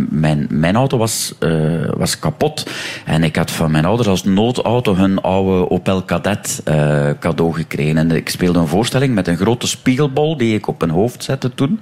mijn, 0.10 0.48
mijn 0.50 0.76
auto 0.76 0.98
was, 0.98 1.34
was 1.98 2.20
kapot. 2.20 2.70
En 3.06 3.24
ik 3.24 3.36
had 3.36 3.52
van 3.52 3.72
mijn 3.72 3.86
ouders 3.86 4.08
als 4.08 4.24
noodauto 4.24 4.96
hun 4.96 5.22
oude 5.22 5.70
Opel 5.70 6.02
Kadett 6.02 6.62
uh, 6.68 7.10
cadeau 7.20 7.54
gekregen. 7.54 7.98
En 7.98 8.12
ik 8.12 8.30
speelde 8.30 8.60
een 8.60 8.68
voorstelling 8.68 9.16
met 9.16 9.28
een 9.28 9.38
grote 9.38 9.68
spiegelbol 9.68 10.38
die 10.38 10.56
ik 10.56 10.68
op 10.68 10.80
mijn 10.80 10.92
hoofd 10.92 11.24
zette 11.24 11.54
toen. 11.54 11.80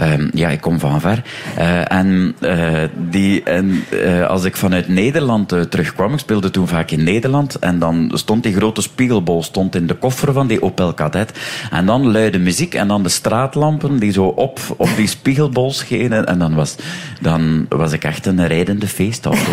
Um, 0.00 0.30
ja, 0.34 0.48
ik 0.48 0.60
kom 0.60 0.78
van 0.78 1.00
ver. 1.00 1.22
Uh, 1.58 1.92
en 1.92 2.34
uh, 2.40 2.82
die, 3.10 3.42
en, 3.42 3.84
uh, 3.90 4.26
als 4.26 4.44
ik 4.44 4.56
vanuit 4.56 4.88
Nederland 4.88 5.48
terugkwam, 5.48 6.12
ik 6.12 6.18
speelde 6.18 6.50
toen 6.50 6.68
vaak 6.68 6.90
in 6.90 7.04
Nederland, 7.04 7.58
en 7.58 7.78
dan 7.78 8.10
stond 8.14 8.42
die 8.42 8.54
grote 8.54 8.82
spiegelbol 8.82 9.42
stond 9.42 9.74
in 9.74 9.86
de 9.86 9.94
koffer 9.94 10.32
van 10.32 10.46
die 10.46 10.62
Opel 10.62 10.94
Kadett. 10.94 11.38
En 11.70 11.86
dan 11.86 12.10
luide 12.10 12.38
muziek 12.38 12.74
en 12.74 12.88
dan 12.88 13.02
de 13.02 13.08
straatlampen 13.08 13.98
die 13.98 14.12
zo 14.12 14.24
op, 14.24 14.60
op 14.76 14.88
die 14.96 15.06
spiegelbol 15.06 15.72
schenen. 15.72 16.26
En 16.26 16.38
dan 16.38 16.54
was, 16.54 16.76
dan 17.20 17.66
was 17.68 17.92
ik 17.92 18.04
echt 18.04 18.26
een 18.26 18.46
rijdende 18.46 18.88
feestauto. 18.88 19.52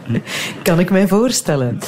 kan 0.62 0.80
ik 0.80 0.90
mij 0.90 1.08
voorstellen. 1.08 1.78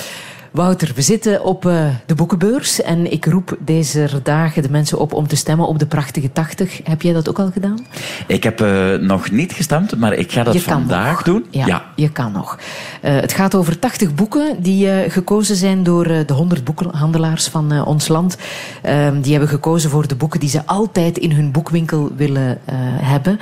Wouter, 0.54 0.92
we 0.94 1.02
zitten 1.02 1.44
op 1.44 1.64
uh, 1.64 1.86
de 2.06 2.14
boekenbeurs 2.14 2.82
en 2.82 3.12
ik 3.12 3.24
roep 3.26 3.56
deze 3.60 4.20
dagen 4.22 4.62
de 4.62 4.70
mensen 4.70 4.98
op 4.98 5.12
om 5.12 5.26
te 5.26 5.36
stemmen 5.36 5.66
op 5.66 5.78
de 5.78 5.86
prachtige 5.86 6.32
80. 6.32 6.80
Heb 6.84 7.02
jij 7.02 7.12
dat 7.12 7.28
ook 7.28 7.38
al 7.38 7.50
gedaan? 7.50 7.86
Ik 8.26 8.42
heb 8.42 8.60
uh, 8.60 8.94
nog 8.94 9.30
niet 9.30 9.52
gestemd, 9.52 9.96
maar 9.96 10.12
ik 10.12 10.32
ga 10.32 10.42
dat 10.42 10.60
vandaag 10.60 11.22
doen. 11.22 11.46
Ja, 11.50 11.66
ja, 11.66 11.84
je 11.96 12.10
kan 12.10 12.32
nog. 12.32 12.58
Uh, 13.04 13.20
het 13.20 13.32
gaat 13.32 13.54
over 13.54 13.78
80 13.78 14.14
boeken 14.14 14.62
die 14.62 15.10
gekozen 15.10 15.56
zijn 15.56 15.82
door 15.82 16.04
de 16.04 16.32
100 16.32 16.64
boekhandelaars 16.64 17.48
van 17.48 17.84
ons 17.84 18.08
land. 18.08 18.36
Ehm, 18.82 19.20
die 19.20 19.30
hebben 19.30 19.50
gekozen 19.50 19.90
voor 19.90 20.08
de 20.08 20.16
boeken 20.16 20.40
die 20.40 20.48
ze 20.48 20.66
altijd 20.66 21.18
in 21.18 21.32
hun 21.32 21.52
boekwinkel 21.52 22.10
willen 22.16 22.58
hebben. 23.00 23.38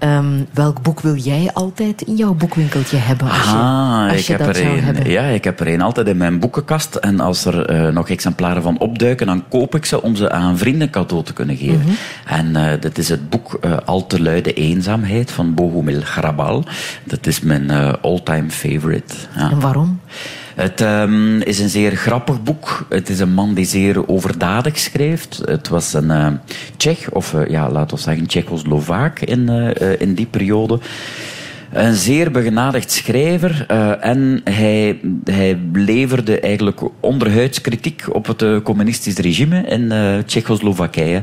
Um, 0.00 0.46
welk 0.52 0.82
boek 0.82 1.00
wil 1.00 1.14
jij 1.14 1.50
altijd 1.52 2.02
in 2.02 2.16
jouw 2.16 2.34
boekwinkeltje 2.34 2.96
hebben? 2.96 3.28
Als 3.28 3.44
je, 3.44 3.56
ah, 3.56 4.08
als 4.10 4.20
ik 4.20 4.26
je 4.26 4.32
heb 4.32 4.40
dat 4.40 4.48
er 4.48 4.62
zou 4.62 4.76
een, 4.76 4.84
hebben? 4.84 5.10
Ja, 5.10 5.22
ik 5.22 5.44
heb 5.44 5.60
er 5.60 5.68
een 5.68 5.80
altijd 5.80 6.08
in 6.08 6.16
mijn 6.16 6.38
boekenkast. 6.38 6.94
En 6.94 7.20
als 7.20 7.44
er 7.44 7.70
uh, 7.70 7.92
nog 7.92 8.08
exemplaren 8.08 8.62
van 8.62 8.78
opduiken, 8.78 9.26
dan 9.26 9.44
koop 9.48 9.74
ik 9.74 9.84
ze 9.84 10.02
om 10.02 10.16
ze 10.16 10.30
aan 10.30 10.58
vrienden 10.58 10.90
cadeau 10.90 11.24
te 11.24 11.32
kunnen 11.32 11.56
geven. 11.56 11.78
Mm 11.78 11.84
-hmm. 11.84 11.96
En 12.26 12.46
uh, 12.46 12.80
dat 12.80 12.98
is 12.98 13.08
het 13.08 13.30
boek 13.30 13.58
uh, 13.64 13.76
Al 13.84 14.06
te 14.06 14.22
luide 14.22 14.52
eenzaamheid 14.52 15.30
van 15.30 15.54
Bohumil 15.54 16.00
Grabal. 16.00 16.64
Dat 17.04 17.26
is 17.26 17.40
mijn 17.40 17.70
all-time 18.00 18.50
favorite. 18.50 19.14
Ja. 19.36 19.50
En 19.50 19.60
waarom? 19.60 20.00
Het 20.56 20.80
um, 20.80 21.40
is 21.40 21.58
een 21.58 21.68
zeer 21.68 21.96
grappig 21.96 22.42
boek. 22.42 22.86
Het 22.88 23.08
is 23.08 23.18
een 23.18 23.32
man 23.32 23.54
die 23.54 23.64
zeer 23.64 24.08
overdadig 24.08 24.78
schrijft. 24.78 25.42
Het 25.44 25.68
was 25.68 25.92
een 25.92 26.10
uh, 26.10 26.28
Tsjech, 26.76 27.10
of 27.10 27.32
uh, 27.32 27.46
ja, 27.46 27.70
laten 27.70 27.96
we 27.96 28.02
zeggen 28.02 28.26
Tsjechoslovaak 28.26 29.20
in, 29.20 29.50
uh, 29.50 30.00
in 30.00 30.14
die 30.14 30.26
periode. 30.26 30.78
Een 31.72 31.94
zeer 31.94 32.30
begenadigd 32.30 32.90
schrijver 32.90 33.66
uh, 33.70 34.04
en 34.04 34.40
hij, 34.44 35.00
hij 35.24 35.58
leverde 35.72 36.40
eigenlijk 36.40 36.80
onderhuids 37.00 37.60
kritiek 37.60 38.04
op 38.12 38.26
het 38.26 38.42
uh, 38.42 38.60
communistisch 38.62 39.16
regime 39.18 39.60
in 39.60 39.82
uh, 39.82 40.18
Tsjechoslowakije. 40.18 41.22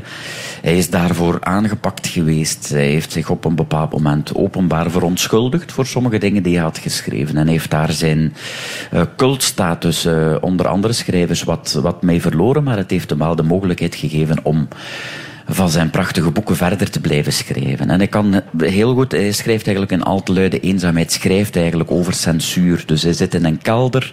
Hij 0.62 0.76
is 0.76 0.90
daarvoor 0.90 1.38
aangepakt 1.40 2.06
geweest. 2.06 2.68
Hij 2.68 2.88
heeft 2.88 3.12
zich 3.12 3.30
op 3.30 3.44
een 3.44 3.54
bepaald 3.54 3.92
moment 3.92 4.34
openbaar 4.34 4.90
verontschuldigd 4.90 5.72
voor 5.72 5.86
sommige 5.86 6.18
dingen 6.18 6.42
die 6.42 6.54
hij 6.54 6.62
had 6.62 6.78
geschreven. 6.78 7.36
En 7.36 7.46
heeft 7.46 7.70
daar 7.70 7.92
zijn 7.92 8.34
cultstatus, 9.16 10.08
onder 10.40 10.68
andere 10.68 10.92
schrijvers, 10.92 11.42
wat, 11.42 11.78
wat 11.82 12.02
mee 12.02 12.20
verloren. 12.20 12.62
Maar 12.62 12.76
het 12.76 12.90
heeft 12.90 13.10
hem 13.10 13.18
wel 13.18 13.36
de 13.36 13.42
mogelijkheid 13.42 13.94
gegeven 13.94 14.38
om 14.42 14.68
van 15.48 15.70
zijn 15.70 15.90
prachtige 15.90 16.30
boeken 16.30 16.56
verder 16.56 16.90
te 16.90 17.00
blijven 17.00 17.32
schrijven. 17.32 17.90
En 17.90 17.98
hij 17.98 18.08
kan 18.08 18.42
heel 18.58 18.94
goed, 18.94 19.12
hij 19.12 19.32
schrijft 19.32 19.66
eigenlijk 19.66 19.92
in 19.92 20.32
luide 20.32 20.60
eenzaamheid, 20.60 21.12
schrijft 21.12 21.56
eigenlijk 21.56 21.90
over 21.90 22.12
censuur. 22.12 22.82
Dus 22.86 23.02
hij 23.02 23.12
zit 23.12 23.34
in 23.34 23.44
een 23.44 23.62
kelder 23.62 24.12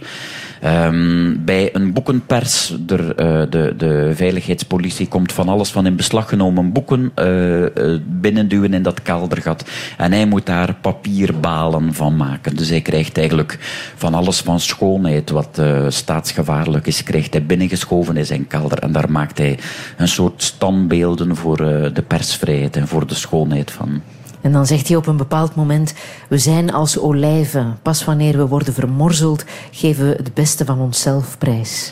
um, 0.65 1.45
bij 1.45 1.75
een 1.75 1.93
boekenpers. 1.93 2.75
Er, 2.87 3.01
uh, 3.01 3.49
de, 3.49 3.73
de 3.77 4.11
veiligheidspolitie 4.15 5.07
komt 5.07 5.31
van 5.31 5.49
alles 5.49 5.71
van 5.71 5.85
in 5.85 5.95
beslag 5.95 6.29
genomen 6.29 6.71
boeken 6.71 7.11
uh, 7.15 7.97
binnenduwen 8.05 8.73
in 8.73 8.83
dat 8.83 9.01
keldergat. 9.01 9.69
En 9.97 10.11
hij 10.11 10.25
moet 10.25 10.45
daar 10.45 10.75
papierbalen 10.81 11.93
van 11.93 12.15
maken. 12.15 12.55
Dus 12.55 12.69
hij 12.69 12.81
krijgt 12.81 13.17
eigenlijk 13.17 13.57
van 13.95 14.13
alles 14.13 14.41
van 14.41 14.59
schoonheid 14.59 15.29
wat 15.29 15.61
staatsgevaarlijk 15.87 16.87
is, 16.87 17.03
krijgt 17.03 17.33
hij 17.33 17.45
binnengeschoven 17.45 18.17
in 18.17 18.25
zijn 18.25 18.47
kelder. 18.47 18.79
En 18.79 18.91
daar 18.91 19.11
maakt 19.11 19.37
hij 19.37 19.59
een 19.97 20.07
soort 20.07 20.43
standbeelden 20.43 21.35
voor 21.35 21.57
de 21.93 22.03
persvrijheid 22.07 22.75
en 22.75 22.87
voor 22.87 23.07
de 23.07 23.15
schoonheid 23.15 23.71
van. 23.71 24.01
En 24.41 24.51
dan 24.51 24.65
zegt 24.65 24.87
hij 24.87 24.97
op 24.97 25.07
een 25.07 25.17
bepaald 25.17 25.55
moment: 25.55 25.93
We 26.27 26.37
zijn 26.37 26.73
als 26.73 26.99
olijven. 26.99 27.77
Pas 27.81 28.05
wanneer 28.05 28.37
we 28.37 28.47
worden 28.47 28.73
vermorzeld, 28.73 29.45
geven 29.71 30.05
we 30.09 30.15
het 30.15 30.33
beste 30.33 30.65
van 30.65 30.79
onszelf 30.79 31.37
prijs. 31.37 31.91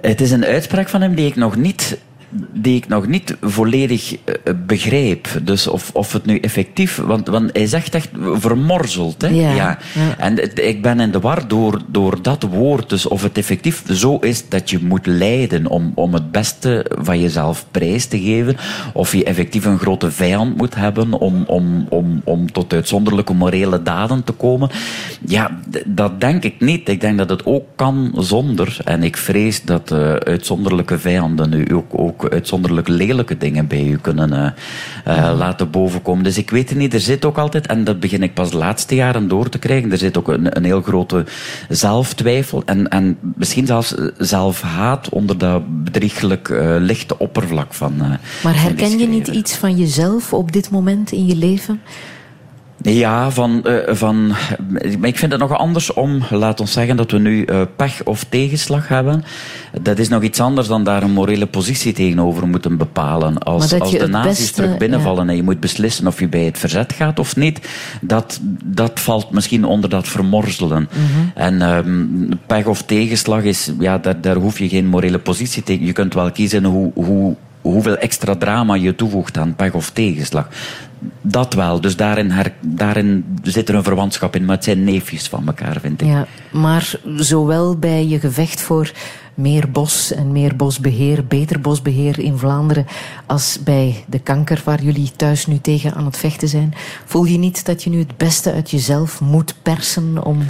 Het 0.00 0.20
is 0.20 0.30
een 0.30 0.44
uitspraak 0.44 0.88
van 0.88 1.00
hem 1.00 1.14
die 1.14 1.26
ik 1.26 1.36
nog 1.36 1.56
niet 1.56 1.98
die 2.52 2.76
ik 2.76 2.88
nog 2.88 3.06
niet 3.06 3.36
volledig 3.40 4.12
uh, 4.12 4.18
begrijp. 4.66 5.28
Dus 5.42 5.66
of, 5.68 5.90
of 5.92 6.12
het 6.12 6.26
nu 6.26 6.38
effectief... 6.38 6.96
Want, 6.96 7.28
want 7.28 7.50
hij 7.52 7.66
zegt 7.66 7.94
echt 7.94 8.08
vermorzeld. 8.32 9.22
Hè? 9.22 9.28
Ja, 9.28 9.54
ja. 9.54 9.78
ja. 9.94 10.18
En 10.18 10.36
het, 10.36 10.58
ik 10.58 10.82
ben 10.82 11.00
in 11.00 11.10
de 11.10 11.20
war 11.20 11.48
door, 11.48 11.80
door 11.86 12.22
dat 12.22 12.42
woord. 12.42 12.88
Dus 12.88 13.06
of 13.06 13.22
het 13.22 13.38
effectief 13.38 13.82
zo 13.90 14.16
is 14.16 14.48
dat 14.48 14.70
je 14.70 14.78
moet 14.82 15.06
lijden 15.06 15.66
om, 15.66 15.92
om 15.94 16.14
het 16.14 16.30
beste 16.30 16.86
van 16.98 17.20
jezelf 17.20 17.66
prijs 17.70 18.06
te 18.06 18.20
geven. 18.20 18.56
Of 18.92 19.12
je 19.14 19.24
effectief 19.24 19.64
een 19.64 19.78
grote 19.78 20.10
vijand 20.10 20.56
moet 20.56 20.74
hebben 20.74 21.12
om, 21.12 21.44
om, 21.46 21.86
om, 21.88 22.20
om 22.24 22.52
tot 22.52 22.72
uitzonderlijke 22.72 23.34
morele 23.34 23.82
daden 23.82 24.24
te 24.24 24.32
komen. 24.32 24.70
Ja, 25.26 25.60
dat 25.86 26.20
denk 26.20 26.44
ik 26.44 26.60
niet. 26.60 26.88
Ik 26.88 27.00
denk 27.00 27.18
dat 27.18 27.30
het 27.30 27.46
ook 27.46 27.64
kan 27.76 28.14
zonder. 28.18 28.76
En 28.84 29.02
ik 29.02 29.16
vrees 29.16 29.62
dat 29.62 29.92
uh, 29.92 30.14
uitzonderlijke 30.14 30.98
vijanden 30.98 31.50
nu 31.50 31.74
ook, 31.74 31.98
ook 31.98 32.23
uitzonderlijk 32.30 32.88
lelijke 32.88 33.36
dingen 33.36 33.66
bij 33.66 33.86
u 33.86 33.96
kunnen 33.96 34.32
uh, 34.32 35.16
uh, 35.16 35.34
laten 35.36 35.70
bovenkomen. 35.70 36.24
Dus 36.24 36.38
ik 36.38 36.50
weet 36.50 36.68
het 36.68 36.78
niet, 36.78 36.94
er 36.94 37.00
zit 37.00 37.24
ook 37.24 37.38
altijd, 37.38 37.66
en 37.66 37.84
dat 37.84 38.00
begin 38.00 38.22
ik 38.22 38.34
pas 38.34 38.50
de 38.50 38.56
laatste 38.56 38.94
jaren 38.94 39.28
door 39.28 39.48
te 39.48 39.58
krijgen, 39.58 39.92
er 39.92 39.98
zit 39.98 40.18
ook 40.18 40.28
een, 40.28 40.56
een 40.56 40.64
heel 40.64 40.82
grote 40.82 41.24
zelftwijfel 41.68 42.62
en, 42.64 42.88
en 42.88 43.18
misschien 43.36 43.66
zelfs 43.66 43.94
zelfhaat 44.18 45.08
onder 45.08 45.38
dat 45.38 45.62
bedriegelijk 45.84 46.48
uh, 46.48 46.76
lichte 46.78 47.18
oppervlak 47.18 47.74
van. 47.74 47.92
maar 48.42 48.62
herken 48.62 48.98
je 48.98 49.06
niet 49.06 49.28
iets 49.28 49.54
van 49.54 49.76
jezelf 49.76 50.32
op 50.32 50.52
dit 50.52 50.70
moment 50.70 51.12
in 51.12 51.26
je 51.26 51.36
leven? 51.36 51.80
Ja, 52.82 53.30
van, 53.30 53.64
uh, 53.66 53.76
van, 53.86 54.26
maar 54.98 55.08
ik 55.08 55.18
vind 55.18 55.32
het 55.32 55.40
nog 55.40 55.58
anders 55.58 55.92
om, 55.92 56.22
laat 56.30 56.60
ons 56.60 56.72
zeggen, 56.72 56.96
dat 56.96 57.10
we 57.10 57.18
nu 57.18 57.44
uh, 57.46 57.60
pech 57.76 58.04
of 58.04 58.24
tegenslag 58.28 58.88
hebben. 58.88 59.24
Dat 59.82 59.98
is 59.98 60.08
nog 60.08 60.22
iets 60.22 60.40
anders 60.40 60.66
dan 60.68 60.84
daar 60.84 61.02
een 61.02 61.10
morele 61.10 61.46
positie 61.46 61.92
tegenover 61.92 62.46
moeten 62.48 62.76
bepalen. 62.76 63.38
Als, 63.38 63.80
als 63.80 63.90
de 63.90 64.08
nazi's 64.08 64.38
beste, 64.38 64.54
terug 64.54 64.76
binnenvallen 64.76 65.24
ja. 65.24 65.30
en 65.30 65.36
je 65.36 65.42
moet 65.42 65.60
beslissen 65.60 66.06
of 66.06 66.20
je 66.20 66.28
bij 66.28 66.44
het 66.44 66.58
verzet 66.58 66.92
gaat 66.92 67.18
of 67.18 67.36
niet, 67.36 67.68
dat, 68.00 68.40
dat 68.64 69.00
valt 69.00 69.30
misschien 69.30 69.64
onder 69.64 69.90
dat 69.90 70.08
vermorzelen. 70.08 70.88
Mm 70.92 71.06
-hmm. 71.14 71.30
En 71.34 71.62
um, 71.62 72.28
pech 72.46 72.66
of 72.66 72.82
tegenslag 72.82 73.42
is, 73.42 73.72
ja, 73.78 73.98
daar, 73.98 74.20
daar 74.20 74.36
hoef 74.36 74.58
je 74.58 74.68
geen 74.68 74.86
morele 74.86 75.18
positie 75.18 75.62
tegen. 75.62 75.86
Je 75.86 75.92
kunt 75.92 76.14
wel 76.14 76.30
kiezen 76.30 76.64
hoe, 76.64 76.90
hoe 76.94 77.36
hoeveel 77.64 77.96
extra 77.96 78.36
drama 78.36 78.74
je 78.74 78.94
toevoegt 78.94 79.38
aan 79.38 79.54
pech 79.54 79.72
of 79.72 79.90
tegenslag. 79.90 80.48
Dat 81.20 81.54
wel. 81.54 81.80
Dus 81.80 81.96
daarin, 81.96 82.32
daarin 82.60 83.24
zit 83.42 83.68
er 83.68 83.74
een 83.74 83.82
verwantschap 83.84 84.36
in. 84.36 84.44
Maar 84.44 84.54
het 84.54 84.64
zijn 84.64 84.84
neefjes 84.84 85.28
van 85.28 85.46
elkaar, 85.46 85.80
vind 85.80 86.00
ik. 86.00 86.08
Ja, 86.08 86.26
maar 86.52 86.94
zowel 87.16 87.76
bij 87.76 88.06
je 88.06 88.20
gevecht 88.20 88.60
voor 88.60 88.92
meer 89.34 89.70
bos 89.70 90.12
en 90.12 90.32
meer 90.32 90.56
bosbeheer, 90.56 91.26
beter 91.26 91.60
bosbeheer 91.60 92.18
in 92.18 92.38
Vlaanderen, 92.38 92.86
als 93.26 93.58
bij 93.64 94.04
de 94.08 94.18
kanker 94.18 94.62
waar 94.64 94.82
jullie 94.82 95.10
thuis 95.16 95.46
nu 95.46 95.58
tegen 95.58 95.94
aan 95.94 96.04
het 96.04 96.16
vechten 96.16 96.48
zijn, 96.48 96.74
voel 97.04 97.24
je 97.24 97.38
niet 97.38 97.66
dat 97.66 97.82
je 97.82 97.90
nu 97.90 97.98
het 97.98 98.16
beste 98.16 98.52
uit 98.52 98.70
jezelf 98.70 99.20
moet 99.20 99.54
persen 99.62 100.24
om 100.24 100.42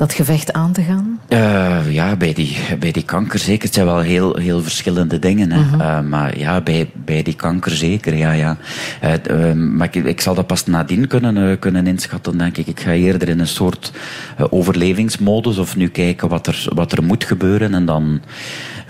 dat 0.00 0.12
gevecht 0.12 0.52
aan 0.52 0.72
te 0.72 0.82
gaan? 0.82 1.20
Uh, 1.28 1.92
ja, 1.92 2.16
bij 2.16 2.32
die, 2.32 2.56
bij 2.78 2.92
die 2.92 3.04
kanker 3.04 3.38
zeker. 3.38 3.64
Het 3.64 3.74
zijn 3.74 3.86
wel 3.86 4.00
heel, 4.00 4.36
heel 4.36 4.62
verschillende 4.62 5.18
dingen. 5.18 5.50
Hè. 5.52 5.60
Uh-huh. 5.60 5.80
Uh, 5.80 6.00
maar 6.00 6.38
ja, 6.38 6.60
bij, 6.60 6.90
bij 6.94 7.22
die 7.22 7.34
kanker 7.34 7.70
zeker. 7.70 8.16
Ja, 8.16 8.32
ja. 8.32 8.56
Uh, 9.30 9.52
maar 9.52 9.88
ik, 9.90 10.04
ik, 10.04 10.20
zal 10.20 10.34
dat 10.34 10.46
pas 10.46 10.66
nadien 10.66 11.06
kunnen, 11.06 11.58
kunnen 11.58 11.86
inschatten, 11.86 12.38
denk 12.38 12.56
ik. 12.56 12.66
Ik 12.66 12.80
ga 12.80 12.90
eerder 12.90 13.28
in 13.28 13.40
een 13.40 13.46
soort 13.46 13.92
overlevingsmodus 14.50 15.58
of 15.58 15.76
nu 15.76 15.88
kijken 15.88 16.28
wat 16.28 16.46
er, 16.46 16.66
wat 16.74 16.92
er 16.92 17.02
moet 17.02 17.24
gebeuren. 17.24 17.74
En 17.74 17.84
dan 17.84 18.20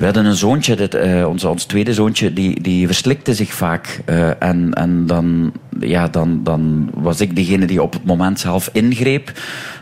we 0.01 0.07
hadden 0.07 0.25
een 0.25 0.37
zoontje, 0.37 0.77
dit, 0.77 0.95
uh, 0.95 1.29
ons, 1.29 1.45
ons 1.45 1.65
tweede 1.65 1.95
zoontje, 1.95 2.33
die, 2.33 2.61
die 2.61 2.87
verslikte 2.87 3.35
zich 3.35 3.53
vaak. 3.53 4.01
Uh, 4.07 4.43
en 4.43 4.73
en 4.75 5.07
dan, 5.07 5.53
ja, 5.81 6.09
dan, 6.09 6.41
dan 6.45 6.91
was 6.95 7.21
ik 7.21 7.37
degene 7.37 7.67
die 7.67 7.83
op 7.83 7.93
het 7.93 8.05
moment 8.05 8.41
zelf 8.41 8.71
ingreep. 8.73 9.33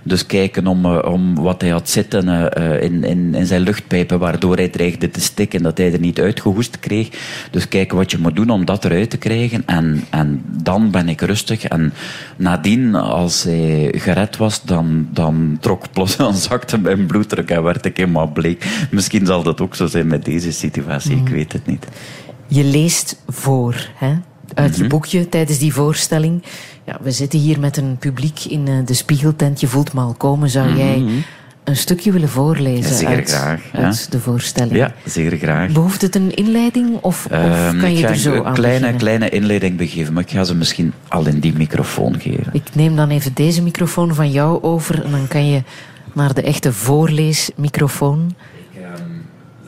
Dus 0.03 0.27
kijken 0.27 0.67
om, 0.67 0.85
uh, 0.85 0.99
om 1.05 1.35
wat 1.35 1.61
hij 1.61 1.71
had 1.71 1.89
zitten 1.89 2.53
in, 2.81 3.05
in, 3.05 3.35
in 3.35 3.47
zijn 3.47 3.61
luchtpijpen, 3.61 4.19
waardoor 4.19 4.57
hij 4.57 4.69
dreigde 4.69 5.11
te 5.11 5.21
stikken, 5.21 5.63
dat 5.63 5.79
hij 5.79 5.93
er 5.93 6.01
niet 6.01 6.21
uitgehoest 6.21 6.81
kreeg. 6.81 7.09
Dus 7.51 7.69
kijken 7.69 7.97
wat 7.97 8.11
je 8.11 8.19
moet 8.19 8.37
doen 8.37 8.51
om 8.51 8.65
dat 8.65 8.85
eruit 8.85 9.11
te 9.11 9.19
krijgen. 9.19 9.63
En, 9.67 10.05
en 10.11 10.45
dan 10.63 10.91
ben 10.91 11.09
ik 11.09 11.21
rustig. 11.21 11.65
En 11.65 11.93
nadien, 12.37 12.95
als 12.95 13.43
hij 13.43 13.95
gered 13.97 14.37
was, 14.37 14.63
dan, 14.63 15.09
dan 15.13 15.57
trok 15.61 15.93
plots, 15.93 16.17
dan 16.17 16.35
zakte 16.35 16.79
mijn 16.79 17.07
bloeddruk 17.07 17.51
en 17.51 17.63
werd 17.63 17.85
ik 17.85 17.97
helemaal 17.97 18.33
bleek. 18.33 18.87
Misschien 18.91 19.27
zal 19.27 19.43
dat 19.43 19.61
ook 19.61 19.75
zo 19.75 19.87
zijn 19.87 20.07
met 20.09 20.25
deze 20.25 20.53
situatie, 20.53 21.17
ik 21.17 21.23
mhm. 21.23 21.33
weet 21.33 21.53
het 21.53 21.67
niet. 21.67 21.87
Je 22.47 22.65
leest 22.65 23.23
voor, 23.27 23.89
hè? 23.95 24.15
Uit 24.55 24.75
je 24.77 24.81
mhm. 24.81 24.91
boekje 24.91 25.29
tijdens 25.29 25.59
die 25.59 25.73
voorstelling. 25.73 26.43
Ja, 26.85 26.99
we 27.03 27.11
zitten 27.11 27.39
hier 27.39 27.61
met 27.61 27.77
een 27.77 27.97
publiek 27.99 28.45
in 28.45 28.69
eh, 28.69 28.75
de 28.85 28.95
spiegeltent. 28.95 29.61
Je 29.61 29.67
voelt 29.67 29.93
me 29.93 30.01
al 30.01 30.15
komen. 30.15 30.51
Zou 30.51 30.69
mhm. 30.69 30.77
jij 30.77 31.05
een 31.65 31.77
stukje 31.77 32.13
willen 32.13 32.29
voorlezen 32.29 32.95
zeer 32.95 33.09
uit, 33.09 33.31
graag, 33.31 33.61
uit 33.73 34.13
de 34.13 34.21
voorstelling? 34.21 34.77
Ja, 34.77 34.95
zeer 35.05 35.37
graag. 35.37 35.73
Behoeft 35.73 36.03
het 36.03 36.15
een 36.15 36.35
inleiding 36.35 36.95
of, 36.95 37.27
of 37.27 37.73
um, 37.73 37.81
kan 37.81 37.95
je 37.95 38.07
er 38.07 38.17
zo 38.17 38.33
een 38.33 38.45
aan 38.45 38.55
kleine, 38.55 38.79
beginnen? 38.79 39.01
kleine 39.01 39.29
inleiding 39.29 39.77
begeven, 39.77 40.13
maar 40.13 40.23
ik 40.23 40.31
ga 40.31 40.45
ze 40.45 40.55
misschien 40.55 40.93
al 41.09 41.27
in 41.27 41.41
die 41.41 41.53
microfoon 41.53 42.21
geven. 42.21 42.47
Ik 42.53 42.75
neem 42.75 42.97
dan 42.97 43.09
even 43.09 43.35
deze 43.35 43.63
microfoon 43.63 44.15
van 44.15 44.31
jou 44.31 44.63
over 44.63 45.05
en 45.05 45.11
dan 45.11 45.29
kan 45.29 45.47
je 45.47 45.63
naar 46.13 46.35
de 46.35 46.43
echte 46.43 46.73
voorleesmicrofoon 46.73 48.35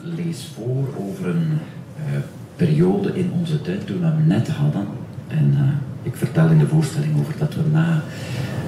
lees 0.03 0.51
voor 0.55 0.87
over 0.99 1.27
een 1.27 1.59
uh, 1.97 2.17
periode 2.65 3.11
in 3.13 3.31
onze 3.39 3.61
tijd 3.61 3.85
toen 3.85 3.99
we 3.99 4.05
hem 4.05 4.27
net 4.27 4.47
hadden. 4.47 4.87
En 5.27 5.47
uh, 5.53 6.07
ik 6.09 6.15
vertel 6.15 6.47
in 6.49 6.57
de 6.57 6.67
voorstelling 6.67 7.19
over 7.19 7.33
dat 7.37 7.53
we 7.53 7.61
na 7.71 8.01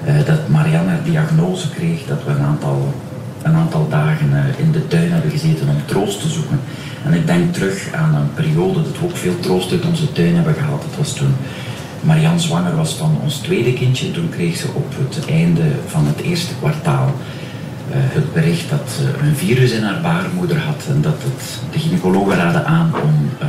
uh, 0.06 0.26
dat 0.26 0.48
Marianne 0.48 0.90
haar 0.90 1.04
diagnose 1.04 1.70
kreeg, 1.70 2.06
dat 2.06 2.24
we 2.24 2.30
een 2.30 2.48
aantal, 2.52 2.94
een 3.42 3.54
aantal 3.54 3.88
dagen 3.88 4.30
in 4.58 4.72
de 4.72 4.86
tuin 4.86 5.12
hebben 5.12 5.30
gezeten 5.30 5.68
om 5.68 5.76
troost 5.84 6.20
te 6.20 6.28
zoeken. 6.28 6.58
En 7.04 7.12
ik 7.12 7.26
denk 7.26 7.52
terug 7.52 7.92
aan 7.92 8.14
een 8.14 8.34
periode 8.34 8.82
dat 8.82 8.98
we 8.98 9.04
ook 9.04 9.16
veel 9.16 9.40
troost 9.40 9.72
uit 9.72 9.86
onze 9.86 10.12
tuin 10.12 10.34
hebben 10.34 10.54
gehaald. 10.54 10.82
Dat 10.82 10.96
was 10.96 11.12
toen 11.12 11.34
Marianne 12.00 12.40
zwanger 12.40 12.76
was 12.76 12.94
van 12.94 13.18
ons 13.22 13.36
tweede 13.36 13.72
kindje. 13.72 14.10
Toen 14.10 14.28
kreeg 14.28 14.56
ze 14.56 14.68
op 14.74 14.94
het 14.98 15.26
einde 15.26 15.62
van 15.86 16.06
het 16.06 16.20
eerste 16.20 16.54
kwartaal 16.54 17.14
het 17.90 18.32
bericht 18.32 18.70
dat 18.70 18.90
ze 18.96 19.26
een 19.26 19.36
virus 19.36 19.70
in 19.70 19.82
haar 19.82 20.00
baarmoeder 20.00 20.58
had 20.58 20.82
en 20.88 21.00
dat 21.00 21.16
het, 21.22 21.72
de 21.72 21.78
gynaecologen 21.78 22.36
raden 22.36 22.66
aan 22.66 22.92
om 23.02 23.28
uh, 23.42 23.48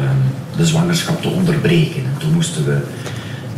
de 0.58 0.66
zwangerschap 0.66 1.22
te 1.22 1.30
onderbreken. 1.30 2.02
En 2.02 2.18
toen 2.18 2.34
moesten 2.34 2.66
we 2.66 2.78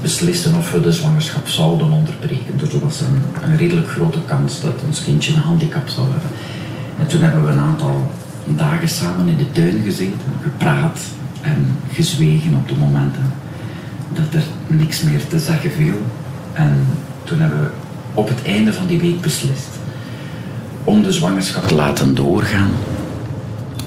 beslissen 0.02 0.56
of 0.56 0.72
we 0.72 0.82
de 0.82 0.91
zwangerschap 0.91 1.48
zouden 1.48 1.91
onderbreken. 1.91 2.58
Dus 2.58 2.74
er 2.74 2.80
was 2.80 3.02
een, 3.02 3.22
een 3.49 3.58
redelijk 3.58 3.90
grote 3.90 4.20
kans 4.26 4.62
dat 4.62 4.82
ons 4.86 5.04
kindje 5.04 5.34
een 5.34 5.40
handicap 5.40 5.88
zou 5.88 6.08
hebben. 6.12 6.30
En 6.99 7.08
toen 7.08 7.22
hebben 7.22 7.45
we 7.45 7.52
een 7.52 7.60
aantal 7.60 8.12
dagen 8.45 8.90
samen 8.90 9.28
in 9.28 9.38
de 9.38 9.52
tuin 9.52 9.82
gezeten, 9.84 10.34
gepraat 10.44 10.99
en 11.41 11.78
gezwegen 11.94 12.56
op 12.56 12.68
de 12.68 12.76
momenten 12.76 13.34
dat 14.14 14.34
er 14.34 14.44
niks 14.68 15.02
meer 15.02 15.28
te 15.28 15.40
zeggen 15.40 15.72
viel. 15.72 16.02
En 16.54 16.86
toen 17.24 17.40
hebben 17.40 17.62
we 17.62 17.70
op 18.14 18.28
het 18.28 18.44
einde 18.44 18.74
van 18.74 18.88
die 18.88 18.99
week 18.99 19.22
beslist 19.22 19.77
om 20.88 21.03
de 21.03 21.11
zwangerschap 21.11 21.68
te 21.68 21.76
laten 21.76 22.15
doorgaan. 22.15 22.72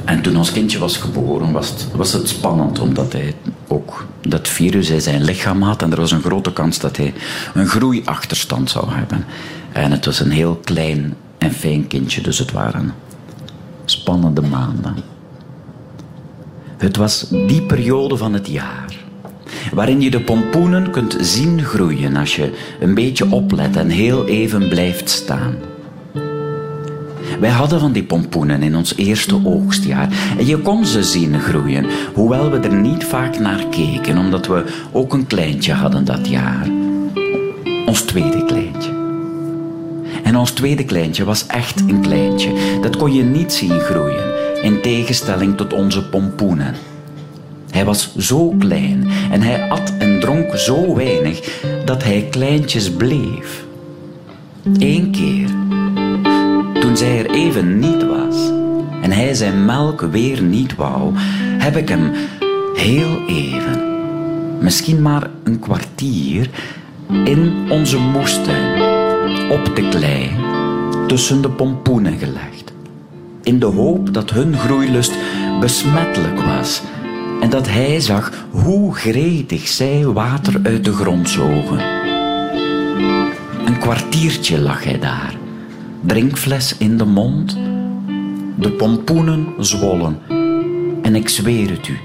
En 0.04 0.22
toen 0.22 0.36
ons 0.36 0.52
kindje 0.52 0.78
was 0.78 0.96
geboren, 0.96 1.52
was 1.52 1.68
het, 1.68 1.86
was 1.94 2.12
het 2.12 2.28
spannend, 2.28 2.78
omdat 2.78 3.12
hij 3.12 3.34
ook 3.68 4.06
dat 4.20 4.48
virus 4.48 4.90
in 4.90 5.00
zijn 5.00 5.22
lichaam 5.22 5.62
had. 5.62 5.82
En 5.82 5.92
er 5.92 6.00
was 6.00 6.10
een 6.10 6.22
grote 6.22 6.52
kans 6.52 6.78
dat 6.78 6.96
hij 6.96 7.14
een 7.54 7.66
groeiachterstand 7.66 8.70
zou 8.70 8.90
hebben. 8.90 9.24
En 9.72 9.90
het 9.90 10.04
was 10.04 10.20
een 10.20 10.30
heel 10.30 10.60
klein 10.64 11.14
en 11.38 11.52
fijn 11.52 11.86
kindje, 11.86 12.20
dus 12.20 12.38
het 12.38 12.52
waren 12.52 12.94
spannende 13.84 14.42
maanden. 14.42 14.94
Het 16.76 16.96
was 16.96 17.26
die 17.28 17.62
periode 17.62 18.16
van 18.16 18.32
het 18.32 18.46
jaar 18.46 18.96
waarin 19.72 20.00
je 20.00 20.10
de 20.10 20.20
pompoenen 20.20 20.90
kunt 20.90 21.16
zien 21.20 21.64
groeien 21.64 22.16
als 22.16 22.36
je 22.36 22.52
een 22.80 22.94
beetje 22.94 23.30
oplet 23.30 23.76
en 23.76 23.88
heel 23.88 24.26
even 24.26 24.68
blijft 24.68 25.10
staan. 25.10 25.69
Wij 27.40 27.50
hadden 27.50 27.80
van 27.80 27.92
die 27.92 28.02
pompoenen 28.02 28.62
in 28.62 28.76
ons 28.76 28.96
eerste 28.96 29.40
oogstjaar. 29.44 30.08
En 30.38 30.46
je 30.46 30.58
kon 30.58 30.86
ze 30.86 31.02
zien 31.02 31.40
groeien, 31.40 31.86
hoewel 32.14 32.50
we 32.50 32.58
er 32.58 32.74
niet 32.74 33.04
vaak 33.04 33.38
naar 33.38 33.64
keken, 33.70 34.18
omdat 34.18 34.46
we 34.46 34.64
ook 34.92 35.12
een 35.12 35.26
kleintje 35.26 35.72
hadden 35.72 36.04
dat 36.04 36.28
jaar. 36.28 36.66
Ons 37.86 38.00
tweede 38.00 38.44
kleintje. 38.44 38.90
En 40.22 40.36
ons 40.36 40.50
tweede 40.50 40.84
kleintje 40.84 41.24
was 41.24 41.46
echt 41.46 41.80
een 41.80 42.00
kleintje. 42.00 42.52
Dat 42.80 42.96
kon 42.96 43.12
je 43.12 43.22
niet 43.22 43.52
zien 43.52 43.80
groeien, 43.80 44.62
in 44.62 44.80
tegenstelling 44.80 45.56
tot 45.56 45.72
onze 45.72 46.08
pompoenen. 46.08 46.74
Hij 47.70 47.84
was 47.84 48.16
zo 48.16 48.54
klein 48.58 49.08
en 49.30 49.42
hij 49.42 49.70
at 49.70 49.92
en 49.98 50.20
dronk 50.20 50.56
zo 50.56 50.94
weinig 50.94 51.62
dat 51.84 52.04
hij 52.04 52.26
kleintjes 52.30 52.90
bleef. 52.90 53.64
Eén 54.78 55.10
keer 55.10 55.48
toen 56.90 56.98
zij 56.98 57.18
er 57.18 57.30
even 57.30 57.78
niet 57.78 58.06
was 58.06 58.36
en 59.02 59.12
hij 59.12 59.34
zijn 59.34 59.64
melk 59.64 60.00
weer 60.00 60.42
niet 60.42 60.74
wou, 60.74 61.12
heb 61.58 61.76
ik 61.76 61.88
hem 61.88 62.12
heel 62.74 63.22
even, 63.28 63.80
misschien 64.60 65.02
maar 65.02 65.30
een 65.44 65.58
kwartier, 65.58 66.50
in 67.24 67.66
onze 67.68 67.98
moestuin, 67.98 68.82
op 69.50 69.76
de 69.76 69.88
klei, 69.88 70.30
tussen 71.06 71.42
de 71.42 71.50
pompoenen 71.50 72.18
gelegd. 72.18 72.72
In 73.42 73.58
de 73.58 73.66
hoop 73.66 74.14
dat 74.14 74.30
hun 74.30 74.56
groeilust 74.56 75.12
besmettelijk 75.60 76.40
was 76.40 76.82
en 77.40 77.50
dat 77.50 77.68
hij 77.68 78.00
zag 78.00 78.32
hoe 78.50 78.94
gretig 78.94 79.68
zij 79.68 80.06
water 80.06 80.60
uit 80.62 80.84
de 80.84 80.92
grond 80.92 81.28
zogen. 81.28 81.80
Een 83.66 83.78
kwartiertje 83.78 84.60
lag 84.60 84.84
hij 84.84 84.98
daar 84.98 85.39
drinkfles 86.00 86.76
in 86.78 86.98
de 86.98 87.04
mond. 87.04 87.56
De 88.56 88.70
pompoenen 88.70 89.54
zwollen. 89.58 90.18
En 91.02 91.14
ik 91.14 91.28
zweer 91.28 91.70
het 91.70 91.88
u, 91.88 91.98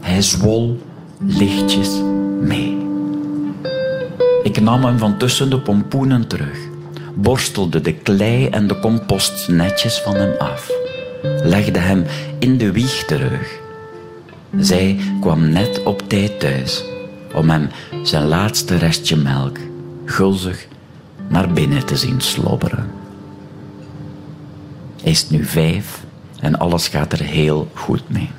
hij 0.00 0.22
zwol 0.22 0.80
lichtjes 1.18 1.90
mee. 2.40 2.76
Ik 4.42 4.60
nam 4.60 4.84
hem 4.84 4.98
van 4.98 5.18
tussen 5.18 5.50
de 5.50 5.60
pompoenen 5.60 6.26
terug, 6.26 6.58
borstelde 7.14 7.80
de 7.80 7.92
klei 7.92 8.46
en 8.46 8.66
de 8.66 8.78
compost 8.78 9.48
netjes 9.48 10.00
van 10.00 10.14
hem 10.14 10.34
af, 10.38 10.70
legde 11.42 11.78
hem 11.78 12.04
in 12.38 12.58
de 12.58 12.72
wieg 12.72 13.04
terug. 13.04 13.58
Zij 14.58 14.98
kwam 15.20 15.48
net 15.48 15.82
op 15.82 16.08
tijd 16.08 16.40
thuis 16.40 16.84
om 17.34 17.50
hem 17.50 17.68
zijn 18.02 18.26
laatste 18.26 18.76
restje 18.76 19.16
melk 19.16 19.56
gulzig 20.04 20.66
naar 21.28 21.52
binnen 21.52 21.86
te 21.86 21.96
zien 21.96 22.20
slobberen. 22.20 23.07
Hij 25.02 25.10
is 25.10 25.30
nu 25.30 25.44
vijf 25.44 26.04
en 26.40 26.58
alles 26.58 26.88
gaat 26.88 27.12
er 27.12 27.22
heel 27.22 27.68
goed 27.74 28.08
mee. 28.08 28.30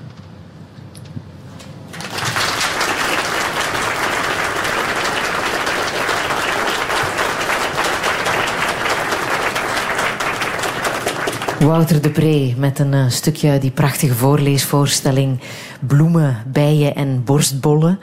Wouter 11.59 12.01
de 12.01 12.09
Pre 12.09 12.53
met 12.57 12.79
een 12.79 12.93
uh, 12.93 13.09
stukje 13.09 13.57
die 13.57 13.71
prachtige 13.71 14.13
voorleesvoorstelling 14.13 15.39
Bloemen, 15.79 16.37
bijen 16.47 16.95
en 16.95 17.23
borstbollen. 17.23 17.99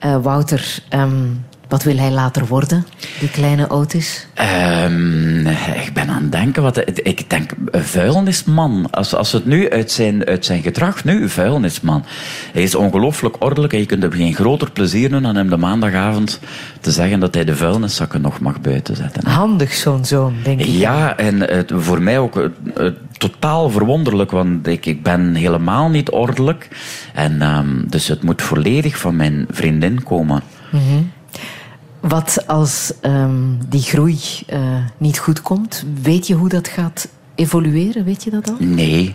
Uh, 0.00 0.22
Wouter, 0.22 0.82
um, 0.90 1.44
wat 1.72 1.82
wil 1.82 1.96
hij 1.96 2.10
later 2.10 2.46
worden, 2.46 2.86
die 3.20 3.30
kleine 3.30 3.70
Otis? 3.70 4.26
Um, 4.84 5.46
ik 5.46 5.90
ben 5.94 6.08
aan 6.08 6.22
het 6.22 6.32
denken. 6.32 6.62
Wat, 6.62 6.82
ik 7.06 7.30
denk 7.30 7.50
vuilnisman. 7.72 8.88
Als, 8.90 9.14
als 9.14 9.32
het 9.32 9.46
nu 9.46 9.70
uit 9.70 9.90
zijn, 9.90 10.24
uit 10.24 10.44
zijn 10.44 10.62
gedrag, 10.62 11.04
nu 11.04 11.28
vuilnisman. 11.28 12.04
Hij 12.52 12.62
is 12.62 12.74
ongelooflijk 12.74 13.36
ordelijk 13.38 13.72
en 13.72 13.78
je 13.78 13.86
kunt 13.86 14.02
hem 14.02 14.12
geen 14.12 14.34
groter 14.34 14.70
plezier 14.70 15.10
doen 15.10 15.22
dan 15.22 15.36
hem 15.36 15.50
de 15.50 15.56
maandagavond 15.56 16.40
te 16.80 16.90
zeggen 16.90 17.20
dat 17.20 17.34
hij 17.34 17.44
de 17.44 17.56
vuilniszakken 17.56 18.20
nog 18.20 18.40
mag 18.40 18.60
buiten 18.60 18.96
zetten. 18.96 19.26
Handig 19.26 19.72
zo'n 19.72 20.04
zoon, 20.04 20.34
denk 20.42 20.60
ik. 20.60 20.66
Ja, 20.66 21.16
en 21.16 21.40
het, 21.40 21.72
voor 21.74 22.02
mij 22.02 22.18
ook 22.18 22.34
het, 22.74 22.94
totaal 23.18 23.70
verwonderlijk, 23.70 24.30
want 24.30 24.66
ik, 24.66 24.86
ik 24.86 25.02
ben 25.02 25.34
helemaal 25.34 25.88
niet 25.88 26.10
ordelijk. 26.10 26.68
En 27.14 27.42
um, 27.42 27.84
dus 27.88 28.08
het 28.08 28.22
moet 28.22 28.42
volledig 28.42 28.98
van 28.98 29.16
mijn 29.16 29.46
vriendin 29.50 30.02
komen. 30.02 30.42
Mm 30.70 30.80
-hmm. 30.80 31.10
Wat 32.02 32.44
als 32.46 32.92
um, 33.02 33.58
die 33.68 33.82
groei 33.82 34.18
uh, 34.52 34.58
niet 34.96 35.18
goed 35.18 35.42
komt? 35.42 35.84
Weet 36.02 36.26
je 36.26 36.34
hoe 36.34 36.48
dat 36.48 36.68
gaat 36.68 37.08
evolueren? 37.34 38.04
Weet 38.04 38.24
je 38.24 38.30
dat 38.30 38.48
al? 38.48 38.56
Nee, 38.58 39.14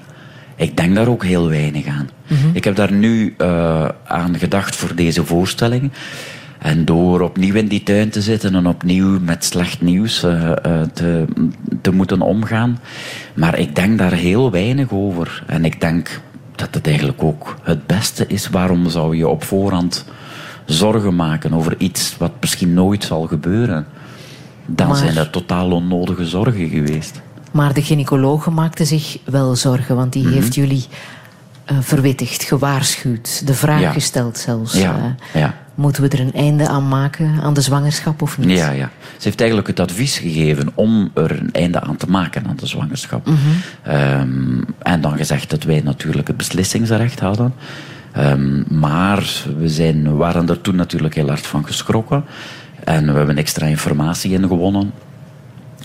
ik 0.55 0.77
denk 0.77 0.95
daar 0.95 1.07
ook 1.07 1.23
heel 1.23 1.49
weinig 1.49 1.85
aan. 1.85 2.09
Mm 2.27 2.38
-hmm. 2.38 2.49
Ik 2.53 2.64
heb 2.64 2.76
daar 2.76 2.91
nu 2.91 3.35
uh, 3.38 3.88
aan 4.03 4.38
gedacht 4.38 4.76
voor 4.76 4.95
deze 4.95 5.26
voorstelling. 5.26 5.91
En 6.59 6.85
door 6.85 7.22
opnieuw 7.22 7.55
in 7.55 7.68
die 7.68 7.84
tuin 7.84 8.09
te 8.09 8.22
zitten 8.22 8.55
en 8.55 8.68
opnieuw 8.68 9.19
met 9.19 9.43
slecht 9.43 9.81
nieuws 9.81 10.23
uh, 10.23 10.51
te, 10.93 11.26
te 11.81 11.91
moeten 11.91 12.22
omgaan. 12.22 12.80
Maar 13.34 13.59
ik 13.59 13.76
denk 13.76 13.97
daar 13.97 14.14
heel 14.14 14.51
weinig 14.51 14.91
over. 14.91 15.43
En 15.45 15.65
ik 15.65 15.81
denk 15.81 16.22
dat 16.55 16.73
het 16.73 16.88
eigenlijk 16.88 17.23
ook 17.23 17.55
het 17.64 17.88
beste 17.88 18.27
is. 18.27 18.49
Waarom 18.49 18.89
zou 18.89 19.18
je 19.18 19.27
op 19.27 19.43
voorhand 19.43 20.05
zorgen 20.68 21.15
maken 21.15 21.53
over 21.53 21.76
iets 21.77 22.15
wat 22.18 22.31
misschien 22.39 22.73
nooit 22.73 23.03
zal 23.03 23.27
gebeuren, 23.27 23.88
dan 24.65 24.88
maar, 24.88 24.98
zijn 24.98 25.15
dat 25.15 25.31
totaal 25.31 25.72
onnodige 25.72 26.26
zorgen 26.26 26.69
geweest. 26.69 27.22
Maar 27.52 27.73
de 27.73 27.81
gynaecologe 27.81 28.49
maakte 28.49 28.85
zich 28.85 29.18
wel 29.23 29.56
zorgen, 29.56 29.95
want 29.95 30.14
die 30.14 30.22
mm 30.22 30.27
-hmm. 30.27 30.38
heeft 30.38 30.56
jullie 30.56 30.85
uh, 31.72 31.77
verwittigd, 31.81 32.44
gewaarschuwd, 32.44 33.48
de 33.48 33.53
vraag 33.53 33.81
ja. 33.81 33.91
gesteld 33.91 34.38
zelfs. 34.38 34.73
Ja. 34.73 35.15
Uh, 35.35 35.41
ja. 35.41 35.56
Moeten 35.76 36.03
we 36.03 36.10
er 36.10 36.19
een 36.19 36.34
einde 36.34 36.68
aan 36.68 36.88
maken 36.88 37.39
aan 37.41 37.53
de 37.53 37.61
zwangerschap 37.61 38.22
of 38.22 38.38
niet? 38.38 38.57
Ja, 38.57 38.72
ja. 38.72 38.89
Ze 39.18 39.23
heeft 39.23 39.39
eigenlijk 39.39 39.69
het 39.69 39.80
advies 39.80 40.18
gegeven 40.18 40.72
om 40.73 41.11
er 41.14 41.39
een 41.39 41.52
einde 41.52 41.81
aan 41.81 41.98
te 41.98 42.10
maken 42.10 42.48
aan 42.48 42.56
de 42.56 42.65
zwangerschap. 42.65 43.26
Mm 43.26 43.35
-hmm. 43.35 43.94
um, 43.94 44.65
en 44.80 45.02
dan 45.02 45.18
gezegd 45.18 45.49
dat 45.49 45.64
wij 45.64 45.81
natuurlijk 45.81 46.27
het 46.27 46.38
beslissingsrecht 46.38 47.19
hadden. 47.19 47.53
Um, 48.18 48.65
maar 48.69 49.44
we, 49.57 49.69
zijn, 49.69 50.15
waren 50.15 50.49
er 50.49 50.61
toen 50.61 50.76
natuurlijk 50.76 51.15
heel 51.15 51.27
hard 51.27 51.48
van 51.48 51.65
geschrokken. 51.65 52.26
En 52.84 53.11
we 53.11 53.18
hebben 53.18 53.38
extra 53.38 53.65
informatie 53.65 54.31
ingewonnen. 54.31 54.91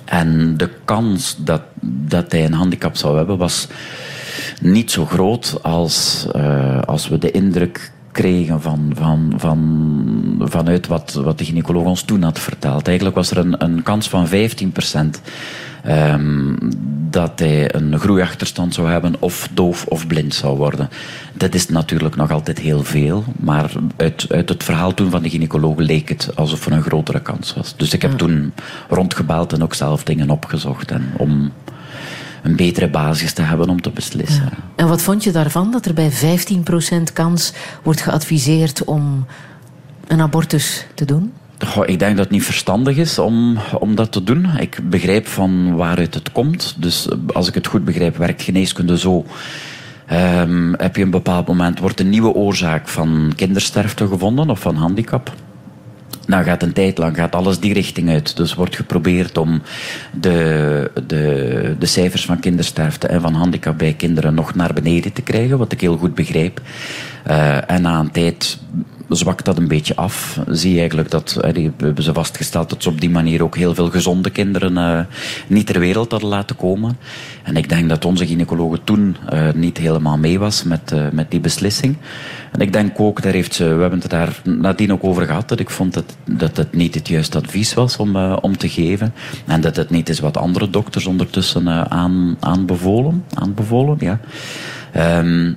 En 0.05 0.57
de 0.57 0.71
kans 0.85 1.37
dat, 1.39 1.63
dat 1.81 2.33
hij 2.33 2.45
een 2.45 2.53
handicap 2.53 2.97
zou 2.97 3.17
hebben 3.17 3.39
was 3.39 3.69
niet 4.61 4.91
zo 4.91 5.07
groot 5.07 5.59
als, 5.63 6.27
uh, 6.37 6.83
als 6.83 7.09
we 7.09 7.19
de 7.19 7.31
indruk 7.31 7.93
kregen 8.13 8.63
van, 8.63 8.93
van, 8.95 9.33
van, 9.37 10.43
vanuit 10.45 10.87
wat, 10.87 11.13
wat 11.13 11.39
de 11.39 11.45
gynaecoloog 11.45 11.85
ons 11.85 12.03
toen 12.03 12.23
had 12.23 12.39
verteld. 12.39 12.87
Eigenlijk 12.87 13.17
was 13.17 13.31
er 13.31 13.39
een, 13.39 13.65
een 13.65 13.83
kans 13.83 14.09
van 14.09 14.29
15 14.29 14.73
procent 14.73 15.21
um, 15.89 16.59
dat 17.11 17.39
hij 17.39 17.75
een 17.75 17.99
groeiachterstand 17.99 18.75
zou 18.75 18.89
hebben 18.89 19.15
of 19.19 19.49
doof 19.53 19.87
of 19.87 20.07
blind 20.07 20.35
zou 20.35 20.57
worden. 20.57 20.89
Dat 21.35 21.55
is 21.55 21.69
natuurlijk 21.69 22.17
nog 22.17 22.31
altijd 22.31 22.59
heel 22.59 22.83
veel, 22.83 23.25
maar 23.39 23.71
uit, 23.97 24.27
uit 24.29 24.49
het 24.49 24.65
verhaal 24.65 24.95
toen 24.95 25.11
van 25.11 25.23
de 25.23 25.31
gynaecoloog 25.31 25.79
leek 25.79 26.09
het 26.09 26.31
alsof 26.35 26.67
er 26.67 26.73
een 26.73 26.83
grotere 26.83 27.21
kans 27.21 27.55
was. 27.55 27.77
Dus 27.77 27.93
ik 27.93 28.03
heb 28.03 28.11
ja. 28.11 28.17
toen 28.17 28.53
rondgebaald 28.89 29.53
en 29.53 29.63
ook 29.63 29.75
zelf 29.75 30.05
dingen 30.05 30.31
opgezocht 30.31 30.91
en 30.91 31.13
om 31.17 31.53
een 32.43 32.57
betere 32.57 32.91
basis 32.91 33.33
te 33.33 33.43
hebben 33.43 33.69
om 33.69 33.81
te 33.81 33.91
beslissen. 33.91 34.45
Ja. 34.45 34.57
En 34.77 34.89
wat 34.89 35.03
vond 35.03 35.25
je 35.25 35.33
daarvan 35.33 35.71
dat 35.71 35.87
er 35.87 35.95
bij 35.95 36.11
15% 36.11 37.13
kans 37.13 37.53
wordt 37.83 38.01
geadviseerd 38.01 38.85
om 38.85 39.27
een 40.07 40.21
abortus 40.21 40.87
te 40.95 41.05
doen? 41.05 41.33
Goh, 41.67 41.89
ik 41.89 41.99
denk 41.99 42.17
dat 42.17 42.25
het 42.25 42.35
niet 42.35 42.45
verstandig 42.45 42.97
is 42.97 43.19
om, 43.19 43.59
om 43.79 43.95
dat 43.95 44.13
te 44.13 44.25
doen. 44.25 44.47
Ik 44.59 44.79
begrijp 44.83 45.27
van 45.27 45.77
waaruit 45.77 46.15
het 46.15 46.33
komt. 46.33 46.75
Dus 46.79 47.09
als 47.33 47.49
ik 47.49 47.55
het 47.55 47.67
goed 47.67 47.85
begrijp, 47.85 48.17
werkt 48.17 48.43
geneeskunde 48.43 48.99
zo. 48.99 49.25
Um, 50.13 50.75
heb 50.77 50.97
je 50.97 51.03
een 51.03 51.11
bepaald 51.11 51.47
moment, 51.47 51.79
wordt 51.79 52.01
een 52.01 52.09
nieuwe 52.09 52.33
oorzaak 52.33 52.89
van 52.89 53.33
kindersterfte 53.37 54.07
gevonden 54.07 54.51
of 54.51 54.61
van 54.61 54.77
handicap. 54.77 55.33
Nou 56.33 56.45
gaat 56.45 56.63
een 56.63 56.73
tijd 56.73 56.99
lang 56.99 57.17
gaat 57.17 57.35
alles 57.35 57.61
die 57.61 57.73
richting 57.73 58.11
uit. 58.11 58.37
Dus 58.37 58.55
wordt 58.55 58.77
geprobeerd 58.77 59.39
om 59.39 59.63
de, 60.13 60.91
de, 61.07 61.77
de 61.79 61.87
cijfers 61.87 62.25
van 62.25 62.41
kindersterfte 62.41 63.07
en 63.07 63.21
van 63.21 63.35
handicap 63.35 63.79
bij 63.79 63.93
kinderen 63.93 64.35
nog 64.35 64.55
naar 64.55 64.73
beneden 64.73 65.13
te 65.13 65.23
krijgen, 65.23 65.59
wat 65.59 65.73
ik 65.73 65.81
heel 65.81 65.97
goed 65.97 66.15
begrijp. 66.15 66.61
Uh, 67.27 67.71
en 67.71 67.83
na 67.83 67.99
een 67.99 68.11
tijd 68.11 68.59
zwakt 69.17 69.45
dat 69.45 69.59
een 69.59 69.69
beetje 69.69 69.97
af. 69.97 70.41
Zie 70.49 70.73
je 70.73 70.79
eigenlijk 70.79 71.11
dat, 71.11 71.33
we 71.33 71.73
hebben 71.77 72.05
ze 72.05 72.13
vastgesteld 72.13 72.71
dat 72.71 72.83
ze 72.83 72.89
op 72.89 73.01
die 73.01 73.11
manier 73.11 73.43
ook 73.43 73.57
heel 73.57 73.75
veel 73.75 73.91
gezonde 73.91 74.31
kinderen 74.31 74.73
uh, 74.73 75.01
niet 75.47 75.67
ter 75.67 75.81
wereld 75.81 76.11
hadden 76.11 76.29
laten 76.29 76.57
komen. 76.57 76.99
En 77.43 77.57
ik 77.57 77.69
denk 77.69 77.89
dat 77.89 78.05
onze 78.05 78.27
gynaecoloog 78.27 78.79
toen 78.85 79.17
uh, 79.33 79.53
niet 79.55 79.79
helemaal 79.79 80.19
mee 80.19 80.39
was 80.39 80.63
met, 80.63 80.93
uh, 80.95 81.05
met 81.13 81.31
die 81.31 81.41
beslissing. 81.41 81.97
En 82.53 82.61
ik 82.61 82.73
denk 82.73 83.01
ook, 83.01 83.23
daar 83.23 83.33
heeft 83.33 83.55
ze, 83.55 83.65
we 83.65 83.81
hebben 83.81 84.01
het 84.01 84.11
daar 84.11 84.41
nadien 84.45 84.93
ook 84.93 85.05
over 85.05 85.27
gehad, 85.27 85.49
dat 85.49 85.61
ik 85.61 85.71
vond 85.71 85.95
dat, 85.95 86.17
dat 86.25 86.57
het 86.57 86.75
niet 86.75 86.95
het 86.95 87.09
juiste 87.09 87.39
advies 87.39 87.75
was 87.75 87.97
om, 87.97 88.17
om 88.17 88.57
te 88.57 88.69
geven. 88.69 89.15
En 89.47 89.61
dat 89.61 89.77
het 89.77 89.91
niet 89.91 90.09
is 90.09 90.21
wat 90.21 90.37
andere 90.37 90.71
dokters 90.71 91.07
ondertussen 91.07 91.91
aan, 91.91 92.37
aanbevolen. 92.41 93.25
aanbevolen 93.35 93.97
ja. 94.01 94.21
Um, 95.19 95.57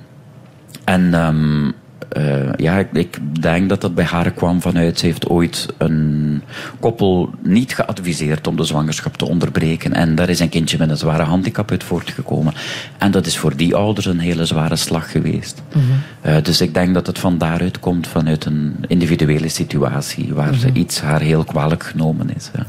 en 0.84 1.14
um, 1.14 1.74
uh, 2.12 2.52
ja, 2.56 2.78
ik, 2.78 2.88
ik, 2.92 3.18
denk 3.40 3.68
dat 3.68 3.80
dat 3.80 3.94
bij 3.94 4.04
haar 4.04 4.30
kwam 4.30 4.60
vanuit... 4.60 4.98
Ze 4.98 5.06
heeft 5.06 5.28
ooit 5.28 5.66
een 5.78 6.42
koppel 6.80 7.30
niet 7.42 7.74
geadviseerd 7.74 8.46
om 8.46 8.56
de 8.56 8.64
zwangerschap 8.64 9.16
te 9.16 9.26
onderbreken. 9.28 9.92
En 9.92 10.14
daar 10.14 10.28
is 10.28 10.40
een 10.40 10.48
kindje 10.48 10.78
met 10.78 10.90
een 10.90 10.96
zware 10.96 11.22
handicap 11.22 11.70
uit 11.70 11.84
voortgekomen. 11.84 12.54
En 12.98 13.10
dat 13.10 13.26
is 13.26 13.38
voor 13.38 13.56
die 13.56 13.74
ouders 13.74 14.06
een 14.06 14.18
hele 14.18 14.44
zware 14.44 14.76
slag 14.76 15.10
geweest. 15.10 15.62
Mm 15.72 15.82
-hmm. 15.82 16.30
uh, 16.32 16.42
dus 16.42 16.60
ik 16.60 16.74
denk 16.74 16.94
dat 16.94 17.06
het 17.06 17.18
van 17.18 17.38
daaruit 17.38 17.80
komt, 17.80 18.06
vanuit 18.06 18.44
een 18.44 18.76
individuele 18.86 19.48
situatie... 19.48 20.34
waar 20.34 20.52
mm 20.52 20.60
-hmm. 20.60 20.76
iets 20.76 21.00
haar 21.00 21.20
heel 21.20 21.44
kwalijk 21.44 21.82
genomen 21.82 22.34
is. 22.36 22.50
Ja. 22.54 22.66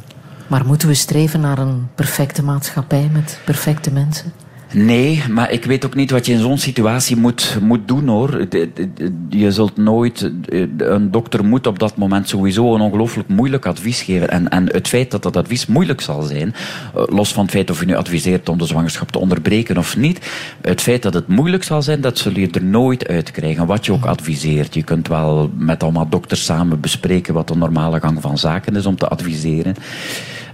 Maar 0.47 0.65
moeten 0.65 0.87
we 0.87 0.93
streven 0.93 1.39
naar 1.39 1.57
een 1.57 1.87
perfecte 1.95 2.43
maatschappij 2.43 3.09
met 3.13 3.39
perfecte 3.45 3.91
mensen? 3.91 4.33
Nee, 4.73 5.23
maar 5.29 5.51
ik 5.51 5.65
weet 5.65 5.85
ook 5.85 5.95
niet 5.95 6.11
wat 6.11 6.25
je 6.25 6.33
in 6.33 6.39
zo'n 6.39 6.57
situatie 6.57 7.15
moet, 7.15 7.57
moet 7.61 7.87
doen 7.87 8.07
hoor. 8.07 8.47
Je 9.29 9.51
zult 9.51 9.77
nooit, 9.77 10.31
een 10.77 11.11
dokter 11.11 11.45
moet 11.45 11.67
op 11.67 11.79
dat 11.79 11.97
moment 11.97 12.29
sowieso 12.29 12.75
een 12.75 12.81
ongelooflijk 12.81 13.27
moeilijk 13.27 13.65
advies 13.65 14.01
geven. 14.01 14.29
En, 14.29 14.49
en 14.49 14.71
het 14.71 14.87
feit 14.87 15.11
dat 15.11 15.23
dat 15.23 15.37
advies 15.37 15.65
moeilijk 15.65 16.01
zal 16.01 16.21
zijn, 16.21 16.53
eh, 16.95 17.03
los 17.05 17.33
van 17.33 17.43
het 17.43 17.51
feit 17.51 17.69
of 17.69 17.79
je 17.79 17.85
nu 17.85 17.95
adviseert 17.95 18.49
om 18.49 18.57
de 18.57 18.65
zwangerschap 18.65 19.11
te 19.11 19.19
onderbreken 19.19 19.77
of 19.77 19.97
niet, 19.97 20.31
het 20.61 20.81
feit 20.81 21.01
dat 21.01 21.13
het 21.13 21.27
moeilijk 21.27 21.63
zal 21.63 21.81
zijn, 21.81 22.01
dat 22.01 22.17
zul 22.17 22.39
je 22.39 22.49
er 22.51 22.63
nooit 22.63 23.07
uit 23.07 23.31
krijgen. 23.31 23.65
Wat 23.65 23.85
je 23.85 23.91
ook 23.91 24.05
adviseert. 24.05 24.73
Je 24.73 24.83
kunt 24.83 25.07
wel 25.07 25.51
met 25.57 25.83
allemaal 25.83 26.09
dokters 26.09 26.45
samen 26.45 26.79
bespreken 26.79 27.33
wat 27.33 27.47
de 27.47 27.55
normale 27.55 27.99
gang 27.99 28.21
van 28.21 28.37
zaken 28.37 28.75
is 28.75 28.85
om 28.85 28.95
te 28.95 29.07
adviseren. 29.07 29.75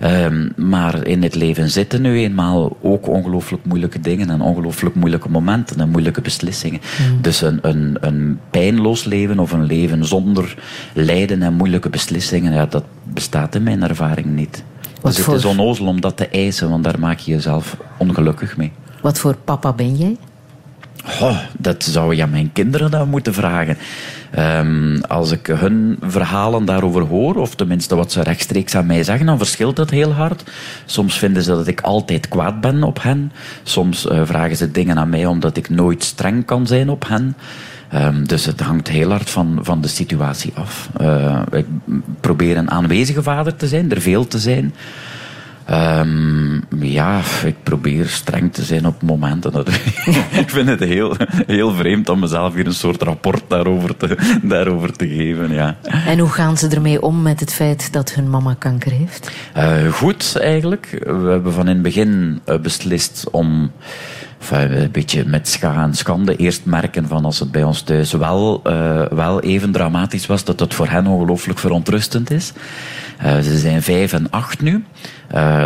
Um, 0.03 0.53
maar 0.55 1.07
in 1.07 1.23
het 1.23 1.35
leven 1.35 1.69
zitten 1.69 2.01
nu 2.01 2.17
eenmaal 2.17 2.77
ook 2.81 3.07
ongelooflijk 3.07 3.65
moeilijke 3.65 3.99
dingen 3.99 4.29
en 4.29 4.41
ongelooflijk 4.41 4.95
moeilijke 4.95 5.29
momenten 5.29 5.79
en 5.79 5.89
moeilijke 5.89 6.21
beslissingen. 6.21 6.81
Mm. 7.11 7.21
Dus 7.21 7.41
een, 7.41 7.59
een, 7.61 7.97
een 7.99 8.39
pijnloos 8.49 9.03
leven 9.03 9.39
of 9.39 9.51
een 9.51 9.63
leven 9.65 10.05
zonder 10.05 10.55
lijden 10.93 11.41
en 11.41 11.53
moeilijke 11.53 11.89
beslissingen, 11.89 12.53
ja, 12.53 12.65
dat 12.65 12.83
bestaat 13.03 13.55
in 13.55 13.63
mijn 13.63 13.83
ervaring 13.83 14.25
niet. 14.25 14.63
Wat 15.01 15.15
dus 15.15 15.23
voor... 15.23 15.33
het 15.33 15.43
is 15.43 15.49
onnozel 15.49 15.85
om 15.85 16.01
dat 16.01 16.17
te 16.17 16.27
eisen, 16.27 16.69
want 16.69 16.83
daar 16.83 16.99
maak 16.99 17.19
je 17.19 17.31
jezelf 17.31 17.77
ongelukkig 17.97 18.57
mee. 18.57 18.71
Wat 19.01 19.19
voor 19.19 19.35
papa 19.35 19.73
ben 19.73 19.95
jij? 19.95 20.17
Oh, 21.21 21.37
dat 21.57 21.83
zou 21.83 22.15
je 22.15 22.23
aan 22.23 22.29
mijn 22.29 22.51
kinderen 22.53 22.91
dan 22.91 23.09
moeten 23.09 23.33
vragen. 23.33 23.77
Ehm, 24.33 24.99
als 25.07 25.31
ik 25.31 25.47
hun 25.47 25.97
verhalen 26.01 26.65
daarover 26.65 27.01
hoor, 27.01 27.35
of 27.35 27.55
tenminste 27.55 27.95
wat 27.95 28.11
ze 28.11 28.21
rechtstreeks 28.21 28.75
aan 28.75 28.85
mij 28.85 29.03
zeggen, 29.03 29.25
dan 29.25 29.37
verschilt 29.37 29.75
dat 29.75 29.89
heel 29.89 30.11
hard. 30.11 30.43
Soms 30.85 31.17
vinden 31.17 31.43
ze 31.43 31.51
dat 31.51 31.67
ik 31.67 31.81
altijd 31.81 32.27
kwaad 32.27 32.61
ben 32.61 32.83
op 32.83 33.03
hen. 33.03 33.31
Soms 33.63 34.05
uh, 34.05 34.21
vragen 34.23 34.55
ze 34.55 34.71
dingen 34.71 34.97
aan 34.97 35.09
mij 35.09 35.25
omdat 35.25 35.57
ik 35.57 35.69
nooit 35.69 36.03
streng 36.03 36.45
kan 36.45 36.67
zijn 36.67 36.89
op 36.89 37.07
hen. 37.07 37.35
Um, 37.95 38.27
dus 38.27 38.45
het 38.45 38.59
hangt 38.59 38.87
heel 38.87 39.09
hard 39.09 39.29
van, 39.29 39.59
van 39.61 39.81
de 39.81 39.87
situatie 39.87 40.53
af. 40.55 40.89
Uh, 41.01 41.41
ik 41.51 41.65
probeer 42.19 42.57
een 42.57 42.71
aanwezige 42.71 43.23
vader 43.23 43.55
te 43.55 43.67
zijn, 43.67 43.91
er 43.91 44.01
veel 44.01 44.27
te 44.27 44.39
zijn. 44.39 44.73
Um, 45.71 46.63
ja, 46.79 47.21
ik 47.45 47.55
probeer 47.63 48.07
streng 48.07 48.53
te 48.53 48.63
zijn 48.63 48.85
op 48.85 49.01
momenten. 49.01 49.51
Dat, 49.51 49.69
ik 50.43 50.49
vind 50.49 50.69
het 50.69 50.79
heel, 50.79 51.15
heel 51.47 51.73
vreemd 51.73 52.09
om 52.09 52.19
mezelf 52.19 52.53
hier 52.53 52.65
een 52.65 52.73
soort 52.73 53.01
rapport 53.01 53.43
daarover 53.47 53.97
te, 53.97 54.37
daarover 54.41 54.93
te 54.93 55.07
geven. 55.07 55.51
Ja. 55.51 55.75
En 56.05 56.19
hoe 56.19 56.29
gaan 56.29 56.57
ze 56.57 56.67
ermee 56.67 57.01
om 57.01 57.21
met 57.21 57.39
het 57.39 57.53
feit 57.53 57.93
dat 57.93 58.13
hun 58.13 58.29
mama 58.29 58.55
kanker 58.59 58.91
heeft? 58.91 59.31
Uh, 59.57 59.91
goed, 59.91 60.37
eigenlijk. 60.39 60.87
We 61.03 61.29
hebben 61.29 61.53
van 61.53 61.67
in 61.67 61.73
het 61.73 61.81
begin 61.81 62.41
uh, 62.45 62.59
beslist 62.59 63.27
om 63.31 63.71
een 64.51 64.91
beetje 64.91 65.25
met 65.25 65.47
scha 65.47 65.89
schande 65.91 66.35
eerst 66.35 66.65
merken 66.65 67.07
van 67.07 67.25
als 67.25 67.39
het 67.39 67.51
bij 67.51 67.63
ons 67.63 67.81
thuis 67.81 68.11
wel, 68.11 68.61
uh, 68.67 69.01
wel 69.05 69.41
even 69.41 69.71
dramatisch 69.71 70.25
was, 70.25 70.43
dat 70.43 70.59
het 70.59 70.73
voor 70.73 70.87
hen 70.87 71.07
ongelooflijk 71.07 71.59
verontrustend 71.59 72.31
is. 72.31 72.53
Uh, 73.23 73.39
ze 73.39 73.57
zijn 73.57 73.81
vijf 73.81 74.13
en 74.13 74.29
acht 74.29 74.61
nu. 74.61 74.83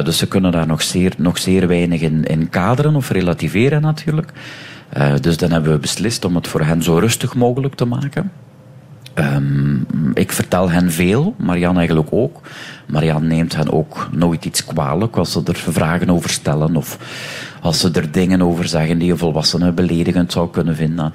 Dus 0.04 0.18
ze 0.18 0.28
kunnen 0.28 0.52
daar 0.52 0.68
nog 0.68 0.82
zeer, 0.82 1.14
nog 1.18 1.38
zeer 1.38 1.68
weinig 1.68 2.02
in, 2.02 2.24
in 2.24 2.50
kaderen 2.50 2.96
of 2.96 3.10
relativeren 3.10 3.82
natuurlijk. 3.82 4.32
Dus 5.22 5.38
dan 5.38 5.52
hebben 5.52 5.72
we 5.72 5.80
beslist 5.80 6.26
om 6.26 6.36
het 6.36 6.48
voor 6.48 6.62
hen 6.62 6.84
zo 6.84 6.98
rustig 6.98 7.36
mogelijk 7.36 7.76
te 7.76 7.86
maken. 7.86 8.32
Um, 9.20 9.86
ik 10.14 10.32
vertel 10.32 10.70
hen 10.70 10.92
veel, 10.92 11.36
Marianne 11.38 11.78
eigenlijk 11.78 12.08
ook. 12.12 12.42
Marianne 12.88 13.28
neemt 13.28 13.56
hen 13.56 13.72
ook 13.72 14.08
nooit 14.12 14.46
iets 14.46 14.66
kwalijk 14.66 15.16
als 15.16 15.32
ze 15.32 15.42
er 15.46 15.56
vragen 15.56 16.10
over 16.10 16.30
stellen 16.30 16.76
of 16.76 16.98
als 17.62 17.80
ze 17.80 17.92
er 17.92 18.12
dingen 18.12 18.42
over 18.42 18.68
zeggen 18.68 18.98
die 18.98 19.12
een 19.12 19.18
volwassene 19.18 19.72
beledigend 19.72 20.32
zou 20.32 20.50
kunnen 20.50 20.76
vinden. 20.76 21.14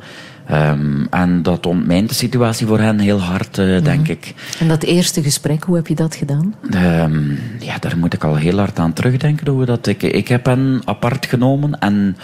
Um, 0.51 1.07
en 1.11 1.43
dat 1.43 1.67
ontmijnt 1.67 2.09
de 2.09 2.15
situatie 2.15 2.67
voor 2.67 2.79
hen 2.79 2.99
heel 2.99 3.21
hard, 3.21 3.59
uh, 3.59 3.83
denk 3.83 4.09
ik. 4.09 4.35
En 4.59 4.69
dat 4.69 4.83
eerste 4.83 5.23
gesprek, 5.23 5.65
hoe 5.65 5.77
heb 5.77 5.87
je 5.87 5.95
dat 5.95 6.15
gedaan? 6.15 6.55
Um, 6.75 7.39
ja, 7.59 7.79
daar 7.79 7.99
moet 7.99 8.15
ik 8.15 8.25
al 8.25 8.37
heel 8.37 8.59
hard 8.59 8.79
aan 8.79 8.93
terugdenken. 8.93 9.53
Hoe 9.53 9.65
dat 9.65 9.87
ik, 9.87 10.03
ik 10.03 10.29
heb 10.29 10.47
hen 10.47 10.83
apart 10.85 11.27
genomen 11.27 11.79
en 11.79 12.17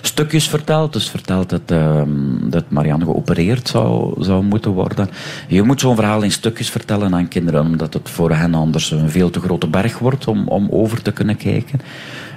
stukjes 0.00 0.48
verteld. 0.48 0.92
Dus 0.92 1.08
verteld 1.08 1.50
dat, 1.50 1.70
um, 1.70 2.50
dat 2.50 2.64
Marianne 2.68 3.04
geopereerd 3.04 3.68
zou, 3.68 4.14
zou 4.24 4.44
moeten 4.44 4.70
worden. 4.70 5.08
Je 5.48 5.62
moet 5.62 5.80
zo'n 5.80 5.96
verhaal 5.96 6.22
in 6.22 6.32
stukjes 6.32 6.70
vertellen 6.70 7.14
aan 7.14 7.28
kinderen, 7.28 7.60
omdat 7.60 7.94
het 7.94 8.10
voor 8.10 8.34
hen 8.34 8.54
anders 8.54 8.90
een 8.90 9.10
veel 9.10 9.30
te 9.30 9.40
grote 9.40 9.66
berg 9.66 9.98
wordt 9.98 10.26
om, 10.26 10.48
om 10.48 10.68
over 10.70 11.02
te 11.02 11.12
kunnen 11.12 11.36
kijken. 11.36 11.80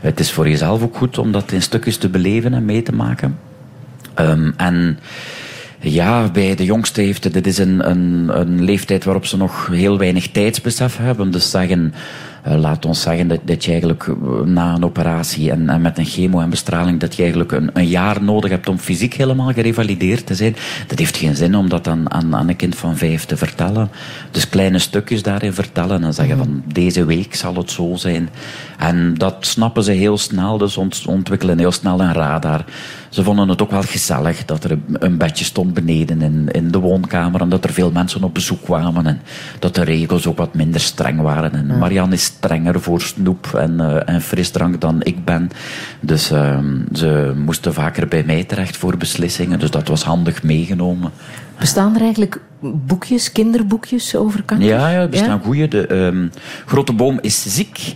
Het 0.01 0.19
is 0.19 0.31
voor 0.31 0.49
jezelf 0.49 0.84
ook 0.84 0.97
goed 0.97 1.18
om 1.18 1.31
dat 1.31 1.51
in 1.51 1.61
stukjes 1.61 1.97
te 1.97 2.09
beleven 2.09 2.53
en 2.53 2.65
mee 2.65 2.81
te 2.81 2.93
maken. 2.93 3.46
Um, 4.19 4.53
en 4.57 4.99
ja, 5.80 6.30
bij 6.31 6.56
de 6.56 6.65
jongste 6.65 7.02
heeft 7.02 7.23
het, 7.23 7.34
dit 7.34 7.48
is 7.48 7.57
een, 7.57 7.89
een, 7.89 8.30
een 8.39 8.64
leeftijd 8.64 9.03
waarop 9.03 9.26
ze 9.26 9.38
nog 9.38 9.68
heel 9.72 9.98
weinig 9.98 10.31
tijdsbesef 10.31 10.98
hebben. 10.98 11.31
Dus 11.31 11.49
zeggen, 11.49 11.94
uh, 12.48 12.56
laat 12.60 12.85
ons 12.85 13.02
zeggen 13.02 13.27
dat, 13.27 13.39
dat 13.44 13.64
je 13.64 13.72
eigenlijk 13.72 14.07
na 14.45 14.76
een 14.76 14.84
operatie 14.84 15.52
en, 15.52 15.69
en, 15.69 15.81
met 15.81 15.98
een 15.98 16.06
chemo 16.06 16.39
en 16.39 16.49
bestraling, 16.49 16.99
dat 16.99 17.15
je 17.15 17.22
eigenlijk 17.22 17.52
een, 17.52 17.69
een, 17.73 17.88
jaar 17.88 18.23
nodig 18.23 18.52
hebt 18.52 18.69
om 18.69 18.77
fysiek 18.77 19.14
helemaal 19.14 19.53
gerevalideerd 19.53 20.26
te 20.26 20.35
zijn. 20.35 20.56
Dat 20.88 20.99
heeft 20.99 21.18
geen 21.18 21.35
zin 21.35 21.56
om 21.56 21.69
dat 21.69 21.88
aan, 21.88 22.11
aan, 22.11 22.35
aan 22.35 22.49
een 22.49 22.56
kind 22.56 22.76
van 22.76 22.98
vijf 22.98 23.26
te 23.26 23.38
vertellen. 23.38 23.89
Dus 24.31 24.49
kleine 24.49 24.80
stukjes 24.80 25.23
daarin 25.23 25.53
vertellen 25.53 26.03
en 26.03 26.14
zeggen 26.14 26.38
van 26.38 26.64
deze 26.73 27.06
week 27.06 27.35
zal 27.35 27.56
het 27.56 27.72
zo 27.72 27.95
zijn. 27.95 28.30
En 28.77 29.14
dat 29.14 29.35
snappen 29.39 29.84
ze 29.84 29.91
heel 29.91 30.18
snel, 30.18 30.57
dus 30.57 30.77
ont, 30.77 31.06
ontwikkelen 31.07 31.60
heel 31.60 31.72
snel 31.72 32.02
een 32.02 32.14
radar. 32.14 32.65
Ze 33.09 33.23
vonden 33.23 33.49
het 33.49 33.61
ook 33.61 33.71
wel 33.71 33.81
gezellig 33.81 34.45
dat 34.45 34.63
er 34.63 34.77
een 34.93 35.17
bedje 35.17 35.45
stond 35.45 35.73
beneden 35.73 36.21
in, 36.21 36.49
in 36.51 36.71
de 36.71 36.79
woonkamer 36.79 37.41
en 37.41 37.49
dat 37.49 37.63
er 37.63 37.73
veel 37.73 37.91
mensen 37.91 38.23
op 38.23 38.34
bezoek 38.34 38.63
kwamen 38.63 39.05
en 39.05 39.21
dat 39.59 39.75
de 39.75 39.84
regels 39.84 40.27
ook 40.27 40.38
wat 40.38 40.53
minder 40.53 40.81
streng 40.81 41.21
waren. 41.21 41.53
En. 41.53 41.77
Marianne 41.77 42.15
is 42.15 42.23
strenger 42.23 42.81
voor 42.81 43.01
snoep 43.01 43.53
en, 43.53 43.73
uh, 43.79 44.09
en 44.09 44.21
frisdrank 44.21 44.81
dan 44.81 45.03
ik 45.03 45.25
ben. 45.25 45.49
Dus 45.99 46.31
uh, 46.31 46.57
ze 46.93 47.34
moesten 47.45 47.73
vaker 47.73 48.07
bij 48.07 48.23
mij 48.23 48.43
terecht 48.43 48.77
voor 48.77 48.97
beslissingen, 48.97 49.59
dus 49.59 49.71
dat 49.71 49.88
was 49.88 50.03
handig 50.03 50.43
meegenomen. 50.43 51.11
Bestaan 51.59 51.95
er 51.95 52.01
eigenlijk 52.01 52.41
boekjes, 52.59 53.31
kinderboekjes 53.31 54.15
over 54.15 54.43
kanker? 54.43 54.67
Ja, 54.67 54.89
ja 54.89 55.01
er 55.01 55.09
bestaan 55.09 55.29
ja? 55.29 55.45
goede. 55.45 55.67
De 55.67 55.93
um, 55.95 56.31
Grote 56.65 56.93
Boom 56.93 57.19
is 57.21 57.43
ziek. 57.55 57.95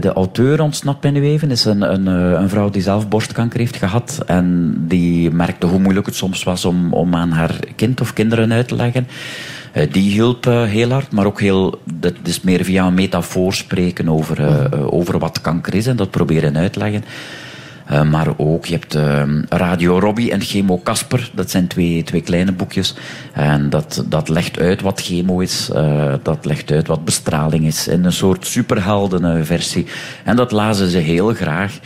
De 0.00 0.12
auteur 0.12 0.60
ontsnapt 0.60 1.02
mij 1.02 1.10
nu 1.10 1.24
even, 1.24 1.50
is 1.50 1.64
een, 1.64 1.92
een, 1.92 2.06
een, 2.06 2.48
vrouw 2.48 2.70
die 2.70 2.82
zelf 2.82 3.08
borstkanker 3.08 3.58
heeft 3.58 3.76
gehad. 3.76 4.22
En 4.26 4.74
die 4.78 5.30
merkte 5.30 5.66
hoe 5.66 5.78
moeilijk 5.78 6.06
het 6.06 6.14
soms 6.14 6.42
was 6.42 6.64
om, 6.64 6.92
om 6.92 7.14
aan 7.14 7.30
haar 7.30 7.58
kind 7.76 8.00
of 8.00 8.12
kinderen 8.12 8.52
uit 8.52 8.68
te 8.68 8.76
leggen. 8.76 9.06
Die 9.90 10.10
hielp 10.10 10.44
heel 10.44 10.90
hard, 10.90 11.12
maar 11.12 11.26
ook 11.26 11.40
heel, 11.40 11.80
dat 11.94 12.14
is 12.24 12.40
meer 12.40 12.64
via 12.64 12.86
een 12.86 12.94
metafoor 12.94 13.54
spreken 13.54 14.08
over, 14.08 14.68
over 14.92 15.18
wat 15.18 15.40
kanker 15.40 15.74
is 15.74 15.86
en 15.86 15.96
dat 15.96 16.10
proberen 16.10 16.56
uitleggen. 16.56 17.04
Uh, 17.92 18.02
maar 18.02 18.28
ook, 18.36 18.66
je 18.66 18.72
hebt 18.72 18.94
uh, 18.94 19.22
Radio 19.48 19.98
Robbie 19.98 20.32
en 20.32 20.40
Chemo 20.40 20.80
Casper. 20.84 21.30
Dat 21.34 21.50
zijn 21.50 21.66
twee, 21.66 22.02
twee 22.02 22.20
kleine 22.20 22.52
boekjes. 22.52 22.94
En 23.32 23.70
dat, 23.70 24.04
dat 24.06 24.28
legt 24.28 24.58
uit 24.58 24.80
wat 24.80 25.00
chemo 25.00 25.40
is. 25.40 25.70
Uh, 25.74 26.14
dat 26.22 26.44
legt 26.44 26.70
uit 26.70 26.86
wat 26.86 27.04
bestraling 27.04 27.66
is. 27.66 27.88
In 27.88 28.04
een 28.04 28.12
soort 28.12 28.46
superheldenversie. 28.46 29.86
En 30.24 30.36
dat 30.36 30.52
lazen 30.52 30.88
ze 30.88 30.98
heel 30.98 31.34
graag. 31.34 31.78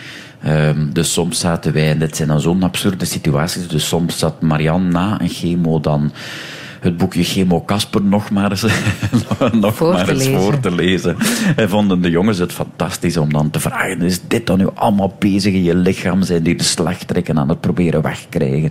Um, 0.47 0.93
dus 0.93 1.13
soms 1.13 1.41
zaten 1.41 1.73
wij, 1.73 1.91
en 1.91 1.99
dit 1.99 2.17
zijn 2.17 2.29
dan 2.29 2.41
zo'n 2.41 2.63
absurde 2.63 3.05
situaties. 3.05 3.69
Dus 3.69 3.89
soms 3.89 4.19
zat 4.19 4.43
Marianne 4.43 4.89
na 4.91 5.21
een 5.21 5.29
chemo 5.29 5.81
dan 5.81 6.13
het 6.87 6.97
boekje 6.97 7.25
Chemo 7.25 7.63
Casper 7.65 8.03
nog 8.03 8.31
maar 8.31 8.51
eens, 8.51 8.63
nog 9.61 9.77
voor, 9.77 9.93
maar 9.93 10.05
te 10.05 10.13
eens 10.13 10.27
voor 10.27 10.61
te 10.61 10.75
lezen. 10.75 11.17
En 11.57 11.69
vonden 11.69 12.03
de 12.03 12.11
jongens 12.11 12.39
het 12.39 12.53
fantastisch 12.53 13.17
om 13.17 13.33
dan 13.33 13.51
te 13.51 13.61
vragen: 13.61 14.03
is 14.03 14.21
dit 14.29 14.47
dan 14.47 14.59
nu 14.59 14.67
allemaal 14.75 15.15
bezig 15.19 15.55
in 15.55 15.63
je 15.63 15.75
lichaam? 15.75 16.23
Zijn 16.23 16.43
die 16.43 16.57
de 16.57 16.65
slagtrekken 16.65 17.39
aan 17.39 17.49
het 17.49 17.61
proberen 17.61 18.03
wegkrijgen? 18.03 18.71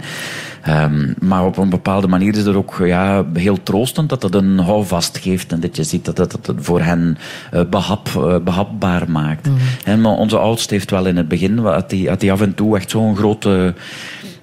Um, 0.69 1.15
maar 1.19 1.45
op 1.45 1.57
een 1.57 1.69
bepaalde 1.69 2.07
manier 2.07 2.37
is 2.37 2.45
het 2.45 2.55
ook 2.55 2.75
ja, 2.79 3.25
heel 3.33 3.63
troostend 3.63 4.09
dat 4.09 4.23
het 4.23 4.35
een 4.35 4.59
houvast 4.59 5.17
geeft 5.17 5.51
en 5.51 5.59
dat 5.59 5.75
je 5.75 5.83
ziet 5.83 6.05
dat 6.05 6.17
het, 6.17 6.31
het 6.31 6.51
voor 6.57 6.81
hen 6.81 7.17
uh, 7.53 7.61
behap, 7.69 8.09
uh, 8.17 8.37
behapbaar 8.37 9.11
maakt. 9.11 9.47
Mm. 9.47 9.57
En, 9.83 10.01
maar 10.01 10.11
onze 10.11 10.37
oudste 10.37 10.73
heeft 10.73 10.91
wel 10.91 11.05
in 11.05 11.17
het 11.17 11.27
begin, 11.27 11.57
had 11.57 11.93
had 12.07 12.21
hij 12.21 12.31
af 12.31 12.41
en 12.41 12.53
toe 12.53 12.75
echt 12.75 12.89
zo'n 12.89 13.15
grote 13.15 13.73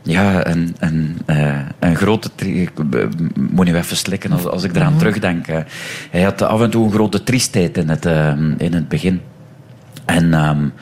ja, 0.02 0.46
een, 0.46 0.76
een, 0.78 1.18
uh, 1.26 1.58
een 1.78 1.96
grote... 1.96 2.30
Ik 2.36 2.70
moet 3.50 3.66
nu 3.66 3.76
even 3.76 3.96
slikken 3.96 4.32
als, 4.32 4.46
als 4.46 4.64
ik 4.64 4.76
eraan 4.76 4.88
-hmm. 4.88 4.98
terugdenk. 4.98 5.46
Hij 6.10 6.22
had 6.22 6.42
af 6.42 6.60
en 6.60 6.70
toe 6.70 6.84
een 6.84 6.92
grote 6.92 7.22
triestheid 7.22 7.76
in 7.76 7.88
het, 7.88 8.06
uh, 8.06 8.32
in 8.56 8.72
het 8.72 8.88
begin. 8.88 9.20
En... 10.04 10.34
Um, 10.48 10.72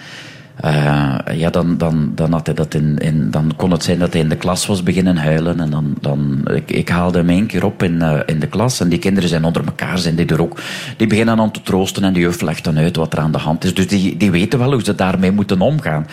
uh, 0.64 1.14
ja, 1.32 1.50
dan, 1.50 1.78
dan, 1.78 2.12
dan, 2.14 2.32
had 2.32 2.46
hij 2.46 2.54
dat 2.54 2.74
in, 2.74 2.98
in, 2.98 3.30
dan 3.30 3.52
kon 3.56 3.70
het 3.70 3.82
zijn 3.82 3.98
dat 3.98 4.12
hij 4.12 4.22
in 4.22 4.28
de 4.28 4.36
klas 4.36 4.66
was 4.66 4.82
beginnen 4.82 5.16
huilen. 5.16 5.60
En 5.60 5.70
dan, 5.70 5.94
dan, 6.00 6.40
ik, 6.54 6.70
ik 6.70 6.88
haalde 6.88 7.18
hem 7.18 7.28
één 7.28 7.46
keer 7.46 7.64
op 7.64 7.82
in, 7.82 7.94
uh, 7.94 8.18
in 8.26 8.40
de 8.40 8.46
klas. 8.46 8.80
En 8.80 8.88
die 8.88 8.98
kinderen 8.98 9.28
zijn 9.28 9.44
onder 9.44 9.64
elkaar, 9.64 9.98
zijn 9.98 10.14
die 10.14 10.26
er 10.26 10.42
ook. 10.42 10.60
Die 10.96 11.06
beginnen 11.06 11.36
dan 11.36 11.50
te 11.50 11.62
troosten 11.62 12.04
en 12.04 12.12
de 12.12 12.20
juf 12.20 12.40
legt 12.40 12.64
dan 12.64 12.78
uit 12.78 12.96
wat 12.96 13.12
er 13.12 13.18
aan 13.18 13.32
de 13.32 13.38
hand 13.38 13.64
is. 13.64 13.74
Dus 13.74 13.88
die, 13.88 14.16
die 14.16 14.30
weten 14.30 14.58
wel 14.58 14.72
hoe 14.72 14.84
ze 14.84 14.94
daarmee 14.94 15.32
moeten 15.32 15.60
omgaan. 15.60 16.06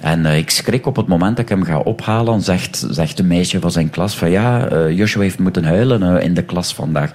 En 0.00 0.20
uh, 0.20 0.36
ik 0.36 0.50
schrik 0.50 0.86
op 0.86 0.96
het 0.96 1.06
moment 1.06 1.36
dat 1.36 1.44
ik 1.44 1.50
hem 1.50 1.64
ga 1.64 1.78
ophalen. 1.78 2.42
Zegt, 2.42 2.86
zegt 2.90 3.18
een 3.18 3.26
meisje 3.26 3.60
van 3.60 3.70
zijn 3.70 3.90
klas 3.90 4.16
van 4.16 4.30
ja, 4.30 4.68
Joshua 4.88 5.22
heeft 5.22 5.38
moeten 5.38 5.64
huilen 5.64 6.22
in 6.22 6.34
de 6.34 6.42
klas 6.42 6.74
vandaag. 6.74 7.10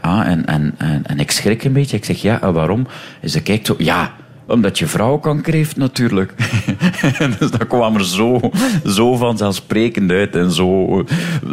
ah, 0.00 0.26
en, 0.26 0.46
en, 0.46 0.74
en, 1.06 1.18
ik 1.18 1.30
schrik 1.30 1.64
een 1.64 1.72
beetje. 1.72 1.96
Ik 1.96 2.04
zeg 2.04 2.22
ja, 2.22 2.52
waarom? 2.52 2.86
Ze 3.24 3.42
kijkt 3.42 3.66
zo, 3.66 3.74
ja 3.78 4.12
omdat 4.52 4.78
je 4.78 4.86
vrouw 4.86 5.18
kanker 5.18 5.52
heeft, 5.52 5.76
natuurlijk. 5.76 6.34
dus 7.38 7.50
dat 7.50 7.66
kwam 7.66 7.94
er 7.94 8.04
zo, 8.04 8.40
zo 8.84 9.16
vanzelfsprekend 9.16 10.10
uit. 10.10 10.36
En 10.36 10.50
zo, 10.50 11.04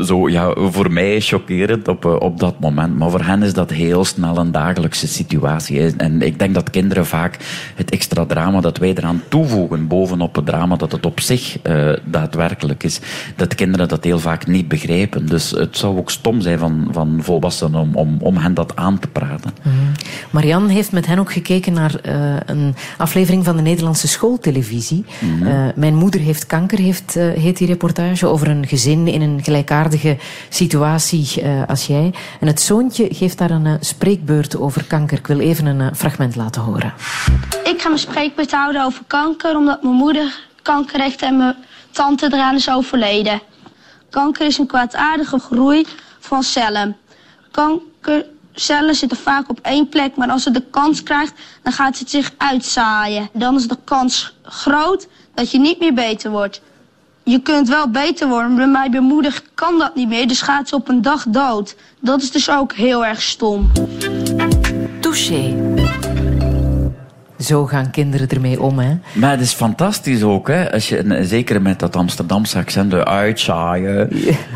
zo 0.04 0.30
ja, 0.30 0.54
voor 0.56 0.92
mij 0.92 1.22
chockerend 1.22 1.88
op, 1.88 2.06
op 2.06 2.40
dat 2.40 2.60
moment. 2.60 2.98
Maar 2.98 3.10
voor 3.10 3.24
hen 3.24 3.44
is 3.44 3.54
dat 3.54 3.70
heel 3.70 4.06
snel 4.06 4.38
een 4.38 4.52
dagelijkse 4.52 5.08
situatie. 5.08 5.96
En 5.98 6.22
ik 6.22 6.40
denk 6.40 6.54
dat 6.54 6.70
kinderen 6.70 7.06
vaak 7.06 7.38
het 7.76 7.92
extra 7.92 8.26
drama 8.26 8.62
dat 8.62 8.78
wij 8.78 8.94
eraan 8.96 9.22
toevoegen, 9.28 9.88
bovenop 9.88 10.36
het 10.36 10.46
drama 10.46 10.76
dat 10.76 10.92
het 10.92 11.06
op 11.06 11.20
zich 11.20 11.58
uh, 11.64 11.94
daadwerkelijk 12.06 12.84
is, 12.84 13.00
dat 13.36 13.56
kinderen 13.56 13.88
dat 13.88 14.04
heel 14.04 14.20
vaak 14.20 14.48
niet 14.48 14.68
begrijpen. 14.68 15.26
Dus 15.26 15.52
het 15.52 15.78
zou 15.78 15.98
ook 15.98 16.12
stom 16.12 16.42
zijn 16.42 16.60
van, 16.60 16.88
van 16.92 17.20
volwassenen 17.22 17.80
om, 17.80 17.96
om, 17.96 18.18
om 18.20 18.38
hen 18.38 18.54
dat 18.54 18.76
aan 18.76 19.00
te 19.00 19.08
praten. 19.08 19.52
Mm. 19.64 19.72
Marianne 20.30 20.74
heeft 20.74 20.92
met 20.92 21.06
hen 21.06 21.20
ook 21.20 21.32
gekeken 21.32 21.74
naar 21.74 21.96
uh, 22.06 22.36
een 22.46 22.76
aflevering 22.98 23.46
van 23.46 23.56
de 23.56 23.62
Nederlandse 23.62 24.08
schooltelevisie. 24.08 25.06
Eh, 25.44 25.68
mijn 25.76 25.96
moeder 25.96 26.22
heeft 26.22 26.46
kanker, 26.46 26.80
heeft, 26.80 27.16
eh, 27.16 27.32
heet 27.32 27.58
die 27.58 27.68
reportage, 27.68 28.28
over 28.28 28.48
een 28.48 28.68
gezin 28.68 29.08
in 29.08 29.22
een 29.22 29.44
gelijkaardige 29.44 30.18
situatie 30.50 31.42
eh, 31.42 31.68
als 31.68 31.88
jij. 31.88 32.14
En 32.40 32.48
het 32.48 32.62
zoontje 32.62 33.08
geeft 33.12 33.38
daar 33.38 33.52
een 33.52 33.78
spreekbeurt 33.80 34.58
over 34.58 34.84
kanker. 34.84 35.18
Ik 35.18 35.28
wil 35.28 35.40
even 35.40 35.66
een 35.66 35.96
fragment 35.96 36.36
laten 36.36 36.62
horen. 36.62 36.94
Ik 37.64 37.82
ga 37.82 37.88
mijn 37.88 38.00
spreekbeurt 38.00 38.52
houden 38.52 38.86
over 38.86 39.04
kanker, 39.08 39.56
omdat 39.56 39.84
mijn 39.84 39.96
moeder 39.96 40.40
kanker 40.62 41.02
heeft 41.02 41.22
en 41.22 41.38
mijn 41.38 41.56
tante 41.92 42.30
eraan 42.32 42.56
is 42.56 42.70
overleden. 42.70 43.42
Kanker 44.10 44.46
is 44.46 44.58
een 44.58 44.68
kwaadaardige 44.68 45.40
groei 45.40 45.86
van 46.20 46.44
cellen. 46.44 46.96
Kankercellen 48.60 48.96
zitten 48.96 49.18
vaak 49.18 49.50
op 49.50 49.60
één 49.62 49.90
plek, 49.90 50.16
maar 50.16 50.30
als 50.30 50.46
het 50.46 50.54
de 50.54 50.64
kans 50.70 51.04
krijgt, 51.04 51.34
dan 51.64 51.74
gaat 51.74 52.00
het 52.00 52.10
zich 52.10 52.32
uitzaaien. 52.38 53.30
Dan 53.34 53.56
is 53.56 53.68
de 53.68 53.78
kans 53.84 54.36
groot 54.44 55.08
dat 55.34 55.52
je 55.52 55.60
niet 55.60 55.80
meer 55.80 55.94
beter 55.94 56.32
wordt. 56.32 56.62
Je 57.24 57.42
kunt 57.42 57.68
wel 57.68 57.90
beter 57.90 58.28
worden, 58.28 58.72
maar 58.72 58.90
bij 58.90 59.00
moeder 59.00 59.42
kan 59.54 59.80
dat 59.80 59.96
niet 59.96 60.08
meer, 60.08 60.28
dus 60.28 60.42
gaat 60.42 60.68
ze 60.68 60.76
op 60.76 60.90
een 60.90 61.02
dag 61.02 61.26
dood. 61.28 61.76
Dat 62.00 62.22
is 62.22 62.32
dus 62.32 62.50
ook 62.50 62.74
heel 62.74 63.06
erg 63.06 63.22
stom. 63.22 63.72
Touché. 65.00 65.69
Zo 67.40 67.66
gaan 67.66 67.92
kinderen 67.92 68.30
ermee 68.30 68.62
om, 68.62 68.80
hè? 68.80 68.98
Maar 69.14 69.32
het 69.32 69.42
is 69.42 69.54
fantastisch 69.54 70.24
ook, 70.24 70.48
hè? 70.48 70.72
Als 70.72 70.90
je, 70.90 71.20
zeker 71.24 71.62
met 71.62 71.80
dat 71.80 71.96
Amsterdamse 71.96 72.58
accent, 72.58 72.92
de 72.92 73.06
uitzaaien. 73.06 74.10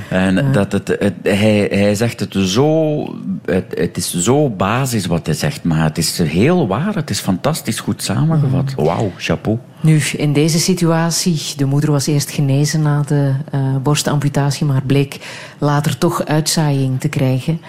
En 0.09 0.51
dat 0.51 0.71
het, 0.71 0.87
het, 0.87 1.13
hij, 1.23 1.67
hij 1.71 1.95
zegt 1.95 2.19
het 2.19 2.35
zo, 2.37 3.03
het, 3.45 3.65
het 3.77 3.97
is 3.97 4.13
zo 4.15 4.49
basis 4.49 5.05
wat 5.05 5.25
hij 5.25 5.35
zegt, 5.35 5.63
maar 5.63 5.83
het 5.83 5.97
is 5.97 6.17
heel 6.17 6.67
waar. 6.67 6.95
Het 6.95 7.09
is 7.09 7.19
fantastisch 7.19 7.79
goed 7.79 8.03
samengevat. 8.03 8.73
Wauw, 8.75 9.11
chapeau. 9.17 9.57
Nu, 9.81 10.01
in 10.17 10.33
deze 10.33 10.59
situatie, 10.59 11.53
de 11.57 11.65
moeder 11.65 11.91
was 11.91 12.07
eerst 12.07 12.31
genezen 12.31 12.81
na 12.81 13.01
de 13.01 13.33
eh, 13.51 13.75
borstamputatie, 13.83 14.65
maar 14.65 14.81
bleek 14.81 15.19
later 15.57 15.97
toch 15.97 16.25
uitzaaiing 16.25 16.99
te 16.99 17.09
krijgen. 17.09 17.61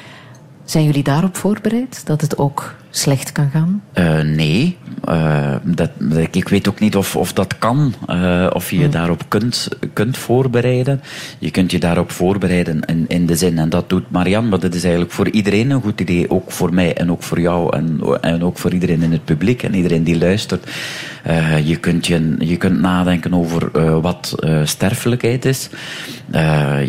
Zijn 0.65 0.85
jullie 0.85 1.03
daarop 1.03 1.37
voorbereid, 1.37 2.07
dat 2.07 2.21
het 2.21 2.39
ook 2.39 2.75
slecht 2.97 3.33
kan 3.33 3.51
gaan? 3.51 3.83
Eh, 3.93 4.21
nee, 4.21 4.77
Eh, 5.05 5.55
dat, 5.63 5.91
ik 6.31 6.49
weet 6.49 6.69
ook 6.69 6.81
niet 6.81 6.97
of, 6.97 7.17
of 7.17 7.33
dat 7.33 7.59
kan, 7.59 7.95
eh, 8.07 8.47
of 8.53 8.71
je 8.71 8.79
je 8.79 8.89
daarop 8.89 9.23
kunt, 9.29 9.69
kunt 9.93 10.17
voorbereiden. 10.17 11.01
Je 11.39 11.51
kunt 11.51 11.71
je 11.71 11.79
daarop 11.79 12.11
voorbereiden 12.11 12.81
in, 12.81 13.05
in 13.09 13.27
de 13.27 13.37
zin, 13.37 13.59
en 13.59 13.69
dat 13.69 13.89
doet 13.89 14.11
Marianne, 14.11 14.49
maar 14.49 14.61
dat 14.61 14.75
is 14.75 14.83
eigenlijk 14.83 15.13
voor 15.13 15.29
iedereen 15.29 15.71
een 15.71 15.81
goed 15.81 16.01
idee, 16.01 16.31
ook 16.31 16.51
voor 16.51 16.75
mij 16.75 16.95
en 16.95 17.11
ook 17.11 17.23
voor 17.23 17.41
jou 17.41 17.77
en, 17.77 18.01
en 18.21 18.45
ook 18.45 18.59
voor 18.59 18.73
iedereen 18.73 19.03
in 19.03 19.13
het 19.13 19.25
publiek 19.25 19.63
en 19.63 19.75
iedereen 19.75 20.05
die 20.05 20.19
luistert. 20.19 20.71
Eh, 21.25 21.67
je, 21.67 21.77
kunt 21.77 22.07
je, 22.07 22.35
je 22.39 22.57
kunt 22.57 22.81
nadenken 22.81 23.35
over 23.35 23.71
eh, 23.73 24.01
wat 24.01 24.35
eh, 24.39 24.61
sterfelijkheid 24.65 25.45
is. 25.45 25.69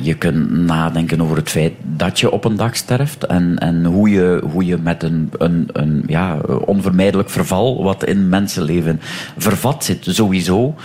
Je 0.02 0.16
kunt 0.18 0.52
nadenken 0.52 1.22
over 1.22 1.36
het 1.38 1.49
feit 1.49 1.74
dat 1.84 2.20
je 2.20 2.32
op 2.32 2.45
een 2.45 2.56
dag 2.56 2.76
sterft 2.76 3.26
en, 3.26 3.57
en 3.57 3.86
hoe, 3.86 4.10
je, 4.10 4.41
hoe 4.52 4.66
je 4.66 4.78
met 4.78 5.03
een, 5.03 5.30
een, 5.38 5.70
een 5.74 6.03
ja, 6.07 6.38
onvermijdelijk 6.66 7.30
verval 7.30 7.84
wat 7.84 8.06
in 8.06 8.30
mensenleven 8.30 8.99
vervat 9.38 9.84
zit, 9.84 10.06
sowieso. 10.10 10.76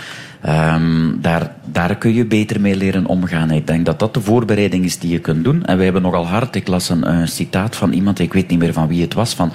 Ehm, 0.41 1.21
daar, 1.21 1.55
daar 1.65 1.95
kun 1.97 2.13
je 2.13 2.25
beter 2.25 2.61
mee 2.61 2.75
leren 2.75 3.05
omgaan. 3.05 3.51
Ik 3.51 3.67
denk 3.67 3.85
dat 3.85 3.99
dat 3.99 4.13
de 4.13 4.21
voorbereiding 4.21 4.85
is 4.85 4.99
die 4.99 5.11
je 5.11 5.19
kunt 5.19 5.43
doen. 5.43 5.65
En 5.65 5.75
wij 5.75 5.83
hebben 5.83 6.01
nogal 6.01 6.27
hard, 6.27 6.55
ik 6.55 6.67
las 6.67 6.89
een, 6.89 7.09
een 7.09 7.27
citaat 7.27 7.75
van 7.75 7.91
iemand, 7.91 8.19
ik 8.19 8.33
weet 8.33 8.47
niet 8.47 8.59
meer 8.59 8.73
van 8.73 8.87
wie 8.87 9.01
het 9.01 9.13
was, 9.13 9.33
van, 9.33 9.51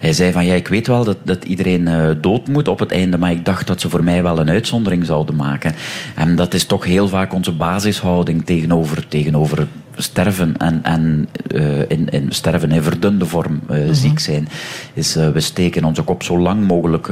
hij 0.00 0.12
zei 0.12 0.32
van, 0.32 0.44
ja, 0.44 0.54
ik 0.54 0.68
weet 0.68 0.86
wel 0.86 1.04
dat, 1.04 1.16
dat 1.22 1.44
iedereen 1.44 1.88
eh, 1.88 2.10
dood 2.20 2.48
moet 2.48 2.68
op 2.68 2.78
het 2.78 2.92
einde, 2.92 3.18
maar 3.18 3.30
ik 3.30 3.44
dacht 3.44 3.66
dat 3.66 3.80
ze 3.80 3.88
voor 3.88 4.04
mij 4.04 4.22
wel 4.22 4.38
een 4.38 4.50
uitzondering 4.50 5.04
zouden 5.04 5.36
maken. 5.36 5.74
En 6.14 6.36
dat 6.36 6.54
is 6.54 6.64
toch 6.64 6.84
heel 6.84 7.08
vaak 7.08 7.34
onze 7.34 7.52
basishouding 7.52 8.44
tegenover, 8.44 9.08
tegenover 9.08 9.66
sterven 9.96 10.56
en, 10.56 10.82
en 10.82 11.28
eh, 11.46 11.78
in, 11.78 12.08
in 12.08 12.26
sterven 12.32 12.72
in 12.72 12.82
verdunde 12.82 13.26
vorm 13.26 13.60
eh, 13.68 13.78
ziek 13.90 14.18
zijn, 14.18 14.48
is 14.94 15.16
eh, 15.16 15.28
we 15.28 15.40
steken 15.40 15.84
onze 15.84 16.02
kop 16.02 16.22
zo 16.22 16.38
lang 16.38 16.66
mogelijk 16.66 17.08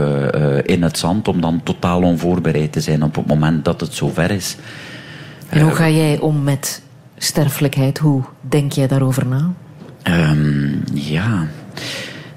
in 0.64 0.82
het 0.82 0.98
zand 0.98 1.28
om 1.28 1.40
dan 1.40 1.60
totaal 1.62 2.02
onvoorbereid 2.02 2.72
te 2.72 2.80
zijn 2.80 3.02
op 3.02 3.14
het 3.14 3.26
moment 3.26 3.64
dat 3.64 3.80
het 3.80 3.94
zover 3.94 4.30
is. 4.30 4.56
En 5.48 5.60
hoe 5.60 5.74
ga 5.74 5.88
jij 5.88 6.18
om 6.18 6.42
met 6.42 6.82
sterfelijkheid? 7.16 7.98
Hoe 7.98 8.22
denk 8.40 8.72
jij 8.72 8.86
daarover 8.86 9.26
na? 9.26 9.52
Ehm, 10.02 10.70
ja, 10.94 11.46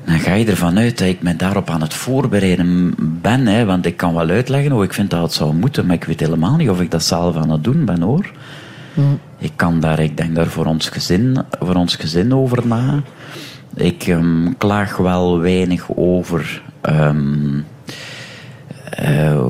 dan 0.06 0.20
ga 0.20 0.34
je 0.34 0.46
ervan 0.46 0.78
uit 0.78 0.98
dat 0.98 1.08
ik 1.08 1.22
me 1.22 1.36
daarop 1.36 1.70
aan 1.70 1.82
het 1.82 1.94
voorbereiden 1.94 2.96
ben. 3.22 3.48
Hè, 3.48 3.66
want 3.66 3.86
ik 3.86 3.98
kan 3.98 4.14
wel 4.14 4.30
uitleggen 4.30 4.72
hoe 4.72 4.84
ik 4.84 4.94
vind 4.94 5.10
dat 5.10 5.22
het 5.22 5.34
zou 5.34 5.54
moeten, 5.54 5.86
maar 5.86 5.96
ik 5.96 6.04
weet 6.04 6.20
helemaal 6.20 6.56
niet 6.56 6.70
of 6.70 6.82
ik 6.82 6.92
dat 6.92 7.04
zelf 7.04 7.36
aan 7.36 7.50
het 7.50 7.64
doen 7.64 7.86
ben 7.86 8.02
hoor. 8.02 8.32
Ik 9.44 9.52
kan 9.56 9.80
daar, 9.80 10.00
ik 10.00 10.18
denk 10.18 10.36
daar 10.36 10.48
voor 10.48 10.66
ons 10.66 10.90
gezin, 10.90 11.38
voor 11.60 11.76
ons 11.76 11.96
gezin 11.96 12.34
over 12.34 12.68
na. 12.68 13.02
Ik 13.76 14.08
ehm, 14.08 14.54
klaag 14.58 14.98
wel 14.98 15.40
weinig 15.40 15.86
over. 15.96 16.62
ehm, 16.82 17.60
eh, 18.90 19.42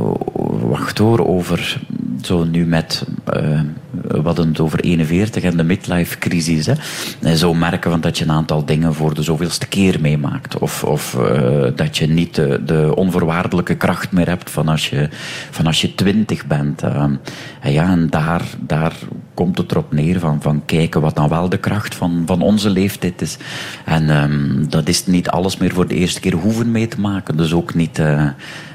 wacht 0.61 0.98
hoor, 0.98 1.28
over 1.28 1.82
zo 2.26 2.44
nu 2.44 2.66
met. 2.66 3.06
eh, 3.26 3.60
we 4.08 4.30
het 4.30 4.60
over 4.60 4.80
41 4.80 5.44
en 5.44 5.58
de 5.58 5.64
midlife 5.64 6.18
crisis. 6.18 6.66
Hè. 6.66 6.74
En 7.22 7.38
zo 7.38 7.54
merken 7.54 7.91
van 7.91 8.02
dat 8.02 8.18
je 8.18 8.24
een 8.24 8.32
aantal 8.32 8.66
dingen 8.66 8.94
voor 8.94 9.14
de 9.14 9.24
zoveelste 9.24 9.68
keer 9.68 10.02
meemaakt. 10.02 10.58
Of, 10.58 10.84
of 10.84 11.16
eh, 11.16 11.68
dat 11.76 11.98
je 11.98 12.08
niet 12.08 12.36
de, 12.36 12.62
de 12.66 12.95
onvoorwaardelijke 12.95 13.76
kracht 13.76 14.12
meer 14.12 14.28
hebt 14.28 14.50
van 14.50 14.68
als 14.68 14.90
je, 14.90 15.10
van 15.52 15.66
als 15.66 15.82
je 15.82 15.95
twintig 15.95 16.45
bent. 16.45 16.82
Ehm, 16.82 17.14
en 17.62 17.72
ja, 17.72 17.90
en 17.90 18.10
daar, 18.10 18.44
daar 18.60 18.94
komt 19.34 19.58
het 19.58 19.72
erop 19.72 19.94
neer 19.94 20.20
van, 20.20 20.41
van 20.41 20.66
kijken 20.66 21.02
wat 21.02 21.16
dan 21.16 21.30
wel 21.30 21.50
de 21.50 21.58
kracht 21.58 21.95
van, 21.95 22.24
van 22.26 22.41
onze 22.41 22.70
leeftijd 22.70 23.22
is. 23.22 23.38
En 23.86 24.10
ehm, 24.10 24.66
dat 24.70 24.88
is 24.88 25.06
niet 25.06 25.30
alles 25.30 25.58
meer 25.58 25.74
voor 25.74 25.88
de 25.88 25.95
eerste 25.95 26.20
keer 26.20 26.34
hoeven 26.34 26.72
mee 26.72 26.88
te 26.88 27.00
maken. 27.00 27.38
Dus 27.38 27.54
ook 27.54 27.74
niet, 27.74 28.00
eh, 28.00 28.28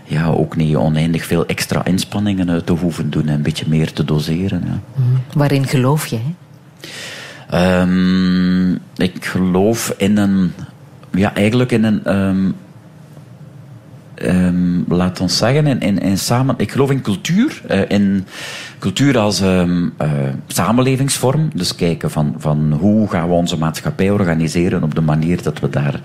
ja, 0.09 0.27
ook 0.27 0.57
niet 0.57 0.77
oneindig 0.77 1.25
veel 1.25 1.47
extra 1.47 1.85
inspanningen 1.85 2.51
uit 2.51 2.67
te 2.67 2.73
hoeven 2.73 3.11
doen 3.11 3.29
en 3.29 3.35
een 3.35 3.43
beetje 3.43 3.69
meer 3.69 3.93
te 3.93 4.05
doseren. 4.05 4.63
Ja. 4.67 4.81
Waarin 5.33 5.67
geloof 5.67 6.07
jij? 6.07 6.35
Ehm, 7.51 8.73
ik 8.97 9.25
geloof 9.25 9.95
in 9.97 10.17
een, 10.17 10.53
ja, 11.11 11.35
eigenlijk 11.35 11.73
in 11.73 11.85
een, 11.85 12.05
ehm, 12.05 12.51
ehm, 14.15 14.95
laat 14.95 15.21
ons 15.21 15.37
zeggen, 15.37 15.67
in, 15.67 15.81
in, 15.81 15.99
in 15.99 16.19
samen, 16.19 16.55
ik 16.59 16.73
geloof 16.73 16.91
in 16.91 17.01
cultuur, 17.01 17.63
eh, 17.67 17.81
in 17.89 18.27
cultuur 18.79 19.19
als 19.19 19.41
eh, 19.41 19.65
samenlevingsvorm. 20.47 21.51
Dus 21.55 21.75
kijken 21.75 22.11
van, 22.11 22.35
van 22.39 22.73
hoe 22.81 23.09
gaan 23.09 23.29
we 23.29 23.35
onze 23.35 23.59
maatschappij 23.59 24.11
organiseren 24.11 24.83
op 24.83 24.95
de 24.95 25.01
manier 25.01 25.43
dat 25.43 25.61
we 25.61 25.71
daar 25.71 26.01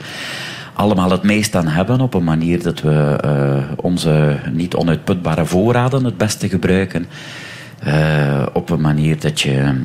allemaal 0.74 1.10
het 1.10 1.24
meest 1.24 1.56
aan 1.56 1.68
hebben, 1.68 2.02
op 2.02 2.14
een 2.14 2.24
manier 2.24 2.64
dat 2.64 2.82
we 2.82 3.18
eh, 3.22 3.72
onze 3.76 4.40
niet 4.52 4.76
onuitputbare 4.76 5.46
voorraden 5.46 6.06
het 6.06 6.18
beste 6.18 6.50
gebruiken. 6.50 7.06
Eh, 7.84 8.46
op 8.54 8.70
een 8.70 8.82
manier 8.82 9.20
dat 9.20 9.42
je, 9.42 9.82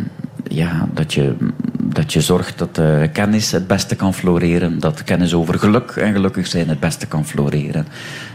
ja, 0.49 0.89
dat 0.95 1.15
je, 1.15 1.37
dat 1.83 2.13
je 2.13 2.21
zorgt 2.21 2.59
dat 2.59 2.79
eh, 2.79 3.03
kennis 3.13 3.51
het 3.51 3.67
beste 3.67 3.97
kan 3.97 4.15
floreren. 4.15 4.79
Dat 4.79 5.05
kennis 5.05 5.35
over 5.35 5.59
geluk 5.59 5.91
en 5.91 6.13
gelukkig 6.13 6.47
zijn 6.47 6.69
het 6.69 6.81
beste 6.81 7.07
kan 7.07 7.27
floreren. 7.27 7.87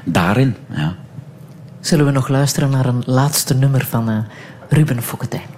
Daarin, 0.03 0.55
ja. 0.69 0.95
Zullen 1.80 2.05
we 2.05 2.11
nog 2.11 2.27
luisteren 2.27 2.69
naar 2.69 2.85
een 2.85 3.03
laatste 3.05 3.55
nummer 3.55 3.85
van 3.85 4.09
eh, 4.09 4.17
Ruben 4.69 5.01
Fokketijn? 5.01 5.51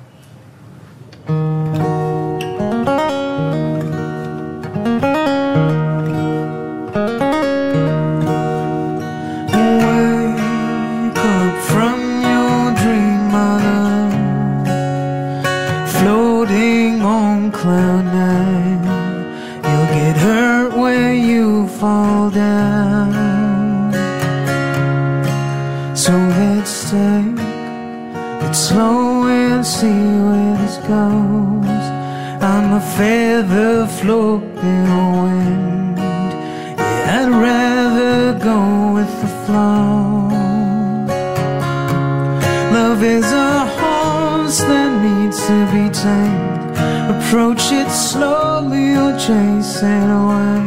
Slowly 48.15 48.95
or 49.03 49.11
chase 49.25 49.77
it 49.83 50.09
away. 50.19 50.63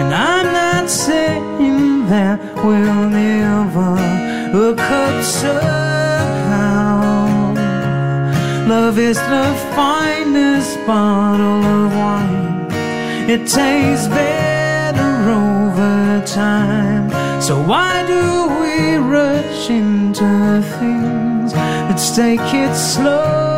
And 0.00 0.10
I'm 0.30 0.48
not 0.60 0.88
saying 0.88 2.06
that 2.12 2.38
we'll 2.64 3.08
never 3.10 3.90
look 4.56 4.80
up 4.80 5.16
somehow. 5.40 6.82
Love 8.74 8.98
is 8.98 9.18
the 9.34 9.48
finest 9.76 10.74
bottle 10.86 11.62
of 11.78 11.88
wine. 12.02 12.66
It 13.34 13.42
tastes 13.58 14.08
better 14.08 15.14
over 15.42 16.22
time. 16.26 17.04
So 17.46 17.54
why 17.70 17.92
do 18.14 18.22
we 18.60 18.74
rush 18.96 19.68
into 19.68 20.30
things? 20.78 21.52
Let's 21.88 22.16
take 22.16 22.48
it 22.64 22.74
slow 22.74 23.51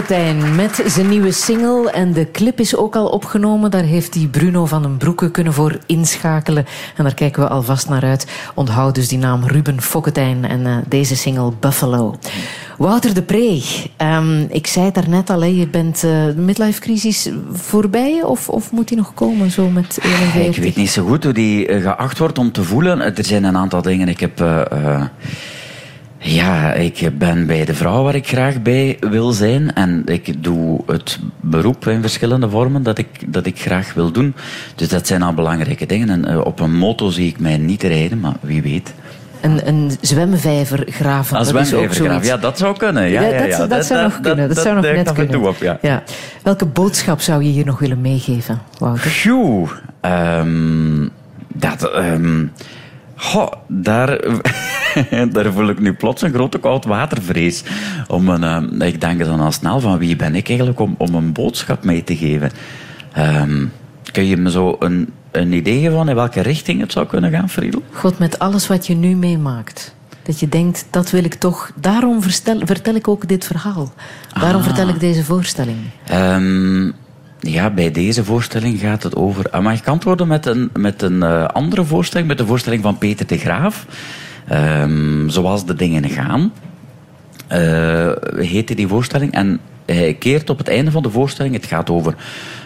Ruben 0.00 0.16
Fokketijn 0.16 0.54
met 0.54 0.92
zijn 0.92 1.08
nieuwe 1.08 1.32
single. 1.32 1.90
En 1.90 2.12
de 2.12 2.30
clip 2.30 2.60
is 2.60 2.76
ook 2.76 2.96
al 2.96 3.06
opgenomen. 3.06 3.70
Daar 3.70 3.82
heeft 3.82 4.14
hij 4.14 4.26
Bruno 4.26 4.66
van 4.66 4.82
den 4.82 4.96
Broeke 4.96 5.30
kunnen 5.30 5.52
voor 5.52 5.78
inschakelen. 5.86 6.66
En 6.96 7.04
daar 7.04 7.14
kijken 7.14 7.42
we 7.42 7.48
alvast 7.48 7.88
naar 7.88 8.02
uit. 8.02 8.26
Onthoud 8.54 8.94
dus 8.94 9.08
die 9.08 9.18
naam 9.18 9.44
Ruben 9.44 9.82
Fokketijn 9.82 10.44
en 10.44 10.66
eh, 10.66 10.76
deze 10.88 11.16
single 11.16 11.52
Buffalo. 11.60 12.18
Wouter 12.78 13.14
de 13.14 13.22
Pre, 13.22 13.62
ehm, 13.96 14.40
ik 14.48 14.66
zei 14.66 14.84
het 14.84 14.94
daarnet 14.94 15.30
al, 15.30 15.40
hè, 15.40 15.46
je 15.46 15.68
bent 15.68 15.96
eh, 15.96 16.24
de 16.24 16.34
midlife 16.36 16.80
crisis 16.80 17.30
voorbij 17.52 18.22
of, 18.22 18.48
of 18.48 18.72
moet 18.72 18.88
die 18.88 18.96
nog 18.96 19.14
komen 19.14 19.50
zo 19.50 19.68
met 19.68 19.98
41? 20.02 20.56
Ik 20.56 20.62
weet 20.62 20.76
niet 20.76 20.90
zo 20.90 21.06
goed 21.06 21.24
hoe 21.24 21.32
die 21.32 21.66
eh, 21.66 21.82
geacht 21.82 22.18
wordt 22.18 22.38
om 22.38 22.52
te 22.52 22.64
voelen. 22.64 23.00
Er 23.00 23.24
zijn 23.24 23.44
een 23.44 23.56
aantal 23.56 23.82
dingen. 23.82 24.08
Ik 24.08 24.20
heb... 24.20 24.44
ja, 26.34 26.72
ik 26.72 27.18
ben 27.18 27.46
bij 27.46 27.64
de 27.64 27.74
vrouw 27.74 28.02
waar 28.02 28.14
ik 28.14 28.28
graag 28.28 28.62
bij 28.62 28.96
wil 29.00 29.32
zijn. 29.32 29.74
En 29.74 30.02
ik 30.06 30.42
doe 30.42 30.80
het 30.86 31.18
beroep 31.40 31.86
in 31.86 32.00
verschillende 32.00 32.50
vormen 32.50 32.82
dat 32.82 32.98
ik, 32.98 33.32
dat 33.32 33.46
ik 33.46 33.60
graag 33.60 33.94
wil 33.94 34.10
doen. 34.10 34.34
Dus 34.74 34.88
dat 34.88 35.06
zijn 35.06 35.22
al 35.22 35.34
belangrijke 35.34 35.86
dingen. 35.86 36.08
En 36.10 36.24
eh, 36.24 36.44
op 36.44 36.60
een 36.60 36.76
moto 36.76 37.10
zie 37.10 37.28
ik 37.28 37.40
mij 37.40 37.58
niet 37.58 37.82
rijden, 37.82 38.20
maar 38.20 38.36
wie 38.40 38.62
weet. 38.62 38.94
Een, 39.40 39.68
een 39.68 39.90
zwemvijver 40.00 40.84
graven. 40.86 41.36
Als 41.36 41.52
dat 41.52 41.60
is 41.60 41.60
ook 41.60 41.68
zwemvijvergraaf, 41.68 42.24
zoiets. 42.24 42.28
ja, 42.28 42.36
dat 42.36 42.58
zou 42.58 42.76
kunnen. 42.76 43.08
Ja, 43.08 43.22
ja, 43.22 43.44
ja. 43.44 43.58
dat, 43.58 43.70
dat 43.70 43.86
zou 43.86 44.02
nog 44.02 44.20
kunnen. 44.20 44.48
Dat, 44.48 44.58
zou 44.58 44.74
nog 44.74 44.84
net 44.84 45.12
kunnen. 45.12 45.40
op, 45.40 45.56
ja. 45.60 45.78
Ja. 45.82 46.02
Welke 46.42 46.66
boodschap 46.66 47.20
zou 47.20 47.42
je 47.42 47.50
hier 47.50 47.64
nog 47.64 47.78
willen 47.78 48.00
meegeven, 48.00 48.60
Wouter? 48.78 49.10
Phew, 49.10 49.66
ehm, 50.00 51.08
dat, 51.54 51.90
ehm, 51.92 52.44
goh, 53.20 53.52
daar, 53.66 54.20
daar 55.32 55.52
voel 55.52 55.68
ik 55.68 55.80
nu 55.80 55.92
plots 55.92 56.22
een 56.22 56.32
grote 56.32 56.58
koudwatervrees. 56.58 57.62
Om 58.08 58.28
een, 58.28 58.44
ehm, 58.44 58.82
ik 58.82 59.00
denk 59.00 59.24
dan 59.24 59.40
al 59.40 59.52
snel 59.52 59.80
van 59.80 59.98
wie 59.98 60.16
ben 60.16 60.34
ik 60.34 60.48
eigenlijk 60.48 60.80
om, 60.80 60.94
om 60.98 61.14
een 61.14 61.32
boodschap 61.32 61.84
mee 61.84 62.04
te 62.04 62.16
geven. 62.16 62.50
Ehm, 63.12 63.64
kun 64.12 64.26
je 64.26 64.36
me 64.36 64.50
zo 64.50 64.76
een, 64.78 65.12
een 65.30 65.52
idee 65.52 65.78
geven 65.80 65.92
van 65.96 66.08
in 66.08 66.14
welke 66.14 66.40
richting 66.40 66.80
het 66.80 66.92
zou 66.92 67.06
kunnen 67.06 67.30
gaan, 67.30 67.48
Friedel? 67.48 67.82
God, 67.92 68.18
met 68.18 68.38
alles 68.38 68.66
wat 68.66 68.86
je 68.86 68.94
nu 68.94 69.16
meemaakt. 69.16 69.94
Dat 70.22 70.40
je 70.40 70.48
denkt, 70.48 70.86
dat 70.90 71.10
wil 71.10 71.24
ik 71.24 71.34
toch. 71.34 71.70
Daarom 71.74 72.22
verstel- 72.22 72.60
vertel 72.64 72.94
ik 72.94 73.08
ook 73.08 73.28
dit 73.28 73.44
verhaal. 73.46 73.92
Daarom 74.40 74.60
Ah. 74.60 74.66
vertel 74.66 74.88
ik 74.88 75.00
deze 75.00 75.24
voorstelling. 75.24 75.78
Ehm, 76.06 76.90
ja, 77.40 77.70
bij 77.70 77.90
deze 77.90 78.24
voorstelling 78.24 78.80
gaat 78.80 79.02
het 79.02 79.16
over. 79.16 79.50
Ah, 79.50 79.62
mag 79.62 79.78
ik 79.78 79.88
antwoorden 79.88 80.28
met 80.28 80.46
een, 80.46 80.70
met 80.78 81.02
een 81.02 81.22
eh, 81.22 81.44
andere 81.46 81.84
voorstelling? 81.84 82.28
Met 82.28 82.38
de 82.38 82.46
voorstelling 82.46 82.82
van 82.82 82.98
Peter 82.98 83.26
de 83.26 83.38
Graaf. 83.38 83.86
Ehm, 84.48 85.28
zoals 85.28 85.66
de 85.66 85.74
dingen 85.74 86.08
gaan. 86.08 86.52
uh, 87.52 88.12
heette 88.36 88.74
die 88.74 88.88
voorstelling. 88.88 89.32
En 89.32 89.60
hij 89.86 90.14
keert 90.14 90.50
op 90.50 90.58
het 90.58 90.68
einde 90.68 90.90
van 90.90 91.02
de 91.02 91.10
voorstelling. 91.10 91.54
Het 91.54 91.66
gaat 91.66 91.90
over 91.90 92.14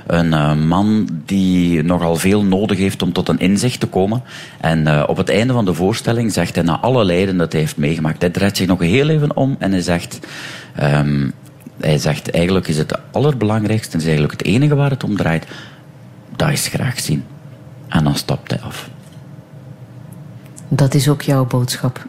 een 0.07 0.27
uh, 0.27 0.55
man 0.55 1.09
die 1.27 1.83
nogal 1.83 2.17
veel 2.17 2.45
nodig 2.45 2.79
heeft 2.79 3.03
om 3.03 3.13
tot 3.13 3.29
een 3.29 3.39
inzicht 3.39 3.81
te 3.81 3.87
komen. 3.87 4.23
En 4.61 5.09
op 5.09 5.17
het 5.17 5.29
einde 5.29 5.53
van 5.53 5.65
de 5.65 5.75
voorstelling 5.75 6.33
zegt 6.33 6.55
hij 6.55 6.65
na 6.65 6.81
alle 6.81 7.05
lijden 7.05 7.37
dat 7.37 7.53
hij 7.53 7.61
heeft 7.61 7.77
meegemaakt. 7.77 8.21
Hij 8.21 8.31
draait 8.31 8.57
zich 8.57 8.67
nog 8.67 8.81
heel 8.81 9.09
even 9.09 9.37
om 9.37 9.57
en 9.59 9.71
hij 9.71 9.81
zegt. 9.81 10.19
Um, 10.83 11.33
hij 11.81 11.99
zegt 11.99 12.31
eigenlijk 12.31 12.69
is 12.69 12.79
het 12.79 12.99
allerbelangrijkste, 13.11 13.93
en 13.93 13.99
is 13.99 14.05
eigenlijk 14.05 14.39
het 14.39 14.47
enige 14.47 14.75
waar 14.75 14.91
het 14.91 15.05
om 15.05 15.17
draait, 15.17 15.47
dat 16.37 16.51
is 16.51 16.69
graag 16.69 17.01
zien. 17.01 17.25
En 17.89 18.05
dan 18.05 18.17
stapt 18.17 18.51
hij 18.51 18.61
af. 18.61 18.91
Dat 20.69 20.95
is 20.95 21.09
ook 21.09 21.23
jouw 21.23 21.45
boodschap. 21.47 22.07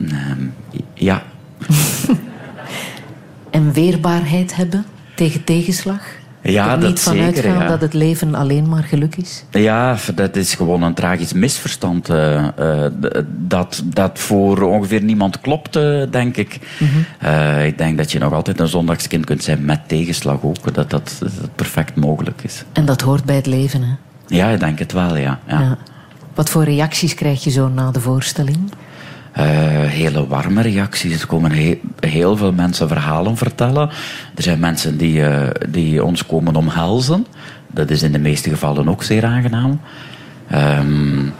Um, 0.00 0.54
ja. 0.94 1.22
en 3.50 3.72
weerbaarheid 3.72 4.56
hebben 4.56 4.86
tegen 5.14 5.44
tegenslag? 5.44 6.02
Ja, 6.50 6.72
er 6.72 6.80
dat 6.80 6.88
niet 6.88 7.00
van 7.00 7.12
zeker, 7.12 7.26
uitgaan 7.26 7.62
ja. 7.62 7.68
dat 7.68 7.80
het 7.80 7.94
leven 7.94 8.34
alleen 8.34 8.68
maar 8.68 8.82
geluk 8.82 9.16
is? 9.16 9.44
Ja, 9.50 9.96
dat 10.14 10.36
is 10.36 10.54
gewoon 10.54 10.82
een 10.82 10.94
tragisch 10.94 11.32
misverstand. 11.32 12.10
Uh, 12.10 12.46
uh, 12.60 12.86
dat, 13.28 13.82
dat 13.84 14.18
voor 14.18 14.62
ongeveer 14.62 15.02
niemand 15.02 15.40
klopt, 15.40 15.76
uh, 15.76 16.02
denk 16.10 16.36
ik. 16.36 16.58
Mm 16.78 16.88
-hmm. 16.88 17.60
ik 17.60 17.78
denk 17.78 17.96
dat 17.96 18.12
je 18.12 18.18
nog 18.18 18.32
altijd 18.32 18.60
een 18.60 18.68
zondagskind 18.68 19.24
kunt 19.24 19.42
zijn 19.42 19.64
met 19.64 19.88
tegenslag 19.88 20.42
ook. 20.42 20.74
Dat 20.74 20.90
dat, 20.90 21.16
dat 21.20 21.54
perfect 21.54 21.96
mogelijk 21.96 22.42
is. 22.42 22.64
En 22.72 22.84
dat 22.84 23.00
hoort 23.00 23.24
bij 23.24 23.36
het 23.36 23.46
leven, 23.46 23.82
hè? 23.82 23.94
Ja, 24.26 24.48
ik 24.48 24.60
denk 24.60 24.78
het 24.78 24.92
wel, 24.92 25.16
ja. 25.16 25.38
ja. 25.46 25.60
ja. 25.60 25.78
Wat 26.34 26.50
voor 26.50 26.64
reacties 26.64 27.14
krijg 27.14 27.44
je 27.44 27.50
zo 27.50 27.68
na 27.68 27.90
de 27.90 28.00
voorstelling? 28.00 28.70
Uh, 29.38 29.42
hele 29.84 30.26
warme 30.26 30.62
reacties. 30.62 31.20
Er 31.20 31.26
komen 31.26 31.52
he 31.52 31.80
heel 32.00 32.36
veel 32.36 32.52
mensen 32.52 32.88
verhalen 32.88 33.36
vertellen. 33.36 33.88
Er 34.34 34.42
zijn 34.42 34.58
mensen 34.58 34.96
die, 34.96 35.18
uh, 35.18 35.48
die 35.68 36.04
ons 36.04 36.26
komen 36.26 36.56
omhelzen. 36.56 37.26
Dat 37.70 37.90
is 37.90 38.02
in 38.02 38.12
de 38.12 38.18
meeste 38.18 38.50
gevallen 38.50 38.88
ook 38.88 39.02
zeer 39.02 39.24
aangenaam. 39.24 39.80
Um, 40.54 41.32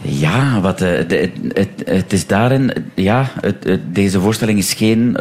ja, 0.00 0.60
wat, 0.60 0.78
de, 0.78 1.30
het, 1.54 1.70
het, 1.84 2.12
is 2.12 2.26
daarin. 2.26 2.72
Ja, 2.94 3.30
het, 3.40 3.78
deze 3.92 4.20
voorstelling 4.20 4.58
is 4.58 4.72
geen. 4.72 5.16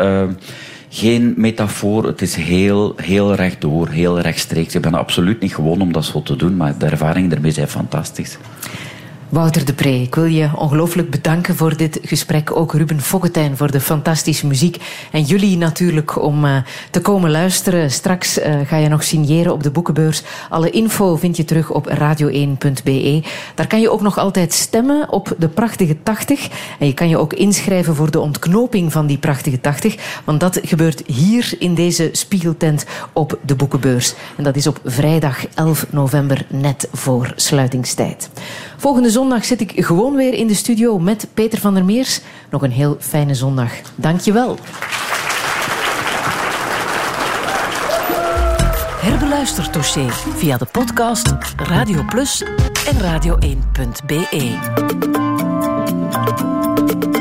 geen 0.90 1.34
metafoor, 1.38 2.06
het 2.06 2.22
is 2.22 2.36
heel, 2.36 2.94
heel 2.95 3.36
rechtdoor, 3.36 3.90
heel 3.90 4.19
rechtstreeks. 4.19 4.76
Ik 4.76 4.82
ben 4.82 4.94
absoluut 4.94 5.41
niet 5.41 5.56
gewoon 5.56 5.82
om 5.82 5.91
dat 5.91 6.06
zo 6.06 6.22
te 6.24 6.36
doen, 6.36 6.57
maar 6.57 6.78
de 6.78 6.86
ervaringen 6.86 7.32
ermee 7.32 7.52
zijn 7.52 7.68
fantastisch. 7.68 8.38
Wouter 9.30 9.66
de 9.66 9.74
Pre, 9.74 10.02
ik 10.02 10.16
wil 10.16 10.26
je 10.26 10.49
ongelooflijk 10.56 11.10
bedanken 11.10 11.56
voor 11.56 11.78
dit 11.78 11.99
gesprek. 12.02 12.56
Ook 12.56 12.74
Ruben 12.74 13.02
Fokketijn 13.02 13.58
voor 13.58 13.72
de 13.72 13.80
fantastische 13.80 14.48
muziek. 14.48 14.78
En 15.12 15.22
jullie 15.22 15.58
natuurlijk 15.58 16.22
om 16.22 16.45
uh, 16.45 16.58
te 16.91 17.02
komen 17.02 17.32
luisteren. 17.32 17.91
Straks 17.91 18.40
uh, 18.40 18.56
ga 18.66 18.78
je 18.78 18.88
nog 18.88 19.04
signeren 19.04 19.54
op 19.54 19.64
de 19.64 19.72
boekenbeurs. 19.72 20.24
Alle 20.49 20.70
info 20.70 21.16
vind 21.16 21.38
je 21.38 21.45
terug 21.45 21.72
op 21.72 21.90
radio1.be. 21.90 23.24
Daar 23.56 23.68
kan 23.68 23.80
je 23.80 23.90
ook 23.90 24.02
nog 24.02 24.18
altijd 24.18 24.54
stemmen 24.54 25.10
op 25.10 25.36
de 25.38 25.48
prachtige 25.48 25.98
80. 26.04 26.48
En 26.80 26.88
je 26.88 26.94
kan 26.94 27.10
je 27.10 27.18
ook 27.18 27.34
inschrijven 27.34 27.95
voor 27.95 28.12
de 28.12 28.20
ontknoping 28.20 28.91
van 28.91 29.08
die 29.08 29.18
prachtige 29.18 29.62
80. 29.62 30.22
Want 30.24 30.40
dat 30.40 30.60
gebeurt 30.64 31.04
hier 31.06 31.54
in 31.60 31.76
deze 31.76 32.10
spiegeltent 32.12 32.86
op 33.14 33.40
de 33.45 33.56
boekenbeurs. 33.56 34.14
En 34.38 34.44
dat 34.44 34.56
is 34.56 34.68
op 34.68 34.80
vrijdag 34.86 35.48
11 35.54 35.86
november, 35.90 36.45
net 36.49 36.88
voor 36.91 37.34
sluitingstijd. 37.36 38.30
Volgende 38.78 39.10
zondag 39.10 39.45
zit 39.45 39.62
ik 39.62 39.86
gewoon 39.86 40.16
weer 40.16 40.34
in 40.34 40.48
de 40.48 40.54
studio 40.54 40.99
met 40.99 41.28
Peter 41.34 41.60
van 41.60 41.74
der 41.74 41.86
Meers. 41.86 42.22
Nog 42.49 42.62
een 42.62 42.72
heel 42.72 42.98
fijne 42.99 43.36
zondag. 43.36 43.72
Dank 43.95 44.20
je 44.20 44.32
wel. 44.32 44.58
Herbeluister 49.02 49.72
dossier 49.72 50.14
via 50.36 50.58
de 50.58 50.66
podcast 50.72 51.34
Radio 51.56 52.04
Plus 52.04 52.44
en 52.88 52.95
radio1.be. 53.02 54.26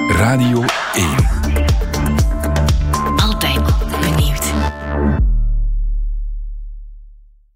Radio 0.08 0.64
1 0.94 1.35